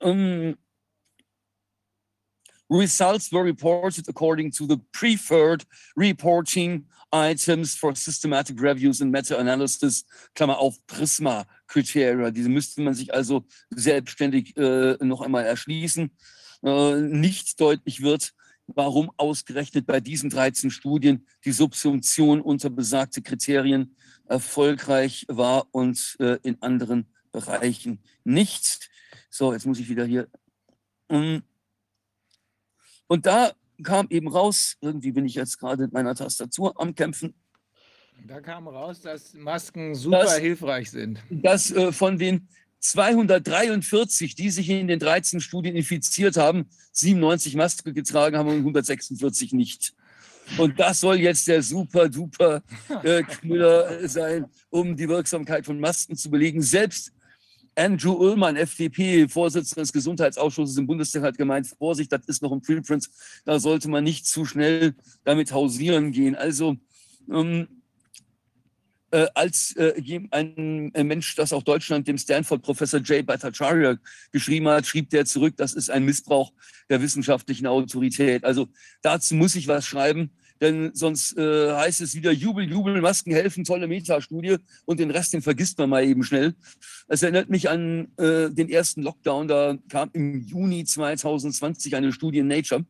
[0.00, 0.56] Um,
[2.68, 5.64] results were reported according to the preferred
[5.96, 10.04] reporting items for systematic reviews and meta-analysis,
[10.34, 12.32] Klammer auf Prisma-Kriterien.
[12.34, 16.10] Diese müsste man sich also selbstständig äh, noch einmal erschließen.
[16.64, 18.32] Äh, nicht deutlich wird,
[18.66, 23.94] warum ausgerechnet bei diesen 13 Studien die Subsumption unter besagte Kriterien
[24.26, 28.90] erfolgreich war und äh, in anderen Bereichen nicht.
[29.30, 30.28] So, jetzt muss ich wieder hier.
[31.08, 31.42] Um,
[33.06, 33.52] und da
[33.82, 37.34] kam eben raus, irgendwie bin ich jetzt gerade mit meiner Tastatur am Kämpfen.
[38.26, 41.18] Da kam raus, dass Masken super dass, hilfreich sind.
[41.30, 42.48] Dass äh, von den
[42.80, 49.52] 243, die sich in den 13 Studien infiziert haben, 97 Masken getragen haben und 146
[49.52, 49.94] nicht.
[50.58, 52.62] Und das soll jetzt der super duper
[53.02, 56.60] äh, Knüller sein, um die Wirksamkeit von Masken zu belegen.
[56.60, 57.12] Selbst
[57.76, 62.62] Andrew Ullmann, FDP, Vorsitzender des Gesundheitsausschusses im Bundestag, hat gemeint, Vorsicht, das ist noch ein
[62.62, 63.08] Preprint,
[63.44, 64.94] da sollte man nicht zu schnell
[65.24, 66.36] damit hausieren gehen.
[66.36, 66.76] Also
[67.30, 67.68] ähm,
[69.10, 69.94] äh, als äh,
[70.30, 73.96] ein, ein, Mensch, das auch Deutschland dem Stanford-Professor Jay Bhattacharya
[74.32, 76.52] geschrieben hat, schrieb der zurück, das ist ein Missbrauch
[76.88, 78.44] der wissenschaftlichen Autorität.
[78.44, 78.68] Also
[79.02, 80.30] dazu muss ich was schreiben
[80.64, 85.34] denn sonst äh, heißt es wieder Jubel, Jubel, Masken helfen, tolle Metastudie und den Rest,
[85.34, 86.54] den vergisst man mal eben schnell.
[87.06, 92.38] Es erinnert mich an äh, den ersten Lockdown, da kam im Juni 2020 eine Studie
[92.38, 92.86] in Nature.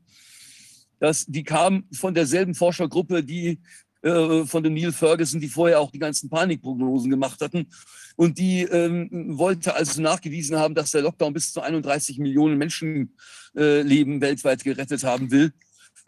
[1.00, 3.58] Das, die kam von derselben Forschergruppe, die
[4.02, 7.66] äh, von dem Neil Ferguson, die vorher auch die ganzen Panikprognosen gemacht hatten.
[8.14, 13.08] Und die ähm, wollte also nachgewiesen haben, dass der Lockdown bis zu 31 Millionen Menschenleben
[13.56, 15.52] äh, weltweit gerettet haben will.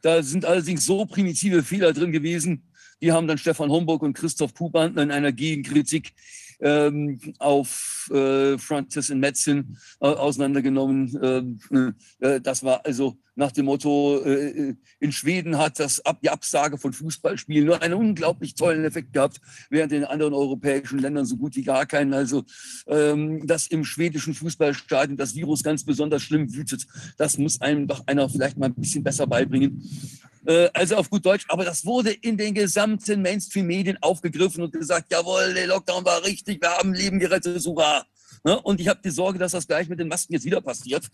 [0.02, 2.62] Da sind allerdings so primitive Fehler drin gewesen,
[3.02, 6.14] Die haben dann Stefan Homburg und Christoph Puban in einer Gegenkritik
[6.60, 11.58] ähm, auf äh, Francis in Metzin äh, auseinandergenommen.
[11.70, 16.30] Ähm, äh, das war also nach dem Motto, äh, in Schweden hat das Ab die
[16.30, 21.36] Absage von Fußballspielen nur einen unglaublich tollen Effekt gehabt, während in anderen europäischen Ländern so
[21.36, 22.14] gut wie gar keinen.
[22.14, 22.44] Also,
[22.86, 26.86] ähm, dass im schwedischen Fußballstadion das Virus ganz besonders schlimm wütet,
[27.18, 29.82] das muss einem doch einer vielleicht mal ein bisschen besser beibringen.
[30.46, 35.10] Äh, also auf gut Deutsch, aber das wurde in den gesamten Mainstream-Medien aufgegriffen und gesagt,
[35.10, 38.04] jawohl, der Lockdown war richtig, wir haben Leben gerettet, hurra.
[38.44, 38.60] Ne?
[38.60, 41.08] Und ich habe die Sorge, dass das gleich mit den Masken jetzt wieder passiert.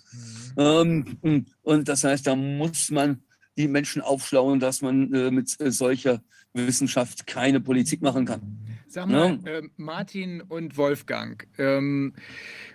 [0.57, 1.19] Mhm.
[1.23, 3.23] Ähm, und das heißt, da muss man
[3.57, 6.23] die Menschen aufschlauen, dass man äh, mit äh, solcher
[6.53, 8.59] Wissenschaft keine Politik machen kann.
[8.87, 9.51] Sag mal, ja.
[9.51, 12.13] äh, Martin und Wolfgang, ähm,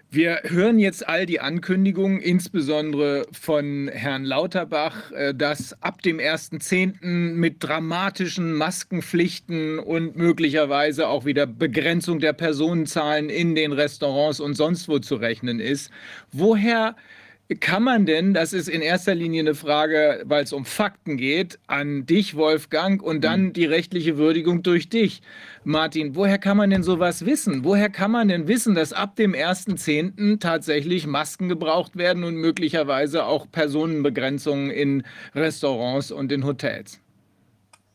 [0.10, 7.34] wir hören jetzt all die Ankündigungen, insbesondere von Herrn Lauterbach, äh, dass ab dem 1.10.
[7.34, 14.88] mit dramatischen Maskenpflichten und möglicherweise auch wieder Begrenzung der Personenzahlen in den Restaurants und sonst
[14.88, 15.92] wo zu rechnen ist.
[16.32, 16.96] Woher
[17.56, 21.60] kann man denn, das ist in erster Linie eine Frage, weil es um Fakten geht,
[21.68, 23.53] an dich, Wolfgang, und dann mhm.
[23.53, 25.22] die rechtliche Würdigung durch dich,
[25.64, 26.15] Martin.
[26.15, 27.64] Woher kann man denn sowas wissen?
[27.64, 30.40] Woher kann man denn wissen, dass ab dem 1.10.
[30.40, 35.03] tatsächlich Masken gebraucht werden und möglicherweise auch Personenbegrenzungen in
[35.34, 36.99] Restaurants und in Hotels?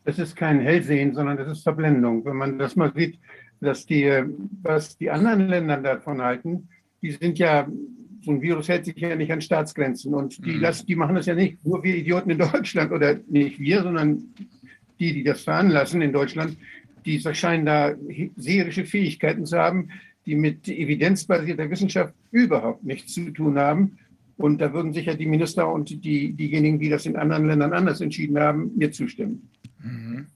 [0.05, 2.25] Das ist kein Hellsehen, sondern das ist Verblendung.
[2.25, 3.19] Wenn man das mal sieht,
[3.61, 4.11] dass die,
[4.63, 6.69] was die anderen Länder davon halten,
[7.03, 7.67] die sind ja
[8.23, 10.13] so ein Virus hält sich ja nicht an Staatsgrenzen.
[10.13, 10.61] Und die, mhm.
[10.61, 14.33] lassen, die machen das ja nicht nur wir Idioten in Deutschland oder nicht wir, sondern
[14.99, 16.57] die, die das veranlassen in Deutschland,
[17.05, 17.93] die scheinen da
[18.37, 19.89] seherische Fähigkeiten zu haben,
[20.25, 23.97] die mit evidenzbasierter Wissenschaft überhaupt nichts zu tun haben.
[24.37, 28.01] Und da würden sicher die Minister und die, diejenigen, die das in anderen Ländern anders
[28.01, 29.49] entschieden haben, mir zustimmen.
[29.81, 30.27] Mhm.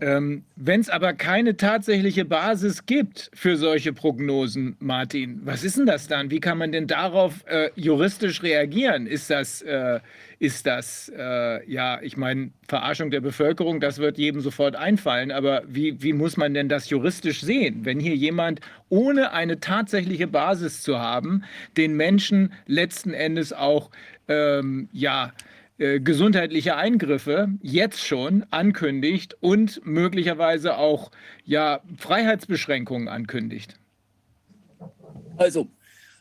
[0.00, 5.86] Ähm, Wenn es aber keine tatsächliche Basis gibt für solche Prognosen, Martin, was ist denn
[5.86, 6.32] das dann?
[6.32, 9.06] Wie kann man denn darauf äh, juristisch reagieren?
[9.06, 10.00] Ist das, äh,
[10.40, 15.62] ist das äh, ja, ich meine, Verarschung der Bevölkerung, das wird jedem sofort einfallen, aber
[15.68, 20.82] wie, wie muss man denn das juristisch sehen, wenn hier jemand ohne eine tatsächliche Basis
[20.82, 21.44] zu haben,
[21.76, 23.90] den Menschen letzten Endes auch,
[24.26, 31.10] ähm, ja, äh, gesundheitliche Eingriffe jetzt schon ankündigt und möglicherweise auch
[31.44, 33.78] ja, Freiheitsbeschränkungen ankündigt?
[35.36, 35.68] Also,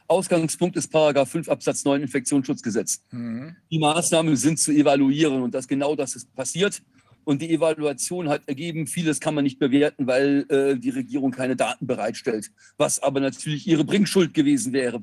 [0.08, 3.04] Ausgangspunkt ist Paragraph 5 Absatz 9 Infektionsschutzgesetz.
[3.12, 3.56] Mhm.
[3.72, 6.82] Die Maßnahmen sind zu evaluieren und das genau das ist passiert.
[7.24, 11.56] Und die Evaluation hat ergeben, vieles kann man nicht bewerten, weil äh, die Regierung keine
[11.56, 15.02] Daten bereitstellt, was aber natürlich ihre Bringschuld gewesen wäre.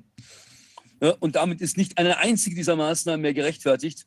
[1.03, 4.07] Ja, und damit ist nicht eine einzige dieser Maßnahmen mehr gerechtfertigt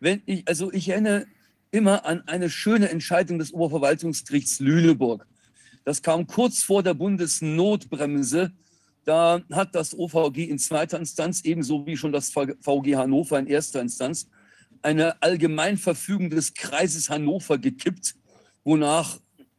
[0.00, 1.26] wenn ich, also ich erinnere
[1.70, 5.26] immer an eine schöne Entscheidung des Oberverwaltungsgerichts Lüneburg.
[5.84, 8.52] Das kam kurz vor der Bundesnotbremse.
[9.04, 13.80] Da hat das OVG in zweiter Instanz, ebenso wie schon das VG Hannover in erster
[13.80, 14.28] Instanz,
[14.82, 18.14] eine Allgemeinverfügung des Kreises Hannover gekippt,
[18.64, 19.18] wonach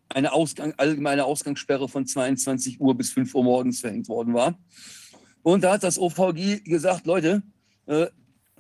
[0.10, 4.60] eine Ausgang, allgemeine Ausgangssperre von 22 Uhr bis 5 Uhr morgens verhängt worden war.
[5.44, 7.44] Und da hat das OVG gesagt, Leute,
[7.88, 8.08] äh,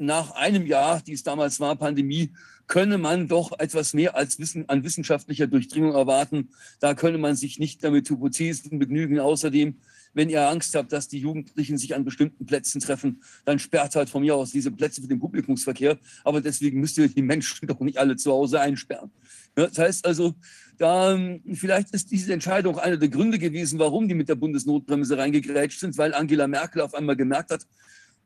[0.02, 2.32] nach einem Jahr, die es damals war, Pandemie,
[2.68, 6.50] könne man doch etwas mehr als Wissen, an wissenschaftlicher Durchdringung erwarten.
[6.80, 9.20] Da könne man sich nicht damit Hypothesen begnügen.
[9.20, 9.76] Außerdem,
[10.14, 14.10] wenn ihr Angst habt, dass die Jugendlichen sich an bestimmten Plätzen treffen, dann sperrt halt
[14.10, 15.98] von mir aus diese Plätze für den Publikumsverkehr.
[16.24, 19.12] Aber deswegen müsst ihr die Menschen doch nicht alle zu Hause einsperren.
[19.56, 20.34] Das heißt also,
[20.78, 21.20] da,
[21.54, 25.98] vielleicht ist diese Entscheidung einer der Gründe gewesen, warum die mit der Bundesnotbremse reingegrätscht sind,
[25.98, 27.68] weil Angela Merkel auf einmal gemerkt hat,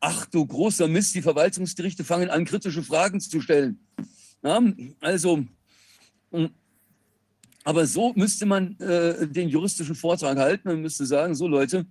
[0.05, 3.79] ach du großer Mist, die Verwaltungsgerichte fangen an, kritische Fragen zu stellen.
[4.43, 4.61] Ja,
[4.99, 5.43] also,
[6.31, 6.49] hm,
[7.63, 10.67] aber so müsste man äh, den juristischen Vortrag halten.
[10.67, 11.87] Man müsste sagen, so Leute,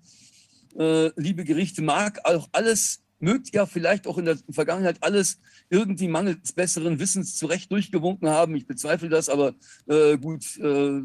[0.78, 6.06] äh, liebe Gerichte, mag auch alles, mögt ja vielleicht auch in der Vergangenheit alles irgendwie
[6.06, 8.54] mangels besseren Wissens zurecht durchgewunken haben.
[8.54, 9.54] Ich bezweifle das, aber
[9.88, 11.00] äh, gut, äh,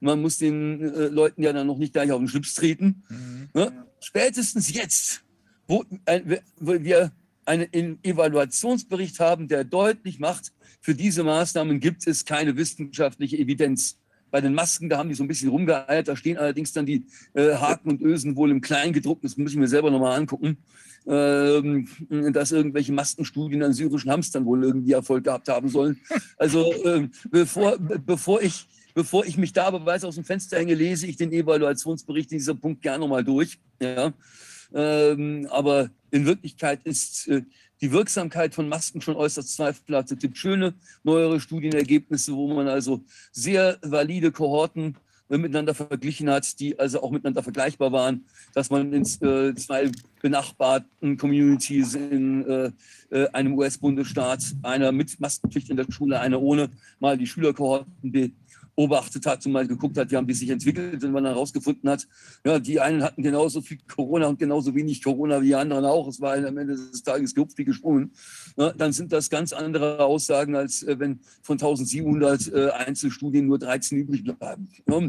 [0.00, 3.02] man muss den äh, Leuten ja dann noch nicht gleich auf den Schlips treten.
[3.08, 3.48] Mhm.
[3.54, 3.72] Ja?
[4.00, 5.22] Spätestens jetzt
[5.70, 5.84] wo,
[6.58, 7.12] wo wir
[7.44, 13.96] einen Evaluationsbericht haben, der deutlich macht, für diese Maßnahmen gibt es keine wissenschaftliche Evidenz.
[14.30, 17.04] Bei den Masken, da haben die so ein bisschen rumgeeiert, da stehen allerdings dann die
[17.34, 20.58] äh, Haken und Ösen wohl im Kleingedruckten, das muss ich mir selber nochmal angucken,
[21.06, 21.88] ähm,
[22.32, 26.00] dass irgendwelche Maskenstudien an syrischen Hamstern wohl irgendwie Erfolg gehabt haben sollen.
[26.36, 30.74] Also äh, bevor, bevor ich bevor ich mich da aber weiß aus dem Fenster hänge,
[30.74, 33.58] lese ich den Evaluationsbericht in dieser Punkt gerne nochmal durch.
[33.80, 34.12] Ja.
[34.74, 37.42] Ähm, aber in Wirklichkeit ist äh,
[37.80, 40.12] die Wirksamkeit von Masken schon äußerst zweifelhaft.
[40.12, 43.02] Es gibt schöne neuere Studienergebnisse, wo man also
[43.32, 44.96] sehr valide Kohorten
[45.30, 49.90] äh, miteinander verglichen hat, die also auch miteinander vergleichbar waren, dass man in äh, zwei
[50.20, 52.70] benachbarten Communities in äh,
[53.10, 56.68] äh einem US-Bundesstaat, einer mit Maskenpflicht in der Schule, einer ohne,
[56.98, 58.34] mal die Schülerkohorten
[58.80, 61.88] beobachtet hat und mal geguckt hat, wie haben die sich entwickelt und man dann herausgefunden
[61.90, 62.08] hat,
[62.46, 66.08] ja, die einen hatten genauso viel Corona und genauso wenig Corona wie die anderen auch.
[66.08, 68.12] Es war am Ende des Tages gehupft wie gesprungen.
[68.56, 73.58] Ja, dann sind das ganz andere Aussagen, als äh, wenn von 1700 äh, Einzelstudien nur
[73.58, 74.68] 13 übrig bleiben.
[74.88, 75.00] Ja,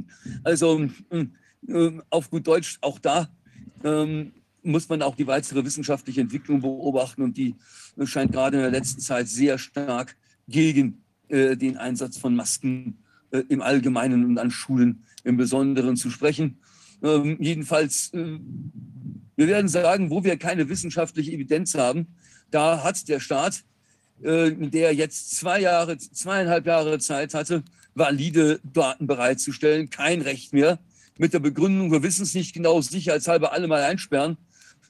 [0.43, 3.29] also äh, auf gut Deutsch, auch da
[3.83, 4.33] ähm,
[4.63, 7.55] muss man auch die weitere wissenschaftliche Entwicklung beobachten und die
[8.03, 10.17] scheint gerade in der letzten Zeit sehr stark
[10.47, 13.00] gegen äh, den Einsatz von Masken
[13.31, 16.59] äh, im Allgemeinen und an Schulen im Besonderen zu sprechen.
[17.03, 18.39] Ähm, jedenfalls, äh,
[19.35, 22.07] wir werden sagen, wo wir keine wissenschaftliche Evidenz haben,
[22.51, 23.63] da hat der Staat,
[24.21, 27.63] äh, der jetzt zwei Jahre, zweieinhalb Jahre Zeit hatte,
[27.95, 30.79] valide Daten bereitzustellen, kein Recht mehr.
[31.17, 34.37] Mit der Begründung, wir wissen es nicht genau, sicherheitshalber alle mal einsperren.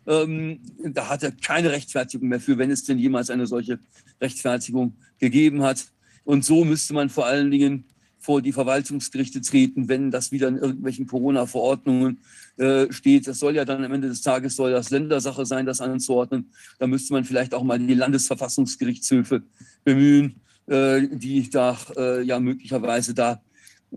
[0.08, 3.80] Ähm, da hat er keine Rechtfertigung mehr für, wenn es denn jemals eine solche
[4.20, 5.86] Rechtfertigung gegeben hat.
[6.24, 7.86] Und so müsste man vor allen Dingen
[8.22, 12.20] vor die Verwaltungsgerichte treten, wenn das wieder in irgendwelchen Corona-Verordnungen
[12.58, 13.28] äh, steht.
[13.28, 16.52] Das soll ja dann am Ende des Tages soll das Ländersache sein, das anzuordnen.
[16.78, 19.42] Da müsste man vielleicht auch mal die Landesverfassungsgerichtshöfe
[19.84, 20.36] bemühen,
[20.68, 23.42] äh, die da äh, ja möglicherweise da,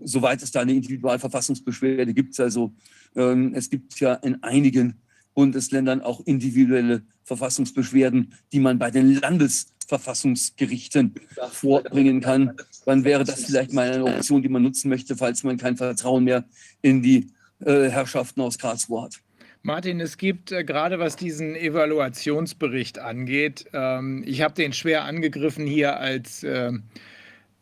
[0.03, 2.73] soweit es da eine Individualverfassungsbeschwerde gibt, also
[3.15, 4.95] ähm, es gibt ja in einigen
[5.35, 9.07] Bundesländern auch individuelle Verfassungsbeschwerden, die man bei den
[9.85, 11.15] Landesverfassungsgerichten
[11.51, 12.55] vorbringen kann.
[12.85, 16.23] Dann wäre das vielleicht mal eine Option, die man nutzen möchte, falls man kein Vertrauen
[16.23, 16.45] mehr
[16.81, 17.27] in die
[17.59, 19.19] äh, Herrschaften aus Karlsruhe hat.
[19.61, 25.65] Martin, es gibt äh, gerade was diesen Evaluationsbericht angeht, ähm, ich habe den schwer angegriffen
[25.65, 26.71] hier als äh,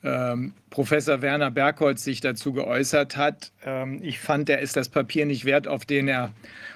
[0.04, 3.52] ähm, Professor Werner Bergholz sich dazu geäußert hat.
[3.66, 6.34] Ähm, ich fand, er ist das Papier nicht wert, auf, den er,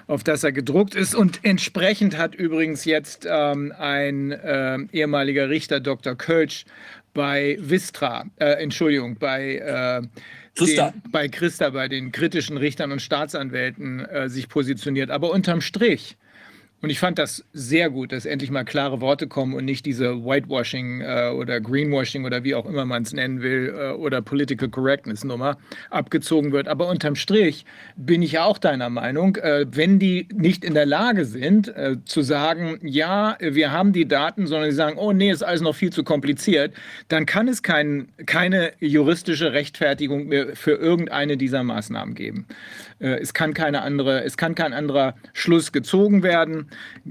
[0.08, 1.16] auf das er gedruckt ist.
[1.16, 6.16] Und entsprechend hat übrigens jetzt ähm, ein äh, ehemaliger Richter, Dr.
[6.16, 6.66] Kölsch,
[7.14, 10.02] bei Vistra, äh, Entschuldigung, bei äh,
[10.56, 10.92] Christa.
[10.92, 15.10] Den, bei Christa, bei den kritischen Richtern und Staatsanwälten äh, sich positioniert.
[15.12, 16.18] Aber unterm Strich
[16.80, 20.24] und ich fand das sehr gut, dass endlich mal klare Worte kommen und nicht diese
[20.24, 24.70] Whitewashing äh, oder Greenwashing oder wie auch immer man es nennen will äh, oder Political
[24.70, 25.58] Correctness Nummer
[25.90, 26.68] abgezogen wird.
[26.68, 30.86] Aber unterm Strich bin ich ja auch deiner Meinung, äh, wenn die nicht in der
[30.86, 35.32] Lage sind äh, zu sagen, ja, wir haben die Daten, sondern sie sagen, oh nee,
[35.32, 36.76] ist alles noch viel zu kompliziert,
[37.08, 42.46] dann kann es kein, keine juristische Rechtfertigung mehr für irgendeine dieser Maßnahmen geben.
[43.00, 46.67] Äh, es kann keine andere, es kann kein anderer Schluss gezogen werden.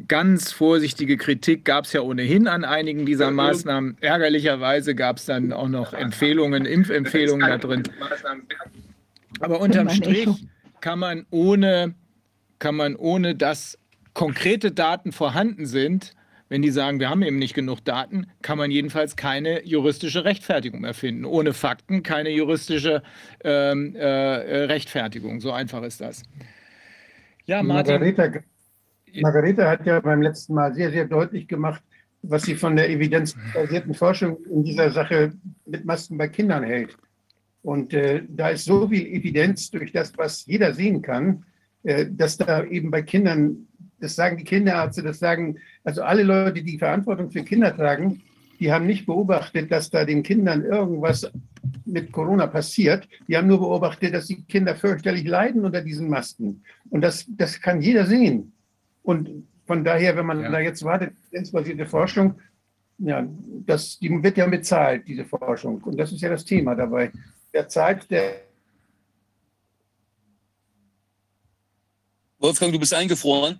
[0.08, 3.98] Ganz vorsichtige Kritik gab es ja ohnehin an einigen dieser Maßnahmen.
[4.00, 7.82] Ärgerlicherweise gab es dann auch noch Empfehlungen, Impfempfehlungen da drin.
[9.40, 10.28] Aber unterm Strich
[10.80, 11.94] kann man ohne,
[12.58, 13.78] kann man ohne, dass
[14.14, 16.14] konkrete Daten vorhanden sind,
[16.48, 20.80] wenn die sagen, wir haben eben nicht genug Daten, kann man jedenfalls keine juristische Rechtfertigung
[20.80, 21.24] mehr finden.
[21.24, 23.02] Ohne Fakten keine juristische
[23.42, 25.40] ähm, äh, Rechtfertigung.
[25.40, 26.22] So einfach ist das.
[27.46, 27.94] Ja, Martin.
[27.94, 28.40] Margareta,
[29.20, 31.82] Margareta hat ja beim letzten Mal sehr, sehr deutlich gemacht,
[32.22, 35.32] was sie von der evidenzbasierten Forschung in dieser Sache
[35.66, 36.96] mit Masken bei Kindern hält.
[37.62, 41.44] Und äh, da ist so viel Evidenz durch das, was jeder sehen kann,
[41.82, 43.66] äh, dass da eben bei Kindern
[43.98, 48.22] das sagen die Kinderärzte, das sagen also alle Leute, die Verantwortung für Kinder tragen,
[48.60, 51.30] die haben nicht beobachtet, dass da den Kindern irgendwas
[51.84, 53.06] mit Corona passiert.
[53.28, 56.62] Die haben nur beobachtet, dass die Kinder fürchterlich leiden unter diesen Masken.
[56.88, 58.52] Und das, das kann jeder sehen.
[59.06, 60.50] Und von daher, wenn man ja.
[60.50, 62.40] da jetzt wartet, evidenzbasierte Forschung,
[62.98, 63.26] ja,
[63.66, 65.80] das, die wird ja bezahlt, diese Forschung.
[65.82, 67.12] Und das ist ja das Thema dabei.
[67.52, 68.42] Der zahlt der.
[72.38, 73.58] Wolfgang, du bist eingefroren.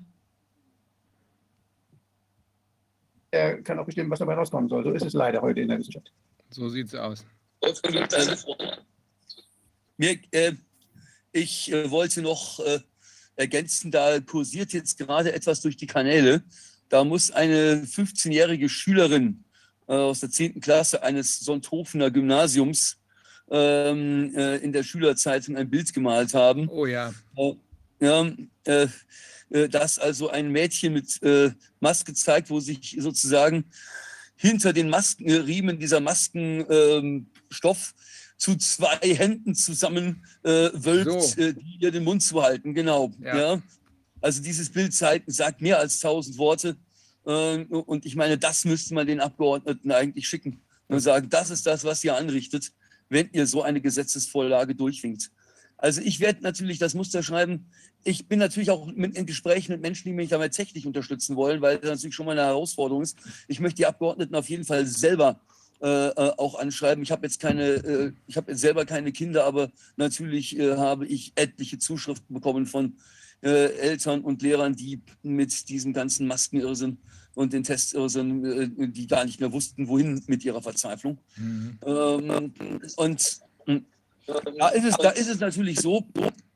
[3.36, 4.83] der kann auch bestimmen, was dabei rauskommen soll.
[4.83, 6.10] So ist es leider heute in der Wissenschaft.
[6.50, 7.25] So sieht es aus.
[9.97, 10.52] Mir, äh,
[11.33, 12.81] ich äh, wollte noch äh,
[13.36, 16.42] ergänzen, da kursiert jetzt gerade etwas durch die Kanäle.
[16.89, 19.44] Da muss eine 15-jährige Schülerin
[19.89, 20.60] äh, aus der 10.
[20.60, 22.98] Klasse eines Sonthofener Gymnasiums
[23.50, 26.68] ähm, äh, in der Schülerzeitung ein Bild gemalt haben.
[26.68, 27.12] Oh ja.
[27.36, 27.52] Äh,
[28.00, 28.26] ja,
[28.65, 28.89] äh,
[29.68, 33.65] dass also ein Mädchen mit äh, Maske zeigt, wo sich sozusagen
[34.36, 37.26] hinter den Maskenriemen dieser Maskenstoff ähm,
[38.36, 41.40] zu zwei Händen zusammen äh, so.
[41.40, 42.74] äh, die ihr den Mund zuhalten.
[42.74, 43.12] Genau.
[43.20, 43.36] Ja.
[43.36, 43.62] ja.
[44.20, 46.76] Also dieses Bild zeigt, sagt mehr als tausend Worte.
[47.24, 51.66] Äh, und ich meine, das müsste man den Abgeordneten eigentlich schicken und sagen, das ist
[51.66, 52.73] das, was ihr anrichtet,
[53.08, 55.31] wenn ihr so eine Gesetzesvorlage durchwinkt.
[55.78, 57.70] Also ich werde natürlich das Muster schreiben.
[58.02, 61.60] Ich bin natürlich auch mit, in Gesprächen mit Menschen, die mich damit technisch unterstützen wollen,
[61.60, 63.18] weil das natürlich schon mal eine Herausforderung ist.
[63.47, 65.40] Ich möchte die Abgeordneten auf jeden Fall selber
[65.80, 67.02] äh, äh auch anschreiben.
[67.02, 71.06] Ich habe jetzt keine, äh, ich habe jetzt selber keine Kinder, aber natürlich äh, habe
[71.06, 72.96] ich etliche Zuschriften bekommen von
[73.42, 76.98] äh, Eltern und Lehrern, die mit diesem ganzen Maskenirrsinn
[77.34, 81.18] und den Testirrsinn, äh, die gar nicht mehr wussten, wohin mit ihrer Verzweiflung.
[81.36, 81.78] Mhm.
[81.84, 82.52] Ähm,
[82.96, 83.40] und
[84.58, 86.06] da ist es, da ist es natürlich so,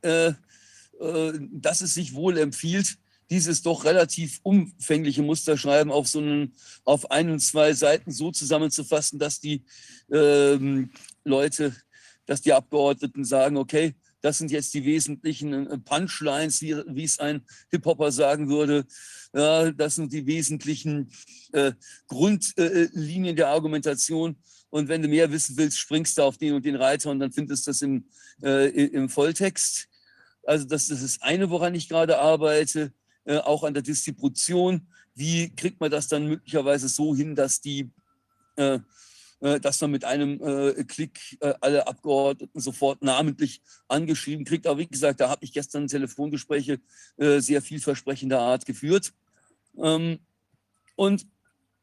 [0.02, 2.98] dass es sich wohl empfiehlt,
[3.30, 9.18] dieses doch relativ umfängliche Musterschreiben auf so einen, auf ein und zwei Seiten so zusammenzufassen,
[9.18, 9.64] dass die
[10.12, 10.90] ähm,
[11.24, 11.74] Leute,
[12.26, 17.18] dass die Abgeordneten sagen, okay, das sind jetzt die wesentlichen äh, Punchlines, wie, wie es
[17.18, 18.84] ein Hip-Hopper sagen würde.
[19.32, 21.10] Ja, das sind die wesentlichen
[21.52, 21.72] äh,
[22.08, 24.36] Grundlinien der Argumentation.
[24.68, 27.32] Und wenn du mehr wissen willst, springst du auf den und den Reiter und dann
[27.32, 28.08] findest du das im,
[28.42, 29.88] äh, im Volltext.
[30.44, 32.92] Also das, das ist eine, woran ich gerade arbeite,
[33.24, 34.86] äh, auch an der Distribution.
[35.14, 37.90] Wie kriegt man das dann möglicherweise so hin, dass die
[38.56, 38.78] äh,
[39.40, 40.38] äh dass man mit einem
[40.86, 44.66] Klick alle Abgeordneten sofort namentlich angeschrieben kriegt.
[44.66, 46.78] Aber wie gesagt, da habe ich gestern Telefongespräche
[47.16, 49.14] sehr vielversprechender Art geführt.
[49.78, 50.18] Ähm,
[50.94, 51.26] und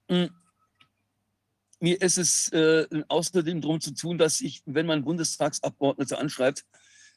[0.07, 0.30] hm,
[1.80, 2.51] mir ist es
[3.07, 6.64] außerdem darum zu tun, dass ich, wenn man Bundestagsabgeordnete anschreibt,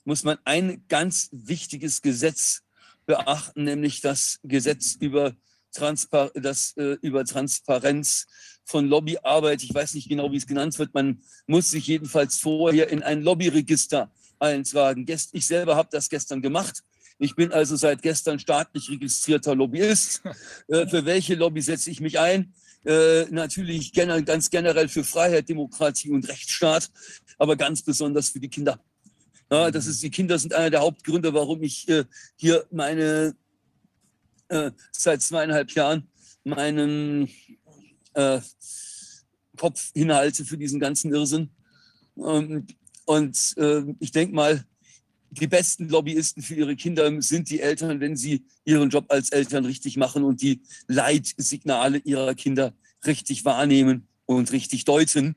[0.04, 2.62] muss man ein ganz wichtiges Gesetz
[3.06, 5.34] beachten, nämlich das Gesetz über,
[5.72, 8.26] Transpar das, äh, über Transparenz
[8.64, 9.62] von Lobbyarbeit.
[9.62, 10.94] Ich weiß nicht genau, wie es genannt wird.
[10.94, 15.06] Man muss sich jedenfalls vorher in ein Lobbyregister eintragen.
[15.32, 16.82] Ich selber habe das gestern gemacht.
[17.18, 20.22] Ich bin also seit gestern staatlich registrierter Lobbyist.
[20.68, 22.54] Äh, für welche Lobby setze ich mich ein?
[22.84, 26.90] Äh, natürlich ganz generell für Freiheit, Demokratie und Rechtsstaat,
[27.38, 28.80] aber ganz besonders für die Kinder.
[29.50, 32.04] Ja, das ist, die Kinder sind einer der Hauptgründe, warum ich äh,
[32.36, 33.34] hier meine
[34.48, 36.08] äh, seit zweieinhalb Jahren
[36.44, 37.28] meinen
[38.14, 38.40] äh,
[39.56, 41.50] Kopf hinhalte für diesen ganzen Irrsinn.
[42.16, 42.66] Ähm,
[43.06, 44.64] und äh, ich denke mal,
[45.30, 49.64] die besten Lobbyisten für ihre Kinder sind die Eltern, wenn sie ihren Job als Eltern
[49.64, 52.72] richtig machen und die Leitsignale ihrer Kinder
[53.04, 55.36] richtig wahrnehmen und richtig deuten.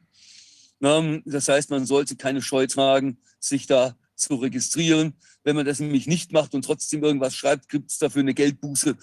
[0.80, 5.13] Das heißt, man sollte keine Scheu tragen, sich da zu registrieren.
[5.43, 8.95] Wenn man das nämlich nicht macht und trotzdem irgendwas schreibt, gibt es dafür eine Geldbuße.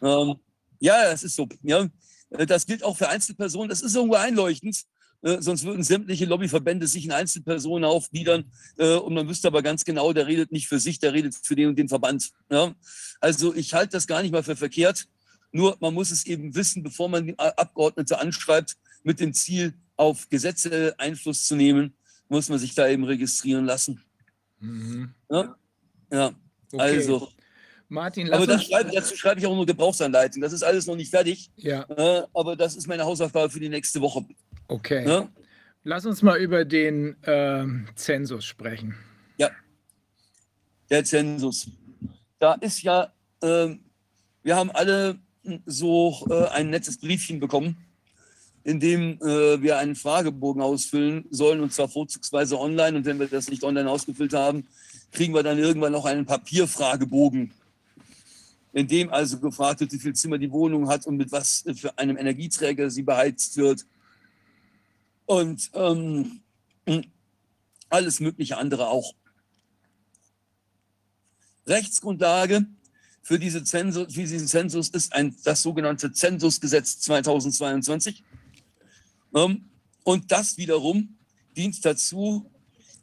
[0.80, 1.48] ja, das ist so.
[1.62, 1.88] Ja.
[2.30, 3.68] Das gilt auch für Einzelpersonen.
[3.68, 4.84] Das ist irgendwo einleuchtend.
[5.22, 9.84] Äh, sonst würden sämtliche Lobbyverbände sich in Einzelpersonen aufgliedern äh, und man wüsste aber ganz
[9.84, 12.30] genau, der redet nicht für sich, der redet für den und den Verband.
[12.50, 12.74] Ja?
[13.20, 15.06] Also ich halte das gar nicht mal für verkehrt.
[15.50, 20.28] Nur man muss es eben wissen, bevor man die Abgeordnete anschreibt, mit dem Ziel, auf
[20.28, 21.94] Gesetze Einfluss zu nehmen,
[22.28, 24.02] muss man sich da eben registrieren lassen.
[24.60, 25.14] Mhm.
[25.30, 25.56] Ja,
[26.12, 26.26] ja.
[26.72, 26.82] Okay.
[26.82, 27.28] also.
[27.88, 30.42] Martin, aber das schreibe, dazu schreibe ich auch nur Gebrauchsanleitung.
[30.42, 31.50] Das ist alles noch nicht fertig.
[31.56, 31.82] Ja.
[31.90, 34.24] Äh, aber das ist meine Hausaufgabe für die nächste Woche.
[34.68, 35.06] Okay.
[35.06, 35.28] Ja?
[35.84, 38.96] Lass uns mal über den äh, Zensus sprechen.
[39.36, 39.50] Ja,
[40.88, 41.68] der Zensus.
[42.38, 43.76] Da ist ja, äh,
[44.42, 45.18] wir haben alle
[45.66, 47.76] so äh, ein nettes Briefchen bekommen,
[48.64, 52.96] in dem äh, wir einen Fragebogen ausfüllen sollen, und zwar vorzugsweise online.
[52.96, 54.66] Und wenn wir das nicht online ausgefüllt haben,
[55.12, 57.52] kriegen wir dann irgendwann noch einen Papierfragebogen,
[58.72, 61.96] in dem also gefragt wird, wie viel Zimmer die Wohnung hat und mit was für
[61.98, 63.84] einem Energieträger sie beheizt wird
[65.26, 66.40] und ähm,
[67.90, 69.14] alles mögliche andere auch.
[71.66, 72.66] Rechtsgrundlage
[73.22, 78.22] für, diese Zensus, für diesen Zensus ist ein, das sogenannte Zensusgesetz 2022.
[79.34, 79.70] Ähm,
[80.04, 81.16] und das wiederum
[81.56, 82.50] dient dazu,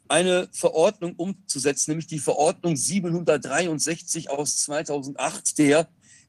[0.08, 5.88] eine Verordnung umzusetzen, nämlich die Verordnung 763 aus 2008 der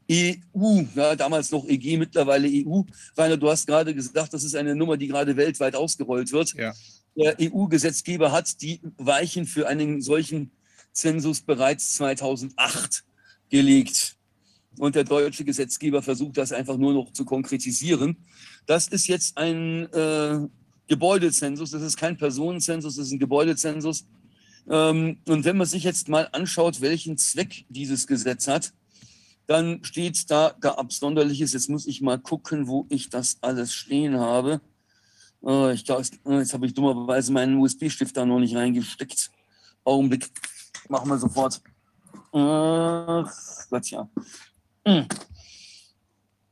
[0.10, 2.82] EU, ja, damals noch EG, mittlerweile EU.
[3.18, 6.54] Rainer, du hast gerade gesagt, das ist eine Nummer, die gerade weltweit ausgerollt wird.
[6.54, 6.74] Ja.
[7.16, 10.52] Der EU-Gesetzgeber hat die Weichen für einen solchen
[10.92, 13.04] Zensus bereits 2008
[13.50, 14.18] gelegt.
[14.80, 18.18] Und der deutsche Gesetzgeber versucht das einfach nur noch zu konkretisieren.
[18.66, 20.48] Das ist jetzt ein äh,
[20.88, 24.06] Gebäudezensus, das ist kein Personenzensus, das ist ein Gebäudezensus.
[24.70, 28.74] Ähm, und wenn man sich jetzt mal anschaut, welchen Zweck dieses Gesetz hat,
[29.48, 31.54] dann steht da gar Absonderliches.
[31.54, 34.62] Jetzt muss ich mal gucken, wo ich das alles stehen habe.
[35.46, 39.32] Äh, ich glaube, äh, jetzt habe ich dummerweise meinen USB-Stift da noch nicht reingesteckt.
[39.84, 40.30] Augenblick,
[40.88, 41.62] machen wir sofort.
[42.34, 43.30] Äh,
[43.70, 44.10] Gott, ja.
[44.86, 45.08] Hm.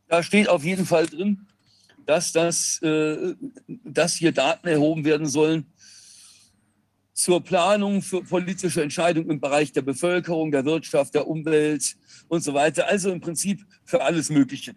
[0.07, 1.47] Da steht auf jeden Fall drin,
[2.05, 3.35] dass, das, äh,
[3.67, 5.65] dass hier Daten erhoben werden sollen
[7.13, 11.95] zur Planung für politische Entscheidungen im Bereich der Bevölkerung, der Wirtschaft, der Umwelt
[12.27, 12.87] und so weiter.
[12.87, 14.75] Also im Prinzip für alles Mögliche.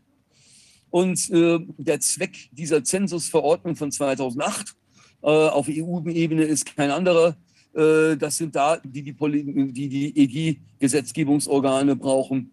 [0.90, 4.74] Und äh, der Zweck dieser Zensusverordnung von 2008
[5.22, 7.36] äh, auf EU-Ebene ist kein anderer.
[7.74, 12.52] Äh, das sind Daten, die die, die, die EG-Gesetzgebungsorgane brauchen,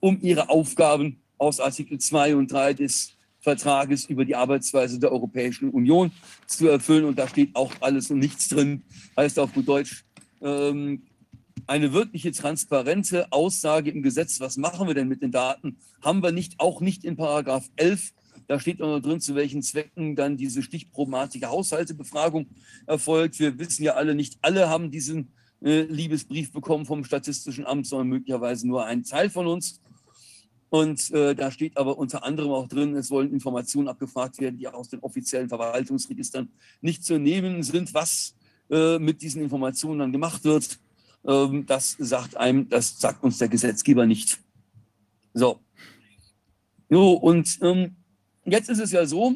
[0.00, 3.12] um ihre Aufgaben aus Artikel 2 und 3 des
[3.42, 6.12] Vertrages über die Arbeitsweise der Europäischen Union
[6.46, 7.04] zu erfüllen.
[7.04, 8.82] Und da steht auch alles und nichts drin.
[9.16, 10.04] Heißt auf gut Deutsch,
[10.40, 11.02] ähm,
[11.66, 16.32] eine wirkliche transparente Aussage im Gesetz, was machen wir denn mit den Daten, haben wir
[16.32, 18.12] nicht, auch nicht in Paragraph 11.
[18.48, 22.46] Da steht auch noch drin, zu welchen Zwecken dann diese stichprobenartige Haushaltebefragung
[22.86, 23.38] erfolgt.
[23.38, 28.08] Wir wissen ja alle, nicht alle haben diesen äh, Liebesbrief bekommen vom Statistischen Amt, sondern
[28.08, 29.80] möglicherweise nur ein Teil von uns.
[30.72, 34.66] Und äh, da steht aber unter anderem auch drin, es wollen Informationen abgefragt werden, die
[34.68, 36.48] aus den offiziellen Verwaltungsregistern
[36.80, 37.92] nicht zu nehmen sind.
[37.92, 38.34] Was
[38.70, 40.80] äh, mit diesen Informationen dann gemacht wird,
[41.26, 44.38] ähm, das sagt einem, das sagt uns der Gesetzgeber nicht.
[45.34, 45.60] So.
[46.88, 47.96] Jo, und ähm,
[48.46, 49.34] jetzt ist es ja so,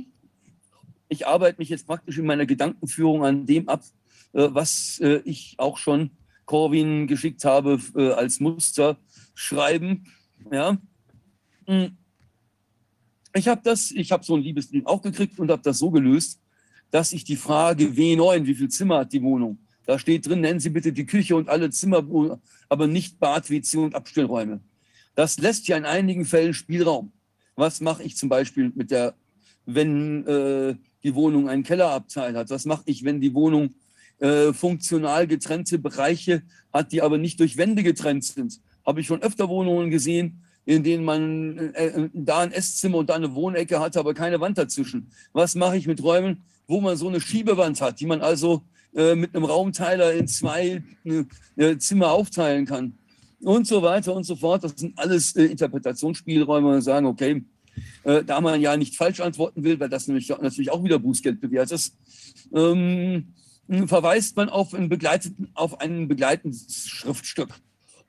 [1.10, 3.84] ich arbeite mich jetzt praktisch in meiner Gedankenführung an dem ab,
[4.32, 6.12] äh, was äh, ich auch schon
[6.46, 8.96] Corwin geschickt habe äh, als Muster
[9.34, 10.06] schreiben.
[10.50, 10.78] Ja.
[13.34, 16.40] Ich habe das, ich habe so ein Liebesbrief auch gekriegt und habe das so gelöst,
[16.90, 19.58] dass ich die Frage W9, wie viel Zimmer hat die Wohnung?
[19.84, 22.04] Da steht drin, nennen Sie bitte die Küche und alle Zimmer,
[22.68, 24.60] aber nicht Bad, WC und Abstellräume.
[25.14, 27.12] Das lässt ja in einigen Fällen Spielraum.
[27.54, 29.14] Was mache ich zum Beispiel mit der,
[29.64, 32.50] wenn äh, die Wohnung einen Kellerabteil hat?
[32.50, 33.74] Was mache ich, wenn die Wohnung
[34.18, 38.60] äh, funktional getrennte Bereiche hat, die aber nicht durch Wände getrennt sind?
[38.84, 43.08] Habe ich schon öfter Wohnungen gesehen, in denen man äh, äh, da ein Esszimmer und
[43.08, 45.10] da eine Wohnecke hat, aber keine Wand dazwischen.
[45.32, 48.62] Was mache ich mit Räumen, wo man so eine Schiebewand hat, die man also
[48.94, 50.82] äh, mit einem Raumteiler in zwei
[51.56, 52.98] äh, Zimmer aufteilen kann?
[53.40, 54.64] Und so weiter und so fort.
[54.64, 57.44] Das sind alles äh, Interpretationsspielräume und sagen, okay,
[58.02, 61.40] äh, da man ja nicht falsch antworten will, weil das nämlich natürlich auch wieder Bußgeld
[61.40, 61.96] bewährt ist,
[62.52, 63.34] ähm,
[63.86, 67.50] verweist man auf, einen begleiteten, auf ein begleitendes Schriftstück,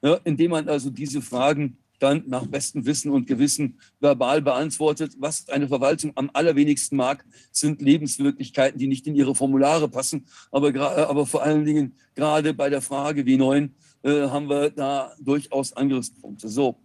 [0.01, 5.13] ja, indem man also diese Fragen dann nach bestem Wissen und Gewissen verbal beantwortet.
[5.17, 10.27] Was eine Verwaltung am allerwenigsten mag, sind Lebenswirklichkeiten, die nicht in ihre Formulare passen.
[10.51, 10.73] Aber,
[11.09, 13.69] aber vor allen Dingen gerade bei der Frage W9
[14.03, 16.49] äh, haben wir da durchaus Angriffspunkte.
[16.49, 16.77] So,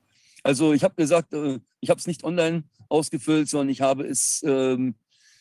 [0.43, 4.43] also ich habe gesagt, äh, ich habe es nicht online ausgefüllt, sondern ich habe es
[4.47, 4.95] ähm,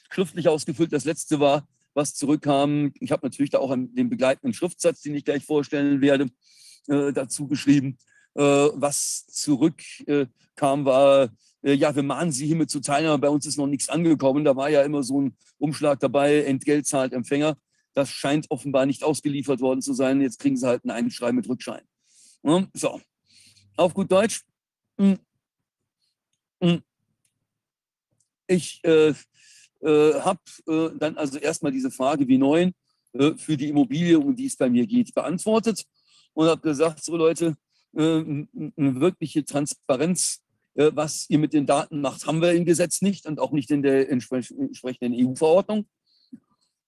[0.10, 0.94] schriftlich ausgefüllt.
[0.94, 2.94] Das letzte war, was zurückkam.
[3.00, 6.30] Ich habe natürlich da auch den begleitenden Schriftsatz, den ich gleich vorstellen werde,
[6.88, 7.98] äh, dazu geschrieben.
[8.34, 11.30] Äh, was zurückkam, war,
[11.64, 14.46] äh, ja, wir mahnen Sie hiermit zur Teilnahme, bei uns ist noch nichts angekommen.
[14.46, 17.58] Da war ja immer so ein Umschlag dabei, Entgelt zahlt Empfänger.
[17.94, 20.22] Das scheint offenbar nicht ausgeliefert worden zu sein.
[20.22, 21.82] Jetzt kriegen Sie halt ein Einschreiben mit Rückschein.
[22.74, 23.02] So,
[23.76, 24.42] auf gut Deutsch.
[24.98, 25.20] Hm.
[26.62, 26.82] Hm.
[28.48, 29.14] Ich äh,
[29.82, 32.74] äh, habe äh, dann also erstmal diese Frage wie neun
[33.14, 35.86] äh, für die Immobilie, um die es bei mir geht, beantwortet
[36.34, 37.54] und habe gesagt, so Leute, äh,
[37.94, 38.48] eine
[39.02, 40.42] wirkliche Transparenz,
[40.76, 43.72] äh, was ihr mit den Daten macht, haben wir im Gesetz nicht und auch nicht
[43.72, 45.86] in der entsprechenden EU-Verordnung.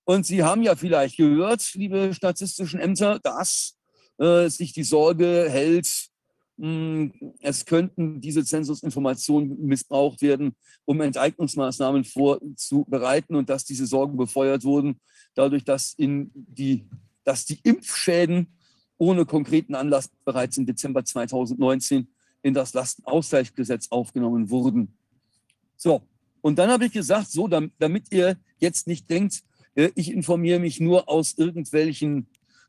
[0.06, 3.78] Und Sie haben ja vielleicht gehört, liebe statistischen Ämter, dass
[4.18, 6.10] äh, sich die Sorge hält,
[6.60, 14.64] hm, es könnten diese Zensusinformationen missbraucht werden, um Enteignungsmaßnahmen vorzubereiten und dass diese Sorgen befeuert
[14.64, 15.00] wurden,
[15.34, 16.88] dadurch, dass, in die,
[17.24, 18.48] dass die Impfschäden
[19.04, 22.08] ohne konkreten Anlass bereits im Dezember 2019
[22.42, 24.98] in das Lastenausgleichsgesetz aufgenommen wurden.
[25.76, 26.04] So,
[26.40, 29.44] und dann habe ich gesagt, so, damit ihr jetzt nicht denkt,
[29.76, 32.28] äh, ich informiere mich nur aus irgendwelchen,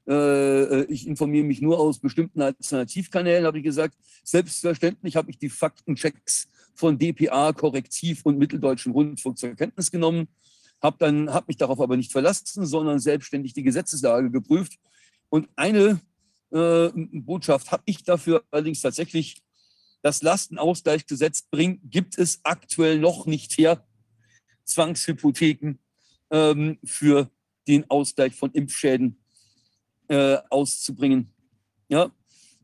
[0.08, 5.50] äh, ich informiere mich nur aus bestimmten Alternativkanälen, habe ich gesagt, selbstverständlich habe ich die
[5.50, 10.26] Faktenchecks von DPA, Korrektiv und Mitteldeutschen Rundfunk zur Kenntnis genommen,
[10.82, 14.80] habe dann habe mich darauf aber nicht verlassen, sondern selbstständig die Gesetzeslage geprüft.
[15.30, 15.96] Und eine äh,
[16.54, 19.42] Botschaft habe ich dafür allerdings tatsächlich.
[20.02, 23.86] Das Lastenausgleichsgesetz bringt, gibt es aktuell noch nicht her,
[24.64, 25.78] Zwangshypotheken
[26.30, 27.30] ähm, für
[27.66, 29.18] den Ausgleich von Impfschäden
[30.08, 31.32] äh, auszubringen.
[31.88, 32.12] Ja,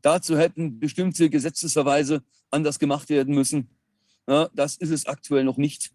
[0.01, 3.69] dazu hätten bestimmte Gesetzesverweise anders gemacht werden müssen.
[4.27, 5.91] Ja, das ist es aktuell noch nicht.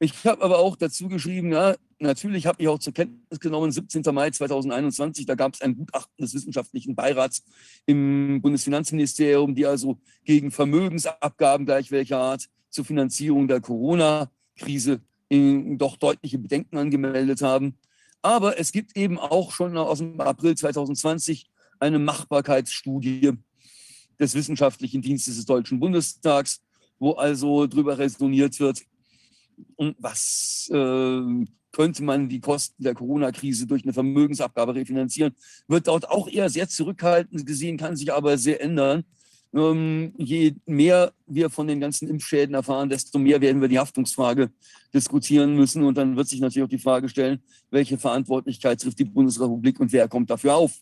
[0.00, 4.02] Ich habe aber auch dazu geschrieben, ja, natürlich habe ich auch zur Kenntnis genommen, 17.
[4.12, 7.44] Mai 2021, da gab es ein Gutachten des Wissenschaftlichen Beirats
[7.86, 15.00] im Bundesfinanzministerium, die also gegen Vermögensabgaben gleich welcher Art zur Finanzierung der Corona-Krise
[15.30, 17.76] doch deutliche Bedenken angemeldet haben.
[18.22, 21.46] Aber es gibt eben auch schon aus dem April 2020
[21.78, 23.32] eine Machbarkeitsstudie
[24.18, 26.62] des Wissenschaftlichen Dienstes des Deutschen Bundestags,
[26.98, 28.82] wo also darüber resoniert wird,
[29.98, 31.44] was äh,
[31.74, 35.34] könnte man die Kosten der Corona-Krise durch eine Vermögensabgabe refinanzieren,
[35.66, 39.04] wird dort auch eher sehr zurückhaltend gesehen, kann sich aber sehr ändern.
[39.52, 44.50] Ähm, je mehr wir von den ganzen Impfschäden erfahren, desto mehr werden wir die Haftungsfrage
[44.92, 45.82] diskutieren müssen.
[45.84, 49.92] Und dann wird sich natürlich auch die Frage stellen, welche Verantwortlichkeit trifft die Bundesrepublik und
[49.92, 50.80] wer kommt dafür auf?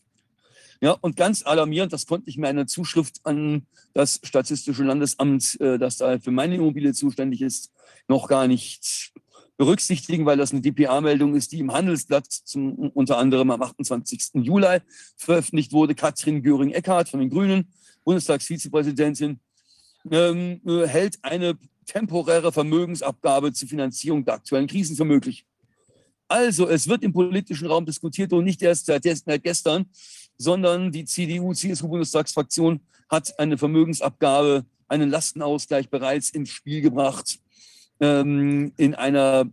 [0.83, 5.79] Ja, und ganz alarmierend, das konnte ich mir eine Zuschrift an das Statistische Landesamt, äh,
[5.79, 7.73] das da für meine Immobilie zuständig ist,
[8.09, 9.12] noch gar nicht
[9.63, 14.31] berücksichtigen, weil das eine DPA-Meldung ist, die im Handelsblatt zum, unter anderem am 28.
[14.35, 14.81] Juli
[15.17, 15.95] veröffentlicht wurde.
[15.95, 17.69] Katrin Göring-Eckardt von den Grünen
[18.03, 19.39] Bundestagsvizepräsidentin,
[20.11, 25.47] ähm, äh, hält eine temporäre Vermögensabgabe zur Finanzierung der aktuellen Krisen für möglich.
[26.27, 29.05] Also, es wird im politischen Raum diskutiert und nicht erst seit
[29.45, 29.87] gestern,
[30.37, 37.39] sondern die CDU-CSU-Bundestagsfraktion hat eine Vermögensabgabe, einen Lastenausgleich bereits ins Spiel gebracht
[38.03, 39.47] ähm, in einer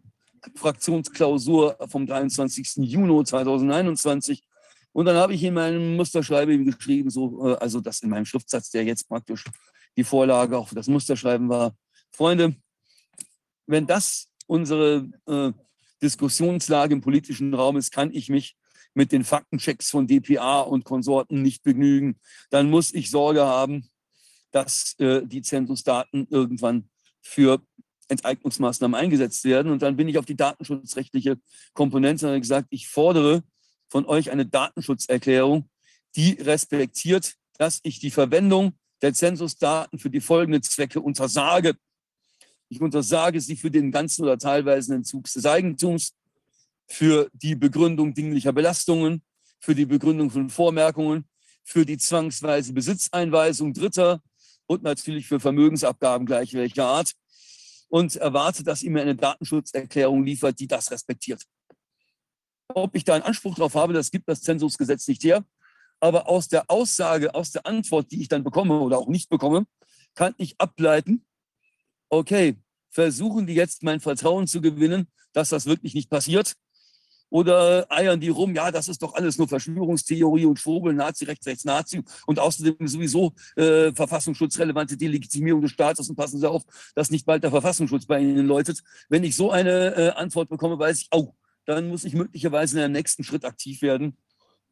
[0.55, 2.77] Fraktionsklausur vom 23.
[2.77, 4.43] Juni 2021
[4.91, 8.71] und dann habe ich in meinem Musterschreiben geschrieben, so, äh, also das in meinem Schriftsatz,
[8.71, 9.45] der jetzt praktisch
[9.95, 11.75] die Vorlage auch für das Musterschreiben war.
[12.11, 12.55] Freunde,
[13.67, 15.51] wenn das unsere äh,
[16.01, 18.55] Diskussionslage im politischen Raum ist, kann ich mich
[18.95, 22.19] mit den Faktenchecks von DPA und Konsorten nicht begnügen.
[22.49, 23.87] Dann muss ich Sorge haben,
[24.51, 26.89] dass äh, die Zensusdaten irgendwann
[27.21, 27.61] für
[28.09, 29.71] Enteignungsmaßnahmen eingesetzt werden.
[29.71, 31.37] Und dann bin ich auf die datenschutzrechtliche
[31.73, 33.43] Komponente gesagt, ich fordere
[33.87, 35.69] von euch eine Datenschutzerklärung,
[36.15, 41.75] die respektiert, dass ich die Verwendung der Zensusdaten für die folgenden Zwecke untersage.
[42.67, 46.13] Ich untersage sie für den ganzen oder teilweisen Entzug des Eigentums,
[46.87, 49.21] für die Begründung dinglicher Belastungen,
[49.59, 51.25] für die Begründung von Vormerkungen,
[51.63, 54.21] für die zwangsweise Besitzeinweisung Dritter
[54.65, 57.13] und natürlich für Vermögensabgaben gleich welcher Art
[57.89, 61.43] und erwarte, dass ihr mir eine Datenschutzerklärung liefert, die das respektiert.
[62.73, 65.43] Ob ich da einen Anspruch darauf habe, das gibt das Zensusgesetz nicht her.
[65.99, 69.65] Aber aus der Aussage, aus der Antwort, die ich dann bekomme oder auch nicht bekomme,
[70.13, 71.25] kann ich ableiten,
[72.09, 72.55] okay,
[72.89, 76.55] versuchen die jetzt mein Vertrauen zu gewinnen, dass das wirklich nicht passiert?
[77.29, 81.45] Oder eiern die rum, ja, das ist doch alles nur Verschwörungstheorie und Schwurbel, Nazi, rechts,
[81.45, 86.63] rechts, Nazi und außerdem sowieso äh, verfassungsschutzrelevante Delegitimierung des Staates und passen Sie auf,
[86.95, 88.81] dass nicht bald der Verfassungsschutz bei Ihnen läutet.
[89.09, 91.33] Wenn ich so eine äh, Antwort bekomme, weiß ich, oh,
[91.65, 94.17] dann muss ich möglicherweise in einem nächsten Schritt aktiv werden,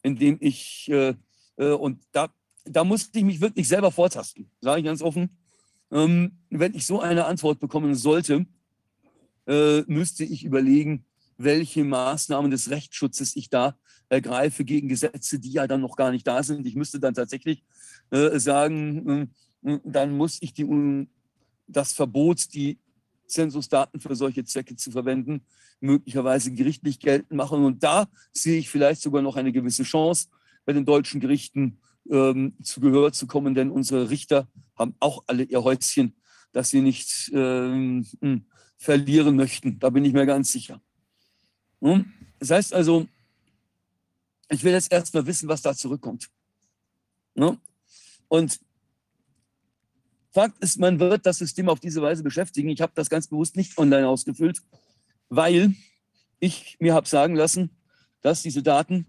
[0.01, 1.13] indem ich, äh,
[1.57, 2.29] äh, und da,
[2.65, 5.37] da muss ich mich wirklich selber vortasten, sage ich ganz offen.
[5.91, 8.45] Ähm, wenn ich so eine Antwort bekommen sollte,
[9.47, 11.05] äh, müsste ich überlegen,
[11.37, 13.75] welche Maßnahmen des Rechtsschutzes ich da
[14.09, 16.65] ergreife gegen Gesetze, die ja dann noch gar nicht da sind.
[16.65, 17.63] Ich müsste dann tatsächlich
[18.09, 19.29] äh, sagen,
[19.63, 21.07] äh, dann muss ich die,
[21.67, 22.79] das Verbot, die
[23.27, 25.41] Zensusdaten für solche Zwecke zu verwenden,
[25.79, 27.65] möglicherweise gerichtlich geltend machen.
[27.65, 30.27] Und da sehe ich vielleicht sogar noch eine gewisse Chance,
[30.65, 35.43] bei den deutschen Gerichten ähm, zu Gehör zu kommen, denn unsere Richter haben auch alle
[35.43, 36.15] ihr Häuschen,
[36.51, 38.45] dass sie nicht ähm, hm,
[38.77, 39.79] verlieren möchten.
[39.79, 40.81] Da bin ich mir ganz sicher.
[41.81, 42.11] Hm?
[42.39, 43.07] Das heißt also,
[44.49, 46.29] ich will jetzt erst mal wissen, was da zurückkommt.
[47.35, 47.57] Ne?
[48.27, 48.59] Und
[50.31, 52.69] Fakt ist, man wird das System auf diese Weise beschäftigen.
[52.69, 54.61] Ich habe das ganz bewusst nicht online ausgefüllt,
[55.29, 55.73] weil
[56.39, 57.71] ich mir habe sagen lassen,
[58.21, 59.07] dass diese Daten,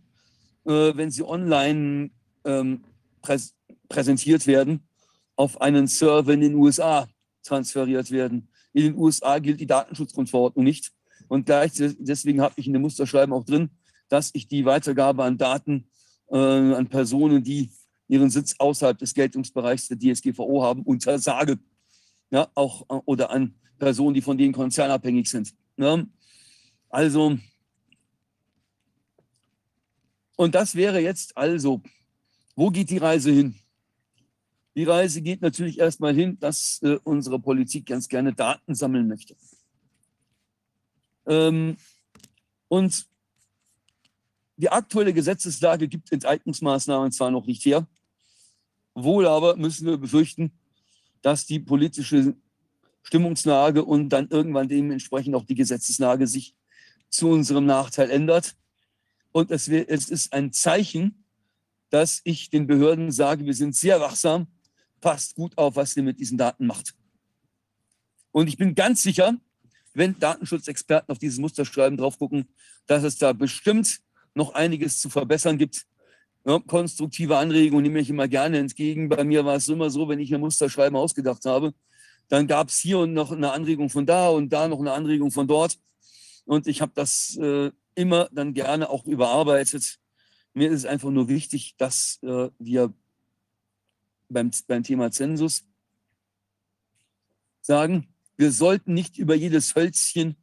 [0.64, 2.10] äh, wenn sie online
[2.44, 2.84] ähm,
[3.20, 3.54] präs
[3.88, 4.88] präsentiert werden,
[5.36, 7.08] auf einen Server in den USA
[7.42, 8.48] transferiert werden.
[8.72, 10.92] In den USA gilt die Datenschutzgrundverordnung nicht.
[11.28, 13.70] Und gleich deswegen habe ich in dem Musterschreiben auch drin,
[14.08, 15.88] dass ich die Weitergabe an Daten
[16.30, 17.70] äh, an Personen, die
[18.08, 21.58] ihren Sitz außerhalb des Geltungsbereichs der DSGVO haben, untersage.
[22.30, 25.54] Ja, auch äh, oder an Personen, die von denen konzernabhängig sind.
[25.76, 26.04] Ja,
[26.90, 27.38] also,
[30.36, 31.82] und das wäre jetzt also,
[32.56, 33.54] wo geht die Reise hin?
[34.74, 39.36] Die Reise geht natürlich erstmal hin, dass äh, unsere Politik ganz gerne Daten sammeln möchte.
[41.28, 41.76] Ähm,
[42.66, 43.06] und
[44.56, 47.86] die aktuelle Gesetzeslage gibt Enteignungsmaßnahmen zwar noch nicht her,
[48.94, 50.50] wohl aber müssen wir befürchten,
[51.22, 52.34] dass die politische
[53.02, 56.54] Stimmungslage und dann irgendwann dementsprechend auch die Gesetzeslage sich
[57.08, 58.56] zu unserem Nachteil ändert.
[59.32, 61.24] Und es, es ist ein Zeichen,
[61.90, 64.48] dass ich den Behörden sage, wir sind sehr wachsam,
[65.00, 66.94] passt gut auf, was ihr mit diesen Daten macht.
[68.32, 69.36] Und ich bin ganz sicher,
[69.98, 72.48] wenn Datenschutzexperten auf dieses Musterschreiben drauf gucken,
[72.86, 74.00] dass es da bestimmt
[74.34, 75.86] noch einiges zu verbessern gibt.
[76.46, 79.08] Ja, konstruktive Anregungen nehme ich immer gerne entgegen.
[79.08, 81.74] Bei mir war es immer so, wenn ich ein Musterschreiben ausgedacht habe,
[82.28, 85.30] dann gab es hier und noch eine Anregung von da und da noch eine Anregung
[85.30, 85.78] von dort.
[86.44, 89.98] Und ich habe das äh, immer dann gerne auch überarbeitet.
[90.54, 92.94] Mir ist es einfach nur wichtig, dass äh, wir
[94.28, 95.64] beim, beim Thema Zensus
[97.60, 100.36] sagen, wir sollten nicht über jedes Hölzchen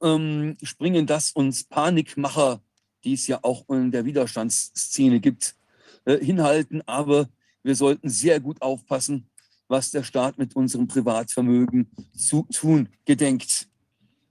[0.00, 2.62] ähm, springen, das uns Panikmacher,
[3.02, 5.56] die es ja auch in der Widerstandsszene gibt,
[6.04, 6.82] äh, hinhalten.
[6.86, 7.28] Aber
[7.64, 9.28] wir sollten sehr gut aufpassen,
[9.66, 13.66] was der Staat mit unserem Privatvermögen zu tun gedenkt.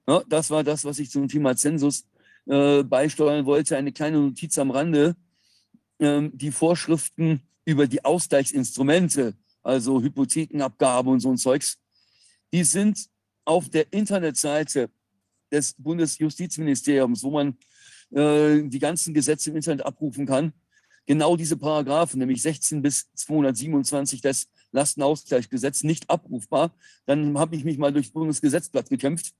[0.07, 2.05] Ja, das war das, was ich zum Thema Zensus
[2.45, 3.75] äh, beisteuern wollte.
[3.75, 5.17] Eine kleine Notiz am Rande.
[5.99, 11.77] Ähm, die Vorschriften über die Ausgleichsinstrumente, also Hypothekenabgabe und so ein Zeugs,
[12.53, 13.09] die sind
[13.45, 14.89] auf der Internetseite
[15.51, 17.57] des Bundesjustizministeriums, wo man
[18.11, 20.53] äh, die ganzen Gesetze im Internet abrufen kann.
[21.05, 26.73] Genau diese Paragraphen, nämlich 16 bis 227 des Lastenausgleichsgesetzes, nicht abrufbar.
[27.05, 29.33] Dann habe ich mich mal durchs Bundesgesetzblatt gekämpft.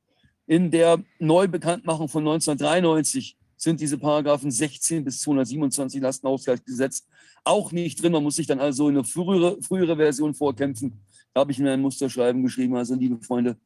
[0.46, 7.08] In der Neubekanntmachung von 1993 sind diese Paragraphen 16 bis 227 Lastenausgleichsgesetz
[7.46, 8.12] auch nicht drin.
[8.12, 11.00] Man muss sich dann also in eine frühere, frühere Version vorkämpfen.
[11.36, 13.58] Habe ich in einem Musterschreiben geschrieben, also liebe Freunde,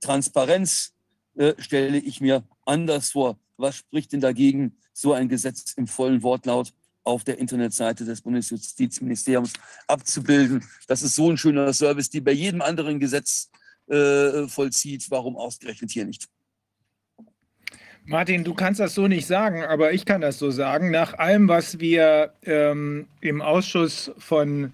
[0.00, 0.94] Transparenz
[1.36, 3.38] äh, stelle ich mir anders vor.
[3.56, 6.72] Was spricht denn dagegen, so ein Gesetz im vollen Wortlaut
[7.04, 9.52] auf der Internetseite des Bundesjustizministeriums
[9.86, 10.64] abzubilden?
[10.88, 13.50] Das ist so ein schöner Service, die bei jedem anderen Gesetz
[13.88, 15.10] äh, vollzieht.
[15.10, 16.26] Warum ausgerechnet hier nicht?
[18.04, 20.92] Martin, du kannst das so nicht sagen, aber ich kann das so sagen.
[20.92, 24.72] Nach allem, was wir ähm, im Ausschuss von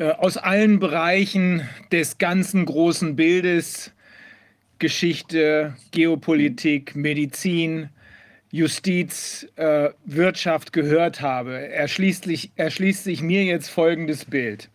[0.00, 3.92] aus allen Bereichen des ganzen großen Bildes,
[4.78, 7.90] Geschichte, Geopolitik, Medizin,
[8.50, 14.70] Justiz, äh, Wirtschaft gehört habe, erschließt sich, erschließt sich mir jetzt folgendes Bild.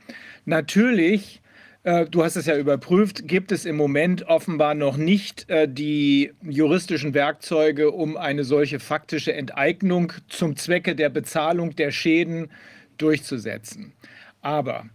[0.45, 1.41] Natürlich
[1.85, 6.33] äh, du hast es ja überprüft, gibt es im Moment offenbar noch nicht äh, die
[6.41, 12.49] juristischen Werkzeuge, um eine solche faktische Enteignung zum Zwecke der Bezahlung der Schäden
[12.97, 13.93] durchzusetzen.
[14.41, 14.85] Aber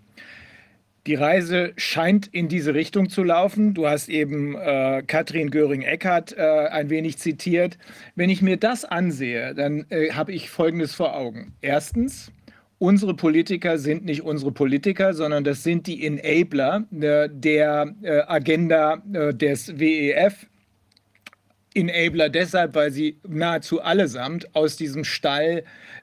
[1.06, 3.74] die Reise scheint in diese Richtung zu laufen.
[3.74, 7.78] Du hast eben äh, Katrin Göring-Eckardt äh, ein wenig zitiert.
[8.16, 11.54] Wenn ich mir das ansehe, dann äh, habe ich Folgendes vor Augen.
[11.62, 12.30] Erstens,
[12.78, 19.02] unsere Politiker sind nicht unsere Politiker, sondern das sind die Enabler äh, der äh, Agenda
[19.12, 20.46] äh, des WEF.
[21.74, 25.62] Enabler deshalb, weil sie nahezu allesamt aus diesem Stall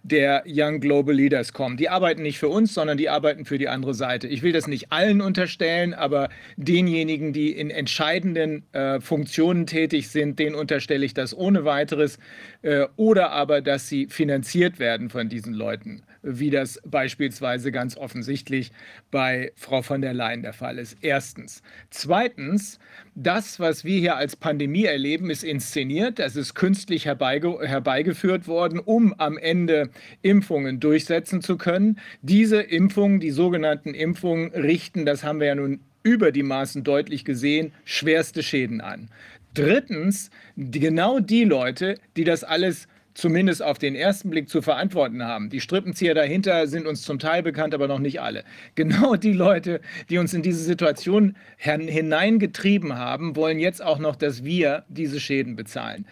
[0.09, 1.77] der Young Global Leaders kommen.
[1.77, 4.27] Die arbeiten nicht für uns, sondern die arbeiten für die andere Seite.
[4.27, 10.39] Ich will das nicht allen unterstellen, aber denjenigen, die in entscheidenden äh, Funktionen tätig sind,
[10.39, 12.19] denen unterstelle ich das ohne weiteres.
[12.61, 18.72] Äh, oder aber, dass sie finanziert werden von diesen Leuten wie das beispielsweise ganz offensichtlich
[19.11, 20.97] bei Frau von der Leyen der Fall ist.
[21.01, 21.61] Erstens.
[21.89, 22.80] Zweitens,
[23.15, 28.80] das, was wir hier als Pandemie erleben, ist inszeniert, das ist künstlich herbeige herbeigeführt worden,
[28.80, 29.89] um am Ende
[30.22, 31.99] Impfungen durchsetzen zu können.
[32.22, 37.25] Diese Impfungen, die sogenannten Impfungen, richten, das haben wir ja nun über die Maßen deutlich
[37.25, 39.09] gesehen, schwerste Schäden an.
[39.53, 45.23] Drittens, die, genau die Leute, die das alles zumindest auf den ersten Blick zu verantworten
[45.23, 45.49] haben.
[45.49, 48.43] Die Strippenzieher dahinter sind uns zum Teil bekannt, aber noch nicht alle.
[48.75, 54.43] Genau die Leute, die uns in diese Situation hineingetrieben haben, wollen jetzt auch noch, dass
[54.43, 56.05] wir diese Schäden bezahlen.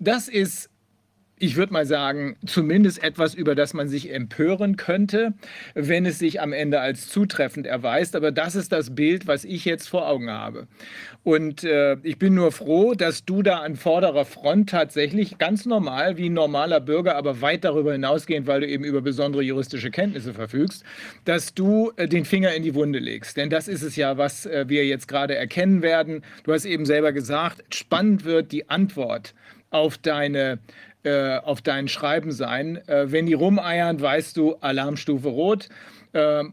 [0.00, 0.70] Das ist
[1.40, 5.34] ich würde mal sagen, zumindest etwas, über das man sich empören könnte,
[5.74, 8.16] wenn es sich am Ende als zutreffend erweist.
[8.16, 10.66] Aber das ist das Bild, was ich jetzt vor Augen habe.
[11.24, 16.16] Und äh, ich bin nur froh, dass du da an vorderer Front tatsächlich ganz normal,
[16.16, 20.32] wie ein normaler Bürger, aber weit darüber hinausgehend, weil du eben über besondere juristische Kenntnisse
[20.32, 20.84] verfügst,
[21.24, 23.36] dass du äh, den Finger in die Wunde legst.
[23.36, 26.22] Denn das ist es ja, was äh, wir jetzt gerade erkennen werden.
[26.44, 29.34] Du hast eben selber gesagt, spannend wird die Antwort
[29.70, 30.58] auf deine
[31.08, 32.76] äh, auf dein Schreiben sein.
[32.86, 35.68] Äh, wenn die rumeiern, weißt du, Alarmstufe rot.
[36.12, 36.44] Äh,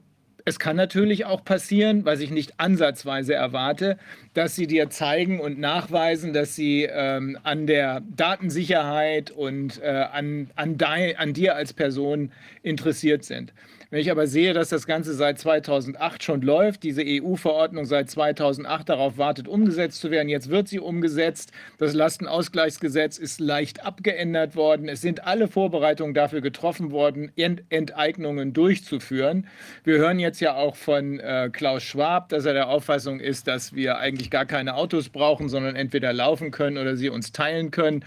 [0.48, 3.98] es kann natürlich auch passieren, was ich nicht ansatzweise erwarte,
[4.36, 10.52] dass sie dir zeigen und nachweisen, dass sie ähm, an der Datensicherheit und äh, an,
[10.56, 10.78] an,
[11.18, 13.54] an dir als Person interessiert sind.
[13.90, 18.90] Wenn ich aber sehe, dass das Ganze seit 2008 schon läuft, diese EU-Verordnung seit 2008
[18.90, 21.52] darauf wartet, umgesetzt zu werden, jetzt wird sie umgesetzt.
[21.80, 24.90] Das Lastenausgleichsgesetz ist leicht abgeändert worden.
[24.90, 29.48] Es sind alle Vorbereitungen dafür getroffen worden, Enteignungen durchzuführen.
[29.84, 33.48] Wir hören jetzt jetzt ja auch von äh, Klaus Schwab, dass er der Auffassung ist,
[33.48, 37.72] dass wir eigentlich gar keine Autos brauchen, sondern entweder laufen können oder sie uns teilen
[37.72, 38.04] können.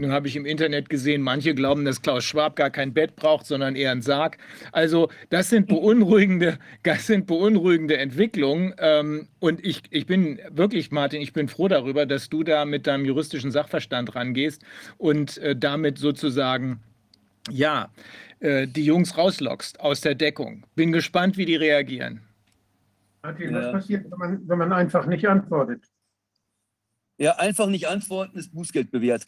[0.00, 3.46] Nun habe ich im Internet gesehen, manche glauben, dass Klaus Schwab gar kein Bett braucht,
[3.46, 4.38] sondern eher einen Sarg.
[4.70, 8.74] Also das sind beunruhigende, das sind beunruhigende Entwicklungen.
[8.78, 12.86] Ähm, und ich, ich bin wirklich, Martin, ich bin froh darüber, dass du da mit
[12.86, 14.62] deinem juristischen Sachverstand rangehst
[14.98, 16.78] und äh, damit sozusagen,
[17.50, 17.90] ja,
[18.38, 20.64] äh, die Jungs rauslockst aus der Deckung.
[20.76, 22.20] Bin gespannt, wie die reagieren.
[23.22, 25.82] Martin, was passiert, wenn man, wenn man einfach nicht antwortet?
[27.16, 29.26] Ja, einfach nicht antworten ist Bußgeld bewährt.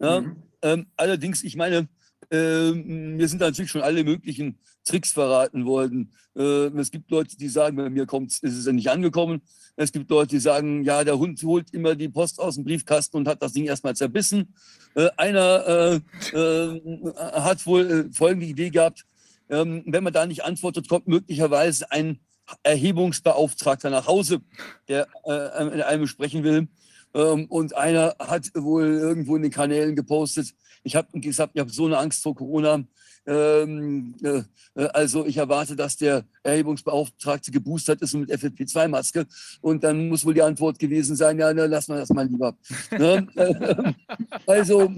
[0.00, 0.36] Ja, Mhm.
[0.62, 1.88] ähm, allerdings, ich meine,
[2.30, 6.12] ähm, mir sind natürlich schon alle möglichen Tricks verraten worden.
[6.36, 9.42] Ähm, es gibt Leute, die sagen, bei mir kommt, ist es ja nicht angekommen.
[9.76, 13.16] Es gibt Leute, die sagen, ja, der Hund holt immer die Post aus dem Briefkasten
[13.16, 14.54] und hat das Ding erstmal zerbissen.
[14.94, 16.00] Äh, einer
[16.32, 16.80] äh, äh,
[17.16, 19.04] hat wohl äh, folgende Idee gehabt,
[19.48, 22.20] ähm, wenn man da nicht antwortet, kommt möglicherweise ein
[22.62, 24.40] Erhebungsbeauftragter nach Hause,
[24.88, 26.68] der äh, mit einem sprechen will.
[27.14, 31.70] Ähm, und einer hat wohl irgendwo in den Kanälen gepostet, ich habe gesagt, ich habe
[31.70, 32.84] so eine Angst vor Corona.
[33.26, 34.42] Ähm, äh,
[34.74, 39.26] äh, also ich erwarte, dass der Erhebungsbeauftragte geboostert ist und mit FFP2-Maske.
[39.60, 42.56] Und dann muss wohl die Antwort gewesen sein, ja, ne, lassen wir das mal lieber.
[42.90, 43.26] ne?
[43.36, 43.92] Äh,
[44.46, 44.90] also,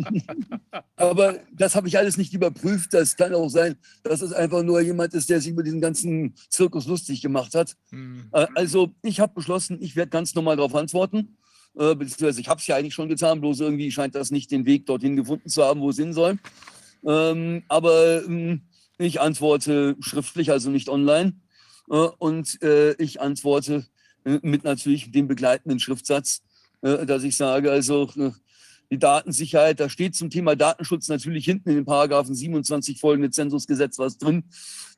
[0.95, 2.95] aber das habe ich alles nicht überprüft.
[2.95, 3.75] Das kann auch sein,
[4.05, 7.77] dass es einfach nur jemand ist, der sich über diesen ganzen Zirkus lustig gemacht hat.
[7.91, 8.29] Hm.
[8.33, 11.37] Äh, Also ich habe beschlossen, ich werde ganz normal darauf antworten.
[11.79, 14.67] Äh, beziehungsweise ich habe es ja eigentlich schon getan, bloß irgendwie scheint das nicht den
[14.67, 16.39] Weg dorthin gefunden zu haben, wo es hin soll.
[17.05, 18.63] Ähm, aber ähm,
[18.99, 21.35] ich antworte schriftlich, also nicht online.
[21.91, 23.87] Äh, und äh, ich antworte
[24.25, 26.43] äh, mit natürlich dem begleitenden Schriftsatz,
[26.83, 28.33] äh, dass ich sage, also äh,
[28.91, 33.99] die Datensicherheit, da steht zum Thema Datenschutz natürlich hinten in den Paragraphen 27 folgende Zensusgesetz
[33.99, 34.45] was drin.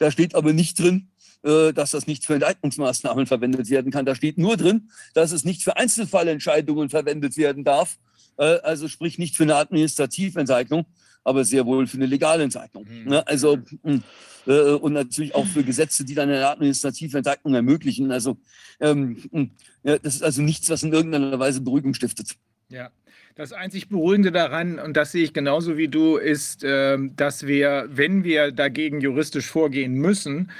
[0.01, 1.11] Da steht aber nicht drin,
[1.45, 4.07] dass das nicht für Enteignungsmaßnahmen verwendet werden kann.
[4.07, 7.99] Da steht nur drin, dass es nicht für Einzelfallentscheidungen verwendet werden darf.
[8.39, 10.87] Äh, Also sprich nicht für eine Administrativenteignung,
[11.23, 12.87] aber sehr wohl für eine Legalenteignung.
[12.89, 13.11] Mhm.
[13.11, 13.27] Ne?
[13.27, 14.01] Also mh,
[14.47, 18.11] äh, und natürlich auch für Gesetze, die dann eine Administrativenteignung ermöglichen.
[18.11, 18.39] Also
[18.81, 19.51] ähm,
[19.83, 22.37] ja, das ist also nichts, was in irgendeiner Weise Beruhigung stiftet.
[22.71, 22.91] Ja,
[23.37, 27.89] das einzig Beruhigende daran, und das sehe ich genauso wie du, ist, ähm, dass wir,
[27.91, 30.51] wenn wir dagegen juristisch vorgehen müssen,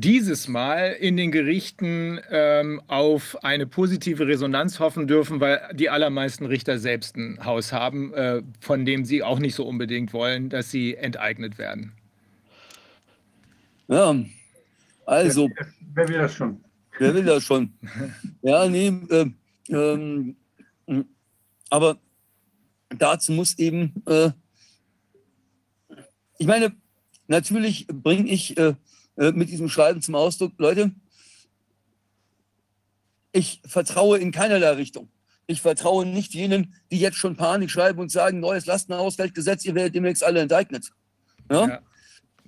[0.00, 6.46] dieses Mal in den Gerichten ähm, auf eine positive Resonanz hoffen dürfen, weil die allermeisten
[6.46, 10.70] Richter selbst ein Haus haben, äh, von dem sie auch nicht so unbedingt wollen, dass
[10.70, 11.92] sie enteignet werden.
[13.88, 14.16] Ja,
[15.04, 15.50] also.
[15.94, 16.64] Wer will das schon?
[16.98, 17.72] Wer will das schon?
[18.42, 19.34] Ja, nee, ähm,
[19.68, 20.36] ähm,
[21.68, 21.98] aber
[22.96, 24.30] dazu muss eben, äh,
[26.38, 26.72] ich meine,
[27.26, 28.56] natürlich bringe ich
[29.20, 30.92] äh, mit diesem Schreiben zum Ausdruck, Leute,
[33.32, 35.10] ich vertraue in keinerlei Richtung.
[35.46, 39.94] Ich vertraue nicht jenen, die jetzt schon Panik schreiben und sagen, neues Lastenausgleichsgesetz, ihr werdet
[39.94, 40.90] demnächst alle enteignet.
[41.50, 41.68] Ja?
[41.68, 41.80] Ja.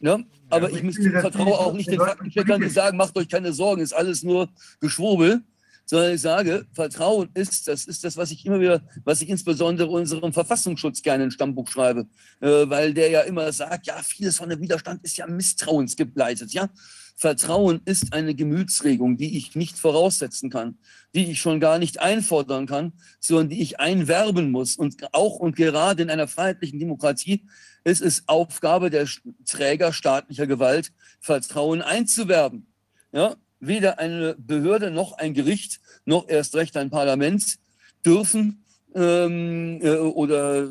[0.01, 0.15] Ja?
[0.49, 3.83] Aber aber ich ich vertraue auch nicht den Faktencheckern, die sagen, macht euch keine Sorgen,
[3.83, 4.49] ist alles nur
[4.81, 5.43] Geschwurbel,
[5.85, 9.89] sondern ich sage, Vertrauen ist, das ist das, was ich immer wieder, was ich insbesondere
[9.89, 12.07] unserem Verfassungsschutz gerne in Stammbuch schreibe,
[12.41, 16.69] äh, weil der ja immer sagt, ja, vieles von dem Widerstand ist ja misstrauensgebleitet, ja.
[17.15, 20.79] Vertrauen ist eine Gemütsregung, die ich nicht voraussetzen kann,
[21.15, 24.77] die ich schon gar nicht einfordern kann, sondern die ich einwerben muss.
[24.77, 27.45] Und auch und gerade in einer freiheitlichen Demokratie
[27.85, 29.07] ist es Aufgabe der
[29.47, 32.67] Träger staatlicher Gewalt, Vertrauen einzuwerben.
[33.13, 37.59] Ja, weder eine Behörde noch ein Gericht noch erst recht ein Parlament
[38.05, 40.69] dürfen ähm, äh, oder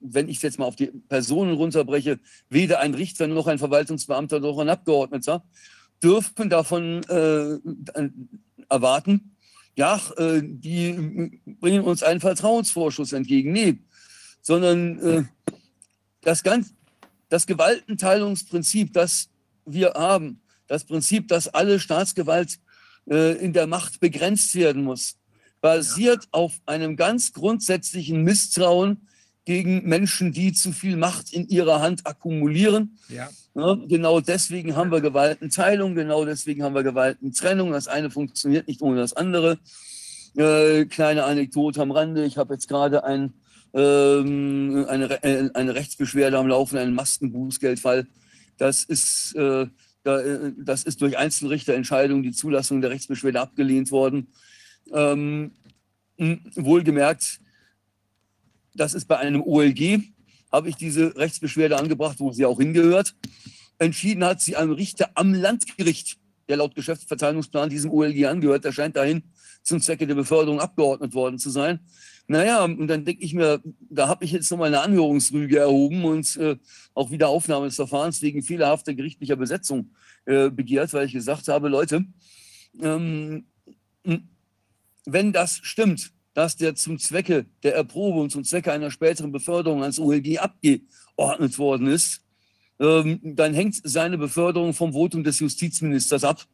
[0.00, 2.18] wenn ich es jetzt mal auf die Personen runterbreche,
[2.50, 5.44] weder ein Richter noch ein Verwaltungsbeamter noch ein Abgeordneter
[6.02, 7.58] dürfen davon äh,
[8.68, 9.36] erwarten,
[9.76, 13.52] ja, äh, die bringen uns einen Vertrauensvorschuss entgegen.
[13.52, 13.78] Nee,
[14.42, 15.24] sondern äh,
[16.22, 16.74] das, ganz,
[17.28, 19.30] das Gewaltenteilungsprinzip, das
[19.64, 20.41] wir haben,
[20.72, 22.58] das Prinzip, dass alle Staatsgewalt
[23.10, 25.16] äh, in der Macht begrenzt werden muss,
[25.60, 29.06] basiert auf einem ganz grundsätzlichen Misstrauen
[29.44, 32.98] gegen Menschen, die zu viel Macht in ihrer Hand akkumulieren.
[33.08, 33.28] Ja.
[33.54, 37.72] Ja, genau deswegen haben wir Gewaltenteilung, genau deswegen haben wir Gewaltentrennung.
[37.72, 39.58] Das eine funktioniert nicht ohne das andere.
[40.38, 42.24] Äh, kleine Anekdote am Rande.
[42.24, 43.34] Ich habe jetzt gerade ein,
[43.74, 48.06] ähm, eine, äh, eine Rechtsbeschwerde am Laufen, einen Maskenbußgeldfall.
[48.56, 49.66] Das ist, äh,
[50.04, 54.28] das ist durch Einzelrichterentscheidung die Zulassung der Rechtsbeschwerde abgelehnt worden.
[54.92, 55.52] Ähm,
[56.16, 57.40] wohlgemerkt,
[58.74, 60.00] das ist bei einem OLG,
[60.50, 63.14] habe ich diese Rechtsbeschwerde angebracht, wo sie auch hingehört.
[63.78, 66.18] Entschieden hat sie ein Richter am Landgericht.
[66.48, 69.22] der laut Geschäftsverteilungsplan diesem OLG angehört, der scheint dahin
[69.62, 71.80] zum Zwecke der Beförderung abgeordnet worden zu sein.
[72.32, 76.34] Naja, und dann denke ich mir, da habe ich jetzt nochmal eine Anhörungsrüge erhoben und
[76.38, 76.56] äh,
[76.94, 79.90] auch wieder Aufnahme des Verfahrens wegen fehlerhafter gerichtlicher Besetzung
[80.24, 82.06] äh, begehrt, weil ich gesagt habe, Leute,
[82.80, 83.44] ähm,
[85.04, 89.98] wenn das stimmt, dass der zum Zwecke der Erprobung, zum Zwecke einer späteren Beförderung ans
[89.98, 92.22] OLG abgeordnet worden ist,
[92.80, 96.46] ähm, dann hängt seine Beförderung vom Votum des Justizministers ab.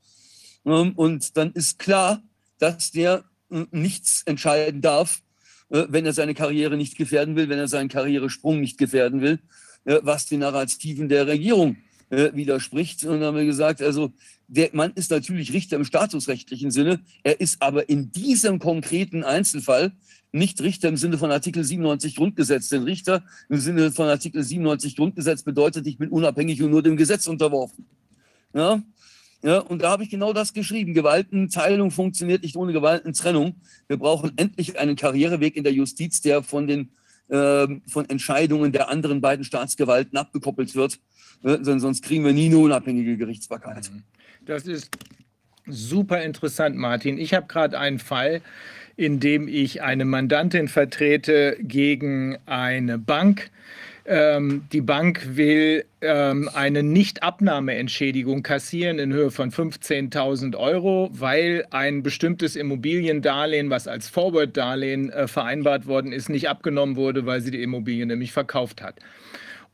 [0.65, 2.20] Ähm, und dann ist klar,
[2.58, 5.23] dass der äh, nichts entscheiden darf,
[5.68, 9.38] wenn er seine Karriere nicht gefährden will, wenn er seinen Karrieresprung nicht gefährden will,
[9.84, 11.76] äh, was den Narrativen der Regierung
[12.10, 13.05] widerspricht.
[13.05, 14.14] Und dann haben wir gesagt, also
[14.47, 19.92] der Mann ist natürlich Richter im statusrechtlichen Sinne, er ist aber in diesem konkreten Einzelfall
[20.32, 22.68] nicht Richter im Sinne von Artikel 97 Grundgesetz.
[22.68, 26.97] Denn Richter im Sinne von Artikel 97 Grundgesetz bedeutet, ich bin unabhängig und nur dem
[26.97, 27.86] Gesetz unterworfen.
[28.55, 28.82] Ja,
[29.42, 30.94] ja, und da habe ich genau das geschrieben.
[30.94, 33.55] Gewaltenteilung funktioniert nicht ohne Gewaltentrennung.
[33.86, 36.91] Wir brauchen endlich einen Karriereweg in der Justiz, der von den
[37.28, 40.99] äh, von Entscheidungen der anderen beiden Staatsgewalten abgekoppelt wird.
[41.44, 43.91] Äh, sonst kriegen wir nie eine unabhängige Gerichtsbarkeit.
[43.92, 44.02] Mhm.
[44.44, 44.91] Das ist
[45.67, 47.18] super interessant, Martin.
[47.18, 48.41] Ich habe gerade einen Fall,
[48.97, 53.50] in dem ich eine Mandantin vertrete gegen eine Bank
[54.09, 62.03] ähm, die Bank will ähm, eine Nichtabnahmeentschädigung kassieren in Höhe von 15.000 Euro, weil ein
[62.03, 67.62] bestimmtes Immobiliendarlehen, was als Forward-Darlehen äh, vereinbart worden ist, nicht abgenommen wurde, weil sie die
[67.62, 68.97] Immobilie nämlich verkauft hat.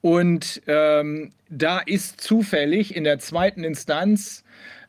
[0.01, 4.43] Und ähm, da ist zufällig in der zweiten Instanz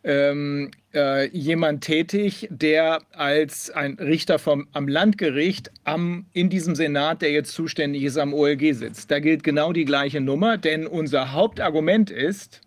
[0.05, 7.23] ähm, äh, jemand tätig, der als ein Richter vom, am Landgericht am, in diesem Senat,
[7.23, 9.09] der jetzt zuständig ist, am OLG sitzt.
[9.09, 12.61] Da gilt genau die gleiche Nummer, denn unser Hauptargument ist,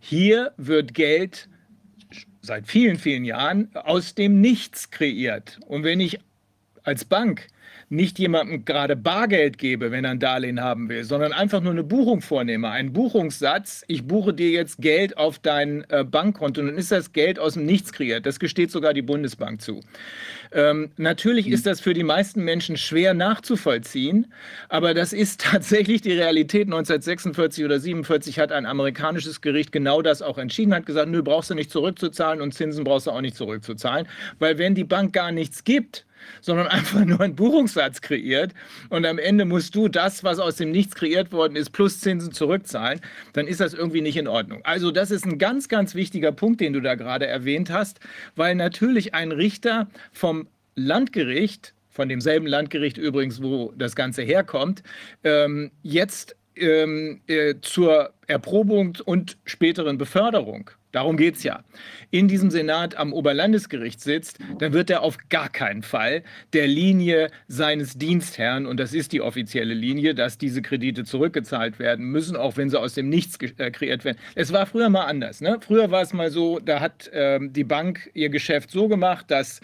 [0.00, 1.48] hier wird Geld
[2.40, 5.60] seit vielen, vielen Jahren aus dem Nichts kreiert.
[5.66, 6.18] Und wenn ich
[6.84, 7.48] als Bank
[7.90, 11.84] nicht jemandem gerade Bargeld gebe, wenn er ein Darlehen haben will, sondern einfach nur eine
[11.84, 16.92] Buchung vornehme, einen Buchungssatz, ich buche dir jetzt Geld auf dein äh, Bankkonto, dann ist
[16.92, 18.26] das Geld aus dem Nichts kreiert.
[18.26, 19.80] Das gesteht sogar die Bundesbank zu.
[20.52, 21.52] Ähm, natürlich mhm.
[21.52, 24.32] ist das für die meisten Menschen schwer nachzuvollziehen,
[24.68, 26.68] aber das ist tatsächlich die Realität.
[26.68, 31.50] 1946 oder 47 hat ein amerikanisches Gericht genau das auch entschieden, hat gesagt, nö, brauchst
[31.50, 34.06] du nicht zurückzuzahlen und Zinsen brauchst du auch nicht zurückzuzahlen,
[34.38, 36.04] weil wenn die Bank gar nichts gibt,
[36.40, 38.52] sondern einfach nur einen Buchungssatz kreiert
[38.88, 42.32] und am Ende musst du das, was aus dem Nichts kreiert worden ist, plus Zinsen
[42.32, 43.00] zurückzahlen,
[43.32, 44.60] dann ist das irgendwie nicht in Ordnung.
[44.64, 48.00] Also das ist ein ganz, ganz wichtiger Punkt, den du da gerade erwähnt hast,
[48.36, 54.82] weil natürlich ein Richter vom Landgericht, von demselben Landgericht übrigens, wo das Ganze herkommt,
[55.24, 61.62] ähm, jetzt ähm, äh, zur Erprobung und späteren Beförderung darum geht es ja,
[62.10, 67.30] in diesem Senat am Oberlandesgericht sitzt, dann wird er auf gar keinen Fall der Linie
[67.46, 72.56] seines Dienstherrn, und das ist die offizielle Linie, dass diese Kredite zurückgezahlt werden müssen, auch
[72.56, 74.18] wenn sie aus dem Nichts äh, kreiert werden.
[74.34, 75.40] Es war früher mal anders.
[75.40, 75.58] Ne?
[75.60, 79.60] Früher war es mal so, da hat äh, die Bank ihr Geschäft so gemacht, dass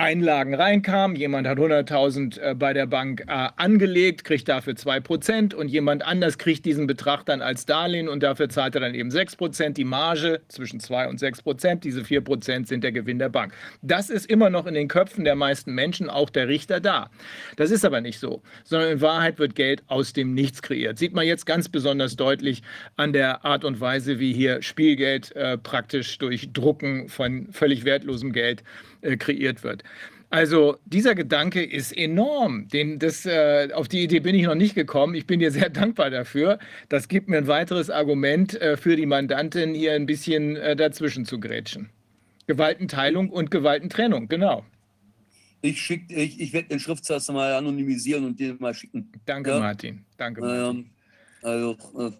[0.00, 1.14] Einlagen reinkamen.
[1.14, 6.38] Jemand hat 100.000 äh, bei der Bank äh, angelegt, kriegt dafür 2% und jemand anders
[6.38, 9.74] kriegt diesen Betrag dann als Darlehen und dafür zahlt er dann eben 6%.
[9.74, 13.52] Die Marge zwischen 2 und 6%, diese 4% sind der Gewinn der Bank.
[13.82, 17.10] Das ist immer noch in den Köpfen der meisten Menschen, auch der Richter da.
[17.56, 20.98] Das ist aber nicht so, sondern in Wahrheit wird Geld aus dem Nichts kreiert.
[20.98, 22.62] Sieht man jetzt ganz besonders deutlich
[22.96, 28.32] an der Art und Weise, wie hier Spielgeld äh, praktisch durch Drucken von völlig wertlosem
[28.32, 29.82] Geld äh, kreiert wird.
[30.30, 32.68] Also dieser Gedanke ist enorm.
[32.68, 35.14] Den, das, äh, auf die Idee bin ich noch nicht gekommen.
[35.14, 36.60] Ich bin dir sehr dankbar dafür.
[36.88, 41.24] Das gibt mir ein weiteres Argument äh, für die Mandantin, hier ein bisschen äh, dazwischen
[41.24, 41.90] zu grätschen.
[42.46, 44.64] Gewaltenteilung und Gewaltentrennung, genau.
[45.62, 49.12] Ich, schick, ich, ich werde den Schriftsatz mal anonymisieren und den mal schicken.
[49.26, 49.58] Danke, ja?
[49.58, 50.04] Martin.
[50.16, 50.78] Danke, Martin.
[50.78, 50.90] Ähm,
[51.42, 52.10] also, äh,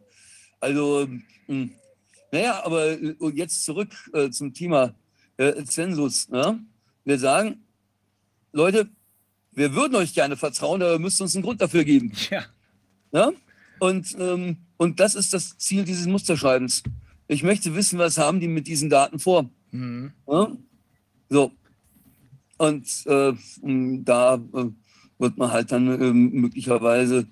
[0.58, 1.70] also mh, hm.
[2.32, 2.98] naja, aber
[3.32, 4.94] jetzt zurück äh, zum Thema
[5.40, 6.28] äh, Zensus.
[6.30, 6.58] Ja?
[7.04, 7.64] Wir sagen,
[8.52, 8.88] Leute,
[9.52, 12.12] wir würden euch gerne vertrauen, aber ihr müsst uns einen Grund dafür geben.
[12.30, 12.44] Ja.
[13.12, 13.32] ja?
[13.78, 16.82] Und, ähm, und das ist das Ziel dieses Musterschreibens.
[17.26, 19.48] Ich möchte wissen, was haben die mit diesen Daten vor.
[19.70, 20.12] Mhm.
[20.28, 20.52] Ja?
[21.30, 21.52] So.
[22.58, 23.32] Und äh,
[24.04, 24.66] da äh,
[25.18, 27.26] wird man halt dann äh, möglicherweise,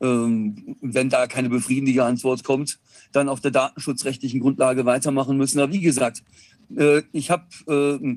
[0.00, 2.80] ähm, wenn da keine befriedigende Antwort kommt,
[3.12, 5.60] dann auf der datenschutzrechtlichen Grundlage weitermachen müssen.
[5.60, 6.24] Aber wie gesagt,
[6.76, 8.16] äh, ich habe äh,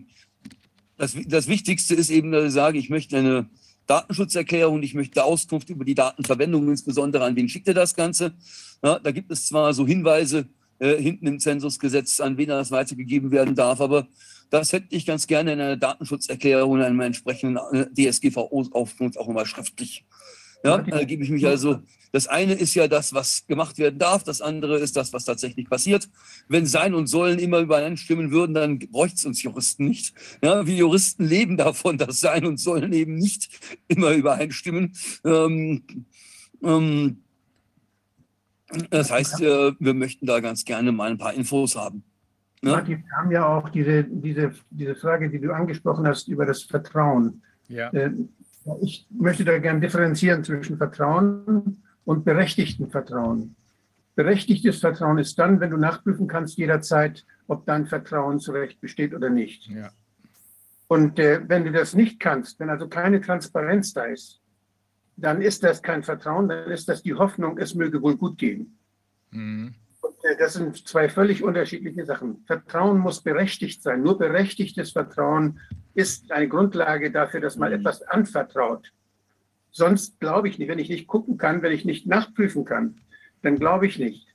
[0.98, 3.50] das, das Wichtigste ist eben, dass ich sage, ich möchte eine
[3.88, 8.34] Datenschutzerklärung, ich möchte Auskunft über die Datenverwendung, insbesondere an wen schickt er das Ganze.
[8.84, 10.48] Ja, da gibt es zwar so Hinweise
[10.80, 13.82] äh, hinten im Zensusgesetz, an wen das weitergegeben werden darf.
[13.82, 14.08] Aber
[14.50, 19.46] das hätte ich ganz gerne in einer Datenschutzerklärung, in einem entsprechenden äh, DSGVO-Aufgrund auch nochmal
[19.46, 20.06] schriftlich.
[20.66, 21.80] Ja, da gebe ich mich also.
[22.12, 25.70] Das eine ist ja das, was gemacht werden darf, das andere ist das, was tatsächlich
[25.70, 26.10] passiert.
[26.48, 30.16] Wenn Sein und Sollen immer übereinstimmen würden, dann bräuchte es uns Juristen nicht.
[30.42, 33.50] Ja, wir Juristen leben davon, dass Sein und Sollen eben nicht
[33.90, 34.94] immer übereinstimmen.
[35.26, 35.84] Ähm,
[36.64, 37.18] ähm,
[38.90, 42.04] das heißt, äh, wir möchten da ganz gerne mal ein paar Infos haben.
[42.64, 42.72] Ja?
[42.72, 46.64] Martin, wir haben ja auch diese, diese, diese Frage, die du angesprochen hast, über das
[46.64, 47.44] Vertrauen.
[47.68, 47.92] Ja.
[48.82, 53.56] Ich möchte da gerne differenzieren zwischen Vertrauen und berechtigtem Vertrauen.
[54.16, 59.14] Berechtigtes Vertrauen ist dann, wenn du nachprüfen kannst jederzeit, ob dein Vertrauen zu Recht besteht
[59.14, 59.68] oder nicht.
[59.68, 59.92] Ja.
[60.88, 64.42] Und äh, wenn du das nicht kannst, wenn also keine Transparenz da ist,
[65.18, 68.78] dann ist das kein Vertrauen, dann ist das die Hoffnung, es möge wohl gut gehen.
[69.32, 69.76] Mhm.
[70.26, 72.44] Äh, das sind zwei völlig unterschiedliche Sachen.
[72.46, 74.04] Vertrauen muss berechtigt sein.
[74.04, 75.60] Nur berechtigtes Vertrauen
[75.94, 77.80] ist eine Grundlage dafür, dass man mhm.
[77.80, 78.92] etwas anvertraut.
[79.72, 82.96] Sonst glaube ich nicht, wenn ich nicht gucken kann, wenn ich nicht nachprüfen kann,
[83.42, 84.28] dann glaube ich nicht.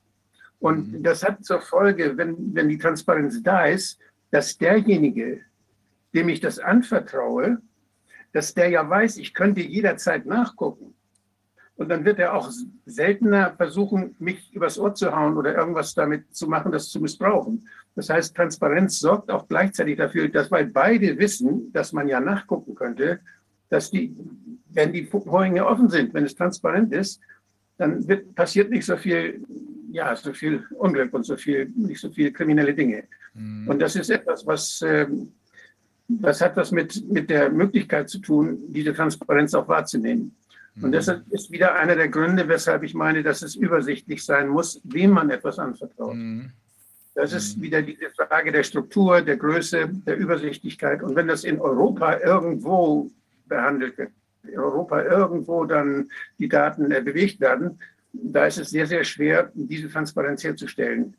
[0.58, 1.02] Und mhm.
[1.02, 3.98] das hat zur Folge, wenn, wenn die Transparenz da ist,
[4.30, 5.40] dass derjenige,
[6.14, 7.60] dem ich das anvertraue,
[8.32, 10.94] dass der ja weiß, ich könnte jederzeit nachgucken.
[11.80, 12.50] Und dann wird er auch
[12.84, 17.66] seltener versuchen, mich übers Ohr zu hauen oder irgendwas damit zu machen, das zu missbrauchen.
[17.94, 22.74] Das heißt, Transparenz sorgt auch gleichzeitig dafür, dass weil beide wissen, dass man ja nachgucken
[22.74, 23.20] könnte,
[23.70, 24.14] dass die,
[24.68, 27.18] wenn die Vorhänge offen sind, wenn es transparent ist,
[27.78, 29.42] dann wird, passiert nicht so viel,
[29.90, 33.04] ja, so viel Unglück und so viel, nicht so viele kriminelle Dinge.
[33.32, 33.68] Mhm.
[33.68, 35.32] Und das ist etwas, was ähm,
[36.08, 40.36] das hat was mit, mit der Möglichkeit zu tun, diese Transparenz auch wahrzunehmen.
[40.82, 44.80] Und deshalb ist wieder einer der Gründe, weshalb ich meine, dass es übersichtlich sein muss,
[44.84, 46.14] wem man etwas anvertraut.
[46.14, 46.52] Mhm.
[47.14, 47.62] Das ist mhm.
[47.62, 51.02] wieder diese Frage der Struktur, der Größe, der Übersichtlichkeit.
[51.02, 53.10] Und wenn das in Europa irgendwo
[53.46, 54.10] behandelt wird,
[54.44, 57.78] in Europa irgendwo dann die Daten äh, bewegt werden,
[58.12, 61.14] da ist es sehr, sehr schwer, diese Transparenz herzustellen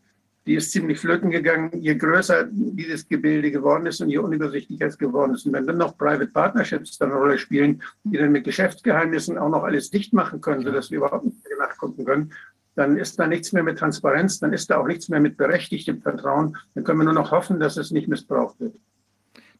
[0.45, 4.97] die ist ziemlich flöten gegangen, je größer dieses Gebilde geworden ist und je unübersichtlicher es
[4.97, 5.45] geworden ist.
[5.45, 9.49] Und wenn dann noch Private Partnerships dann eine Rolle spielen, die dann mit Geschäftsgeheimnissen auch
[9.49, 12.33] noch alles dicht machen können, sodass wir überhaupt nicht mehr nachgucken können,
[12.75, 16.01] dann ist da nichts mehr mit Transparenz, dann ist da auch nichts mehr mit berechtigtem
[16.01, 16.57] Vertrauen.
[16.73, 18.75] Dann können wir nur noch hoffen, dass es nicht missbraucht wird.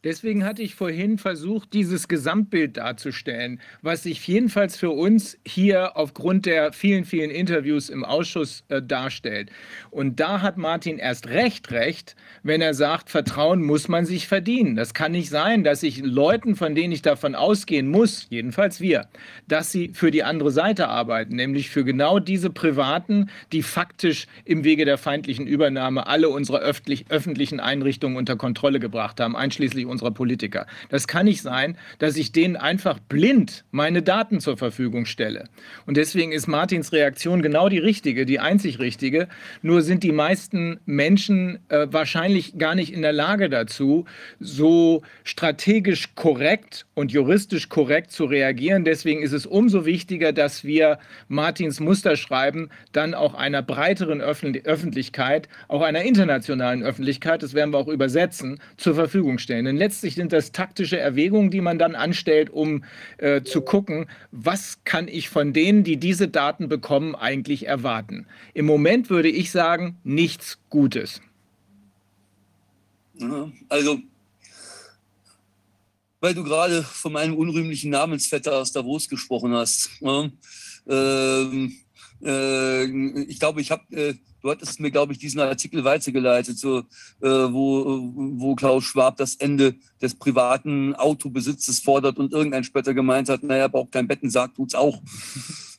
[0.04, 6.44] Deswegen hatte ich vorhin versucht, dieses Gesamtbild darzustellen, was sich jedenfalls für uns hier aufgrund
[6.44, 9.50] der vielen, vielen Interviews im Ausschuss äh, darstellt.
[9.90, 14.74] Und da hat Martin erst recht recht, wenn er sagt, Vertrauen muss man sich verdienen.
[14.74, 19.06] Das kann nicht sein, dass ich Leuten, von denen ich davon ausgehen muss, jedenfalls wir,
[19.46, 24.64] dass sie für die andere Seite arbeiten, nämlich für genau diese Privaten, die faktisch im
[24.64, 30.10] Wege der feindlichen Übernahme alle unsere öffentlich, öffentlichen Einrichtungen unter Kontrolle gebracht haben, einschließlich unserer
[30.10, 30.66] Politiker.
[30.88, 35.44] Das kann nicht sein, dass ich denen einfach blind meine Daten zur Verfügung stelle.
[35.86, 39.28] Und deswegen ist Martins Reaktion genau die richtige, die einzig richtige.
[39.62, 44.06] Nur sind die meisten Menschen äh, wahrscheinlich gar nicht in der Lage dazu,
[44.40, 48.84] so strategisch korrekt und juristisch korrekt zu reagieren.
[48.84, 50.98] Deswegen ist es umso wichtiger, dass wir
[51.28, 57.88] Martins Musterschreiben dann auch einer breiteren Öffentlichkeit, auch einer internationalen Öffentlichkeit, das werden wir auch
[57.88, 59.64] übersetzen, zur Verfügung stellen.
[59.66, 62.84] Denn letztlich sind das taktische Erwägungen, die man dann anstellt, um
[63.18, 68.26] äh, zu gucken, was kann ich von denen, die diese Daten bekommen, eigentlich erwarten.
[68.54, 71.20] Im Moment würde ich sagen, nichts Gutes.
[73.68, 73.98] Also,
[76.20, 79.90] weil du gerade von meinem unrühmlichen Namensvetter aus Davos gesprochen hast.
[80.00, 80.32] Ne?
[80.88, 81.76] Ähm,
[82.22, 82.84] äh,
[83.22, 86.82] ich glaube, ich habe äh, Du hattest mir, glaube ich, diesen Artikel weitergeleitet, so, äh,
[87.20, 93.44] wo, wo Klaus Schwab das Ende des privaten Autobesitzes fordert und irgendein Spötter gemeint hat,
[93.44, 95.00] naja, braucht kein Bettensarg, tut's auch.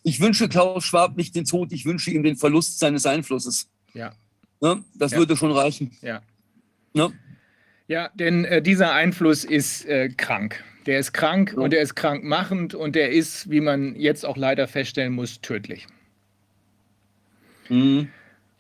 [0.04, 3.70] Ich wünsche Klaus Schwab nicht den Tod, ich wünsche ihm den Verlust seines Einflusses.
[3.94, 4.14] Ja.
[4.62, 5.18] ja das ja.
[5.18, 5.92] würde schon reichen.
[6.02, 6.22] Ja.
[6.94, 7.12] Ja,
[7.88, 10.64] ja denn äh, dieser Einfluss ist äh, krank.
[10.86, 11.62] Der ist krank ja.
[11.62, 15.88] und er ist krankmachend und der ist, wie man jetzt auch leider feststellen muss, tödlich.
[17.70, 18.10] Mhm.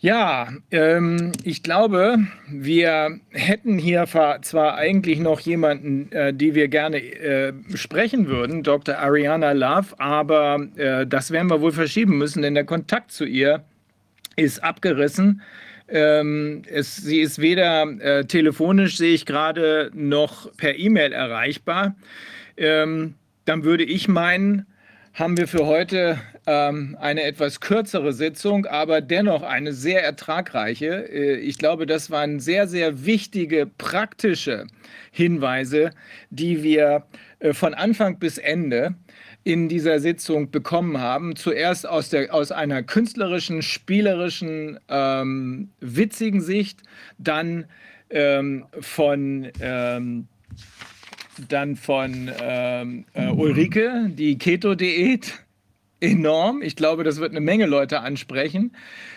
[0.04, 2.18] Ja, ähm, ich glaube,
[2.50, 8.98] wir hätten hier zwar eigentlich noch jemanden, äh, die wir gerne äh, sprechen würden, Dr.
[8.98, 13.64] Ariana Love, aber äh, das werden wir wohl verschieben müssen, denn der Kontakt zu ihr
[14.36, 15.42] ist abgerissen.
[15.88, 21.96] Ähm, es, sie ist weder äh, telefonisch, sehe ich gerade, noch per E-Mail erreichbar.
[22.58, 23.14] Ähm,
[23.46, 24.66] dann würde ich meinen,
[25.14, 31.10] haben wir für heute ähm, eine etwas kürzere Sitzung, aber dennoch eine sehr ertragreiche.
[31.10, 34.68] Äh, ich glaube, das waren sehr, sehr wichtige praktische
[35.12, 35.92] Hinweise,
[36.30, 37.06] die wir
[37.40, 38.96] äh, von Anfang bis Ende
[39.44, 41.36] in dieser Sitzung bekommen haben.
[41.36, 46.82] Zuerst aus, der, aus einer künstlerischen, spielerischen, ähm, witzigen Sicht,
[47.18, 47.66] dann
[48.10, 50.28] ähm, von, ähm,
[51.50, 55.43] dann von ähm, äh, Ulrike, die Keto-Diät.
[56.04, 56.62] Enorm.
[56.62, 58.74] Ich glaube, das wird eine Menge Leute ansprechen.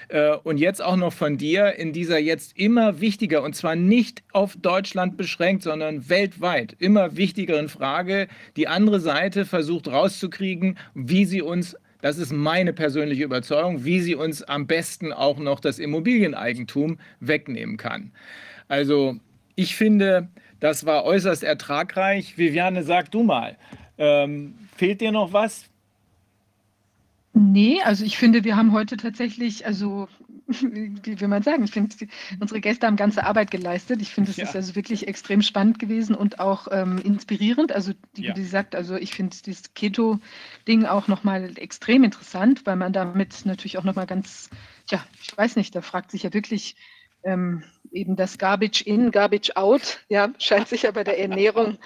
[0.06, 4.22] Äh, und jetzt auch noch von dir in dieser jetzt immer wichtiger, und zwar nicht
[4.32, 11.42] auf Deutschland beschränkt, sondern weltweit, immer wichtigeren Frage, die andere Seite versucht rauszukriegen, wie sie
[11.42, 16.98] uns das ist meine persönliche Überzeugung, wie sie uns am besten auch noch das Immobilieneigentum
[17.18, 18.12] wegnehmen kann.
[18.68, 19.16] Also
[19.56, 20.28] ich finde,
[20.60, 22.38] das war äußerst ertragreich.
[22.38, 23.56] Viviane, sag du mal,
[23.98, 25.68] ähm, fehlt dir noch was?
[27.38, 30.08] Nee, also ich finde, wir haben heute tatsächlich, also
[30.48, 31.94] wie will man sagen, ich finde,
[32.40, 34.00] unsere Gäste haben ganze Arbeit geleistet.
[34.00, 34.44] Ich finde, es ja.
[34.44, 37.72] ist also wirklich extrem spannend gewesen und auch ähm, inspirierend.
[37.72, 38.36] Also, die, ja.
[38.36, 43.44] wie sie sagt, also ich finde dieses Keto-Ding auch nochmal extrem interessant, weil man damit
[43.44, 44.48] natürlich auch nochmal ganz,
[44.90, 46.74] ja, ich weiß nicht, da fragt sich ja wirklich
[47.22, 51.76] ähm, eben das Garbage in, Garbage out, ja, scheint sich ja bei der Ernährung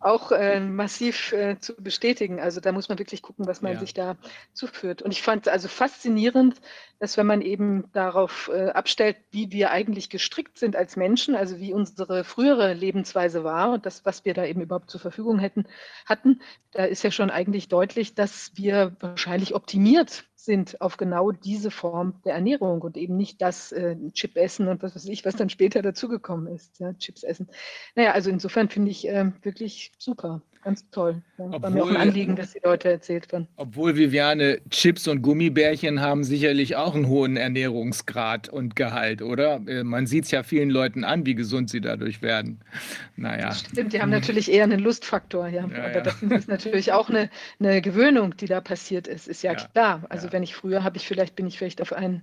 [0.00, 2.40] auch äh, massiv äh, zu bestätigen.
[2.40, 3.78] Also da muss man wirklich gucken, was man ja.
[3.78, 4.16] sich da
[4.54, 5.02] zuführt.
[5.02, 6.60] Und ich fand also faszinierend,
[6.98, 11.58] dass wenn man eben darauf äh, abstellt, wie wir eigentlich gestrickt sind als Menschen, also
[11.58, 15.66] wie unsere frühere Lebensweise war und das, was wir da eben überhaupt zur Verfügung hätten,
[16.06, 16.40] hatten,
[16.72, 22.20] da ist ja schon eigentlich deutlich, dass wir wahrscheinlich optimiert sind auf genau diese Form
[22.24, 25.50] der Ernährung und eben nicht das äh, Chip essen und was weiß ich, was dann
[25.50, 27.48] später dazugekommen ist, ja, Chips essen.
[27.94, 30.42] Naja, also insofern finde ich äh, wirklich super.
[30.62, 31.22] Ganz toll.
[31.38, 33.48] Ja, obwohl, war mir auch ein Anliegen, dass die Leute erzählt werden.
[33.56, 39.62] Obwohl Viviane, Chips und Gummibärchen haben sicherlich auch einen hohen Ernährungsgrad und Gehalt, oder?
[39.66, 42.60] Äh, man sieht es ja vielen Leuten an, wie gesund sie dadurch werden.
[43.16, 43.52] Naja.
[43.52, 45.66] Stimmt, die haben natürlich eher einen Lustfaktor, ja.
[45.66, 46.00] ja Aber ja.
[46.02, 50.02] das ist natürlich auch eine, eine Gewöhnung, die da passiert ist, ist ja, ja klar.
[50.10, 52.22] Also wenn ich früher habe ich vielleicht, bin ich vielleicht auf einen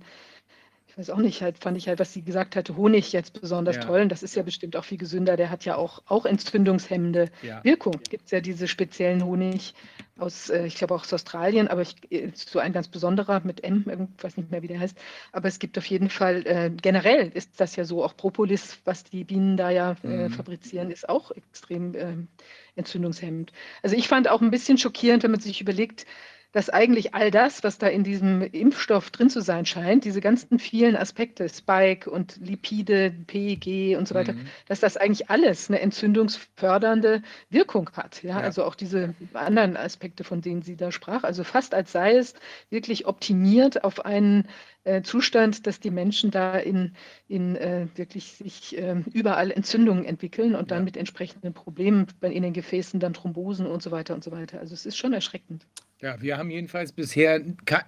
[0.98, 3.82] weiß auch nicht, halt fand ich halt, was sie gesagt hatte, Honig jetzt besonders ja.
[3.82, 4.00] toll.
[4.00, 5.36] Und das ist ja bestimmt auch viel gesünder.
[5.36, 7.62] Der hat ja auch, auch entzündungshemmende ja.
[7.62, 8.00] Wirkung.
[8.10, 9.74] Gibt es ja diese speziellen Honig
[10.18, 13.62] aus, äh, ich glaube auch aus Australien, aber ich, äh, so ein ganz besonderer mit
[13.62, 13.84] M,
[14.16, 14.98] ich weiß nicht mehr, wie der heißt.
[15.30, 19.04] Aber es gibt auf jeden Fall, äh, generell ist das ja so, auch Propolis, was
[19.04, 20.30] die Bienen da ja äh, mhm.
[20.30, 22.28] fabrizieren, ist auch extrem ähm,
[22.74, 23.52] entzündungshemmend.
[23.82, 26.06] Also ich fand auch ein bisschen schockierend, wenn man sich überlegt,
[26.52, 30.58] dass eigentlich all das, was da in diesem Impfstoff drin zu sein scheint, diese ganzen
[30.58, 34.46] vielen Aspekte, Spike und Lipide, PEG und so weiter, mhm.
[34.66, 38.22] dass das eigentlich alles eine entzündungsfördernde Wirkung hat.
[38.22, 38.30] Ja?
[38.30, 38.40] ja?
[38.40, 41.22] Also auch diese anderen Aspekte, von denen sie da sprach.
[41.22, 42.34] Also fast als sei es
[42.70, 44.48] wirklich optimiert auf einen
[44.84, 46.92] äh, Zustand, dass die Menschen da in,
[47.28, 50.84] in äh, wirklich sich äh, überall Entzündungen entwickeln und dann ja.
[50.84, 54.60] mit entsprechenden Problemen in den Gefäßen, dann Thrombosen und so weiter und so weiter.
[54.60, 55.66] Also es ist schon erschreckend.
[56.00, 57.40] Ja, wir haben jedenfalls bisher,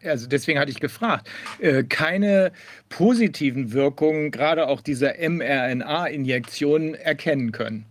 [0.02, 2.50] also deswegen hatte ich gefragt, äh, keine
[2.88, 7.86] positiven Wirkungen, gerade auch dieser mRNA-Injektion, erkennen können.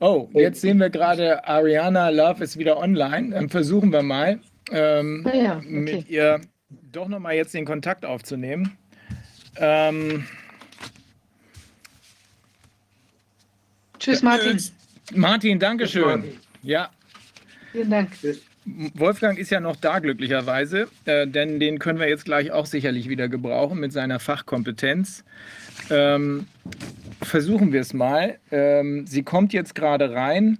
[0.00, 3.30] Oh, jetzt sehen wir gerade, Ariana Love ist wieder online.
[3.30, 4.38] Dann versuchen wir mal,
[4.70, 5.68] ähm, ja, ja, okay.
[5.68, 8.76] mit ihr doch nochmal jetzt den Kontakt aufzunehmen.
[9.56, 10.26] Ähm,
[13.98, 14.62] Tschüss, Martin.
[15.14, 16.24] Martin, Dankeschön.
[16.62, 16.90] Ja.
[17.72, 18.10] Vielen Dank.
[18.94, 23.08] Wolfgang ist ja noch da, glücklicherweise, äh, denn den können wir jetzt gleich auch sicherlich
[23.08, 25.24] wieder gebrauchen mit seiner Fachkompetenz.
[25.90, 26.46] Ähm,
[27.22, 28.38] versuchen wir es mal.
[28.50, 30.58] Ähm, sie kommt jetzt gerade rein.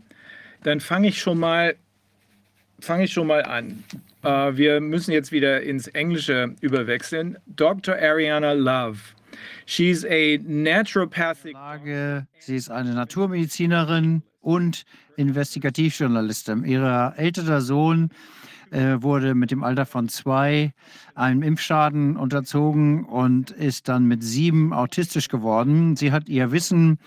[0.62, 1.77] Dann fange ich schon mal,
[2.81, 3.85] fange ich schon mal an.
[4.23, 7.39] Äh, wir müssen jetzt wieder ins Englische überwechseln.
[7.47, 7.95] Dr.
[7.95, 8.99] Ariana Love.
[9.67, 11.55] She's a naturopathic.
[12.41, 14.85] Sie ist eine Naturmedizinerin und
[15.17, 16.65] Investigativjournalistin.
[16.65, 18.11] Ihr älterer Sohn
[18.71, 20.73] äh, wurde mit dem Alter von zwei
[21.15, 25.97] einem Impfschaden unterzogen und ist dann mit sieben autistisch geworden.
[25.97, 26.99] Sie hat ihr Wissen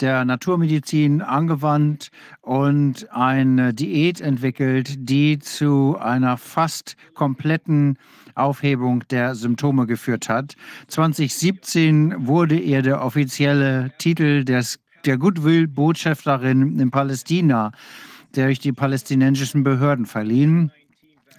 [0.00, 7.98] der Naturmedizin angewandt und eine Diät entwickelt, die zu einer fast kompletten
[8.34, 10.54] Aufhebung der Symptome geführt hat.
[10.86, 17.72] 2017 wurde ihr der offizielle Titel des der Goodwill-Botschafterin in Palästina,
[18.34, 20.72] der durch die palästinensischen Behörden verliehen.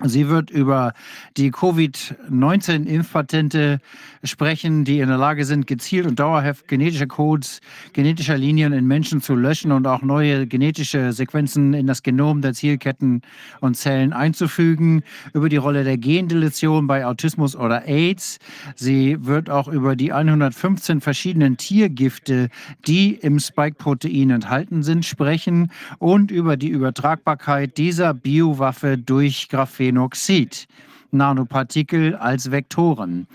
[0.04, 0.94] Sie wird über
[1.36, 3.82] die Covid-19-Impfpatente
[4.24, 7.60] sprechen, die in der Lage sind, gezielt und dauerhaft genetische Codes
[7.94, 12.54] genetischer Linien in Menschen zu löschen und auch neue genetische Sequenzen in das Genom der
[12.54, 13.24] Zielketten
[13.60, 15.04] und Zellen einzufügen,
[15.34, 18.40] über die Rolle der Gendeletion bei Autismus oder AIDS.
[18.76, 22.48] Sie wird auch über die 115 verschiedenen Tiergifte,
[22.88, 30.68] die im Spike-Protein enthalten sind, sprechen und über die Übertragbarkeit dieser Biowaffe durch Graphen Phenoxid,
[31.12, 33.28] Nanopartikel als Vektoren.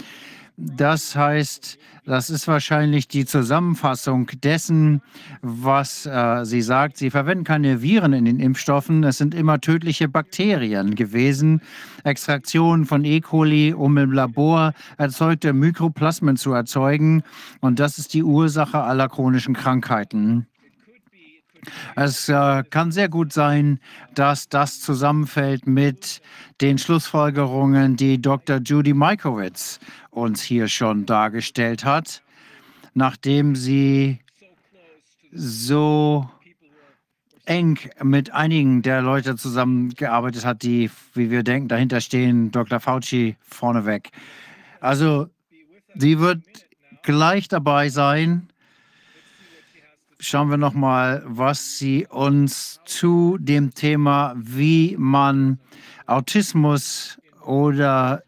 [0.57, 5.02] Das heißt, das ist wahrscheinlich die Zusammenfassung dessen,
[5.42, 6.97] was äh, sie sagt.
[6.97, 9.02] Sie verwenden keine Viren in den Impfstoffen.
[9.02, 11.60] Es sind immer tödliche Bakterien gewesen.
[12.05, 13.20] Extraktion von E.
[13.20, 17.24] coli, um im Labor erzeugte Mykroplasmen zu erzeugen.
[17.60, 20.47] Und das ist die Ursache aller chronischen Krankheiten.
[21.96, 23.80] Es äh, kann sehr gut sein,
[24.14, 26.20] dass das zusammenfällt mit
[26.60, 28.58] den Schlussfolgerungen, die Dr.
[28.58, 32.22] Judy Mikovits uns hier schon dargestellt hat,
[32.94, 34.20] nachdem sie
[35.32, 36.28] so
[37.46, 42.80] eng mit einigen der Leute zusammengearbeitet hat, die, wie wir denken, dahinter stehen, Dr.
[42.80, 44.10] Fauci vorneweg.
[44.80, 45.28] Also,
[45.94, 46.42] sie wird
[47.02, 48.48] gleich dabei sein
[50.24, 55.58] schauen wir noch mal, was sie uns zu dem Thema, wie man
[56.06, 58.22] Autismus oder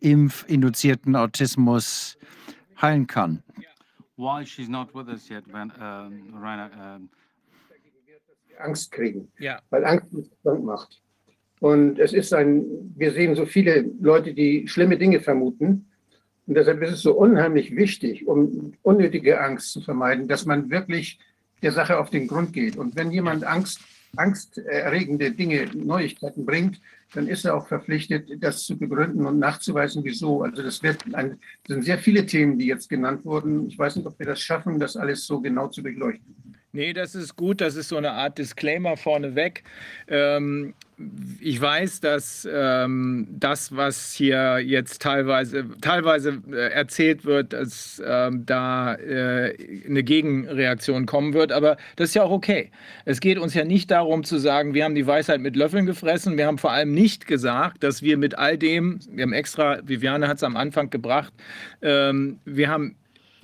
[0.00, 2.18] impfinduzierten Autismus
[2.80, 3.42] heilen kann.
[4.16, 7.08] Why she's not with us yet, when, um, Rainer, um
[8.58, 9.60] Angst kriegen, Ja.
[9.70, 11.00] weil Angst uns krank macht.
[11.60, 12.64] Und es ist ein,
[12.96, 15.86] wir sehen so viele Leute, die schlimme Dinge vermuten.
[16.46, 21.18] Und deshalb ist es so unheimlich wichtig, um unnötige Angst zu vermeiden, dass man wirklich
[21.62, 22.76] der Sache auf den Grund geht.
[22.76, 23.80] Und wenn jemand Angst,
[24.16, 26.80] angsterregende Dinge, Neuigkeiten bringt,
[27.14, 30.42] dann ist er auch verpflichtet, das zu begründen und nachzuweisen, wieso.
[30.42, 33.68] Also das, wird ein, das sind sehr viele Themen, die jetzt genannt wurden.
[33.68, 36.34] Ich weiß nicht, ob wir das schaffen, das alles so genau zu durchleuchten.
[36.76, 37.62] Nee, das ist gut.
[37.62, 39.62] Das ist so eine Art Disclaimer vorneweg.
[40.08, 40.74] Ähm,
[41.40, 48.44] ich weiß, dass ähm, das, was hier jetzt teilweise, teilweise äh, erzählt wird, dass ähm,
[48.44, 49.56] da äh,
[49.86, 52.70] eine Gegenreaktion kommen wird, aber das ist ja auch okay.
[53.06, 56.36] Es geht uns ja nicht darum zu sagen, wir haben die Weisheit mit Löffeln gefressen.
[56.36, 60.28] Wir haben vor allem nicht gesagt, dass wir mit all dem, wir haben extra, Viviane
[60.28, 61.32] hat es am Anfang gebracht,
[61.80, 62.96] ähm, wir haben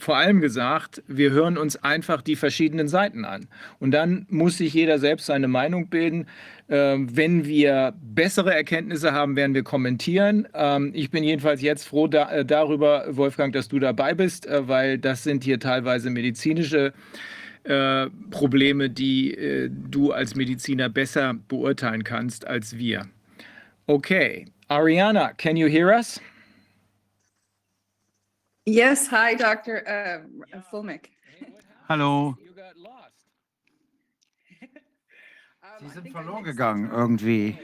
[0.03, 3.47] vor allem gesagt, wir hören uns einfach die verschiedenen Seiten an.
[3.79, 6.27] Und dann muss sich jeder selbst seine Meinung bilden.
[6.69, 10.49] Ähm, wenn wir bessere Erkenntnisse haben, werden wir kommentieren.
[10.55, 14.99] Ähm, ich bin jedenfalls jetzt froh äh, darüber, Wolfgang, dass du dabei bist, äh, weil
[14.99, 16.93] das sind hier teilweise medizinische
[17.63, 23.07] äh, Probleme, die du als Mediziner besser beurteilen kannst als wir.
[23.87, 26.21] Okay, Ariana, can you hear us?
[28.65, 29.83] Yes, hi, Dr.
[29.87, 30.21] Uh,
[30.71, 31.11] Fulmick.
[31.89, 32.37] Hallo.
[35.81, 37.59] Sie sind verloren gegangen irgendwie.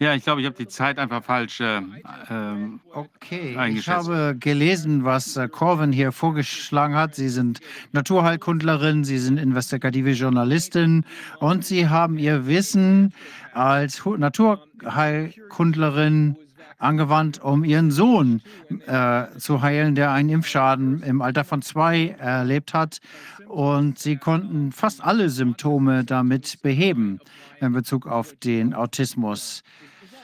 [0.00, 1.80] Ja, ich glaube, ich habe die Zeit einfach falsch äh,
[2.28, 4.08] ähm, Okay, ich eingeschätzt.
[4.08, 7.14] habe gelesen, was äh, Corvin hier vorgeschlagen hat.
[7.14, 7.60] Sie sind
[7.92, 11.04] Naturheilkundlerin, Sie sind investigative Journalistin
[11.38, 13.14] und Sie haben Ihr Wissen
[13.54, 16.36] als Hu- Naturheilkundlerin
[16.78, 18.42] angewandt, um Ihren Sohn
[18.86, 23.00] äh, zu heilen, der einen Impfschaden im Alter von zwei erlebt hat.
[23.48, 27.20] Und Sie konnten fast alle Symptome damit beheben
[27.60, 29.62] in Bezug auf den Autismus.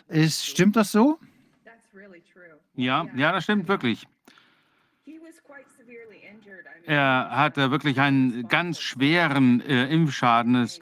[0.09, 1.19] Ist, stimmt das so?
[2.75, 4.07] Ja, ja, das stimmt wirklich.
[6.87, 10.57] Er hatte wirklich einen ganz schweren äh, Impfschaden.
[10.57, 10.81] Es,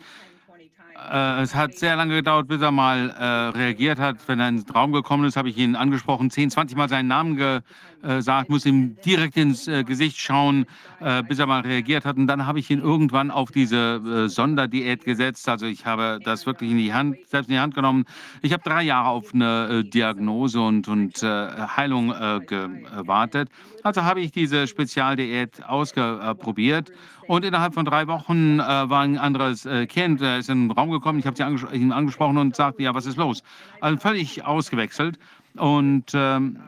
[1.11, 3.25] äh, es hat sehr lange gedauert, bis er mal äh,
[3.57, 4.17] reagiert hat.
[4.27, 7.37] Wenn er ins Raum gekommen ist, habe ich ihn angesprochen, 10, 20 Mal seinen Namen
[8.03, 10.67] gesagt, muss ihm direkt ins äh, Gesicht schauen,
[11.01, 12.17] äh, bis er mal reagiert hat.
[12.17, 15.49] Und dann habe ich ihn irgendwann auf diese äh, Sonderdiät gesetzt.
[15.49, 18.05] Also ich habe das wirklich in die Hand, selbst in die Hand genommen.
[18.43, 23.49] Ich habe drei Jahre auf eine äh, Diagnose und, und äh, Heilung äh, gewartet.
[23.83, 26.93] Also habe ich diese Spezialdiät ausprobiert.
[27.29, 30.71] Und innerhalb von drei Wochen äh, war ein anderes äh, Kind, der ist in den
[30.71, 31.19] Raum gekommen.
[31.19, 33.43] Ich habe anges ihn angesprochen und sagte, ja, was ist los?
[33.83, 35.19] Also völlig ausgewechselt.
[35.55, 36.59] Und ähm,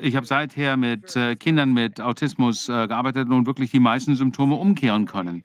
[0.00, 4.56] ich habe seither mit äh, Kindern mit Autismus äh, gearbeitet und wirklich die meisten Symptome
[4.56, 5.44] umkehren können.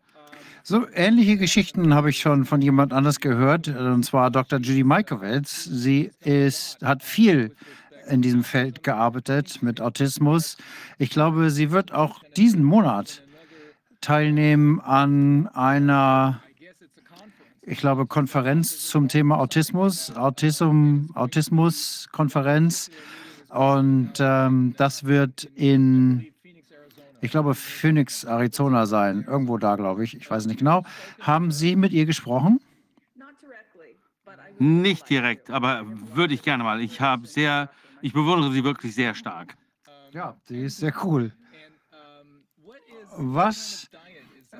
[0.63, 4.59] So ähnliche Geschichten habe ich schon von jemand anders gehört, und zwar Dr.
[4.59, 5.65] Judy Mikovits.
[5.65, 7.53] Sie ist, hat viel
[8.09, 10.57] in diesem Feld gearbeitet mit Autismus.
[10.97, 13.22] Ich glaube, sie wird auch diesen Monat
[14.03, 16.41] teilnehmen an einer
[17.65, 22.91] ich glaube, Konferenz zum Thema Autismus, Autism, Autismus-Konferenz.
[23.49, 26.27] Und ähm, das wird in,
[27.21, 29.23] ich glaube, Phoenix, Arizona sein.
[29.27, 30.17] Irgendwo da, glaube ich.
[30.17, 30.83] Ich weiß nicht genau.
[31.21, 32.59] Haben Sie mit ihr gesprochen?
[34.59, 35.83] Nicht direkt, aber
[36.13, 36.81] würde ich gerne mal.
[36.81, 37.69] Ich habe sehr,
[38.01, 39.55] ich bewundere sie wirklich sehr stark.
[40.11, 41.33] Ja, sie ist sehr cool.
[43.17, 43.89] Was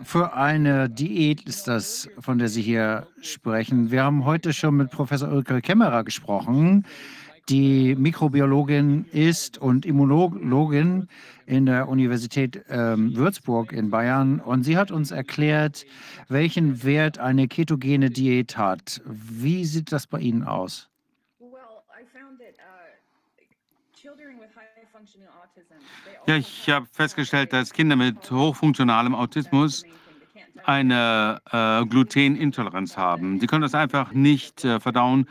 [0.04, 3.90] für eine Diät ist das, von der Sie hier sprechen?
[3.92, 6.86] Wir haben heute schon mit Professor Ulrike Kämmerer gesprochen,
[7.50, 11.08] die Mikrobiologin ist und Immunologin
[11.46, 14.40] in der Universität ähm, Würzburg in Bayern.
[14.40, 15.86] Und sie hat uns erklärt,
[16.30, 19.02] welchen Wert eine ketogene Diät hat.
[19.06, 20.93] Wie sieht das bei Ihnen aus?
[26.28, 29.84] Ja, ich habe festgestellt, dass Kinder mit hochfunktionalem Autismus
[30.66, 33.40] eine äh, Glutenintoleranz haben.
[33.40, 35.28] Sie können das einfach nicht äh, verdauen.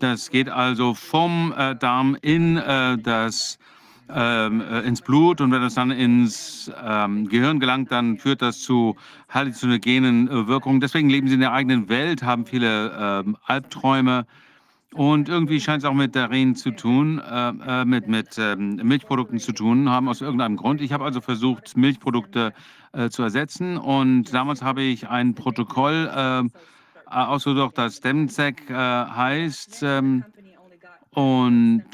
[0.00, 3.58] Das geht also vom äh, Darm in äh, das
[4.12, 8.60] ähm, äh, ins Blut und wenn das dann ins ähm, Gehirn gelangt, dann führt das
[8.60, 8.96] zu
[9.28, 10.80] halluzinogenen äh, Wirkungen.
[10.80, 14.26] Deswegen leben sie in der eigenen Welt, haben viele ähm, Albträume
[14.94, 19.38] und irgendwie scheint es auch mit darin zu tun, äh, äh, mit, mit ähm, Milchprodukten
[19.38, 20.82] zu tun haben, aus irgendeinem Grund.
[20.82, 22.52] Ich habe also versucht, Milchprodukte
[22.92, 23.78] äh, zu ersetzen.
[23.78, 26.42] Und damals habe ich ein Protokoll äh,
[27.06, 29.82] ausgesucht, das STEMSEC äh, heißt.
[29.82, 30.24] Ähm,
[31.10, 31.84] und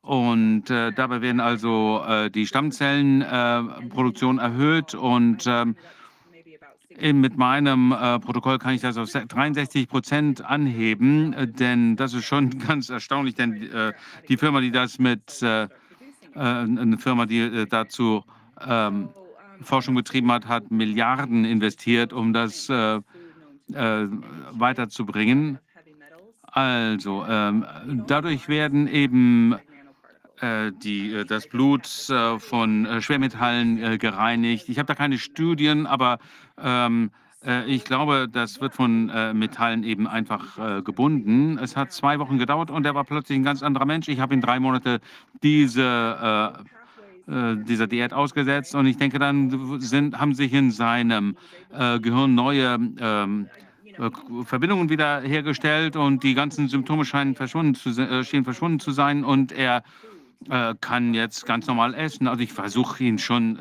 [0.00, 2.00] und äh, dabei werden also
[2.32, 5.74] die Stammzellenproduktion erhöht und ähm,
[7.00, 12.24] mit meinem äh, Protokoll kann ich das auf 63 Prozent anheben, äh, denn das ist
[12.24, 13.92] schon ganz erstaunlich, denn äh,
[14.28, 15.68] die Firma, die das mit, äh, äh,
[16.34, 18.24] eine Firma, die äh, dazu
[18.66, 19.08] ähm,
[19.62, 25.58] Forschung betrieben hat, hat Milliarden investiert, um das weiterzubringen.
[26.42, 27.66] Also, ähm,
[28.06, 29.56] dadurch werden eben
[30.42, 34.68] die, das Blut von Schwermetallen gereinigt.
[34.68, 36.18] Ich habe da keine Studien, aber
[36.62, 37.10] ähm,
[37.46, 41.58] äh, ich glaube, das wird von äh, Metallen eben einfach äh, gebunden.
[41.58, 44.08] Es hat zwei Wochen gedauert und er war plötzlich ein ganz anderer Mensch.
[44.08, 45.00] Ich habe ihn drei Monate
[45.42, 46.64] diese,
[47.28, 51.36] äh, äh, dieser Diät ausgesetzt und ich denke, dann sind, haben sich in seinem
[51.72, 53.48] äh, Gehirn neue ähm,
[54.44, 59.52] Verbindungen wieder hergestellt und die ganzen Symptome scheinen verschwunden zu, scheinen verschwunden zu sein und
[59.52, 59.84] er
[60.80, 62.28] kann jetzt ganz normal essen.
[62.28, 63.58] Also ich versuche ihn schon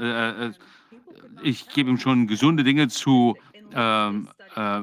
[1.42, 3.36] ich gebe ihm schon gesunde Dinge zu
[3.74, 4.82] ähm, äh,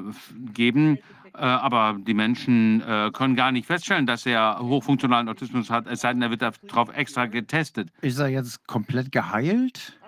[0.53, 0.97] geben,
[1.33, 6.01] äh, aber die Menschen äh, können gar nicht feststellen, dass er hochfunktionalen Autismus hat, es
[6.01, 7.89] sei denn, er wird darauf extra getestet.
[8.01, 9.99] Ist er jetzt komplett geheilt?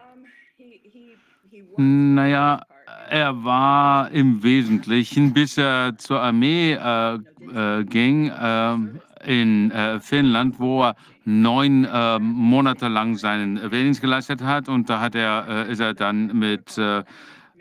[1.78, 2.62] Naja,
[3.10, 8.78] er war im Wesentlichen, bis er zur Armee äh, äh, ging, äh,
[9.26, 14.70] in äh, Finnland, wo er neun äh, Monate lang seinen Wehrdienst geleistet hat.
[14.70, 17.04] Und da hat er, äh, ist er dann mit äh,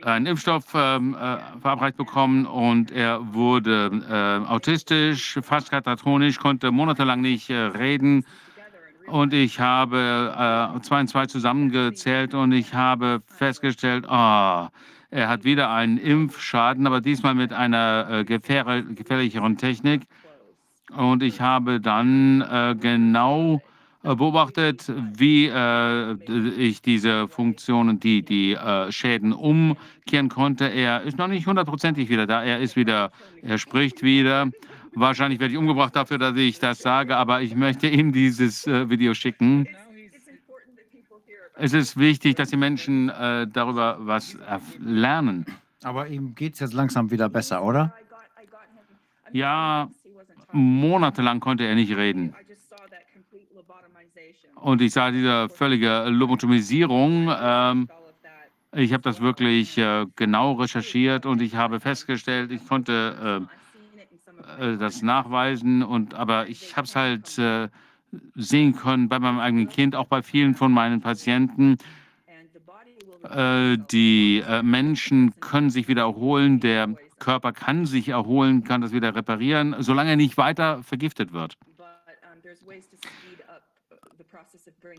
[0.02, 7.23] einem Impfstoff ähm, äh, verabreicht bekommen und er wurde äh, autistisch, fast katatonisch, konnte monatelang
[7.23, 8.25] nicht reden.
[9.07, 14.68] Und ich habe zwei und zwei zusammengezählt und ich habe festgestellt, oh,
[15.10, 20.07] er hat wieder einen Impfschaden, aber diesmal mit einer gefährlicheren Technik.
[20.93, 23.63] Und ich habe dann äh, genau
[24.03, 26.13] äh, beobachtet, wie äh,
[26.59, 30.67] ich diese Funktionen, die, die äh, Schäden umkehren konnte.
[30.67, 32.45] Er ist noch nicht hundertprozentig wieder da.
[32.45, 34.51] Er ist wieder, er spricht wieder.
[34.95, 38.91] Wahrscheinlich werde ich umgebracht dafür, dass ich das sage, aber ich möchte ihm dieses äh,
[38.91, 39.67] Video schicken.
[41.57, 44.37] Es ist wichtig, dass die Menschen äh, darüber was
[44.81, 45.47] lernen.
[45.83, 47.95] Aber ihm geht es jetzt langsam wieder besser, oder?
[49.33, 49.89] Ja,
[50.55, 52.34] monatelang konnte er nicht reden.
[54.57, 57.31] Und ich sah diese völlige Lobotomisierung.
[57.39, 57.89] Ähm,
[58.73, 63.47] ich habe das wirklich äh, genau recherchiert und ich habe festgestellt, ich konnte
[64.58, 65.83] äh, äh, das nachweisen.
[65.83, 67.68] Und, aber ich habe es halt äh,
[68.34, 71.76] sehen können bei meinem eigenen Kind, auch bei vielen von meinen Patienten.
[73.23, 76.60] Äh, die Menschen können sich wieder erholen.
[76.60, 76.94] Der
[77.25, 81.57] Körper kann sich erholen, kann das wieder reparieren, solange er nicht weiter vergiftet wird.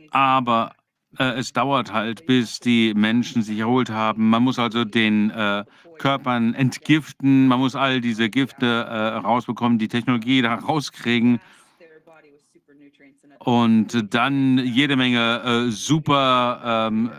[0.10, 0.74] Aber
[1.20, 4.30] äh, es dauert halt, bis die Menschen sich erholt haben.
[4.30, 5.64] Man muss also den äh,
[6.00, 11.40] Körpern entgiften, man muss all diese Gifte äh, rausbekommen, die Technologie da rauskriegen
[13.40, 17.12] und dann jede Menge äh, super ähm,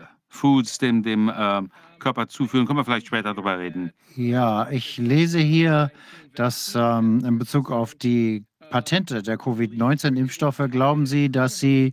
[0.82, 1.62] dem, dem äh,
[2.06, 2.66] Körper zuführen.
[2.66, 3.90] Können wir vielleicht später darüber reden.
[4.14, 5.90] Ja, ich lese hier,
[6.36, 11.90] dass ähm, in Bezug auf die Patente der Covid-19-Impfstoffe glauben Sie, dass Sie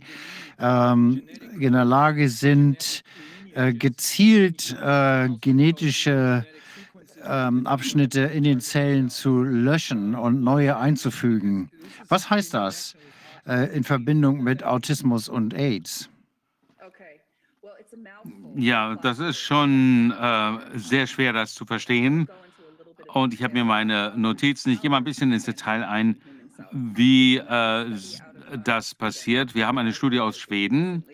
[0.60, 1.22] ähm,
[1.58, 3.02] in der Lage sind,
[3.54, 6.46] äh, gezielt äh, genetische
[7.24, 11.70] ähm, Abschnitte in den Zellen zu löschen und neue einzufügen.
[12.08, 12.94] Was heißt das
[13.48, 16.08] äh, in Verbindung mit Autismus und AIDS?
[18.56, 22.28] Ja, das ist schon äh, sehr schwer, das zu verstehen.
[23.08, 26.20] Und ich habe mir meine Notizen, ich gehe mal ein bisschen ins Detail ein,
[26.72, 27.86] wie äh,
[28.64, 29.54] das passiert.
[29.54, 31.04] Wir haben eine Studie aus Schweden,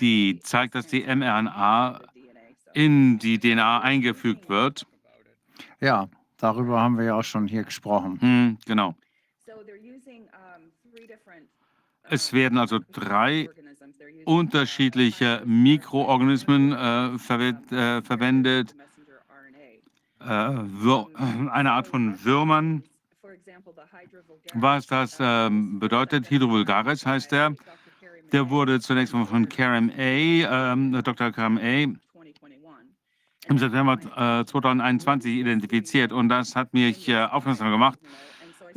[0.00, 2.00] die zeigt, dass die mRNA
[2.74, 4.86] in die DNA eingefügt wird.
[5.80, 8.20] Ja, darüber haben wir ja auch schon hier gesprochen.
[8.20, 8.94] Hm, genau.
[12.10, 13.50] Es werden also drei
[14.24, 18.74] unterschiedliche Mikroorganismen äh, verwendet, äh, verwendet.
[20.20, 22.82] Äh, eine Art von Würmern.
[24.54, 27.54] Was das ähm, bedeutet, Hydrovulgaris heißt der.
[28.32, 31.32] Der wurde zunächst mal von Karen A., ähm, Dr.
[31.32, 31.98] Karen A.,
[33.48, 33.94] im September
[34.40, 37.98] äh, 2021 identifiziert und das hat mich äh, aufmerksam gemacht.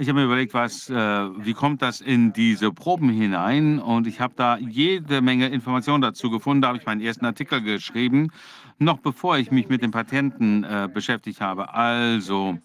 [0.02, 4.20] Ich habe mir überlegt, was, äh, wie kommt das in diese Proben hinein und ich
[4.20, 6.64] habe da jede Menge Informationen dazu gefunden.
[6.64, 8.32] Da habe ich meinen ersten Artikel geschrieben,
[8.80, 11.76] noch bevor ich mich mit den Patenten äh, beschäftigt habe.
[11.76, 12.58] Also,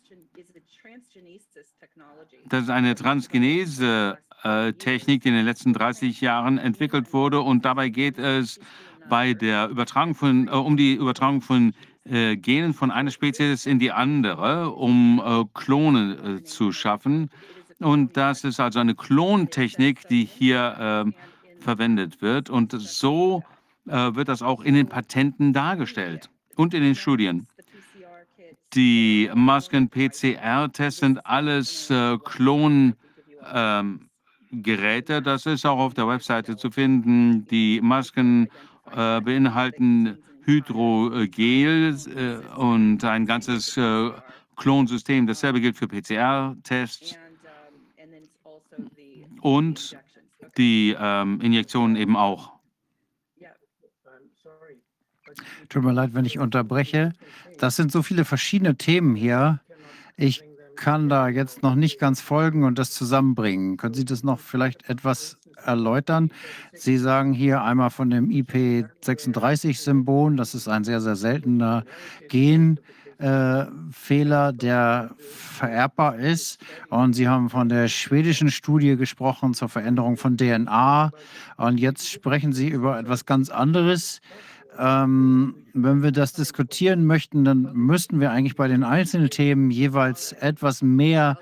[2.48, 8.16] das ist eine Transgenese-Technik, die in den letzten 30 Jahren entwickelt wurde und dabei geht
[8.16, 8.58] es
[9.10, 11.74] bei der Übertragung von, äh, um die Übertragung von
[12.08, 17.30] äh, Genen von einer Spezies in die andere, um äh, Klone äh, zu schaffen.
[17.80, 21.14] Und das ist also eine Klontechnik, die hier ähm,
[21.60, 22.48] verwendet wird.
[22.48, 23.42] Und so
[23.86, 27.46] äh, wird das auch in den Patenten dargestellt und in den Studien.
[28.74, 32.96] Die Masken-PCR-Tests sind alles äh, Klongeräte.
[33.54, 34.08] Ähm,
[35.24, 37.46] das ist auch auf der Webseite zu finden.
[37.46, 38.48] Die Masken
[38.92, 44.10] äh, beinhalten Hydrogel äh, und ein ganzes äh,
[44.57, 45.26] Klonsystem.
[45.26, 47.16] Dasselbe gilt für PCR-Tests
[49.41, 49.97] und
[50.57, 52.52] die ähm, Injektionen eben auch.
[55.68, 57.12] Tut mir leid, wenn ich unterbreche.
[57.58, 59.60] Das sind so viele verschiedene Themen hier.
[60.16, 60.44] Ich
[60.76, 63.76] kann da jetzt noch nicht ganz folgen und das zusammenbringen.
[63.76, 66.30] Können Sie das noch vielleicht etwas erläutern?
[66.72, 71.84] Sie sagen hier einmal von dem IP36-Symbol, das ist ein sehr, sehr seltener
[72.28, 72.78] Gen.
[73.18, 76.60] Äh, Fehler, der vererbbar ist.
[76.90, 81.12] Und Sie haben von der schwedischen Studie gesprochen zur Veränderung von DNA.
[81.56, 84.20] Und jetzt sprechen Sie über etwas ganz anderes.
[84.78, 90.32] Ähm, wenn wir das diskutieren möchten, dann müssten wir eigentlich bei den einzelnen Themen jeweils
[90.32, 91.38] etwas mehr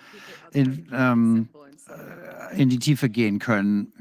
[0.53, 1.49] in, ähm,
[1.89, 3.93] äh, in die Tiefe gehen können.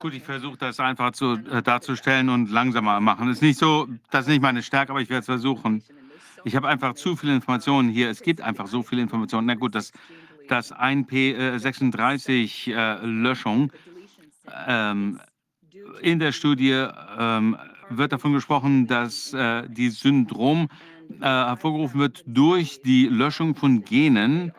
[0.00, 3.28] Gut, ich versuche das einfach zu, äh, darzustellen und langsamer machen.
[3.30, 5.82] Ist nicht so, das ist nicht meine Stärke, aber ich werde es versuchen.
[6.44, 8.08] Ich habe einfach zu viele Informationen hier.
[8.08, 9.48] Es gibt einfach so viele Informationen.
[9.48, 9.90] Na gut, das,
[10.46, 13.72] das 1P36-Löschung
[14.46, 15.18] äh, ähm,
[16.00, 16.86] in der Studie
[17.18, 17.56] ähm,
[17.90, 20.68] wird davon gesprochen, dass äh, die Syndrom
[21.20, 24.52] äh, hervorgerufen wird durch die Löschung von Genen.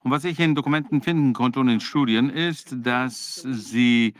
[0.00, 4.12] Und was ich in Dokumenten finden konnte und in Studien ist, dass sie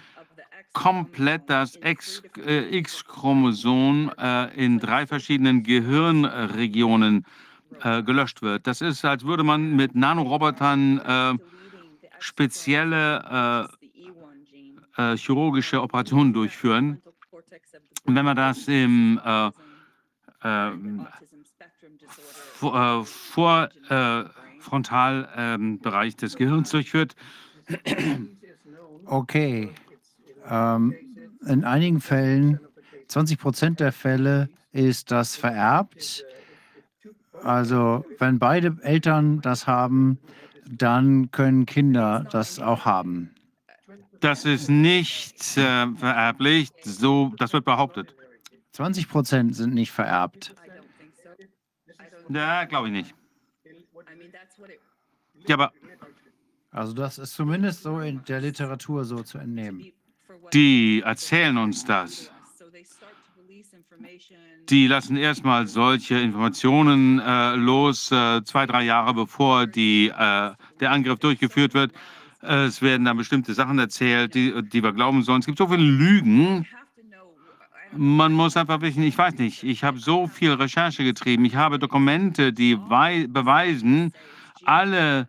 [0.73, 7.27] komplett das äh, X-Chromosom äh, in drei verschiedenen Gehirnregionen
[7.83, 8.67] äh, gelöscht wird.
[8.67, 11.39] Das ist, als würde man mit Nanorobotern
[12.19, 13.69] spezielle
[15.17, 17.03] chirurgische Operationen durchführen.
[18.05, 19.51] Wenn man das im äh,
[22.55, 23.69] vor, vor
[24.61, 27.17] Frontalbereich des Gehirns durchführt.
[29.07, 29.73] Okay,
[30.53, 30.95] ähm,
[31.47, 32.61] in einigen Fällen,
[33.09, 36.25] 20 Prozent der Fälle, ist das vererbt.
[37.43, 40.19] Also wenn beide Eltern das haben,
[40.67, 43.35] dann können Kinder das auch haben.
[44.21, 48.15] Das ist nicht äh, vererblich, so, das wird behauptet.
[48.73, 50.55] 20 Prozent sind nicht vererbt.
[52.29, 53.15] Ja, glaube ich nicht.
[55.47, 55.73] Ja, aber.
[56.71, 59.93] Also, das ist zumindest so in der Literatur so zu entnehmen
[60.53, 62.31] die erzählen uns das.
[64.69, 70.91] Die lassen erstmal solche Informationen äh, los, äh, zwei, drei Jahre bevor die, äh, der
[70.91, 71.93] Angriff durchgeführt wird.
[72.41, 75.41] es werden dann bestimmte Sachen erzählt, die, die wir glauben sollen.
[75.41, 76.67] Es gibt so viele Lügen.
[77.95, 81.45] Man muss einfach wissen, ich weiß nicht, ich habe so viel Recherche getrieben.
[81.45, 84.13] Ich habe Dokumente, die beweisen,
[84.65, 85.29] alle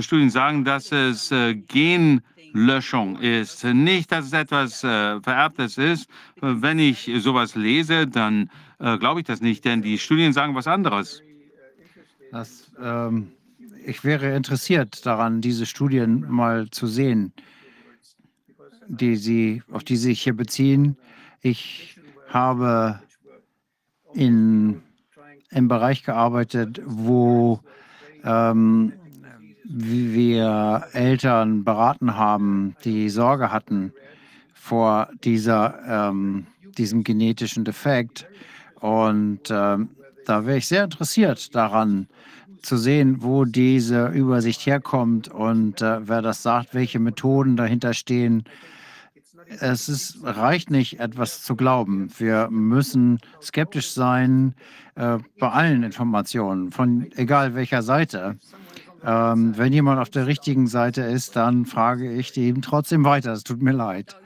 [0.00, 3.64] Studien sagen, dass es äh, Genlöschung ist.
[3.64, 6.08] Nicht, dass es etwas äh, Vererbtes ist.
[6.40, 10.66] Wenn ich sowas lese, dann äh, glaube ich das nicht, denn die Studien sagen was
[10.66, 11.22] anderes.
[12.32, 13.32] Das, ähm,
[13.84, 17.32] ich wäre interessiert daran, diese Studien mal zu sehen,
[18.88, 20.96] die Sie, auf die Sie sich hier beziehen.
[21.42, 23.00] Ich habe
[24.14, 24.82] in,
[25.50, 27.60] im Bereich gearbeitet, wo
[28.24, 28.92] ähm,
[29.64, 33.92] wir Eltern beraten haben, die Sorge hatten
[34.52, 38.26] vor dieser, ähm, diesem genetischen Defekt.
[38.80, 39.90] Und ähm,
[40.26, 42.08] da wäre ich sehr interessiert daran
[42.62, 48.44] zu sehen, wo diese Übersicht herkommt und äh, wer das sagt, welche Methoden dahinter stehen
[49.60, 52.08] es ist, reicht nicht, etwas zu glauben.
[52.18, 54.54] Wir müssen skeptisch sein
[54.94, 58.36] äh, bei allen Informationen, von egal welcher Seite.
[59.06, 63.32] Ähm, wenn jemand auf der richtigen Seite ist, dann frage ich eben trotzdem weiter.
[63.32, 64.16] Es tut mir leid.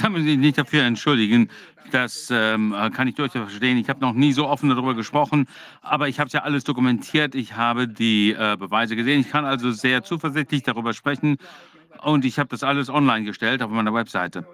[0.00, 1.48] Da muss ich nicht dafür entschuldigen.
[1.90, 3.78] Das ähm, kann ich durchaus verstehen.
[3.78, 5.46] Ich habe noch nie so offen darüber gesprochen,
[5.82, 7.34] aber ich habe es ja alles dokumentiert.
[7.34, 9.20] Ich habe die äh, Beweise gesehen.
[9.20, 11.36] Ich kann also sehr zuversichtlich darüber sprechen
[12.02, 14.46] und ich habe das alles online gestellt auf meiner Webseite.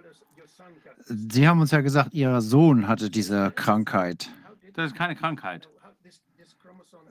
[1.07, 4.31] Sie haben uns ja gesagt, Ihr Sohn hatte diese Krankheit.
[4.75, 5.69] Das ist keine Krankheit.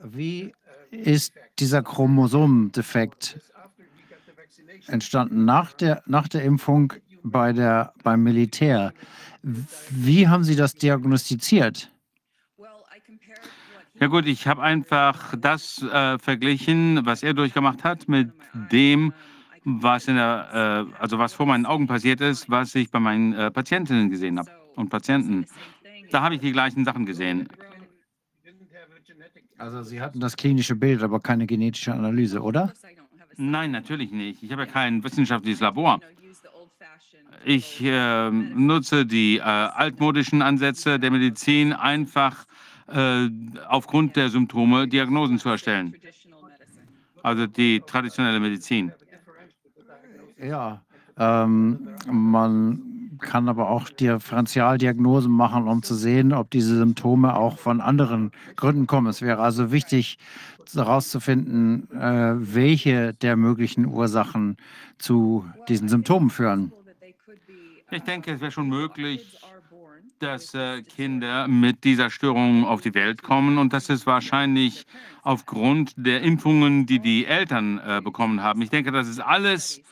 [0.04, 0.52] Wie
[0.90, 3.40] ist dieser Chromosomendefekt
[4.88, 8.92] entstanden nach der, nach der Impfung bei der, beim Militär?
[9.42, 11.90] Wie haben Sie das diagnostiziert?
[14.00, 18.32] Ja gut, ich habe einfach das äh, verglichen, was er durchgemacht hat, mit
[18.72, 19.12] dem,
[19.62, 23.32] was in der, äh, also was vor meinen Augen passiert ist, was ich bei meinen
[23.32, 25.46] äh, Patientinnen gesehen habe und Patienten.
[26.10, 27.48] Da habe ich die gleichen Sachen gesehen.
[29.58, 32.72] Also Sie hatten das klinische Bild, aber keine genetische Analyse, oder?
[33.36, 34.42] Nein, natürlich nicht.
[34.42, 36.00] Ich habe ja kein wissenschaftliches Labor.
[37.44, 42.44] Ich äh, nutze die äh, altmodischen Ansätze der Medizin einfach
[42.88, 43.28] äh,
[43.68, 45.94] aufgrund der Symptome Diagnosen zu erstellen.
[47.22, 48.92] Also die traditionelle Medizin.
[50.38, 50.82] Ja,
[51.16, 52.91] ähm, man
[53.22, 58.86] kann aber auch Differentialdiagnosen machen, um zu sehen, ob diese Symptome auch von anderen Gründen
[58.86, 59.06] kommen.
[59.06, 60.18] Es wäre also wichtig
[60.74, 64.56] herauszufinden, äh, welche der möglichen Ursachen
[64.98, 66.72] zu diesen Symptomen führen.
[67.90, 69.38] Ich denke, es wäre schon möglich,
[70.18, 74.86] dass äh, Kinder mit dieser Störung auf die Welt kommen und das ist wahrscheinlich
[75.22, 78.62] aufgrund der Impfungen, die die Eltern äh, bekommen haben.
[78.62, 79.82] Ich denke, das ist alles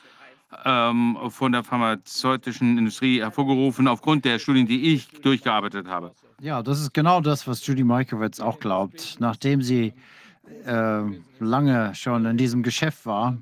[0.65, 6.11] ähm, von der pharmazeutischen Industrie hervorgerufen, aufgrund der Studien, die ich durchgearbeitet habe.
[6.41, 9.17] Ja, das ist genau das, was Judy Mikovits auch glaubt.
[9.19, 9.93] Nachdem sie
[10.65, 11.01] äh,
[11.39, 13.37] lange schon in diesem Geschäft war,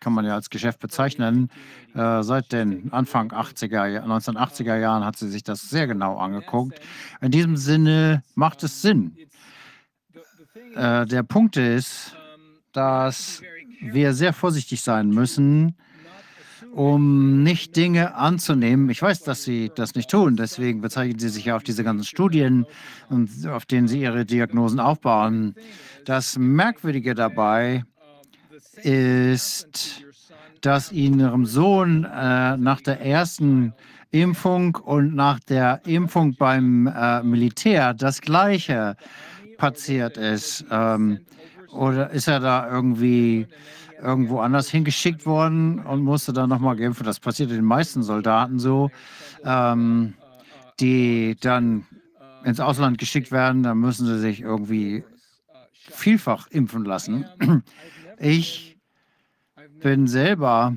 [0.00, 1.50] kann man ja als Geschäft bezeichnen,
[1.94, 6.80] äh, seit den Anfang 80er, 1980er Jahren hat sie sich das sehr genau angeguckt.
[7.20, 9.16] In diesem Sinne macht es Sinn.
[10.74, 12.14] Äh, der Punkt ist,
[12.72, 13.42] dass
[13.80, 15.76] wir sehr vorsichtig sein müssen,
[16.76, 18.90] um nicht Dinge anzunehmen.
[18.90, 22.04] Ich weiß, dass Sie das nicht tun, deswegen bezeichnen Sie sich ja auf diese ganzen
[22.04, 22.66] Studien,
[23.48, 25.54] auf denen Sie Ihre Diagnosen aufbauen.
[26.04, 27.84] Das Merkwürdige dabei
[28.82, 30.04] ist,
[30.60, 33.72] dass Ihrem Sohn äh, nach der ersten
[34.10, 38.96] Impfung und nach der Impfung beim äh, Militär das Gleiche
[39.56, 40.66] passiert ist.
[40.70, 41.20] Ähm,
[41.72, 43.46] oder ist er da irgendwie
[44.00, 47.04] irgendwo anders hingeschickt worden und musste dann nochmal kämpfen.
[47.04, 48.90] Das passiert den meisten Soldaten so,
[49.44, 50.14] ähm,
[50.80, 51.86] die dann
[52.44, 53.62] ins Ausland geschickt werden.
[53.62, 55.04] Da müssen sie sich irgendwie
[55.72, 57.26] vielfach impfen lassen.
[58.18, 58.78] Ich
[59.80, 60.74] bin selber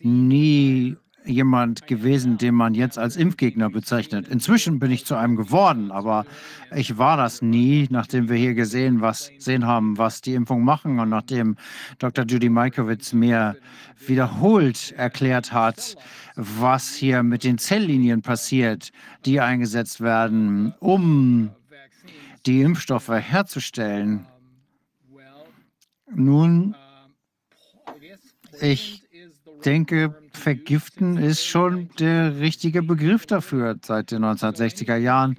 [0.00, 0.96] nie
[1.26, 4.28] jemand gewesen, den man jetzt als Impfgegner bezeichnet.
[4.28, 6.24] Inzwischen bin ich zu einem geworden, aber
[6.74, 10.98] ich war das nie, nachdem wir hier gesehen, was, sehen haben, was die Impfungen machen
[11.00, 11.56] und nachdem
[11.98, 12.24] Dr.
[12.24, 13.56] Judy Mikovits mir
[14.06, 15.96] wiederholt erklärt hat,
[16.36, 18.92] was hier mit den Zelllinien passiert,
[19.24, 21.50] die eingesetzt werden, um
[22.46, 24.26] die Impfstoffe herzustellen.
[26.14, 26.76] Nun,
[28.60, 29.02] ich
[29.64, 35.36] denke, vergiften ist schon der richtige Begriff dafür seit den 1960er Jahren.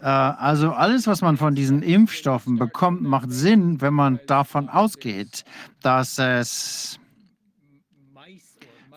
[0.00, 5.44] Äh, also alles, was man von diesen Impfstoffen bekommt, macht Sinn, wenn man davon ausgeht,
[5.82, 6.98] dass es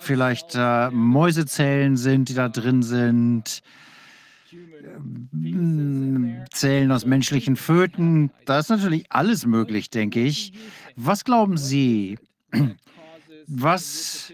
[0.04, 3.62] vielleicht äh, Mäusezellen sind, die da drin sind,
[4.52, 8.32] äh, Zellen aus menschlichen Föten.
[8.46, 10.54] Da ist natürlich alles möglich, denke ich.
[10.96, 12.20] Was glauben Sie?
[13.48, 14.32] Was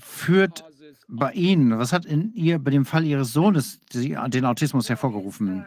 [0.00, 0.64] führt
[1.08, 5.64] bei Ihnen, was hat in ihr, bei dem Fall Ihres Sohnes die, den Autismus hervorgerufen?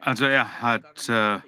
[0.00, 1.38] Also er hat äh,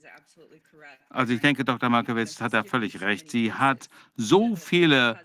[1.11, 1.89] Also ich denke, Dr.
[1.89, 3.31] Markowitz hat da völlig recht.
[3.31, 5.19] Sie hat so viele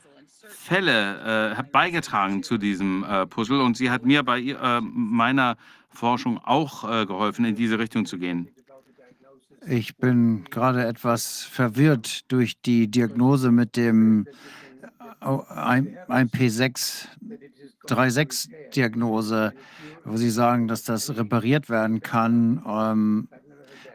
[0.47, 5.57] Fälle äh, beigetragen zu diesem äh, Puzzle und sie hat mir bei äh, meiner
[5.89, 8.47] Forschung auch äh, geholfen, in diese Richtung zu gehen.
[9.67, 14.27] Ich bin gerade etwas verwirrt durch die Diagnose mit dem
[15.21, 17.07] ein, ein P6
[17.87, 19.53] 3.6-Diagnose,
[20.03, 22.63] wo Sie sagen, dass das repariert werden kann.
[22.67, 23.27] Ähm,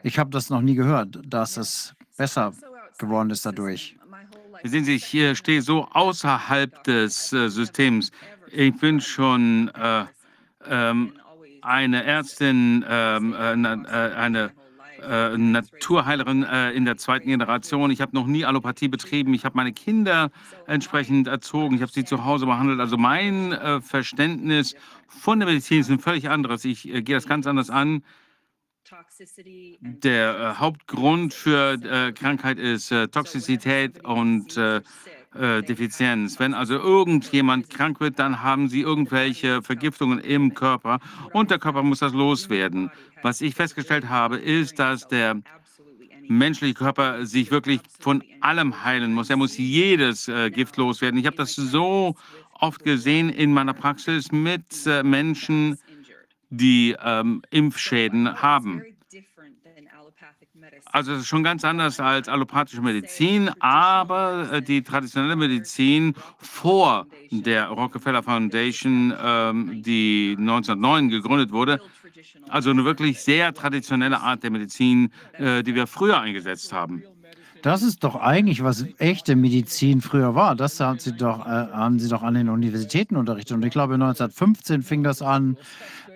[0.02, 2.52] ich habe das noch nie gehört, dass es besser
[2.98, 3.96] geworden ist dadurch.
[4.64, 8.10] Sehen Sie, ich stehe so außerhalb des äh, Systems.
[8.50, 10.04] Ich bin schon äh,
[10.68, 11.12] ähm,
[11.62, 14.52] eine Ärztin, ähm, äh, äh eine
[15.02, 17.90] äh, Naturheilerin äh, in der zweiten Generation.
[17.90, 19.34] Ich habe noch nie Allopathie betrieben.
[19.34, 20.30] Ich habe meine Kinder
[20.66, 21.76] entsprechend erzogen.
[21.76, 22.80] Ich habe sie zu Hause behandelt.
[22.80, 24.74] Also mein äh, Verständnis
[25.08, 26.64] von der Medizin ist ein völlig anderes.
[26.64, 28.02] Ich äh, gehe das ganz anders an.
[29.80, 31.78] Der äh, Hauptgrund für
[32.14, 34.56] Krankheit ist Toxizität und
[35.38, 36.38] äh, äh, Defizienz.
[36.38, 40.98] Wenn also irgendjemand krank wird, dann haben sie irgendwelche Vergiftungen im Körper
[41.32, 42.90] und der Körper muss das loswerden.
[43.22, 45.40] Was ich festgestellt habe, ist, dass der
[46.28, 49.30] menschliche Körper sich wirklich von allem heilen muss.
[49.30, 51.18] Er muss jedes äh, Gift loswerden.
[51.20, 52.16] Ich habe das so
[52.58, 54.64] oft gesehen in meiner Praxis mit
[55.02, 55.78] Menschen,
[56.50, 58.82] die ähm, Impfschäden haben.
[60.92, 67.06] Also es ist schon ganz anders als allopathische Medizin, aber äh, die traditionelle Medizin vor
[67.30, 71.80] der Rockefeller Foundation, ähm, die 1909 gegründet wurde,
[72.48, 77.02] also eine wirklich sehr traditionelle Art der Medizin, äh, die wir früher eingesetzt haben.
[77.62, 80.54] Das ist doch eigentlich, was echte Medizin früher war.
[80.54, 83.56] Das haben sie doch, äh, haben sie doch an den Universitäten unterrichtet.
[83.56, 85.56] Und ich glaube, 1915 fing das an,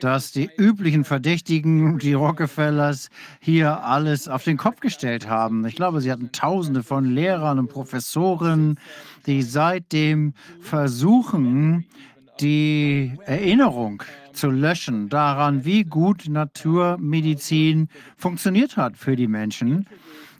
[0.00, 5.64] dass die üblichen Verdächtigen, die Rockefellers, hier alles auf den Kopf gestellt haben.
[5.66, 8.78] Ich glaube, sie hatten Tausende von Lehrern und Professoren,
[9.26, 11.86] die seitdem versuchen,
[12.40, 19.86] die Erinnerung zu löschen daran, wie gut Naturmedizin funktioniert hat für die Menschen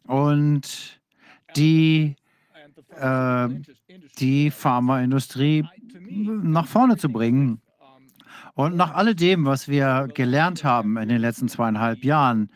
[0.07, 1.01] und
[1.57, 2.17] die,
[2.99, 3.49] äh,
[4.19, 5.65] die Pharmaindustrie
[6.09, 7.61] nach vorne zu bringen.
[8.61, 12.51] Und nach alledem, was wir gelernt haben in den letzten zweieinhalb Jahren,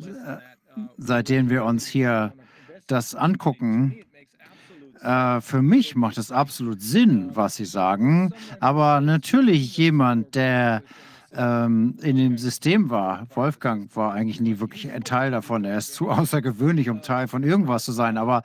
[0.00, 0.36] äh,
[0.96, 2.32] seitdem wir uns hier
[2.86, 3.96] das angucken,
[5.02, 8.32] äh, für mich macht es absolut Sinn, was Sie sagen.
[8.60, 10.84] Aber natürlich jemand, der
[11.32, 13.26] ähm, in dem System war.
[13.34, 15.64] Wolfgang war eigentlich nie wirklich ein Teil davon.
[15.64, 18.18] Er ist zu außergewöhnlich, um Teil von irgendwas zu sein.
[18.18, 18.42] Aber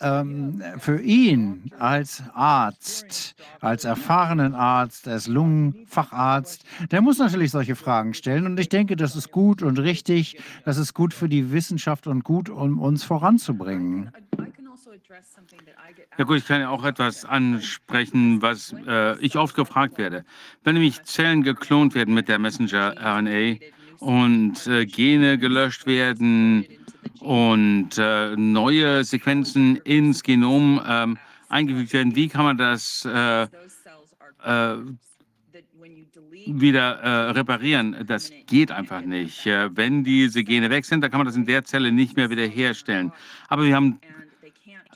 [0.00, 8.14] ähm, für ihn als Arzt, als erfahrenen Arzt, als Lungenfacharzt, der muss natürlich solche Fragen
[8.14, 8.46] stellen.
[8.46, 10.38] Und ich denke, das ist gut und richtig.
[10.64, 14.10] Das ist gut für die Wissenschaft und gut, um uns voranzubringen.
[16.18, 20.24] Ja gut, ich kann ja auch etwas ansprechen, was äh, ich oft gefragt werde.
[20.62, 23.56] Wenn nämlich Zellen geklont werden mit der Messenger-RNA
[23.98, 26.66] und äh, Gene gelöscht werden
[27.20, 31.18] und äh, neue Sequenzen ins Genom ähm,
[31.48, 33.46] eingefügt werden, wie kann man das äh,
[34.44, 34.76] äh,
[36.46, 37.96] wieder äh, reparieren.
[38.06, 39.46] Das geht einfach nicht.
[39.46, 42.28] Äh, wenn diese Gene weg sind, dann kann man das in der Zelle nicht mehr
[42.28, 43.12] wiederherstellen.
[43.48, 43.98] Aber wir haben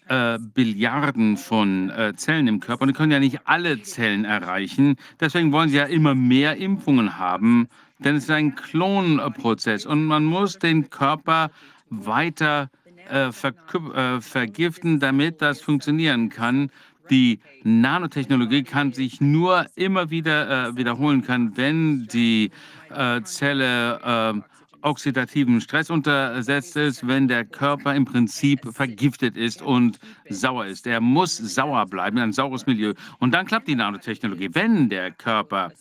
[0.08, 4.96] äh, Billiarden von Zellen im Körper und die können ja nicht alle Zellen erreichen.
[5.20, 10.24] Deswegen wollen sie ja immer mehr Impfungen haben, denn es ist ein Klonprozess und man
[10.24, 11.50] muss den Körper
[11.90, 12.70] weiter
[13.10, 16.70] äh, äh, vergiften, damit das funktionieren kann.
[17.10, 22.50] Die Nanotechnologie kann sich nur immer wieder äh, wiederholen kann, wenn die
[22.94, 24.40] äh, Zelle äh,
[24.82, 30.86] oxidativen Stress untersetzt ist, wenn der Körper im Prinzip vergiftet ist und sauer ist.
[30.86, 32.94] Er muss sauer bleiben, ein saures Milieu.
[33.18, 34.50] Und dann klappt die Nanotechnologie.
[34.52, 35.72] Wenn der Körper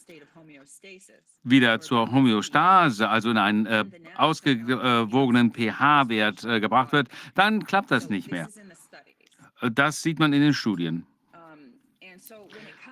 [1.50, 3.85] wieder zur Homöostase, also in einen äh,
[4.16, 8.50] ausgewogenen pH-Wert äh, gebracht wird, dann klappt das nicht mehr.
[9.61, 11.06] Das sieht man in den Studien.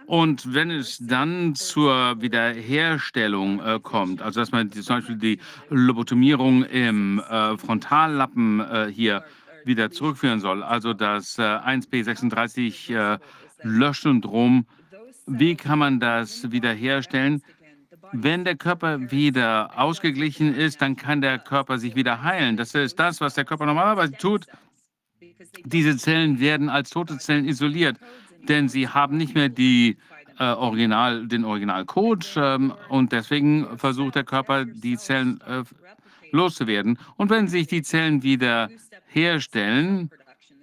[0.08, 5.40] Und wenn es dann zur Wiederherstellung äh, kommt, also dass man die, zum Beispiel die
[5.70, 9.24] Lobotomierung im äh, Frontallappen äh, hier
[9.64, 13.18] wieder zurückführen soll, also das 1p36 äh,
[13.64, 14.68] Löschsyndrom,
[15.26, 17.42] wie kann man das wiederherstellen?
[18.24, 22.58] Wenn der Körper wieder ausgeglichen ist, dann kann der Körper sich wieder heilen.
[22.58, 24.48] Das ist das, was der Körper normalerweise tut.
[25.64, 27.98] Diese Zellen werden als tote Zellen isoliert
[28.48, 29.98] denn sie haben nicht mehr die,
[30.40, 35.64] äh, Original, den Originalcode ähm, und deswegen versucht der Körper, die Zellen äh,
[36.32, 37.00] loszuwerden.
[37.16, 38.70] Und wenn sich die Zellen wieder
[39.08, 40.10] herstellen,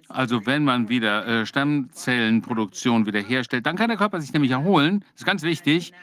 [0.09, 4.99] also wenn man wieder äh, Stammzellenproduktion wiederherstellt, dann kann der Körper sich nämlich erholen.
[5.13, 5.93] Das ist ganz wichtig.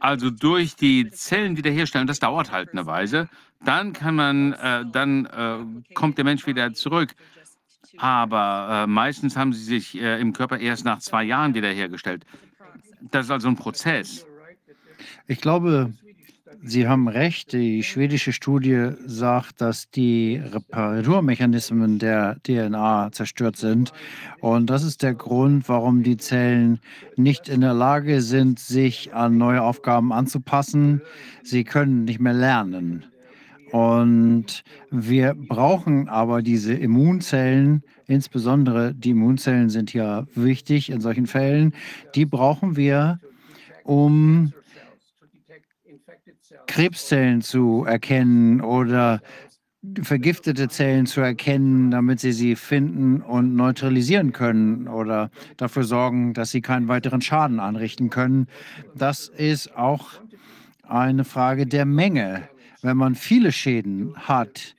[0.00, 3.28] Also durch die Zellen wiederherstellen, das dauert halt eine Weise.
[3.64, 7.14] Dann kann man, äh, dann äh, kommt der Mensch wieder zurück.
[7.96, 12.24] Aber äh, meistens haben sie sich äh, im Körper erst nach zwei Jahren wiederhergestellt.
[13.10, 14.26] Das ist also ein Prozess.
[15.26, 15.92] Ich glaube,
[16.62, 17.52] Sie haben recht.
[17.52, 23.92] Die schwedische Studie sagt, dass die Reparaturmechanismen der DNA zerstört sind.
[24.40, 26.80] Und das ist der Grund, warum die Zellen
[27.16, 31.00] nicht in der Lage sind, sich an neue Aufgaben anzupassen.
[31.42, 33.04] Sie können nicht mehr lernen.
[33.70, 41.74] Und wir brauchen aber diese Immunzellen, insbesondere die Immunzellen sind ja wichtig in solchen Fällen,
[42.14, 43.20] die brauchen wir,
[43.84, 44.52] um
[46.68, 49.20] Krebszellen zu erkennen oder
[50.02, 56.50] vergiftete Zellen zu erkennen, damit sie sie finden und neutralisieren können oder dafür sorgen, dass
[56.50, 58.46] sie keinen weiteren Schaden anrichten können.
[58.94, 60.20] Das ist auch
[60.82, 62.48] eine Frage der Menge.
[62.82, 64.76] Wenn man viele Schäden hat,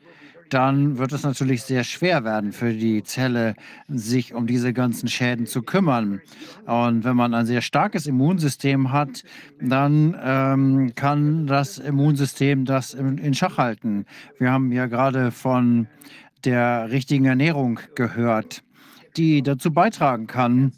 [0.49, 3.55] dann wird es natürlich sehr schwer werden für die Zelle,
[3.87, 6.21] sich um diese ganzen Schäden zu kümmern.
[6.65, 9.23] Und wenn man ein sehr starkes Immunsystem hat,
[9.61, 14.05] dann ähm, kann das Immunsystem das in, in Schach halten.
[14.37, 15.87] Wir haben ja gerade von
[16.45, 18.63] der richtigen Ernährung gehört,
[19.17, 20.73] die dazu beitragen kann,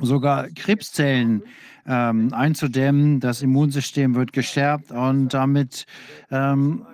[0.00, 1.42] sogar Krebszellen
[1.86, 3.20] ähm, einzudämmen.
[3.20, 5.86] Das Immunsystem wird gestärkt und damit
[6.30, 6.86] ähm,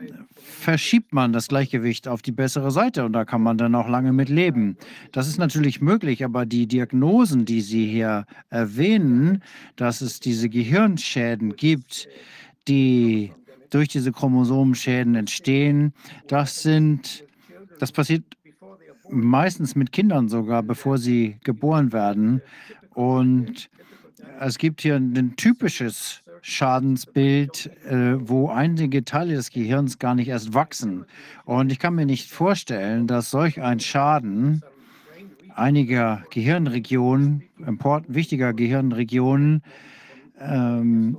[0.59, 4.13] verschiebt man das Gleichgewicht auf die bessere Seite und da kann man dann auch lange
[4.13, 4.77] mit leben.
[5.13, 9.43] Das ist natürlich möglich, aber die Diagnosen, die Sie hier erwähnen,
[9.77, 12.09] dass es diese Gehirnschäden gibt,
[12.67, 13.33] die
[13.71, 15.93] durch diese Chromosomenschäden entstehen,
[16.27, 17.25] das sind,
[17.79, 18.25] das passiert
[19.11, 22.43] meistens mit Kindern sogar, bevor sie geboren werden.
[22.95, 23.71] Und
[24.41, 30.55] es gibt hier ein typisches Schadensbild, äh, wo einige Teile des Gehirns gar nicht erst
[30.55, 31.07] wachsen.
[31.45, 34.63] Und ich kann mir nicht vorstellen, dass solch ein Schaden
[35.55, 39.63] einiger Gehirnregionen, import, wichtiger Gehirnregionen,
[40.41, 41.19] ähm,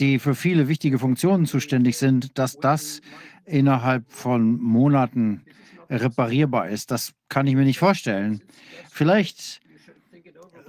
[0.00, 3.00] die für viele wichtige Funktionen zuständig sind, dass das
[3.44, 5.42] innerhalb von Monaten
[5.88, 6.90] reparierbar ist.
[6.90, 8.42] Das kann ich mir nicht vorstellen.
[8.90, 9.60] Vielleicht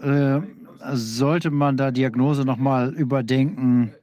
[0.01, 0.39] äh,
[0.93, 3.93] sollte man da Diagnose nochmal überdenken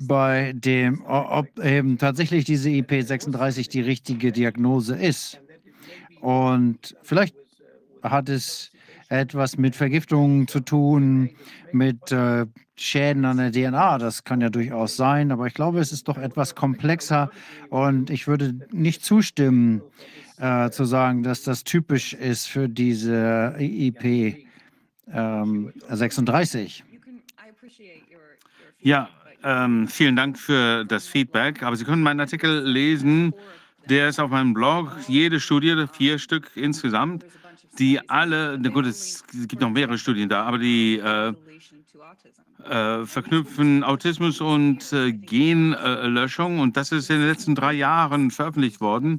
[0.00, 5.40] bei dem, ob eben tatsächlich diese IP36 die richtige Diagnose ist.
[6.20, 7.34] Und vielleicht
[8.02, 8.70] hat es
[9.08, 11.30] etwas mit Vergiftungen zu tun,
[11.72, 13.98] mit äh, Schäden an der DNA.
[13.98, 17.30] Das kann ja durchaus sein, aber ich glaube, es ist doch etwas komplexer
[17.70, 19.82] und ich würde nicht zustimmen,
[20.38, 24.43] äh, zu sagen, dass das typisch ist für diese IP
[25.12, 26.84] ähm, 36.
[28.80, 29.08] Ja,
[29.42, 31.62] ähm, vielen Dank für das Feedback.
[31.62, 33.34] Aber Sie können meinen Artikel lesen.
[33.88, 34.96] Der ist auf meinem Blog.
[35.06, 37.24] Jede Studie, vier Stück insgesamt,
[37.78, 41.32] die alle, na gut, es gibt noch mehrere Studien da, aber die äh,
[42.64, 46.60] äh, verknüpfen Autismus und äh, Genlöschung.
[46.60, 49.18] und das ist in den letzten drei Jahren veröffentlicht worden.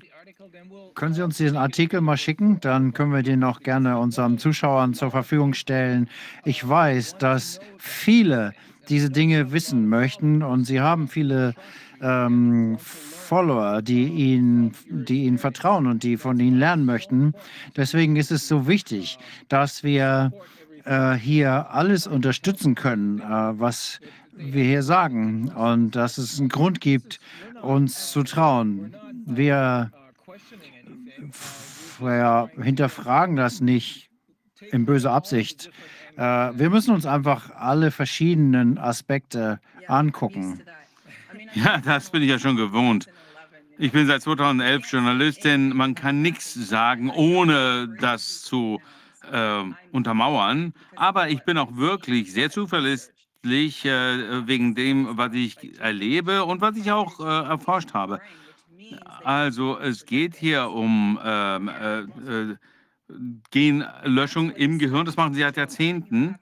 [0.95, 2.59] Können Sie uns diesen Artikel mal schicken?
[2.61, 6.09] Dann können wir den auch gerne unseren Zuschauern zur Verfügung stellen.
[6.43, 8.53] Ich weiß, dass viele
[8.89, 11.53] diese Dinge wissen möchten und Sie haben viele
[12.01, 17.33] ähm, Follower, die ihn, die ihnen vertrauen und die von ihnen lernen möchten.
[17.75, 19.17] Deswegen ist es so wichtig,
[19.49, 20.31] dass wir
[20.85, 23.23] äh, hier alles unterstützen können, äh,
[23.59, 23.99] was
[24.37, 27.19] wir hier sagen und dass es einen Grund gibt,
[27.61, 28.95] uns zu trauen.
[29.25, 29.91] Wir,
[31.99, 34.09] wir hinterfragen das nicht
[34.71, 35.69] in böser Absicht.
[36.17, 40.61] Äh, wir müssen uns einfach alle verschiedenen Aspekte angucken.
[41.53, 43.07] Ja, das bin ich ja schon gewohnt.
[43.77, 45.75] Ich bin seit 2011 Journalistin.
[45.75, 48.79] Man kann nichts sagen, ohne das zu
[49.31, 50.73] äh, untermauern.
[50.95, 53.11] Aber ich bin auch wirklich sehr zuverlässig
[53.85, 58.21] äh, wegen dem, was ich erlebe und was ich auch äh, erforscht habe.
[59.23, 62.55] Also es geht hier um ähm, äh, äh,
[63.51, 65.05] Genlöschung im Gehirn.
[65.05, 66.35] Das machen sie seit Jahrzehnten.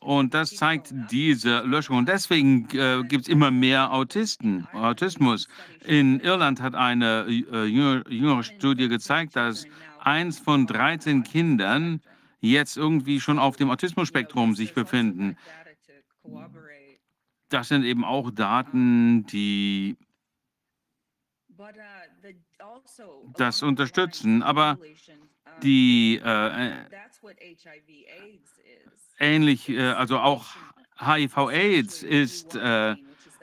[0.00, 1.98] Und das zeigt diese Löschung.
[1.98, 5.48] Und deswegen äh, gibt es immer mehr Autisten, Autismus.
[5.86, 9.64] In Irland hat eine äh, jüngere, jüngere Studie gezeigt, dass
[10.00, 12.00] eins von 13 Kindern
[12.40, 15.36] jetzt irgendwie schon auf dem Autismus-Spektrum sich befinden.
[17.48, 19.96] Das sind eben auch Daten, die
[23.36, 24.42] das unterstützen.
[24.42, 24.78] Aber
[25.62, 26.72] die äh,
[29.18, 30.46] ähnlich, äh, also auch
[30.98, 32.96] HIV-AIDS ist äh,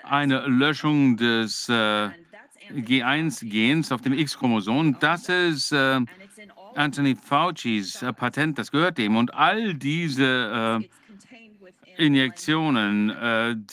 [0.03, 2.09] eine Löschung des äh,
[2.71, 4.97] G1-Gens auf dem X-Chromosom.
[4.99, 5.99] Das ist äh,
[6.75, 9.15] Anthony Faucis äh, Patent, das gehört dem.
[9.15, 10.81] Und all diese
[11.99, 13.11] äh, Injektionen,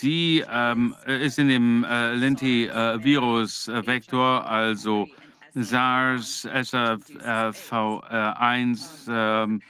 [0.00, 5.08] die ähm, ist in dem Lenti-Virus-Vektor, also
[5.54, 9.62] SARS, SRV1, ähm,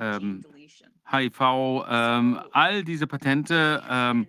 [0.00, 0.44] ähm,
[1.10, 1.40] HIV,
[1.88, 4.26] ähm, all diese Patente ähm,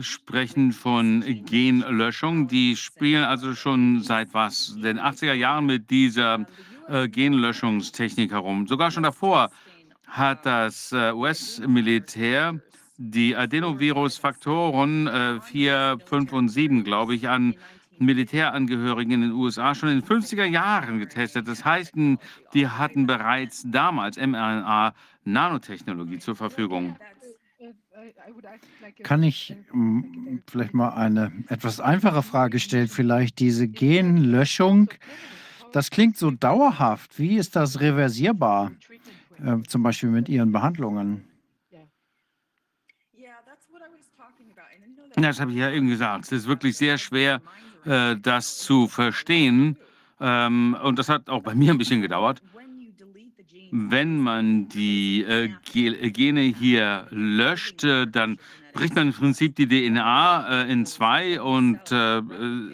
[0.00, 2.48] sprechen von Genlöschung.
[2.48, 6.46] Die spielen also schon seit was, den 80er Jahren mit dieser
[6.88, 8.66] äh, Genlöschungstechnik herum.
[8.66, 9.50] Sogar schon davor
[10.12, 12.60] hat das äh, US-Militär
[12.98, 17.54] die Adenovirus-Faktoren äh, 4, 5 und 7, glaube ich, an
[17.98, 21.48] Militärangehörigen in den USA schon in den 50er Jahren getestet.
[21.48, 21.94] Das heißt,
[22.52, 26.96] die hatten bereits damals mRNA-Nanotechnologie zur Verfügung.
[29.02, 32.88] Kann ich hm, vielleicht mal eine etwas einfache Frage stellen?
[32.88, 34.90] Vielleicht diese Genlöschung,
[35.72, 37.18] das klingt so dauerhaft.
[37.18, 38.72] Wie ist das reversierbar,
[39.44, 41.24] äh, zum Beispiel mit Ihren Behandlungen?
[45.16, 46.24] Das habe ich ja eben gesagt.
[46.24, 47.42] Es ist wirklich sehr schwer,
[47.84, 49.76] äh, das zu verstehen.
[50.20, 52.42] Ähm, und das hat auch bei mir ein bisschen gedauert.
[53.70, 58.38] Wenn man die äh, äh Gene hier löscht, dann
[58.72, 62.22] bricht man im Prinzip die DNA äh, in zwei und äh,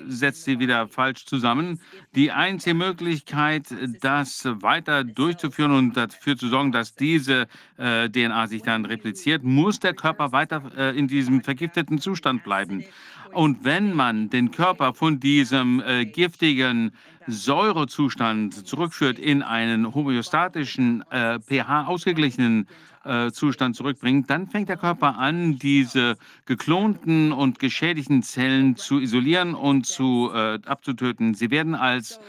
[0.07, 1.81] setzt sie wieder falsch zusammen.
[2.15, 3.67] Die einzige Möglichkeit,
[4.01, 7.47] das weiter durchzuführen und dafür zu sorgen, dass diese
[7.77, 12.85] äh, DNA sich dann repliziert, muss der Körper weiter äh, in diesem vergifteten Zustand bleiben.
[13.33, 16.93] Und wenn man den Körper von diesem äh, giftigen
[17.27, 22.67] Säurezustand zurückführt in einen homöostatischen, äh, pH ausgeglichenen
[23.05, 29.55] äh, Zustand zurückbringt, dann fängt der Körper an, diese geklonten und geschädigten Zellen zu isolieren
[29.55, 31.35] und zu, äh, abzutöten.
[31.35, 32.20] Sie werden als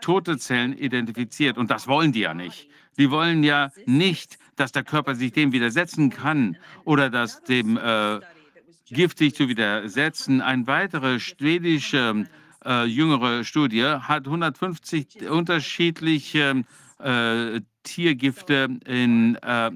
[0.00, 2.68] tote Zellen identifiziert und das wollen die ja nicht.
[2.98, 8.20] Die wollen ja nicht, dass der Körper sich dem widersetzen kann oder dass dem äh,
[8.90, 10.40] Gift sich zu widersetzen.
[10.40, 12.26] Eine weitere schwedische
[12.64, 16.64] äh, jüngere Studie hat 150 unterschiedliche
[16.98, 19.70] äh, Tiergifte in äh,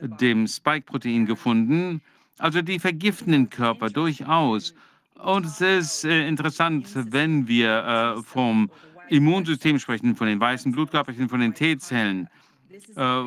[0.00, 2.00] dem Spike-Protein gefunden.
[2.38, 4.74] Also die vergiften den Körper durchaus.
[5.22, 8.70] Und es ist äh, interessant, wenn wir äh, vom
[9.08, 12.28] Immunsystem sprechen, von den weißen Blutkörperchen, von den T-Zellen,
[12.96, 13.22] äh,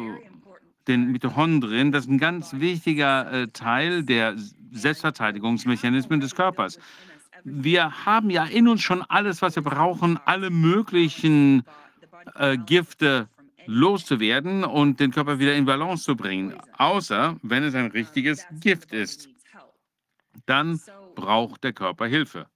[0.88, 1.92] den Mitochondrien.
[1.92, 4.36] Das ist ein ganz wichtiger Teil der
[4.72, 6.80] Selbstverteidigungsmechanismen des Körpers.
[7.44, 11.64] Wir haben ja in uns schon alles, was wir brauchen, alle möglichen
[12.66, 13.28] Gifte
[13.70, 18.92] loszuwerden und den Körper wieder in Balance zu bringen, außer wenn es ein richtiges Gift
[18.92, 19.30] ist.
[20.48, 20.82] Dann
[21.16, 22.48] braucht der Körper Hilfe.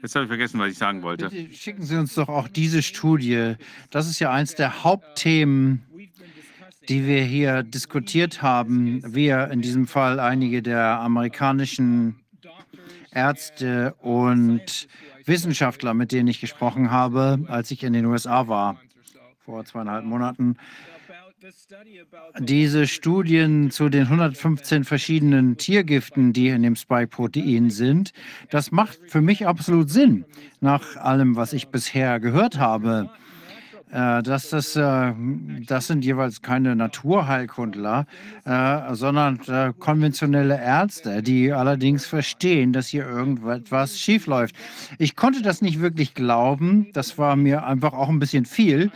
[0.00, 1.30] Jetzt habe ich vergessen, was ich sagen wollte.
[1.30, 3.54] Bitte schicken Sie uns doch auch diese Studie.
[3.90, 5.84] Das ist ja eins der Hauptthemen,
[6.88, 9.02] die wir hier diskutiert haben.
[9.12, 12.20] Wir, in diesem Fall einige der amerikanischen
[13.10, 14.86] Ärzte und
[15.28, 18.80] Wissenschaftler, mit denen ich gesprochen habe, als ich in den USA war,
[19.44, 20.56] vor zweieinhalb Monaten.
[22.40, 28.12] diese Studien zu den 115 verschiedenen Tiergiften, die in dem Spike-Protein sind,
[28.50, 30.24] das macht für mich absolut Sinn,
[30.60, 33.10] nach allem, was ich bisher gehört habe.
[33.90, 35.12] Äh, das, äh,
[35.66, 38.06] das sind jeweils keine Naturheilkundler,
[38.44, 44.54] äh, sondern äh, konventionelle Ärzte, die allerdings verstehen, dass hier irgendetwas schiefläuft.
[44.98, 46.88] Ich konnte das nicht wirklich glauben.
[46.92, 48.90] Das war mir einfach auch ein bisschen viel.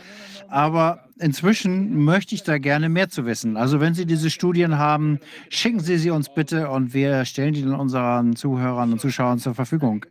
[0.49, 3.57] Aber inzwischen möchte ich da gerne mehr zu wissen.
[3.57, 7.63] Also wenn Sie diese Studien haben, schicken Sie sie uns bitte und wir stellen die
[7.63, 10.05] dann unseren Zuhörern und Zuschauern zur Verfügung.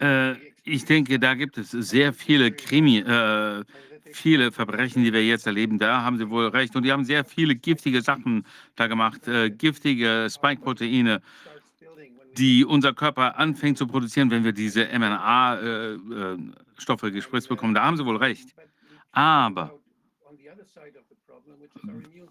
[0.00, 3.64] Äh, ich denke, da gibt es sehr viele Krimi, äh,
[4.12, 5.78] viele Verbrechen, die wir jetzt erleben.
[5.78, 6.74] Da haben Sie wohl recht.
[6.76, 8.44] Und die haben sehr viele giftige Sachen
[8.76, 11.22] da gemacht, äh, giftige Spike-Proteine,
[12.36, 17.74] die unser Körper anfängt zu produzieren, wenn wir diese mRNA-Stoffe äh, äh, gespritzt bekommen.
[17.74, 18.50] Da haben Sie wohl recht.
[19.12, 19.74] Aber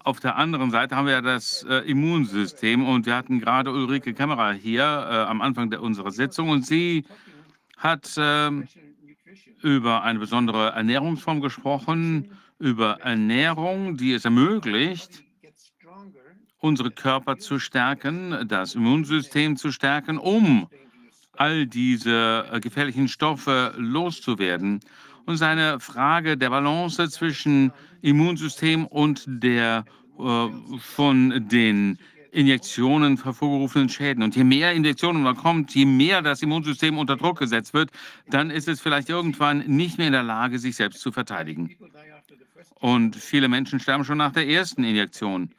[0.02, 4.14] auf der anderen Seite haben wir ja das äh, Immunsystem und wir hatten gerade Ulrike
[4.14, 7.04] Kämmerer hier äh, am Anfang der, unserer Sitzung und sie
[7.80, 8.50] hat äh,
[9.62, 15.24] über eine besondere Ernährungsform gesprochen, über Ernährung, die es ermöglicht,
[16.58, 20.68] unsere Körper zu stärken, das Immunsystem zu stärken, um
[21.32, 24.80] all diese äh, gefährlichen Stoffe loszuwerden.
[25.24, 29.86] Und seine Frage der Balance zwischen Immunsystem und der
[30.18, 30.48] äh,
[30.80, 31.98] von den
[32.32, 34.22] Injektionen hervorgerufenen Schäden.
[34.22, 37.90] Und je mehr Injektionen man kommt, je mehr das Immunsystem unter Druck gesetzt wird,
[38.28, 41.76] dann ist es vielleicht irgendwann nicht mehr in der Lage, sich selbst zu verteidigen.
[42.76, 45.50] Und viele Menschen sterben schon nach der ersten Injektion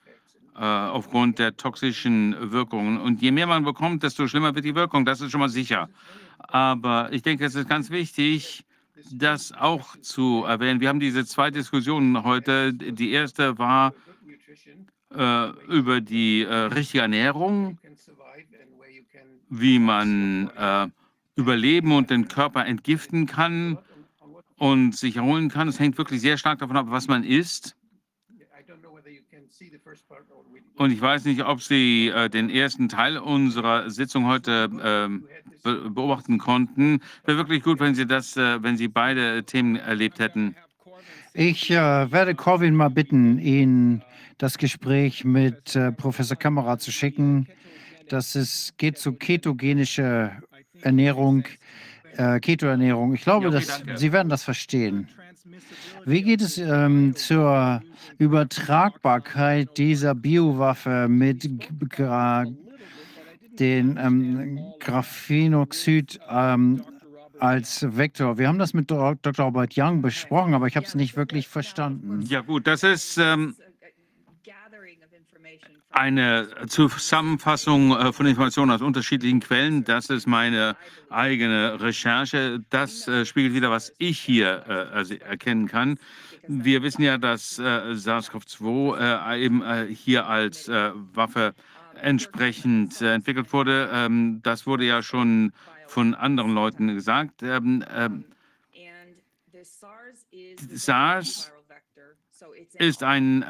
[0.56, 3.00] äh, aufgrund der toxischen Wirkungen.
[3.00, 5.06] Und je mehr man bekommt, desto schlimmer wird die Wirkung.
[5.06, 5.90] Das ist schon mal sicher.
[6.40, 8.64] Aber ich denke, es ist ganz wichtig,
[9.12, 10.80] das auch zu erwähnen.
[10.80, 12.74] Wir haben diese zwei Diskussionen heute.
[12.74, 13.94] Die erste war
[15.14, 17.78] über die äh, richtige Ernährung,
[19.50, 20.88] wie man äh,
[21.36, 23.78] überleben und den Körper entgiften kann
[24.58, 25.68] und sich erholen kann.
[25.68, 27.76] Es hängt wirklich sehr stark davon ab, was man isst.
[30.76, 35.90] Und ich weiß nicht, ob Sie äh, den ersten Teil unserer Sitzung heute äh, be
[35.90, 37.02] beobachten konnten.
[37.26, 40.56] Wäre wirklich gut, wenn Sie das, äh, wenn Sie beide Themen erlebt hätten.
[41.34, 44.02] Ich äh, werde Corwin mal bitten, Ihnen
[44.42, 47.48] das Gespräch mit äh, Professor Kammerer zu schicken.
[48.10, 50.32] Das ist, geht zu ketogenischer
[50.82, 51.44] Ernährung,
[52.18, 53.14] äh, Ketoernährung.
[53.14, 55.08] Ich glaube, dass Sie werden das verstehen.
[56.06, 57.84] Wie geht es ähm, zur
[58.18, 61.48] Übertragbarkeit dieser Biowaffe mit
[61.90, 62.46] Gra
[63.60, 66.84] den ähm, Graphenoxid ähm,
[67.40, 68.40] als Vektor?
[68.40, 69.34] Wir haben das mit Dr.
[69.38, 72.24] Robert Young besprochen, aber ich habe es nicht wirklich verstanden.
[72.24, 73.56] Ja gut, das ist ähm,
[75.92, 79.84] eine Zusammenfassung äh, von Informationen aus unterschiedlichen Quellen.
[79.84, 80.76] Das ist meine
[81.10, 82.64] eigene Recherche.
[82.70, 86.00] Das äh, spiegelt wieder, was ich hier äh, also erkennen kann.
[86.48, 91.54] Wir wissen ja, dass SARS-CoV-2 eben hier als Waffe
[92.02, 93.92] entsprechend entwickelt wurde.
[93.94, 95.54] Ähm, das wurde ja schon
[95.86, 97.44] von anderen Leuten gesagt.
[97.44, 98.26] Ähm, ähm,
[100.74, 101.52] SARS
[102.80, 103.46] ist ein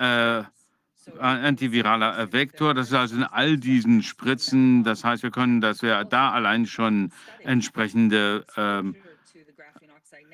[1.19, 2.73] antiviraler Vektor.
[2.73, 4.83] Das ist also in all diesen Spritzen.
[4.83, 7.11] Das heißt, wir können, dass wir da allein schon
[7.43, 8.95] entsprechende ähm,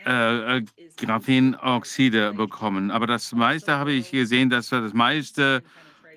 [0.06, 0.61] äh,
[0.97, 2.91] Graphenoxide bekommen.
[2.91, 5.64] Aber das meiste habe ich gesehen, dass das meiste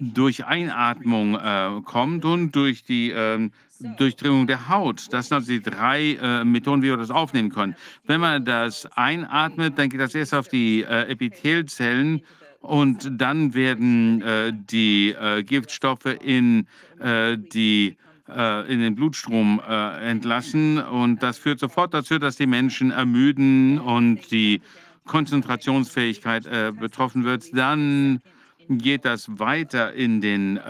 [0.00, 3.50] durch Einatmung äh, kommt und durch die äh,
[3.96, 5.06] Durchdringung der Haut.
[5.10, 7.76] Das sind also die drei äh, Methoden, wie wir das aufnehmen können.
[8.04, 12.22] Wenn man das einatmet, dann geht das erst auf die äh, Epithelzellen
[12.60, 16.66] und dann werden äh, die äh, Giftstoffe in,
[17.00, 17.96] äh, die,
[18.28, 23.78] äh, in den Blutstrom äh, entlassen und das führt sofort dazu, dass die Menschen ermüden
[23.78, 24.60] und die
[25.06, 27.56] Konzentrationsfähigkeit äh, betroffen wird.
[27.56, 28.20] Dann
[28.68, 30.60] geht das weiter in den,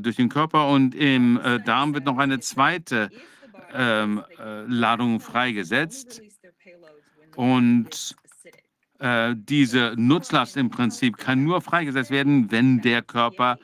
[0.00, 3.10] durch den Körper und im Darm wird noch eine zweite
[3.74, 4.22] ähm,
[4.66, 6.22] Ladung freigesetzt.
[7.36, 8.16] Und
[9.04, 13.58] äh, diese Nutzlast im Prinzip kann nur freigesetzt werden, wenn der Körper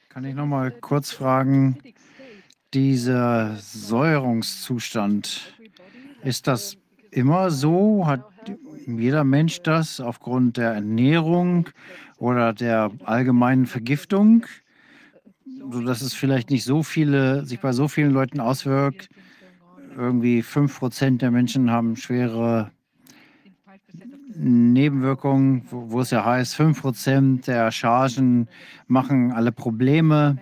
[0.09, 1.77] Kann ich noch mal kurz fragen?
[2.75, 5.55] dieser Säuerungszustand,
[6.23, 6.77] ist das
[7.11, 8.07] immer so?
[8.07, 8.25] Hat
[8.87, 11.69] jeder Mensch das aufgrund der Ernährung
[12.19, 14.47] oder der allgemeinen Vergiftung,
[15.71, 19.09] sodass es vielleicht nicht so viele, sich bei so vielen Leuten auswirkt?
[19.97, 22.71] Irgendwie 5% der Menschen haben schwere
[24.35, 28.49] Nebenwirkungen, wo, wo es ja heißt, 5% der Chargen
[28.87, 30.39] machen alle Probleme.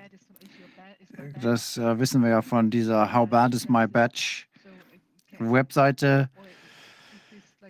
[1.40, 4.47] Das äh, wissen wir ja von dieser How Bad is My Batch
[5.38, 6.30] Webseite.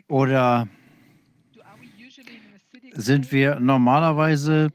[0.09, 0.69] Oder
[2.95, 4.73] sind wir normalerweise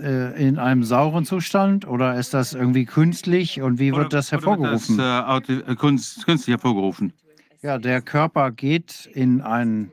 [0.00, 4.32] äh, in einem sauren Zustand oder ist das irgendwie künstlich und wie wird Oder- das
[4.32, 4.96] oder wird hervorgerufen?
[4.98, 7.12] Das, äh, äh, kunst, künstlich hervorgerufen.
[7.62, 9.92] Ja, der Körper geht in einen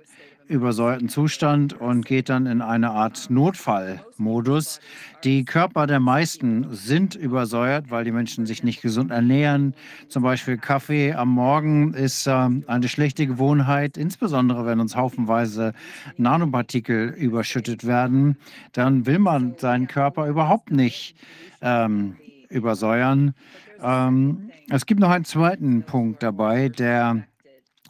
[0.49, 4.81] übersäuerten Zustand und geht dann in eine Art Notfallmodus.
[5.23, 9.75] Die Körper der meisten sind übersäuert, weil die Menschen sich nicht gesund ernähren.
[10.07, 15.73] Zum Beispiel Kaffee am Morgen ist ähm, eine schlechte Gewohnheit, insbesondere wenn uns haufenweise
[16.17, 18.37] Nanopartikel überschüttet werden.
[18.73, 21.15] Dann will man seinen Körper überhaupt nicht
[21.61, 22.17] ähm,
[22.49, 23.35] übersäuern.
[23.81, 27.23] Ähm, es gibt noch einen zweiten Punkt dabei, der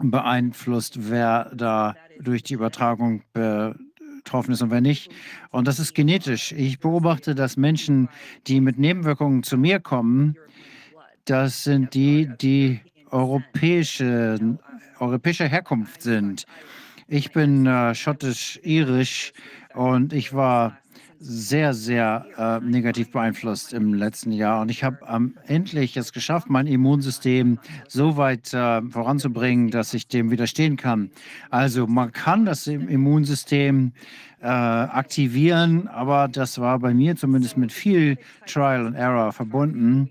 [0.01, 5.11] beeinflusst, wer da durch die Übertragung betroffen ist und wer nicht.
[5.51, 6.51] Und das ist genetisch.
[6.51, 8.09] Ich beobachte, dass Menschen,
[8.48, 10.35] die mit Nebenwirkungen zu mir kommen,
[11.25, 12.81] das sind die, die
[13.11, 14.57] europäische,
[14.99, 16.45] europäischer Herkunft sind.
[17.07, 19.33] Ich bin äh, schottisch-irisch
[19.73, 20.78] und ich war
[21.19, 24.61] sehr, sehr äh, negativ beeinflusst im letzten Jahr.
[24.61, 30.07] Und ich habe ähm, endlich es geschafft, mein Immunsystem so weit äh, voranzubringen, dass ich
[30.07, 31.11] dem widerstehen kann.
[31.49, 33.91] Also man kann das im Immunsystem
[34.41, 38.17] äh, aktivieren, aber das war bei mir zumindest mit viel
[38.48, 40.09] Trial and Error verbunden.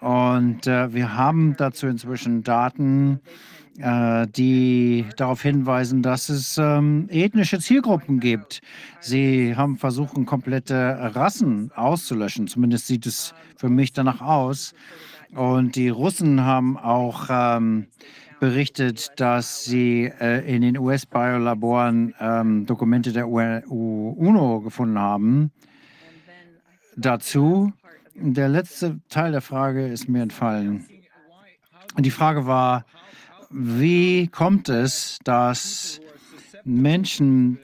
[0.00, 3.20] Und äh, wir haben dazu inzwischen Daten,
[3.78, 8.60] äh, die darauf hinweisen, dass es ähm, ethnische Zielgruppen gibt.
[9.00, 12.46] Sie haben versucht, komplette Rassen auszulöschen.
[12.46, 14.74] Zumindest sieht es für mich danach aus.
[15.34, 17.88] Und die Russen haben auch ähm,
[18.38, 25.50] berichtet, dass sie äh, in den US-Biolaboren ähm, Dokumente der UNO gefunden haben.
[26.96, 27.72] Dazu,
[28.14, 30.86] der letzte Teil der Frage ist mir entfallen.
[31.98, 32.84] Die Frage war,
[33.54, 36.00] wie kommt es, dass
[36.64, 37.58] Menschen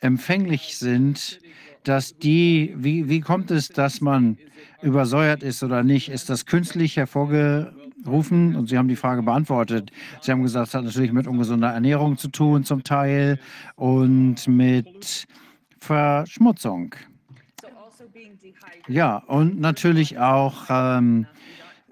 [0.00, 1.38] empfänglich sind,
[1.82, 4.38] dass die, wie, wie kommt es, dass man
[4.80, 6.08] übersäuert ist oder nicht?
[6.08, 8.56] Ist das künstlich hervorgerufen?
[8.56, 9.90] Und Sie haben die Frage beantwortet.
[10.22, 13.38] Sie haben gesagt, es hat natürlich mit ungesunder Ernährung zu tun zum Teil
[13.76, 15.26] und mit
[15.78, 16.94] Verschmutzung.
[18.88, 21.26] Ja, und natürlich auch ähm,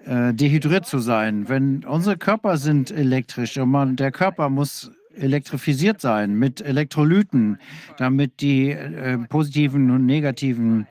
[0.05, 1.49] äh, dehydriert zu sein.
[1.49, 7.59] Wenn unsere Körper sind elektrisch und man, der Körper muss elektrifisiert sein mit Elektrolyten,
[7.97, 10.87] damit die äh, positiven und negativen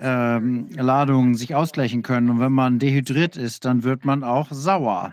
[0.00, 2.30] ähm, Ladungen sich ausgleichen können.
[2.30, 5.12] Und wenn man dehydriert ist, dann wird man auch sauer.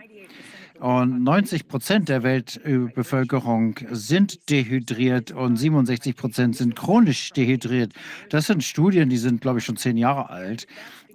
[0.81, 7.93] Und 90 Prozent der Weltbevölkerung sind dehydriert und 67 Prozent sind chronisch dehydriert.
[8.29, 10.65] Das sind Studien, die sind, glaube ich, schon zehn Jahre alt.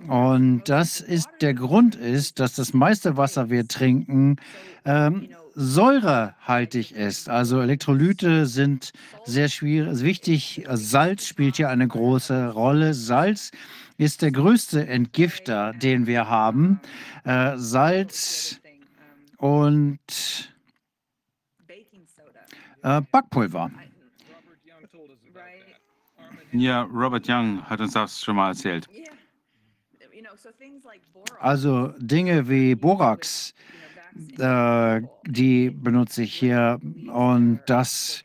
[0.07, 4.37] Und das ist der Grund ist, dass das meiste Wasser wir trinken
[4.85, 7.29] ähm, säurehaltig ist.
[7.29, 8.93] Also Elektrolyte sind
[9.25, 10.65] sehr schwierig, wichtig.
[10.71, 12.95] Salz spielt hier eine große Rolle.
[12.95, 13.51] Salz
[13.97, 16.81] ist der größte Entgifter, den wir haben.
[17.25, 18.61] Äh, Salz
[19.39, 19.99] und
[22.83, 23.71] äh, Backpulver.
[26.53, 28.89] Ja, Robert Young hat uns das schon mal erzählt.
[31.41, 33.55] Also Dinge wie Borax,
[34.39, 36.81] äh, die benutze ich hier
[37.13, 38.25] und das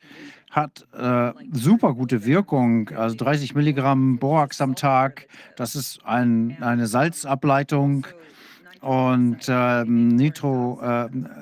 [0.50, 2.90] hat äh, super gute Wirkung.
[2.90, 8.08] Also 30 Milligramm Borax am Tag, das ist ein, eine Salzableitung
[8.82, 11.40] und ähm, Nitrooxid,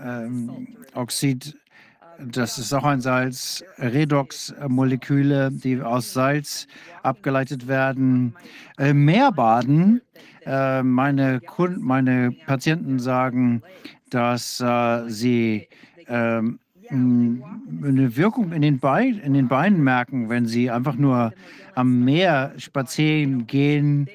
[2.19, 6.67] das ist auch ein Salz, Redox-Moleküle, die aus Salz
[7.01, 8.35] abgeleitet werden.
[8.77, 10.01] Äh, Meerbaden,
[10.49, 13.61] äh, meine, Kunden, meine Patienten sagen,
[14.09, 15.67] dass äh, sie
[16.07, 21.33] ähm, eine Wirkung in den, Bein, in den Beinen merken, wenn sie einfach nur
[21.75, 24.09] am Meer spazieren gehen.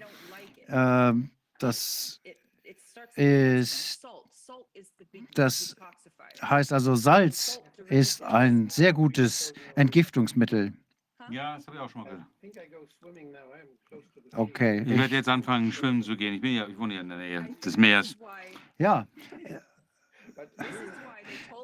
[0.67, 1.13] Äh,
[1.61, 2.21] das
[3.15, 4.05] ist,
[5.35, 5.77] das
[6.43, 10.73] heißt also, Salz ist ein sehr gutes Entgiftungsmittel.
[11.31, 12.27] Ja, das habe ich auch schon mal gehört.
[14.35, 14.83] Okay.
[14.83, 16.35] Ich werde jetzt anfangen, schwimmen zu gehen.
[16.35, 18.17] Ich, bin ja, ich wohne ja in der Nähe des Meeres.
[18.79, 19.07] Ja,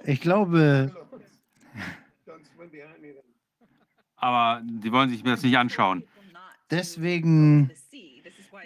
[0.04, 0.92] ich glaube,
[4.16, 6.04] Aber die wollen sich mir das nicht anschauen.
[6.70, 7.70] deswegen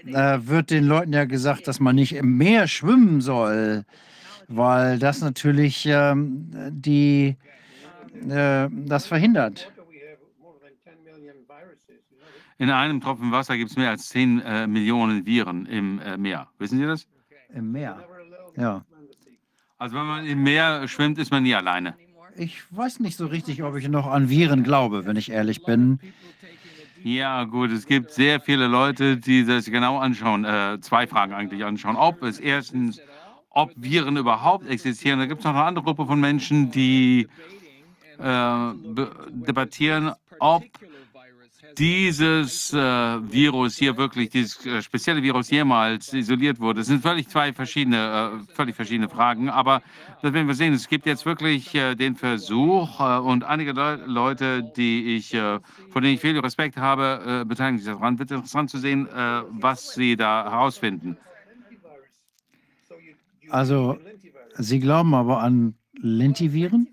[0.04, 3.84] äh, wird den Leuten ja gesagt, dass man nicht im Meer schwimmen soll,
[4.48, 7.36] weil das natürlich ähm, die,
[8.28, 9.72] äh, das verhindert.
[12.58, 16.48] In einem Tropfen Wasser gibt es mehr als 10 äh, Millionen Viren im äh, Meer.
[16.58, 17.06] Wissen Sie das?
[17.52, 18.04] Im Meer.
[18.56, 18.84] Ja.
[19.78, 21.94] Also wenn man im Meer schwimmt, ist man nie alleine.
[22.36, 26.00] Ich weiß nicht so richtig, ob ich noch an Viren glaube, wenn ich ehrlich bin.
[27.02, 31.64] Ja, gut, es gibt sehr viele Leute, die das genau anschauen, äh, zwei Fragen eigentlich
[31.64, 31.96] anschauen.
[31.96, 33.00] Ob es erstens,
[33.50, 35.18] ob Viren überhaupt existieren.
[35.18, 37.28] Da gibt es noch eine andere Gruppe von Menschen, die
[38.18, 38.72] äh,
[39.28, 40.64] debattieren, ob
[41.78, 46.80] dieses äh, Virus hier wirklich, dieses äh, spezielle Virus jemals isoliert wurde.
[46.80, 49.82] Es sind völlig zwei verschiedene, äh, völlig verschiedene Fragen, aber
[50.22, 50.72] das werden wir sehen.
[50.72, 55.60] Es gibt jetzt wirklich äh, den Versuch äh, und einige Leu Leute, die ich, äh,
[55.90, 58.18] von denen ich viel Respekt habe, beteiligen sich daran.
[58.18, 59.08] Wird interessant zu sehen,
[59.50, 61.16] was sie da herausfinden.
[63.50, 63.98] Also,
[64.56, 66.88] Sie glauben aber an Lentiviren?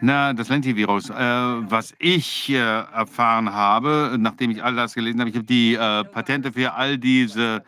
[0.00, 1.10] Na, das Lentivirus.
[1.10, 5.74] Äh, was ich äh, erfahren habe, nachdem ich all das gelesen habe, ich habe die
[5.74, 7.64] äh, Patente für all diese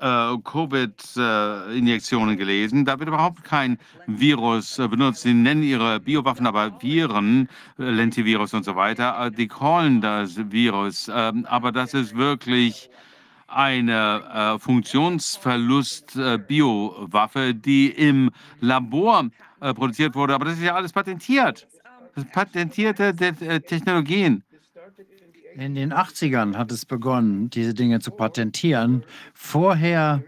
[0.00, 2.84] äh, Covid-Injektionen gelesen.
[2.84, 5.22] Da wird überhaupt kein Virus äh, benutzt.
[5.22, 7.48] Sie nennen ihre Biowaffen aber Viren,
[7.78, 9.30] äh, Lentivirus und so weiter.
[9.30, 11.08] Die callen das Virus.
[11.14, 12.90] Ähm, aber das ist wirklich
[13.50, 20.34] eine Funktionsverlust-Biowaffe, die im Labor äh, produziert wurde.
[20.34, 21.66] Aber das ist ja alles patentiert.
[22.14, 24.44] Das sind patentierte Te äh, Technologien.
[25.54, 29.04] In den 80ern hat es begonnen, diese Dinge zu patentieren.
[29.34, 30.22] Vorher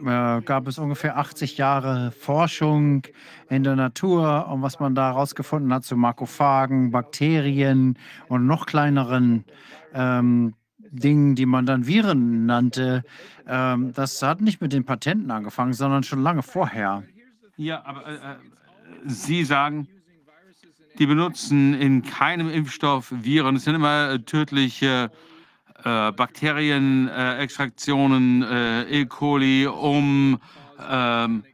[0.00, 3.02] äh, gab es ungefähr 80 Jahre Forschung
[3.48, 7.98] in der Natur und was man da herausgefunden hat zu Makrophagen, Bakterien
[8.28, 9.44] und noch kleineren
[9.94, 13.04] ähm, Dingen, die man dann Viren nannte.
[13.46, 17.02] Ähm, das hat nicht mit den Patenten angefangen, sondern schon lange vorher.
[17.60, 18.36] Ja, aber äh, äh,
[19.04, 19.86] Sie sagen,
[20.98, 23.56] die benutzen in keinem Impfstoff Viren.
[23.56, 25.10] Es sind immer äh, tödliche
[25.84, 29.04] äh, Bakterienextraktionen, äh, E.
[29.04, 30.38] coli, um
[30.88, 31.44] ähm,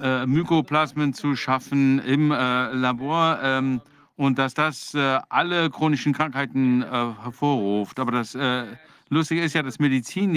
[0.00, 3.38] äh, Mykoplasmen zu schaffen im äh, Labor.
[3.40, 3.80] Ähm,
[4.16, 6.88] und dass das äh, alle chronischen Krankheiten äh,
[7.22, 8.00] hervorruft.
[8.00, 8.64] Aber das äh,
[9.10, 10.34] Lustige ist ja, dass Medizin,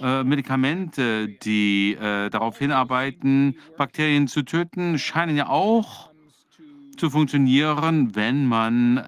[0.00, 6.10] äh, Medikamente, die äh, darauf hinarbeiten, Bakterien zu töten, scheinen ja auch
[6.96, 9.04] zu funktionieren, wenn man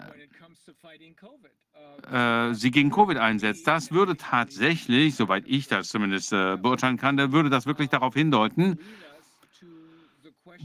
[2.11, 3.67] äh, sie gegen Covid einsetzt.
[3.67, 8.15] Das würde tatsächlich, soweit ich das zumindest äh, beurteilen kann, da würde das wirklich darauf
[8.15, 8.79] hindeuten,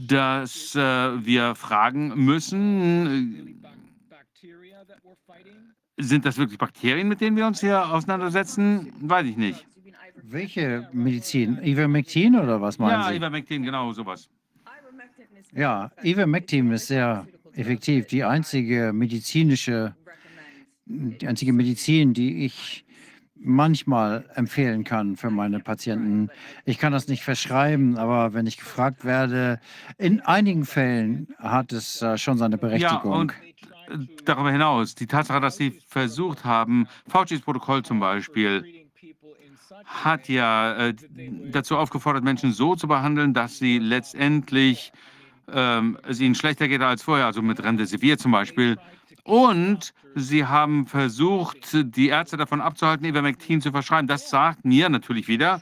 [0.08, 3.62] dass wir fragen müssen,
[5.96, 8.92] sind das wirklich Bakterien, mit denen wir uns hier auseinandersetzen?
[9.00, 9.66] Weiß ich nicht.
[10.28, 11.58] Welche Medizin?
[11.62, 13.16] Ivermectin oder was meinen Ja, Sie?
[13.16, 14.28] Ivermectin, genau sowas.
[15.54, 18.06] Ja, Ivermectin ist sehr effektiv.
[18.08, 19.94] Die einzige medizinische,
[20.86, 22.84] die einzige Medizin, die ich
[23.36, 26.30] manchmal empfehlen kann für meine Patienten.
[26.64, 29.60] Ich kann das nicht verschreiben, aber wenn ich gefragt werde,
[29.98, 33.12] in einigen Fällen hat es äh, schon seine Ja, Berechtigung.
[33.12, 33.32] und
[33.88, 38.85] äh, darüber hinaus, die Tatsache, dass sie versucht haben, Faucis Protokoll zum Beispiel,
[39.84, 40.94] hat ja äh,
[41.50, 44.92] dazu aufgefordert, Menschen so zu behandeln, dass sie letztendlich
[45.52, 48.78] ähm, es ihnen schlechter geht als vorher, also mit Remdesivir zum Beispiel.
[49.24, 54.06] Und sie haben versucht, die Ärzte davon abzuhalten, Ivermectin zu verschreiben.
[54.06, 55.60] Das sagt mir natürlich wieder,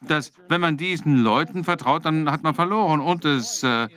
[0.00, 3.00] dass wenn man diesen Leuten vertraut, dann hat man verloren.
[3.00, 3.88] Und es äh,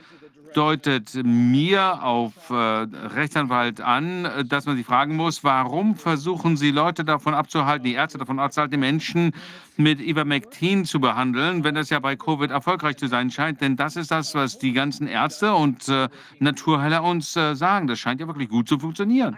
[0.56, 6.70] deutet mir auf äh, Rechtsanwalt an, äh, dass man sich fragen muss, warum versuchen Sie
[6.70, 9.32] Leute davon abzuhalten, die Ärzte davon abzuhalten, die Menschen
[9.76, 13.60] mit Ivermectin zu behandeln, wenn das ja bei Covid erfolgreich zu sein scheint.
[13.60, 17.86] Denn das ist das, was die ganzen Ärzte und äh, Naturheiler uns äh, sagen.
[17.86, 19.36] Das scheint ja wirklich gut zu funktionieren.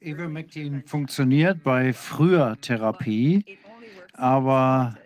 [0.00, 3.44] Ivermectin funktioniert bei früher Therapie,
[4.14, 4.96] aber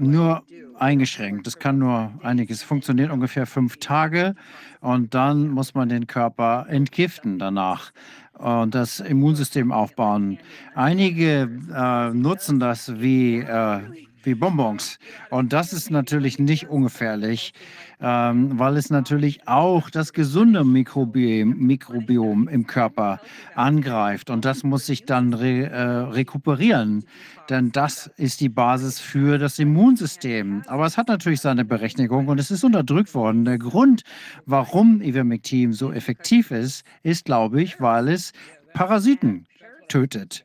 [0.00, 0.42] nur
[0.78, 1.46] eingeschränkt.
[1.46, 2.62] Das kann nur einiges.
[2.62, 4.34] Funktioniert ungefähr fünf Tage
[4.80, 7.92] und dann muss man den Körper entgiften danach
[8.32, 10.38] und das Immunsystem aufbauen.
[10.74, 13.80] Einige äh, nutzen das wie äh,
[14.22, 14.98] wie Bonbons.
[15.30, 17.52] Und das ist natürlich nicht ungefährlich,
[18.00, 23.20] ähm, weil es natürlich auch das gesunde Mikrobiom, Mikrobiom im Körper
[23.54, 24.30] angreift.
[24.30, 27.04] Und das muss sich dann re, äh, rekuperieren,
[27.48, 30.62] denn das ist die Basis für das Immunsystem.
[30.66, 33.44] Aber es hat natürlich seine Berechtigung und es ist unterdrückt worden.
[33.44, 34.02] Der Grund,
[34.46, 38.32] warum Ivermectin so effektiv ist, ist, glaube ich, weil es
[38.72, 39.46] Parasiten
[39.88, 40.44] tötet.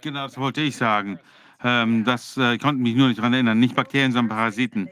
[0.00, 1.18] Genau, das wollte ich sagen.
[1.62, 3.60] Ähm, das äh, konnte mich nur nicht daran erinnern.
[3.60, 4.88] Nicht Bakterien, sondern Parasiten.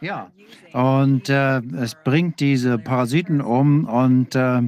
[0.00, 0.30] Ja,
[0.72, 4.62] und äh, es bringt diese Parasiten um und äh,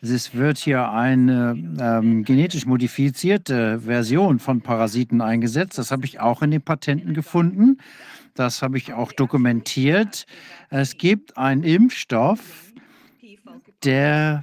[0.00, 5.78] es wird hier eine ähm, genetisch modifizierte Version von Parasiten eingesetzt.
[5.78, 7.78] Das habe ich auch in den Patenten gefunden.
[8.34, 10.26] Das habe ich auch dokumentiert.
[10.70, 12.72] Es gibt einen Impfstoff,
[13.84, 14.42] der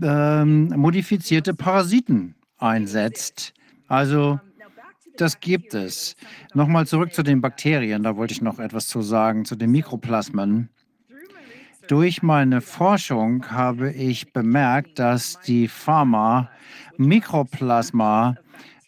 [0.00, 3.54] ähm, modifizierte Parasiten einsetzt.
[3.88, 4.40] Also
[5.20, 6.16] das gibt es.
[6.54, 10.68] Nochmal zurück zu den Bakterien, da wollte ich noch etwas zu sagen, zu den Mikroplasmen.
[11.88, 16.50] Durch meine Forschung habe ich bemerkt, dass die Pharma
[16.98, 18.36] Mikroplasma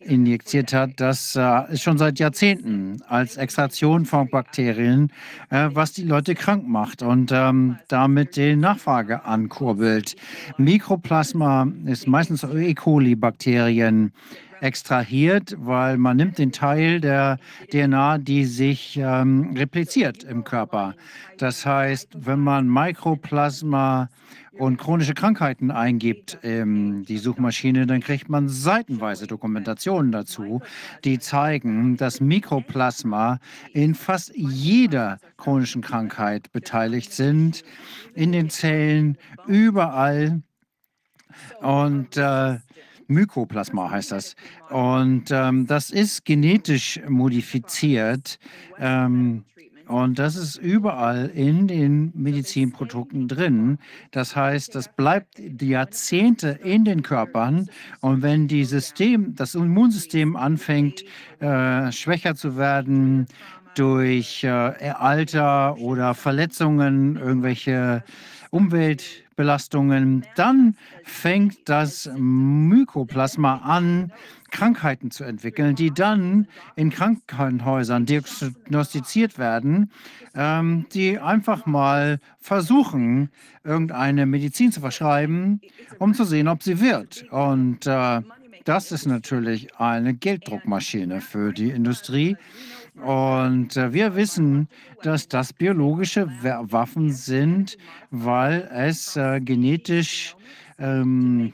[0.01, 5.13] injiziert hat, das äh, ist schon seit Jahrzehnten als Extraktion von Bakterien,
[5.51, 10.17] äh, was die Leute krank macht und ähm, damit die Nachfrage ankurbelt.
[10.57, 12.75] Mikroplasma ist meistens E.
[12.75, 14.13] coli-Bakterien
[14.61, 17.39] extrahiert, weil man nimmt den Teil der
[17.71, 20.95] DNA, die sich ähm, repliziert im Körper.
[21.39, 24.09] Das heißt, wenn man Mikroplasma
[24.61, 30.61] und chronische Krankheiten eingibt in die Suchmaschine, dann kriegt man seitenweise Dokumentationen dazu,
[31.05, 33.39] die zeigen, dass Mikroplasma
[33.73, 37.65] in fast jeder chronischen Krankheit beteiligt sind,
[38.15, 39.17] in den Zellen,
[39.47, 40.43] überall.
[41.61, 42.59] Und äh,
[43.11, 44.37] Mykoplasma heißt das.
[44.71, 48.39] Und ähm, das ist genetisch modifiziert.
[48.79, 49.45] Ähm,
[49.91, 53.79] und das ist überall in den Medizinprodukten drin.
[54.13, 57.69] Das heißt, das bleibt Jahrzehnte in den Körpern.
[58.01, 61.03] Und wenn die System, das Immunsystem anfängt,
[61.41, 63.27] äh, schwächer zu werden,
[63.75, 68.05] durch äh, Alter oder Verletzungen, irgendwelche
[69.41, 74.13] Umweltbelastungen, dann fängt das Mykoplasma an,
[74.51, 76.47] Krankheiten zu entwickeln, die dann
[76.77, 79.91] in Krankenhäusern diagnostiziert werden,
[80.35, 83.31] ähm, die einfach mal versuchen,
[83.65, 85.61] irgendeine Medizin zu verschreiben,
[85.99, 87.25] um zu sehen, ob sie wirkt.
[87.31, 88.21] Und äh,
[88.65, 92.37] das ist natürlich eine Gelddruckmaschine für die Industrie.
[93.03, 94.69] Und äh, wir wissen,
[95.03, 97.79] dass das biologische Waffen sind,
[98.11, 100.37] weil es äh, genetisch
[100.79, 101.53] ähm,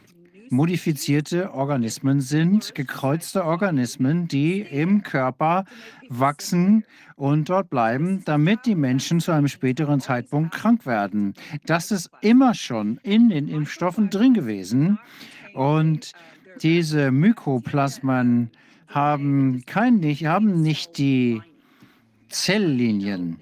[0.50, 5.65] modifizierte Organismen sind, gekreuzte Organismen, die im Körper
[6.08, 6.84] wachsen
[7.16, 11.34] und dort bleiben, damit die Menschen zu einem späteren Zeitpunkt krank werden.
[11.65, 14.99] Das ist immer schon in den Impfstoffen drin gewesen.
[15.55, 16.12] Und
[16.62, 18.50] diese Mykoplasmen
[18.97, 21.42] haben, kein, nicht, haben nicht die
[22.31, 23.41] Zelllinien.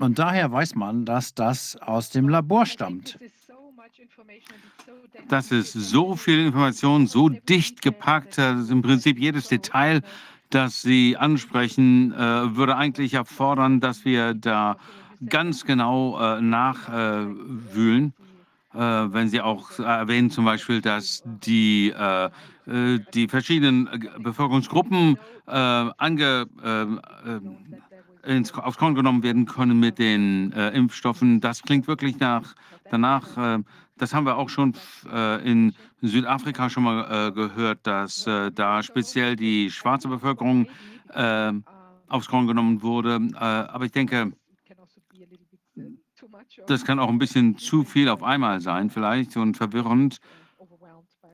[0.00, 3.18] Und daher weiß man, dass das aus dem Labor stammt.
[5.28, 10.02] Das ist so viel Information, so dicht gepackt, dass im Prinzip jedes Detail,
[10.50, 14.76] das Sie ansprechen, äh, würde eigentlich erfordern, dass wir da
[15.28, 18.12] ganz genau äh, nachwühlen.
[18.74, 22.26] Äh, wenn Sie auch erwähnen zum Beispiel, dass die, äh,
[22.66, 23.88] äh, die verschiedenen
[24.18, 26.46] Bevölkerungsgruppen äh, ange,
[28.24, 32.54] ins, aufs Korn genommen werden können mit den Impfstoffen, das klingt wirklich nach,
[32.90, 33.60] danach,
[33.96, 34.74] das haben wir auch schon
[35.12, 40.66] äh, in Südafrika schon mal äh, gehört, dass äh, da speziell die schwarze Bevölkerung
[41.12, 41.52] äh,
[42.08, 43.20] aufs Korn genommen wurde.
[43.34, 44.32] Äh, aber ich denke,
[46.66, 50.18] das kann auch ein bisschen zu viel auf einmal sein, vielleicht und verwirrend.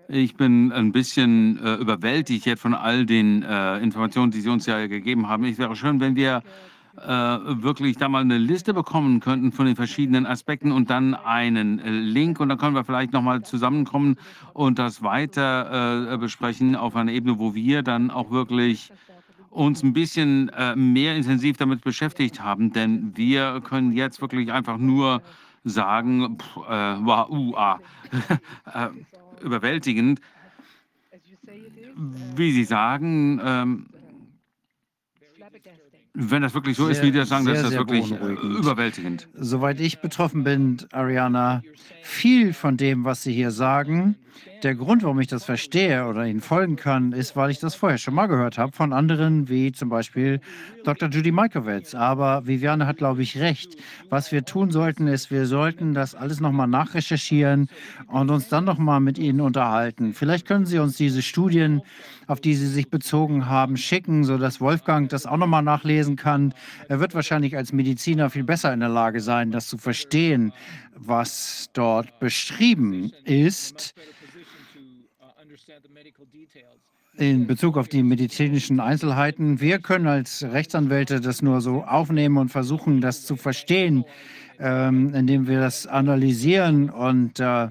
[0.09, 4.87] Ich bin ein bisschen äh, überwältigt jetzt von all den Informationen, die Sie uns ja
[4.87, 5.45] gegeben haben.
[5.45, 6.43] Es wäre schön, wenn wir
[6.97, 11.79] äh, wirklich da mal eine Liste bekommen könnten von den verschiedenen Aspekten und dann einen
[11.79, 14.17] äh, Link und dann können wir vielleicht nochmal zusammenkommen
[14.53, 18.93] und das weiter äh, besprechen auf einer Ebene, wo wir dann auch wirklich
[19.51, 24.79] uns ein bisschen äh, mehr intensiv damit beschäftigt haben, denn wir können jetzt wirklich einfach
[24.79, 25.23] nur
[25.65, 27.79] sagen, pff, äh, wow, uh, ah,
[28.73, 28.89] äh,
[29.45, 30.21] überwältigend.
[32.37, 33.87] Wie Sie sagen, ähm,
[36.13, 38.11] Wenn das wirklich so ist, Sehr, wie die das sagen, ist sehr, das sehr wirklich
[38.11, 38.59] äh, beunruhigend.
[38.59, 39.29] überwältigend.
[39.35, 41.63] Soweit ich betroffen bin, Ariana,
[42.03, 44.17] viel von dem, was Sie hier sagen,
[44.65, 47.99] der Grund, warum ich das verstehe oder Ihnen folgen kann, ist, weil ich das vorher
[47.99, 50.41] schon mal gehört habe von anderen, wie zum Beispiel
[50.85, 51.09] Dr.
[51.09, 51.95] Judy Mikovits.
[51.95, 53.77] Aber Viviane hat, glaube ich, recht.
[54.09, 57.69] Was wir tun sollten, ist, wir sollten das alles nochmal nachrecherchieren
[58.09, 60.15] und uns dann nochmal mit Ihnen unterhalten.
[60.15, 61.83] Vielleicht können Sie uns diese Studien,
[62.27, 66.55] auf die Sie sich bezogen haben, schicken, sodass Wolfgang das auch nochmal nachlesen kann.
[66.89, 70.53] Er wird wahrscheinlich als Mediziner viel besser in der Lage sein, das zu verstehen,
[70.97, 73.95] was dort beschrieben ist
[77.17, 79.61] in Bezug auf die medizinischen Einzelheiten.
[79.61, 84.05] Wir können als Rechtsanwälte das nur so aufnehmen und versuchen, das zu verstehen,
[84.59, 87.71] ähm, indem wir das analysieren und äh, äh,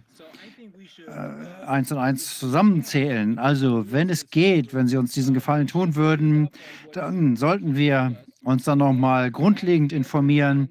[1.66, 3.40] eins und eins zusammenzählen.
[3.40, 6.50] Also, wenn es geht, wenn Sie uns diesen Gefallen tun würden,
[6.94, 10.70] dann sollten wir uns dann nochmal grundlegend informieren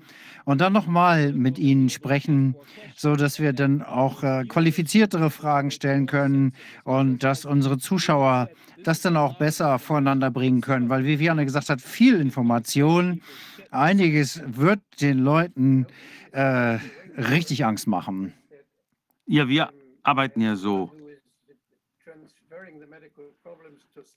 [0.49, 2.57] und dann nochmal mit Ihnen sprechen,
[2.97, 6.55] so dass wir dann auch äh, qualifiziertere Fragen stellen können
[6.85, 8.49] und dass unsere Zuschauer
[8.83, 13.21] das dann auch besser voreinander bringen können, weil Viviane gesagt hat, viel Information,
[13.71, 15.87] einiges wird den Leuten
[16.33, 16.79] äh,
[17.19, 18.33] richtig Angst machen.
[19.27, 19.69] Ja, wir
[20.03, 20.91] arbeiten ja so.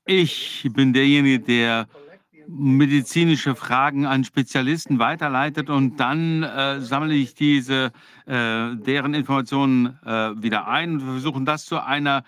[0.06, 1.90] Ich bin derjenige, der
[2.54, 7.92] medizinische Fragen an Spezialisten weiterleitet und dann äh, sammle ich diese,
[8.26, 12.24] äh, deren Informationen äh, wieder ein und wir versuchen das zu einer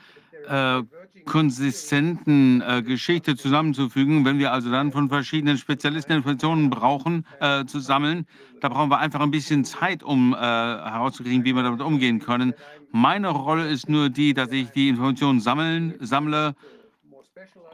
[0.48, 0.82] äh,
[1.26, 4.26] konsistenten äh, Geschichte zusammenzufügen.
[4.26, 8.26] Wenn wir also dann von verschiedenen Spezialisten Informationen brauchen, äh, zu sammeln,
[8.60, 12.54] da brauchen wir einfach ein bisschen Zeit, um herauszukriegen, wie wir damit umgehen können.
[12.92, 16.56] Meine Rolle ist nur die, dass ich die Informationen sammeln, sammle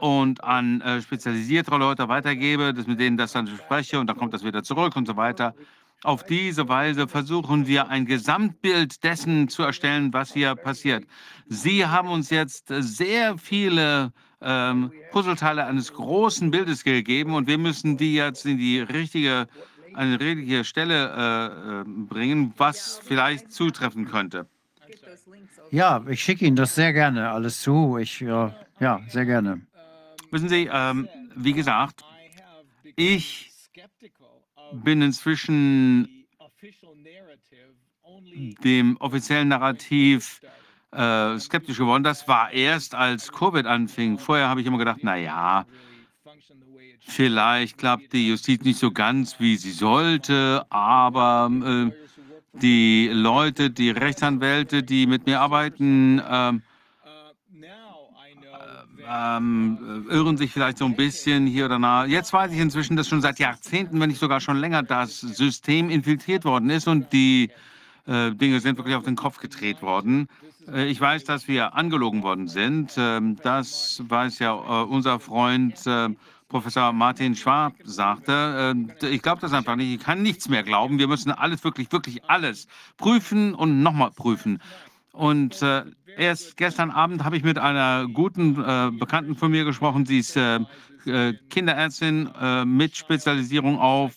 [0.00, 4.34] und an äh, spezialisiertere Leute weitergebe, dass mit denen das dann spreche und dann kommt
[4.34, 5.54] das wieder zurück und so weiter.
[6.02, 11.04] Auf diese Weise versuchen wir ein Gesamtbild dessen zu erstellen, was hier passiert.
[11.46, 17.98] Sie haben uns jetzt sehr viele ähm, Puzzleteile eines großen Bildes gegeben und wir müssen
[17.98, 19.46] die jetzt in die richtige,
[19.92, 24.46] eine richtige Stelle äh, äh, bringen, was vielleicht zutreffen könnte.
[25.70, 27.98] Ja, ich schicke Ihnen das sehr gerne alles zu.
[27.98, 29.60] Ich, ja, ja sehr gerne.
[30.30, 32.04] Wissen Sie, ähm, wie gesagt,
[32.96, 33.50] ich
[34.72, 36.26] bin inzwischen
[38.64, 40.40] dem offiziellen Narrativ
[40.92, 42.04] äh, skeptisch geworden.
[42.04, 44.18] Das war erst, als Covid anfing.
[44.18, 45.66] Vorher habe ich immer gedacht, na ja,
[47.00, 51.90] vielleicht klappt die Justiz nicht so ganz, wie sie sollte, aber äh,
[52.52, 56.62] die Leute, die Rechtsanwälte, die mit mir arbeiten, ähm,
[59.10, 62.04] ähm, irren sich vielleicht so ein bisschen hier oder da.
[62.04, 65.90] Jetzt weiß ich inzwischen, dass schon seit Jahrzehnten, wenn nicht sogar schon länger, das System
[65.90, 67.50] infiltriert worden ist und die
[68.06, 70.28] äh, Dinge sind wirklich auf den Kopf gedreht worden.
[70.72, 72.94] Äh, ich weiß, dass wir angelogen worden sind.
[72.96, 76.10] Ähm, das weiß ja äh, unser Freund äh,
[76.48, 78.74] Professor Martin Schwab sagte.
[79.02, 79.92] Äh, ich glaube das einfach nicht.
[79.92, 80.98] Ich kann nichts mehr glauben.
[80.98, 84.60] Wir müssen alles, wirklich, wirklich alles prüfen und nochmal prüfen.
[85.12, 85.84] Und äh,
[86.16, 90.06] erst gestern Abend habe ich mit einer guten äh, Bekannten von mir gesprochen.
[90.06, 90.60] Sie ist äh,
[91.06, 94.14] äh Kinderärztin äh, mit Spezialisierung auf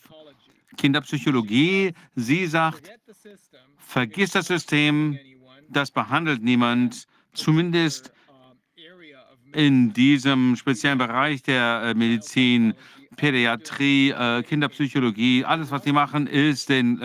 [0.77, 1.93] Kinderpsychologie.
[2.15, 2.91] Sie sagt,
[3.77, 5.17] vergiss das System,
[5.69, 8.11] das behandelt niemand, zumindest
[9.53, 12.73] in diesem speziellen Bereich der äh, Medizin,
[13.15, 14.11] Pädiatrie,
[14.47, 15.45] Kinderpsychologie.
[15.45, 16.99] Alles, was sie machen, ist den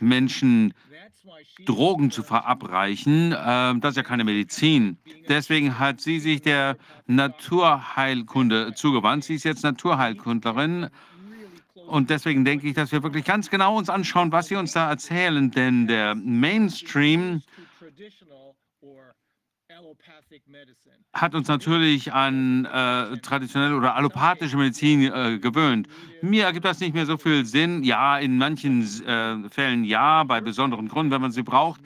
[0.00, 0.72] Menschen
[1.64, 3.32] Drogen zu verabreichen.
[3.32, 4.98] Äh, das ist ja keine Medizin.
[5.28, 9.24] Deswegen hat sie sich der Naturheilkunde zugewandt.
[9.24, 10.88] Sie ist jetzt Naturheilkundlerin.
[11.86, 14.90] Und deswegen denke ich, dass wir wirklich ganz genau uns anschauen, was sie uns da
[14.90, 15.50] erzählen.
[15.50, 17.42] Denn der Mainstream
[21.12, 25.88] hat uns natürlich an äh, traditionelle oder allopathische Medizin äh, gewöhnt.
[26.22, 27.82] Mir ergibt das nicht mehr so viel Sinn.
[27.82, 31.80] Ja, in manchen äh, Fällen ja, bei besonderen Gründen, wenn man sie braucht.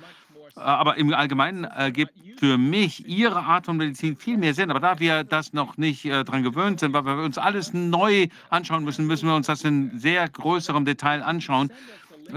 [0.57, 4.71] Äh, aber im Allgemeinen ergibt für mich Ihre Art von Medizin viel mehr Sinn.
[4.71, 8.29] Aber da wir das noch nicht äh, daran gewöhnt sind, weil wir uns alles neu
[8.51, 11.71] anschauen müssen, müssen wir uns das in sehr größerem Detail anschauen.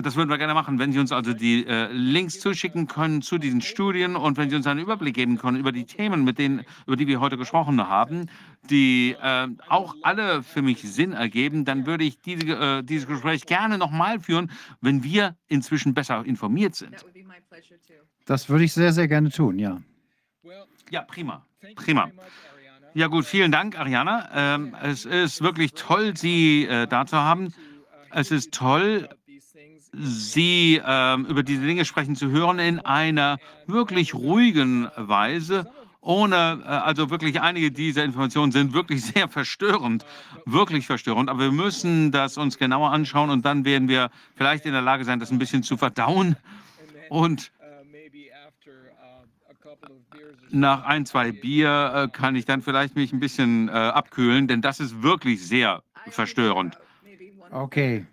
[0.01, 3.37] Das würden wir gerne machen, wenn Sie uns also die äh, Links zuschicken können zu
[3.37, 6.65] diesen Studien und wenn Sie uns einen Überblick geben können über die Themen, mit denen,
[6.85, 8.27] über die wir heute gesprochen haben,
[8.69, 13.45] die äh, auch alle für mich Sinn ergeben, dann würde ich diese, äh, dieses Gespräch
[13.45, 14.51] gerne nochmal führen,
[14.81, 16.95] wenn wir inzwischen besser informiert sind.
[18.25, 19.81] Das würde ich sehr, sehr gerne tun, ja.
[20.89, 21.45] Ja, prima.
[21.75, 22.11] Prima.
[22.93, 24.29] Ja gut, vielen Dank, Ariana.
[24.33, 27.53] Ähm, es ist wirklich toll, Sie äh, da zu haben.
[28.11, 29.09] Es ist toll,
[29.97, 35.71] Sie ähm, über diese Dinge sprechen zu hören in einer wirklich ruhigen Weise.
[36.01, 40.05] Ohne, äh, also wirklich einige dieser Informationen sind wirklich sehr verstörend,
[40.45, 41.29] wirklich verstörend.
[41.29, 45.05] Aber wir müssen das uns genauer anschauen und dann werden wir vielleicht in der Lage
[45.05, 46.35] sein, das ein bisschen zu verdauen.
[47.09, 47.51] Und
[50.49, 54.61] nach ein, zwei Bier äh, kann ich dann vielleicht mich ein bisschen äh, abkühlen, denn
[54.61, 56.77] das ist wirklich sehr verstörend.
[57.51, 58.05] Okay.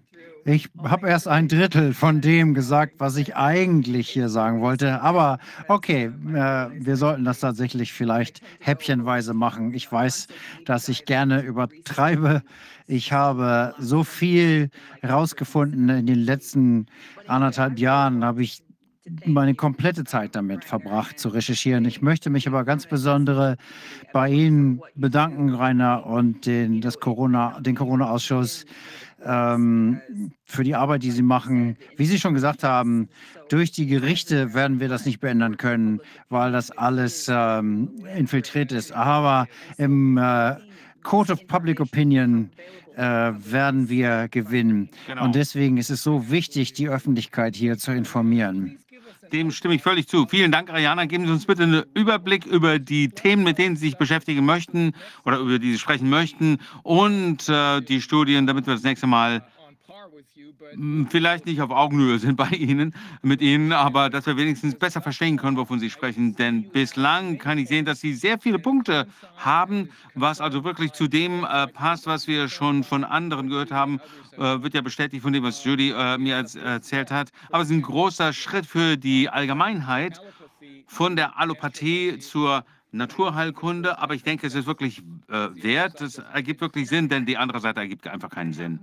[0.45, 5.01] Ich habe erst ein Drittel von dem gesagt, was ich eigentlich hier sagen wollte.
[5.01, 5.39] Aber
[5.69, 9.73] okay, äh, wir sollten das tatsächlich vielleicht häppchenweise machen.
[9.73, 10.27] Ich weiß,
[10.65, 12.43] dass ich gerne übertreibe.
[12.89, 16.87] Ich habe so viel herausgefunden in den letzten
[17.29, 18.65] anderthalb Jahren, habe ich
[19.27, 21.85] meine komplette Zeit damit verbracht zu recherchieren.
[21.85, 23.57] Ich möchte mich aber ganz besonders
[24.13, 28.65] bei Ihnen bedanken, Rainer, und den, das Corona, den Corona-Ausschuss
[29.25, 30.01] ähm,
[30.45, 31.77] für die Arbeit, die Sie machen.
[31.97, 33.09] Wie Sie schon gesagt haben,
[33.49, 38.93] durch die Gerichte werden wir das nicht beändern können, weil das alles ähm, infiltriert ist.
[38.93, 39.47] Aber
[39.79, 40.57] im äh,
[41.03, 42.51] Court of Public Opinion
[42.97, 44.91] äh, werden wir gewinnen.
[45.07, 45.25] Genau.
[45.25, 48.79] Und deswegen ist es so wichtig, die Öffentlichkeit hier zu informieren.
[49.33, 50.27] Dem stimme ich völlig zu.
[50.27, 51.07] Vielen Dank, Ariana.
[51.07, 54.93] Geben Sie uns bitte einen Überblick über die Themen, mit denen Sie sich beschäftigen möchten
[55.25, 59.43] oder über die Sie sprechen möchten und äh, die Studien, damit wir das nächste Mal
[61.09, 65.37] vielleicht nicht auf Augenhöhe sind bei Ihnen, mit Ihnen, aber dass wir wenigstens besser verstehen
[65.37, 66.37] können, wovon Sie sprechen.
[66.37, 71.09] Denn bislang kann ich sehen, dass Sie sehr viele Punkte haben, was also wirklich zu
[71.09, 74.01] dem äh, passt, was wir schon von anderen gehört haben.
[74.37, 77.31] Äh, wird ja bestätigt von dem, was Judy äh, mir erzählt hat.
[77.51, 80.21] Aber es ist ein großer Schritt für die Allgemeinheit
[80.87, 86.01] von der Allopathie zur Naturheilkunde, aber ich denke, es ist wirklich äh, wert.
[86.01, 88.79] Es ergibt wirklich Sinn, denn die andere Seite ergibt einfach keinen Sinn.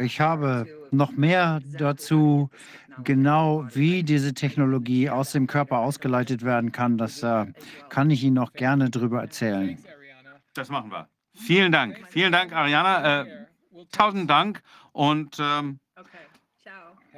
[0.00, 2.50] Ich habe noch mehr dazu,
[3.04, 6.98] genau wie diese Technologie aus dem Körper ausgeleitet werden kann.
[6.98, 7.46] Das äh,
[7.88, 9.78] kann ich Ihnen noch gerne drüber erzählen.
[10.54, 11.08] Das machen wir.
[11.34, 12.00] Vielen Dank.
[12.08, 13.22] Vielen Dank, Ariana.
[13.22, 13.26] Äh,
[13.92, 14.62] tausend Dank
[14.92, 15.78] und ähm,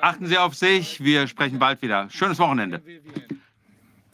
[0.00, 1.02] achten Sie auf sich.
[1.02, 2.08] Wir sprechen bald wieder.
[2.10, 2.82] Schönes Wochenende.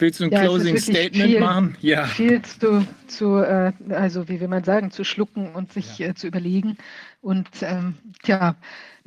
[0.00, 1.76] Willst du ein Ja, Closing Statement viel- machen?
[1.80, 2.04] Ja.
[2.04, 6.28] Viel zu, zu äh, also wie will man sagen, zu schlucken und sich äh, zu
[6.28, 6.78] überlegen.
[7.20, 8.56] Und ähm, tja,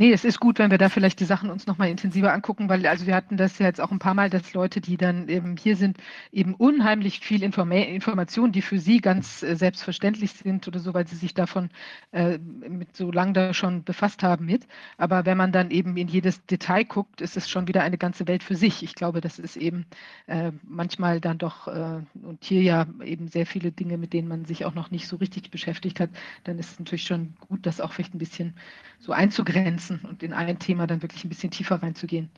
[0.01, 2.87] nee, es ist gut, wenn wir da vielleicht die Sachen uns nochmal intensiver angucken, weil
[2.87, 5.55] also wir hatten das ja jetzt auch ein paar Mal, dass Leute, die dann eben
[5.57, 5.97] hier sind,
[6.31, 11.07] eben unheimlich viel Informa Informationen, die für sie ganz äh, selbstverständlich sind oder so, weil
[11.07, 11.69] sie sich davon
[12.13, 14.65] äh, mit so lang da schon befasst haben mit.
[14.97, 18.27] Aber wenn man dann eben in jedes Detail guckt, ist es schon wieder eine ganze
[18.27, 18.81] Welt für sich.
[18.81, 19.85] Ich glaube, das ist eben
[20.25, 24.45] äh, manchmal dann doch, äh, und hier ja eben sehr viele Dinge, mit denen man
[24.45, 26.09] sich auch noch nicht so richtig beschäftigt hat,
[26.43, 28.55] dann ist es natürlich schon gut, das auch vielleicht ein bisschen
[28.97, 32.29] so einzugrenzen und in ein Thema dann wirklich ein bisschen tiefer reinzugehen,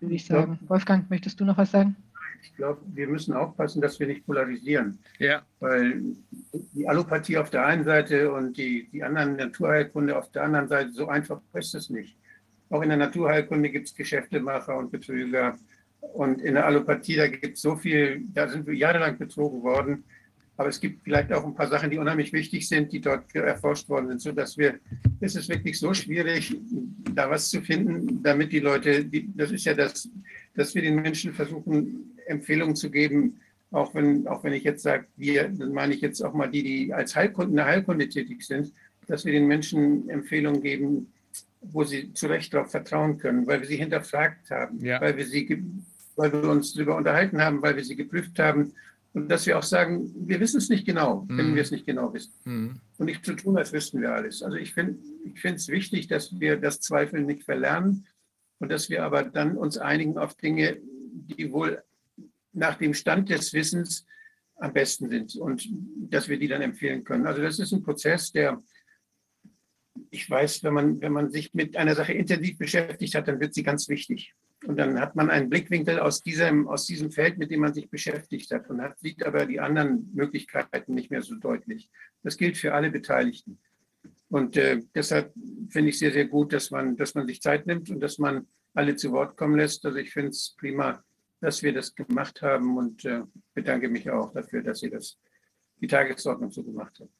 [0.00, 0.40] würde ich Ja.
[0.40, 0.58] sagen.
[0.68, 1.96] Wolfgang, möchtest du noch was sagen?
[2.44, 4.98] Ich glaube, wir müssen aufpassen, dass wir nicht polarisieren.
[5.18, 5.42] Ja.
[5.60, 6.02] Weil
[6.74, 10.90] die Allopathie auf der einen Seite und die, die anderen Naturheilkunde auf der anderen Seite,
[10.92, 12.16] so einfach ist es nicht.
[12.70, 15.56] Auch in der Naturheilkunde gibt es Geschäftemacher und Betrüger.
[16.00, 20.04] Und in der Allopathie, da gibt es so viel, da sind wir jahrelang betrogen worden.
[20.62, 23.88] Aber es gibt vielleicht auch ein paar Sachen, die unheimlich wichtig sind, die dort erforscht
[23.88, 24.78] worden sind, sodass wir,
[25.18, 26.56] es ist wirklich so schwierig,
[27.16, 30.08] da was zu finden, damit die Leute, die, das ist ja das,
[30.54, 33.40] dass wir den Menschen versuchen, Empfehlungen zu geben,
[33.72, 36.62] auch wenn, auch wenn ich jetzt sage, wir, dann meine ich jetzt auch mal die,
[36.62, 38.72] die als Heilkunde, in der Heilkunde tätig sind,
[39.08, 41.12] dass wir den Menschen Empfehlungen geben,
[41.60, 45.00] wo sie zu Recht darauf vertrauen können, weil wir sie hinterfragt haben, Ja.
[45.00, 45.60] weil wir sie,
[46.14, 48.74] weil wir uns darüber unterhalten haben, weil wir sie geprüft haben
[49.14, 51.54] und dass wir auch sagen, wir wissen es nicht genau, wenn Mhm.
[51.54, 52.80] wir es nicht genau wissen Hm.
[52.98, 54.42] und nicht zu tun, als wüssten wir alles.
[54.42, 58.06] Also ich finde ich finde es wichtig, dass wir das Zweifeln nicht verlernen
[58.58, 61.82] und dass wir aber dann uns einigen auf Dinge, die wohl
[62.52, 64.06] nach dem Stand des Wissens
[64.56, 65.68] am besten sind und
[66.10, 67.26] dass wir die dann empfehlen können.
[67.26, 68.62] Also das ist ein Prozess, der,
[70.10, 73.54] ich weiß, wenn man, wenn man sich mit einer Sache intensiv beschäftigt hat, dann wird
[73.54, 74.34] sie ganz wichtig.
[74.64, 77.90] Und dann hat man einen Blickwinkel aus diesem, aus diesem Feld, mit dem man sich
[77.90, 81.90] beschäftigt hat und hat, sieht aber die anderen Möglichkeiten nicht mehr so deutlich.
[82.22, 83.58] Das gilt für alle Beteiligten.
[84.28, 85.32] Und äh, deshalb
[85.68, 88.46] finde ich sehr, sehr gut, dass man, dass man sich Zeit nimmt und dass man
[88.74, 89.84] alle zu Wort kommen lässt.
[89.84, 91.04] Also ich finde es prima,
[91.40, 95.18] dass wir das gemacht haben und äh, bedanke mich auch dafür, dass ihr das,
[95.80, 97.10] die Tagesordnung so gemacht habt.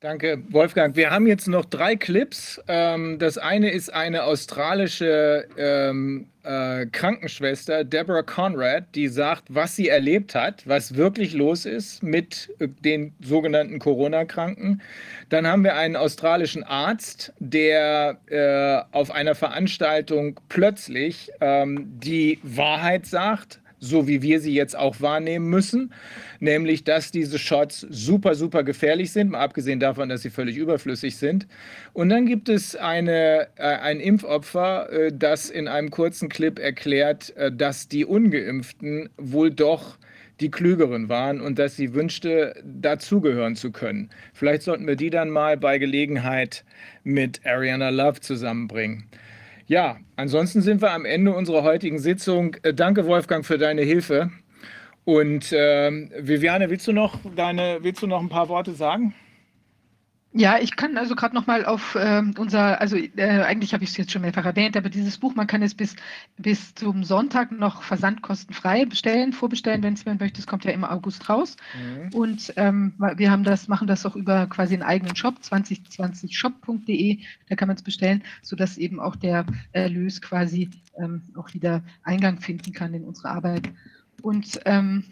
[0.00, 0.96] Danke, Wolfgang.
[0.96, 2.58] Wir haben jetzt noch drei Clips.
[2.68, 9.88] Ähm, das eine ist eine australische ähm, äh, Krankenschwester, Deborah Conrad, die sagt, was sie
[9.88, 14.80] erlebt hat, was wirklich los ist mit äh, den sogenannten Corona-Kranken.
[15.28, 23.04] Dann haben wir einen australischen Arzt, der äh, auf einer Veranstaltung plötzlich ähm, die Wahrheit
[23.04, 25.92] sagt so wie wir sie jetzt auch wahrnehmen müssen,
[26.38, 31.16] nämlich dass diese Shots super, super gefährlich sind, mal abgesehen davon, dass sie völlig überflüssig
[31.16, 31.48] sind.
[31.92, 37.34] Und dann gibt es eine, äh, ein Impfopfer, äh, das in einem kurzen Clip erklärt,
[37.36, 39.98] äh, dass die ungeimpften wohl doch
[40.40, 44.10] die Klügeren waren und dass sie wünschte, dazugehören zu können.
[44.32, 46.64] Vielleicht sollten wir die dann mal bei Gelegenheit
[47.04, 49.04] mit Ariana Love zusammenbringen.
[49.70, 52.56] Ja, ansonsten sind wir am Ende unserer heutigen Sitzung.
[52.64, 54.32] Äh, danke, Wolfgang, für deine Hilfe.
[55.04, 59.14] Und äh, Viviane, willst du noch deine, willst du noch ein paar Worte sagen?
[60.32, 63.90] Ja, ich kann also gerade noch mal auf äh, unser, also äh, eigentlich habe ich
[63.90, 65.96] es jetzt schon mehrfach erwähnt, aber dieses Buch, man kann es bis,
[66.36, 70.40] bis zum Sonntag noch versandkostenfrei bestellen, vorbestellen, wenn es man möchte.
[70.40, 71.56] Es kommt ja im August raus.
[71.74, 72.14] Mhm.
[72.14, 77.18] Und ähm, wir haben das, machen das auch über quasi einen eigenen Shop, 2020shop.de,
[77.48, 82.38] da kann man es bestellen, sodass eben auch der Erlös quasi ähm, auch wieder Eingang
[82.38, 83.68] finden kann in unsere Arbeit.
[84.22, 85.02] Und ähm,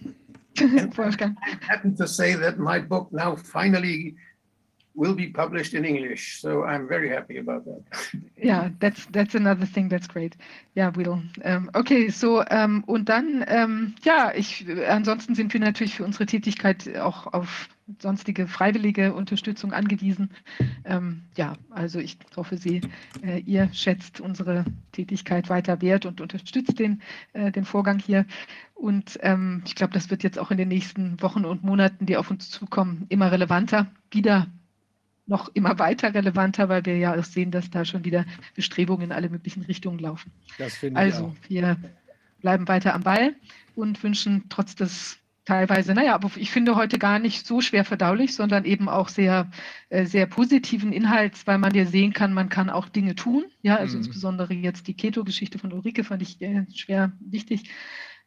[0.97, 1.36] Wolfgang.
[1.42, 4.16] I'm happy to say that my book now finally
[4.98, 6.40] will be published in English.
[6.40, 7.82] So I'm very happy about that.
[8.40, 9.88] Yeah, that's that's another thing.
[9.88, 10.36] That's great.
[10.76, 11.22] Yeah, we'll.
[11.44, 16.26] Um, okay, so um, und dann um, ja, ich ansonsten sind wir natürlich für unsere
[16.26, 17.68] Tätigkeit auch auf
[18.00, 20.30] sonstige freiwillige Unterstützung angewiesen.
[20.84, 22.82] Ähm, ja, also ich hoffe, Sie,
[23.24, 27.00] äh, ihr schätzt unsere Tätigkeit weiter wert und unterstützt den,
[27.32, 28.26] äh, den Vorgang hier.
[28.74, 32.16] Und ähm, ich glaube, das wird jetzt auch in den nächsten Wochen und Monaten, die
[32.16, 33.88] auf uns zukommen, immer relevanter.
[34.10, 34.46] Wieder
[35.28, 38.24] noch immer weiter relevanter, weil wir ja auch sehen, dass da schon wieder
[38.55, 40.32] Bestrebungen in alle möglichen Richtungen laufen.
[40.94, 41.76] also wir
[42.40, 43.34] bleiben weiter am Ball
[43.74, 48.34] und wünschen trotz des teilweise, naja, aber ich finde heute gar nicht so schwer verdaulich,
[48.34, 49.50] sondern eben auch sehr,
[49.89, 53.47] äh, sehr positiven Inhalts, weil man ja sehen kann, man kann auch Dinge tun.
[53.62, 54.05] Ja, also mhm.
[54.05, 57.70] insbesondere jetzt die Keto-Geschichte von Ulrike fand ich äh, schwer wichtig.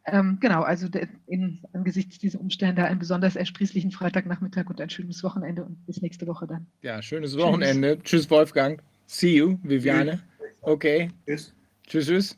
[0.05, 0.87] Ähm, genau, also
[1.27, 6.25] in, angesichts dieser Umstände einen besonders ersprießlichen Freitagnachmittag und ein schönes Wochenende und bis nächste
[6.25, 6.65] Woche dann.
[6.81, 7.97] Ja, schönes Wochenende.
[7.99, 8.81] Tschüss, tschüss Wolfgang.
[9.05, 10.19] See you, Viviane.
[10.61, 11.09] Okay.
[11.27, 11.53] Tschüss.
[11.85, 12.37] Tschüss, tschüss.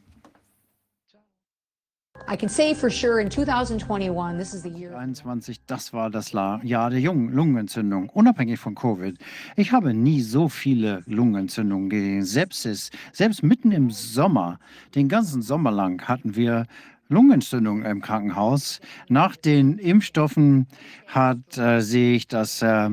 [2.30, 4.96] I can say for sure in 2021, this is the year.
[4.96, 9.18] 21, das war das Jahr der Lungenentzündung, unabhängig von Covid.
[9.58, 12.24] Ich habe nie so viele Lungenentzündungen gesehen.
[12.24, 14.60] Sepsis, selbst mitten im Sommer,
[14.96, 16.66] den ganzen Sommer lang hatten wir
[17.14, 18.82] Lungenentzündung im Krankenhaus.
[19.08, 20.68] Nach den Impfstoffen
[21.08, 22.90] hat, äh, sehe ich, dass äh,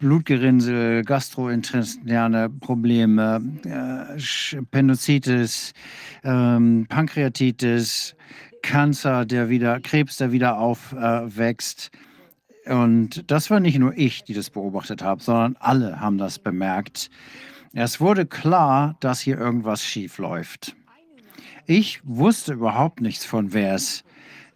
[0.00, 5.72] Blutgerinnsel, gastrointestinale Probleme, äh, Pendozitis,
[6.24, 8.16] ähm, Pankreatitis,
[8.62, 11.90] Kanzer, der wieder, Krebs, der wieder aufwächst.
[12.64, 16.38] Äh, Und das war nicht nur ich, die das beobachtet habe, sondern alle haben das
[16.38, 17.10] bemerkt.
[17.74, 20.74] Es wurde klar, dass hier irgendwas schief läuft.
[21.66, 24.04] Ich wusste überhaupt nichts von VERS,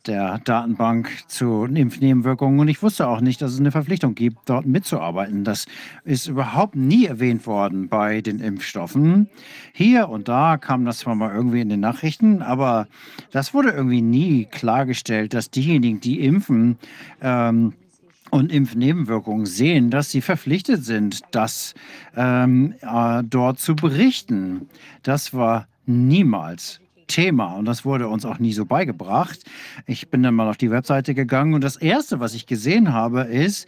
[0.07, 2.61] der Datenbank zu Impfnebenwirkungen.
[2.61, 5.43] Und ich wusste auch nicht, dass es eine Verpflichtung gibt, dort mitzuarbeiten.
[5.43, 5.65] Das
[6.05, 9.31] ist überhaupt nie erwähnt worden bei den Impfstoffen.
[9.73, 12.89] Hier und da kam das zwar mal irgendwie in den Nachrichten, aber
[13.31, 16.79] das wurde irgendwie nie klargestellt, dass diejenigen, die impfen,
[17.23, 17.73] ähm,
[18.31, 21.73] und Impfnebenwirkungen sehen, dass sie verpflichtet sind, das
[22.15, 24.69] ähm, äh, dort zu berichten.
[25.03, 29.41] Das war niemals Thema und das wurde uns auch nie so beigebracht.
[29.87, 33.23] Ich bin dann mal auf die Webseite gegangen und das Erste, was ich gesehen habe,
[33.23, 33.67] ist,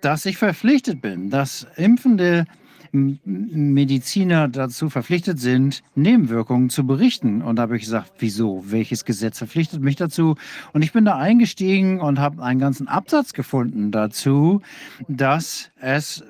[0.00, 2.46] dass ich verpflichtet bin, dass impfende
[2.92, 7.42] Mediziner dazu verpflichtet sind, Nebenwirkungen zu berichten.
[7.42, 8.64] Und da habe ich gesagt, wieso?
[8.66, 10.36] Welches Gesetz verpflichtet mich dazu?
[10.72, 14.62] Und ich bin da eingestiegen und habe einen ganzen Absatz gefunden dazu,
[15.08, 16.24] dass es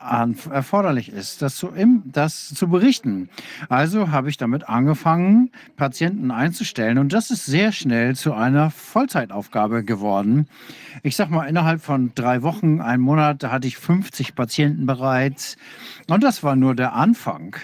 [0.00, 3.28] erforderlich ist, das zu, im, das zu berichten.
[3.68, 9.84] Also habe ich damit angefangen, Patienten einzustellen und das ist sehr schnell zu einer Vollzeitaufgabe
[9.84, 10.48] geworden.
[11.02, 15.56] Ich sage mal, innerhalb von drei Wochen, einen Monat, hatte ich 50 Patienten bereits
[16.08, 17.56] und das war nur der Anfang.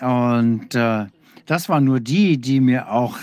[0.00, 1.06] Und äh,
[1.46, 3.16] das waren nur die, die mir auch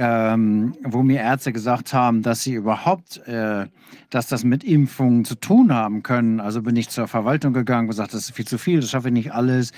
[0.00, 3.66] ähm, wo mir Ärzte gesagt haben, dass sie überhaupt, äh,
[4.10, 6.38] dass das mit Impfungen zu tun haben können.
[6.38, 9.08] Also bin ich zur Verwaltung gegangen und gesagt, das ist viel zu viel, das schaffe
[9.08, 9.72] ich nicht alles.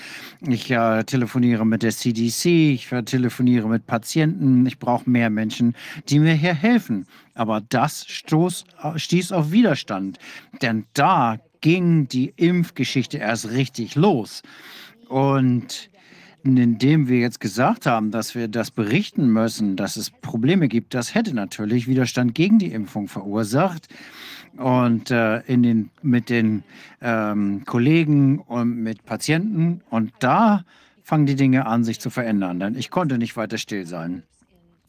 [0.47, 5.75] Ich äh, telefoniere mit der CDC, ich telefoniere mit Patienten, ich brauche mehr Menschen,
[6.07, 7.07] die mir hier helfen.
[7.33, 8.65] Aber das stoß,
[8.97, 10.19] stieß auf Widerstand,
[10.61, 14.43] denn da ging die Impfgeschichte erst richtig los.
[15.09, 15.89] Und
[16.43, 21.13] indem wir jetzt gesagt haben, dass wir das berichten müssen, dass es Probleme gibt, das
[21.13, 23.87] hätte natürlich Widerstand gegen die Impfung verursacht.
[24.57, 26.63] Und äh, in den, mit den
[27.01, 29.81] ähm, Kollegen und mit Patienten.
[29.89, 30.65] Und da
[31.03, 32.59] fangen die Dinge an, sich zu verändern.
[32.59, 34.23] Denn ich konnte nicht weiter still sein.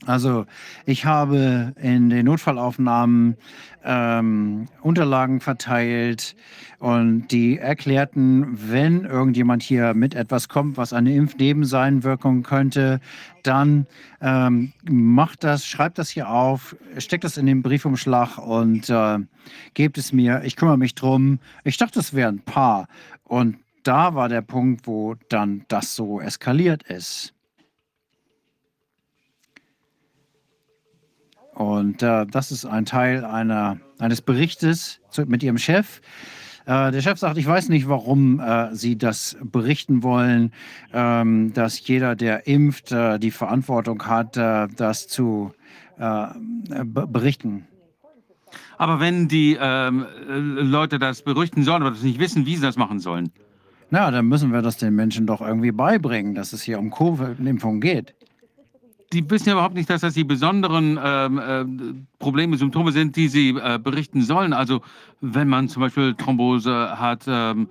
[0.07, 0.47] Also
[0.85, 3.37] ich habe in den Notfallaufnahmen
[3.85, 6.35] ähm, Unterlagen verteilt
[6.79, 13.01] und die erklärten, wenn irgendjemand hier mit etwas kommt, was eine Impfnebeneinwirkung könnte,
[13.43, 13.87] dann
[14.21, 19.19] ähm, macht das, schreibt das hier auf, steckt das in den Briefumschlag und äh,
[19.75, 20.43] gebt es mir.
[20.45, 21.39] Ich kümmere mich drum.
[21.65, 22.89] Ich dachte, es wären ein paar.
[23.25, 27.35] Und da war der Punkt, wo dann das so eskaliert ist.
[31.63, 36.01] Und äh, das ist ein Teil einer, eines Berichtes zu, mit ihrem Chef.
[36.67, 40.53] Äh, der Chef sagt, ich weiß nicht, warum äh, Sie das berichten wollen,
[40.93, 45.53] ähm, dass jeder, der impft, äh, die Verantwortung hat, äh, das zu
[46.85, 47.69] berichten.
[48.77, 52.77] Aber wenn die ähm, Leute das berichten sollen, aber das nicht wissen, wie sie das
[52.77, 53.31] machen sollen.
[53.91, 57.81] Na, dann müssen wir das den Menschen doch irgendwie beibringen, dass es hier um Covid-Impfung
[57.81, 58.15] geht
[59.13, 61.65] die wissen ja überhaupt nicht, dass das die besonderen ähm, äh,
[62.19, 64.53] Probleme, Symptome sind, die sie äh, berichten sollen.
[64.53, 64.81] Also
[65.21, 67.69] wenn man zum Beispiel Thrombose hat, ähm,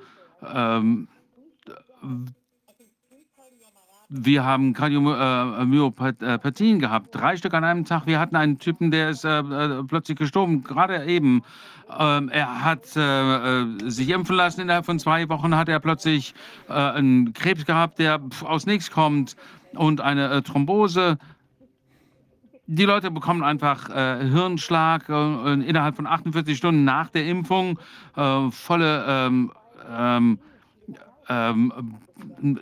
[0.54, 1.08] ähm,
[4.14, 8.08] wir haben Kardiomyopathien gehabt, drei Stück an einem Tag.
[8.08, 11.44] Wir hatten einen Typen, der ist äh, äh plötzlich gestorben, gerade eben.
[11.98, 14.60] Ähm, er hat äh, äh, sich impfen lassen.
[14.62, 16.34] Innerhalb von zwei Wochen hat er plötzlich
[16.68, 19.38] äh, einen Krebs gehabt, der aus nichts kommt
[19.76, 21.18] und eine Thrombose
[22.74, 27.78] die Leute bekommen einfach äh, Hirnschlag äh, innerhalb von 48 Stunden nach der Impfung,
[28.16, 29.52] äh, volle ähm,
[29.90, 30.40] ähm,
[31.28, 31.74] ähm,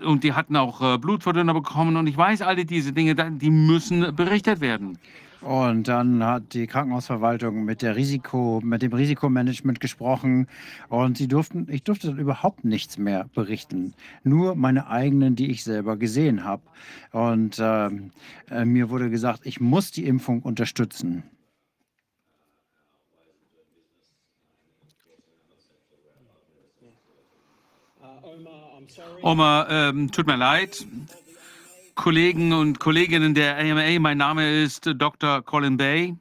[0.04, 4.16] und die hatten auch äh, Blutverdünner bekommen und ich weiß, alle diese Dinge, die müssen
[4.16, 4.98] berichtet werden.
[5.42, 10.48] Und dann hat die Krankenhausverwaltung mit, der Risiko, mit dem Risikomanagement gesprochen
[10.90, 13.94] und sie durften, ich durfte dann überhaupt nichts mehr berichten.
[14.24, 16.64] Nur meine eigenen, die ich selber gesehen habe.
[17.12, 17.90] Und äh,
[18.50, 21.24] äh, mir wurde gesagt, ich muss die Impfung unterstützen.
[29.22, 30.86] Oma, ähm, tut mir leid.
[32.00, 34.00] Kollegen und Kolleginnen der AMA.
[34.00, 35.42] Mein Name ist Dr.
[35.42, 36.16] Colin Bay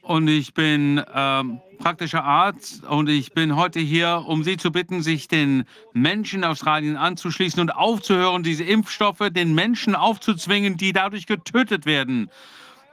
[0.00, 5.02] und ich bin ähm, praktischer Arzt und ich bin heute hier, um Sie zu bitten,
[5.02, 11.26] sich den Menschen in Australien anzuschließen und aufzuhören, diese Impfstoffe den Menschen aufzuzwingen, die dadurch
[11.26, 12.30] getötet werden.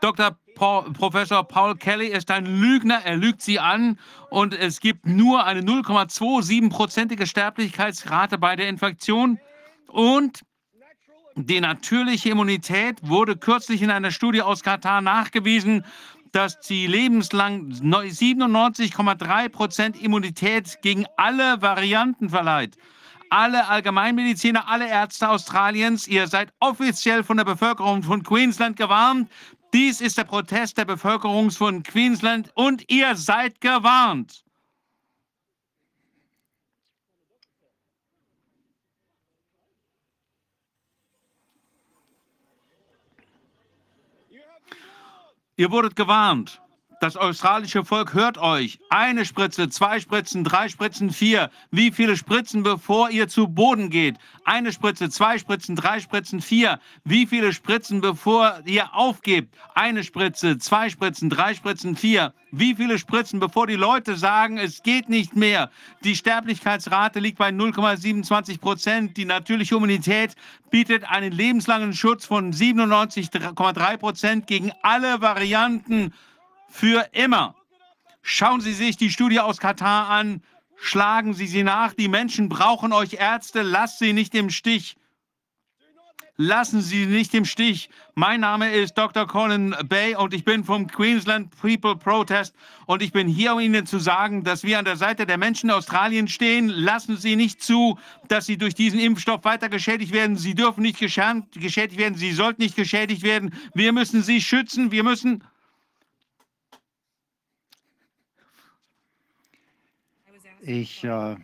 [0.01, 0.35] Dr.
[0.55, 3.97] Paul, Professor Paul Kelly ist ein Lügner, er lügt Sie an
[4.29, 9.39] und es gibt nur eine 0,27-prozentige Sterblichkeitsrate bei der Infektion
[9.87, 10.41] und
[11.45, 15.85] die natürliche Immunität wurde kürzlich in einer Studie aus Katar nachgewiesen,
[16.32, 22.75] dass sie lebenslang 97,3 Prozent Immunität gegen alle Varianten verleiht.
[23.30, 29.30] Alle Allgemeinmediziner, alle Ärzte Australiens, ihr seid offiziell von der Bevölkerung von Queensland gewarnt.
[29.74, 34.43] Dies ist der Protest der Bevölkerung von Queensland und ihr seid gewarnt.
[45.59, 46.61] Ihr wurdet gewarnt.
[47.00, 48.80] Das australische Volk hört euch.
[48.90, 51.51] Eine Spritze, zwei Spritzen, drei Spritzen, vier.
[51.69, 54.16] Wie viele Spritzen, bevor ihr zu Boden geht?
[54.45, 56.80] Eine Spritze, zwei Spritzen, drei Spritzen, vier.
[57.03, 59.53] Wie viele Spritzen, bevor ihr aufgebt?
[59.76, 62.34] Eine Spritze, zwei Spritzen, drei Spritzen, vier.
[62.51, 65.69] Wie viele Spritzen, bevor die Leute sagen, es geht nicht mehr?
[66.03, 69.17] Die Sterblichkeitsrate liegt bei 0,27 Prozent.
[69.17, 70.34] Die natürliche Immunität
[70.72, 76.11] bietet einen lebenslangen Schutz von 97,3 Prozent gegen alle Varianten
[76.69, 77.55] für immer.
[78.21, 80.41] Schauen Sie sich die Studie aus Katar an.
[80.75, 81.93] Schlagen Sie sie nach.
[81.93, 83.61] Die Menschen brauchen euch Ärzte.
[83.61, 84.95] Lasst sie nicht im Stich.
[86.39, 87.89] Lassen Sie nicht im Stich.
[88.13, 89.25] Mein Name ist Dr.
[89.25, 92.53] Colin Bay und ich bin vom Queensland People Protest
[92.85, 95.71] und ich bin hier, um Ihnen zu sagen, dass wir an der Seite der Menschen
[95.71, 96.69] in Australien stehen.
[96.69, 97.97] Lassen Sie nicht zu,
[98.27, 100.35] dass Sie durch diesen Impfstoff weiter geschädigt werden.
[100.35, 102.15] Sie dürfen nicht geschädigt werden.
[102.15, 103.51] Sie sollten nicht geschädigt werden.
[103.73, 104.91] Wir müssen Sie schützen.
[104.91, 105.43] Wir müssen
[110.67, 111.35] Ich äh,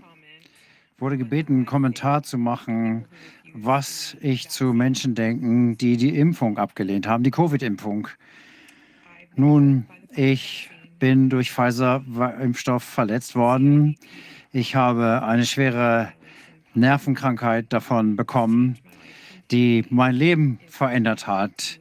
[0.98, 3.06] wurde gebeten, einen Kommentar zu machen,
[3.54, 8.10] was ich zu Menschen denke, die die Impfung abgelehnt haben, die Covid-Impfung.
[9.38, 10.70] Nun, ich
[11.00, 13.96] bin durch Pfizer-Impfstoff verletzt worden.
[14.52, 16.12] Ich habe eine schwere
[16.74, 18.78] Nervenkrankheit davon bekommen,
[19.52, 21.80] die mein Leben verändert hat.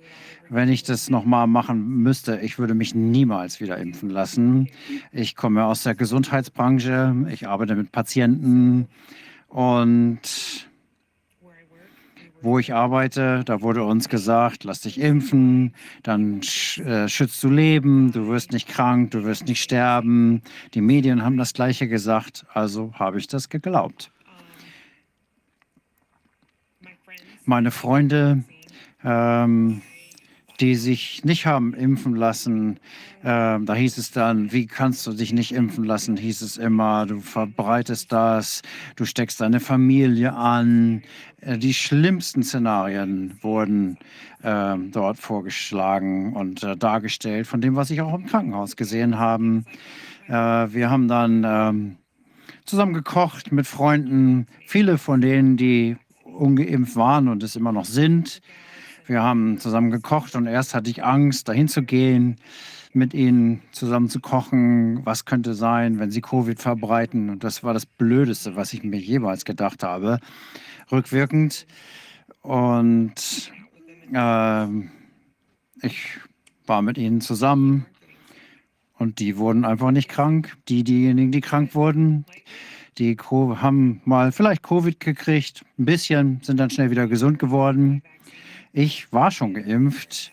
[0.52, 4.68] Wenn ich das nochmal machen müsste, ich würde mich niemals wieder impfen lassen.
[5.10, 8.86] Ich komme aus der Gesundheitsbranche, ich arbeite mit Patienten
[9.48, 10.20] und
[12.42, 16.42] wo ich arbeite, da wurde uns gesagt, lass dich impfen, dann
[16.84, 20.42] äh, schützt du Leben, du wirst nicht krank, du wirst nicht sterben.
[20.74, 24.12] Die Medien haben das Gleiche gesagt, also habe ich das geglaubt.
[27.46, 28.44] Meine Freunde,
[29.02, 29.80] ähm,
[30.60, 32.78] die sich nicht haben impfen lassen,
[33.22, 37.06] äh, da hieß es dann, wie kannst du dich nicht impfen lassen, hieß es immer,
[37.06, 38.62] du verbreitest das,
[38.96, 41.02] du steckst deine Familie an.
[41.40, 43.98] Äh, die schlimmsten Szenarien wurden
[44.42, 49.64] äh, dort vorgeschlagen und äh, dargestellt, von dem, was ich auch im Krankenhaus gesehen habe.
[50.28, 51.96] Äh, wir haben dann ähm,
[52.64, 58.40] zusammen gekocht mit Freunden, viele von denen, die ungeimpft waren und es immer noch sind.
[59.12, 62.36] Wir haben zusammen gekocht und erst hatte ich Angst, dahin zu gehen,
[62.94, 65.04] mit ihnen zusammen zu kochen.
[65.04, 67.28] Was könnte sein, wenn sie Covid verbreiten?
[67.28, 70.18] Und das war das Blödeste, was ich mir jeweils gedacht habe,
[70.90, 71.66] rückwirkend.
[72.40, 73.52] Und
[74.14, 74.66] äh,
[75.82, 76.18] ich
[76.64, 77.84] war mit ihnen zusammen
[78.96, 80.56] und die wurden einfach nicht krank.
[80.68, 82.24] Die, diejenigen, die krank wurden,
[82.96, 88.02] die haben mal vielleicht Covid gekriegt, ein bisschen, sind dann schnell wieder gesund geworden.
[88.74, 90.32] Ich war schon geimpft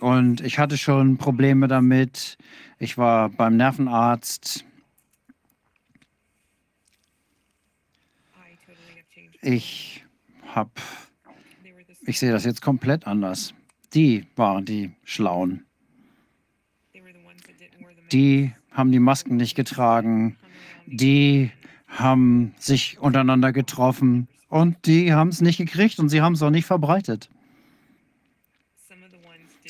[0.00, 2.36] und ich hatte schon Probleme damit.
[2.80, 4.64] Ich war beim Nervenarzt.
[9.42, 10.04] Ich
[10.48, 10.70] habe,
[12.04, 13.54] ich sehe das jetzt komplett anders.
[13.94, 15.64] Die waren die Schlauen.
[18.10, 20.36] Die haben die Masken nicht getragen.
[20.86, 21.52] Die
[21.86, 26.50] haben sich untereinander getroffen und die haben es nicht gekriegt und sie haben es auch
[26.50, 27.30] nicht verbreitet.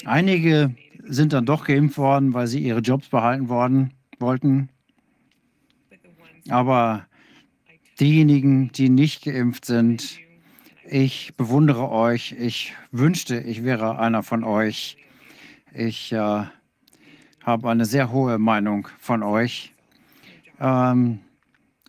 [0.04, 4.68] Einige sind dann doch geimpft worden, weil sie ihre Jobs behalten worden, wollten.
[6.48, 7.06] Aber
[7.98, 10.18] diejenigen, die nicht geimpft sind,
[10.84, 12.32] ich bewundere euch.
[12.38, 14.96] Ich wünschte, ich wäre einer von euch.
[15.74, 16.44] Ich äh,
[17.44, 19.74] habe eine sehr hohe Meinung von euch.
[20.60, 21.20] Ähm,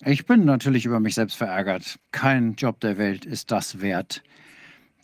[0.06, 2.00] ich bin natürlich über mich selbst verärgert.
[2.12, 4.24] Kein Job der Welt ist das wert.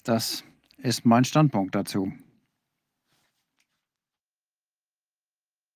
[0.04, 0.44] Das
[0.78, 2.12] ist mein Standpunkt dazu.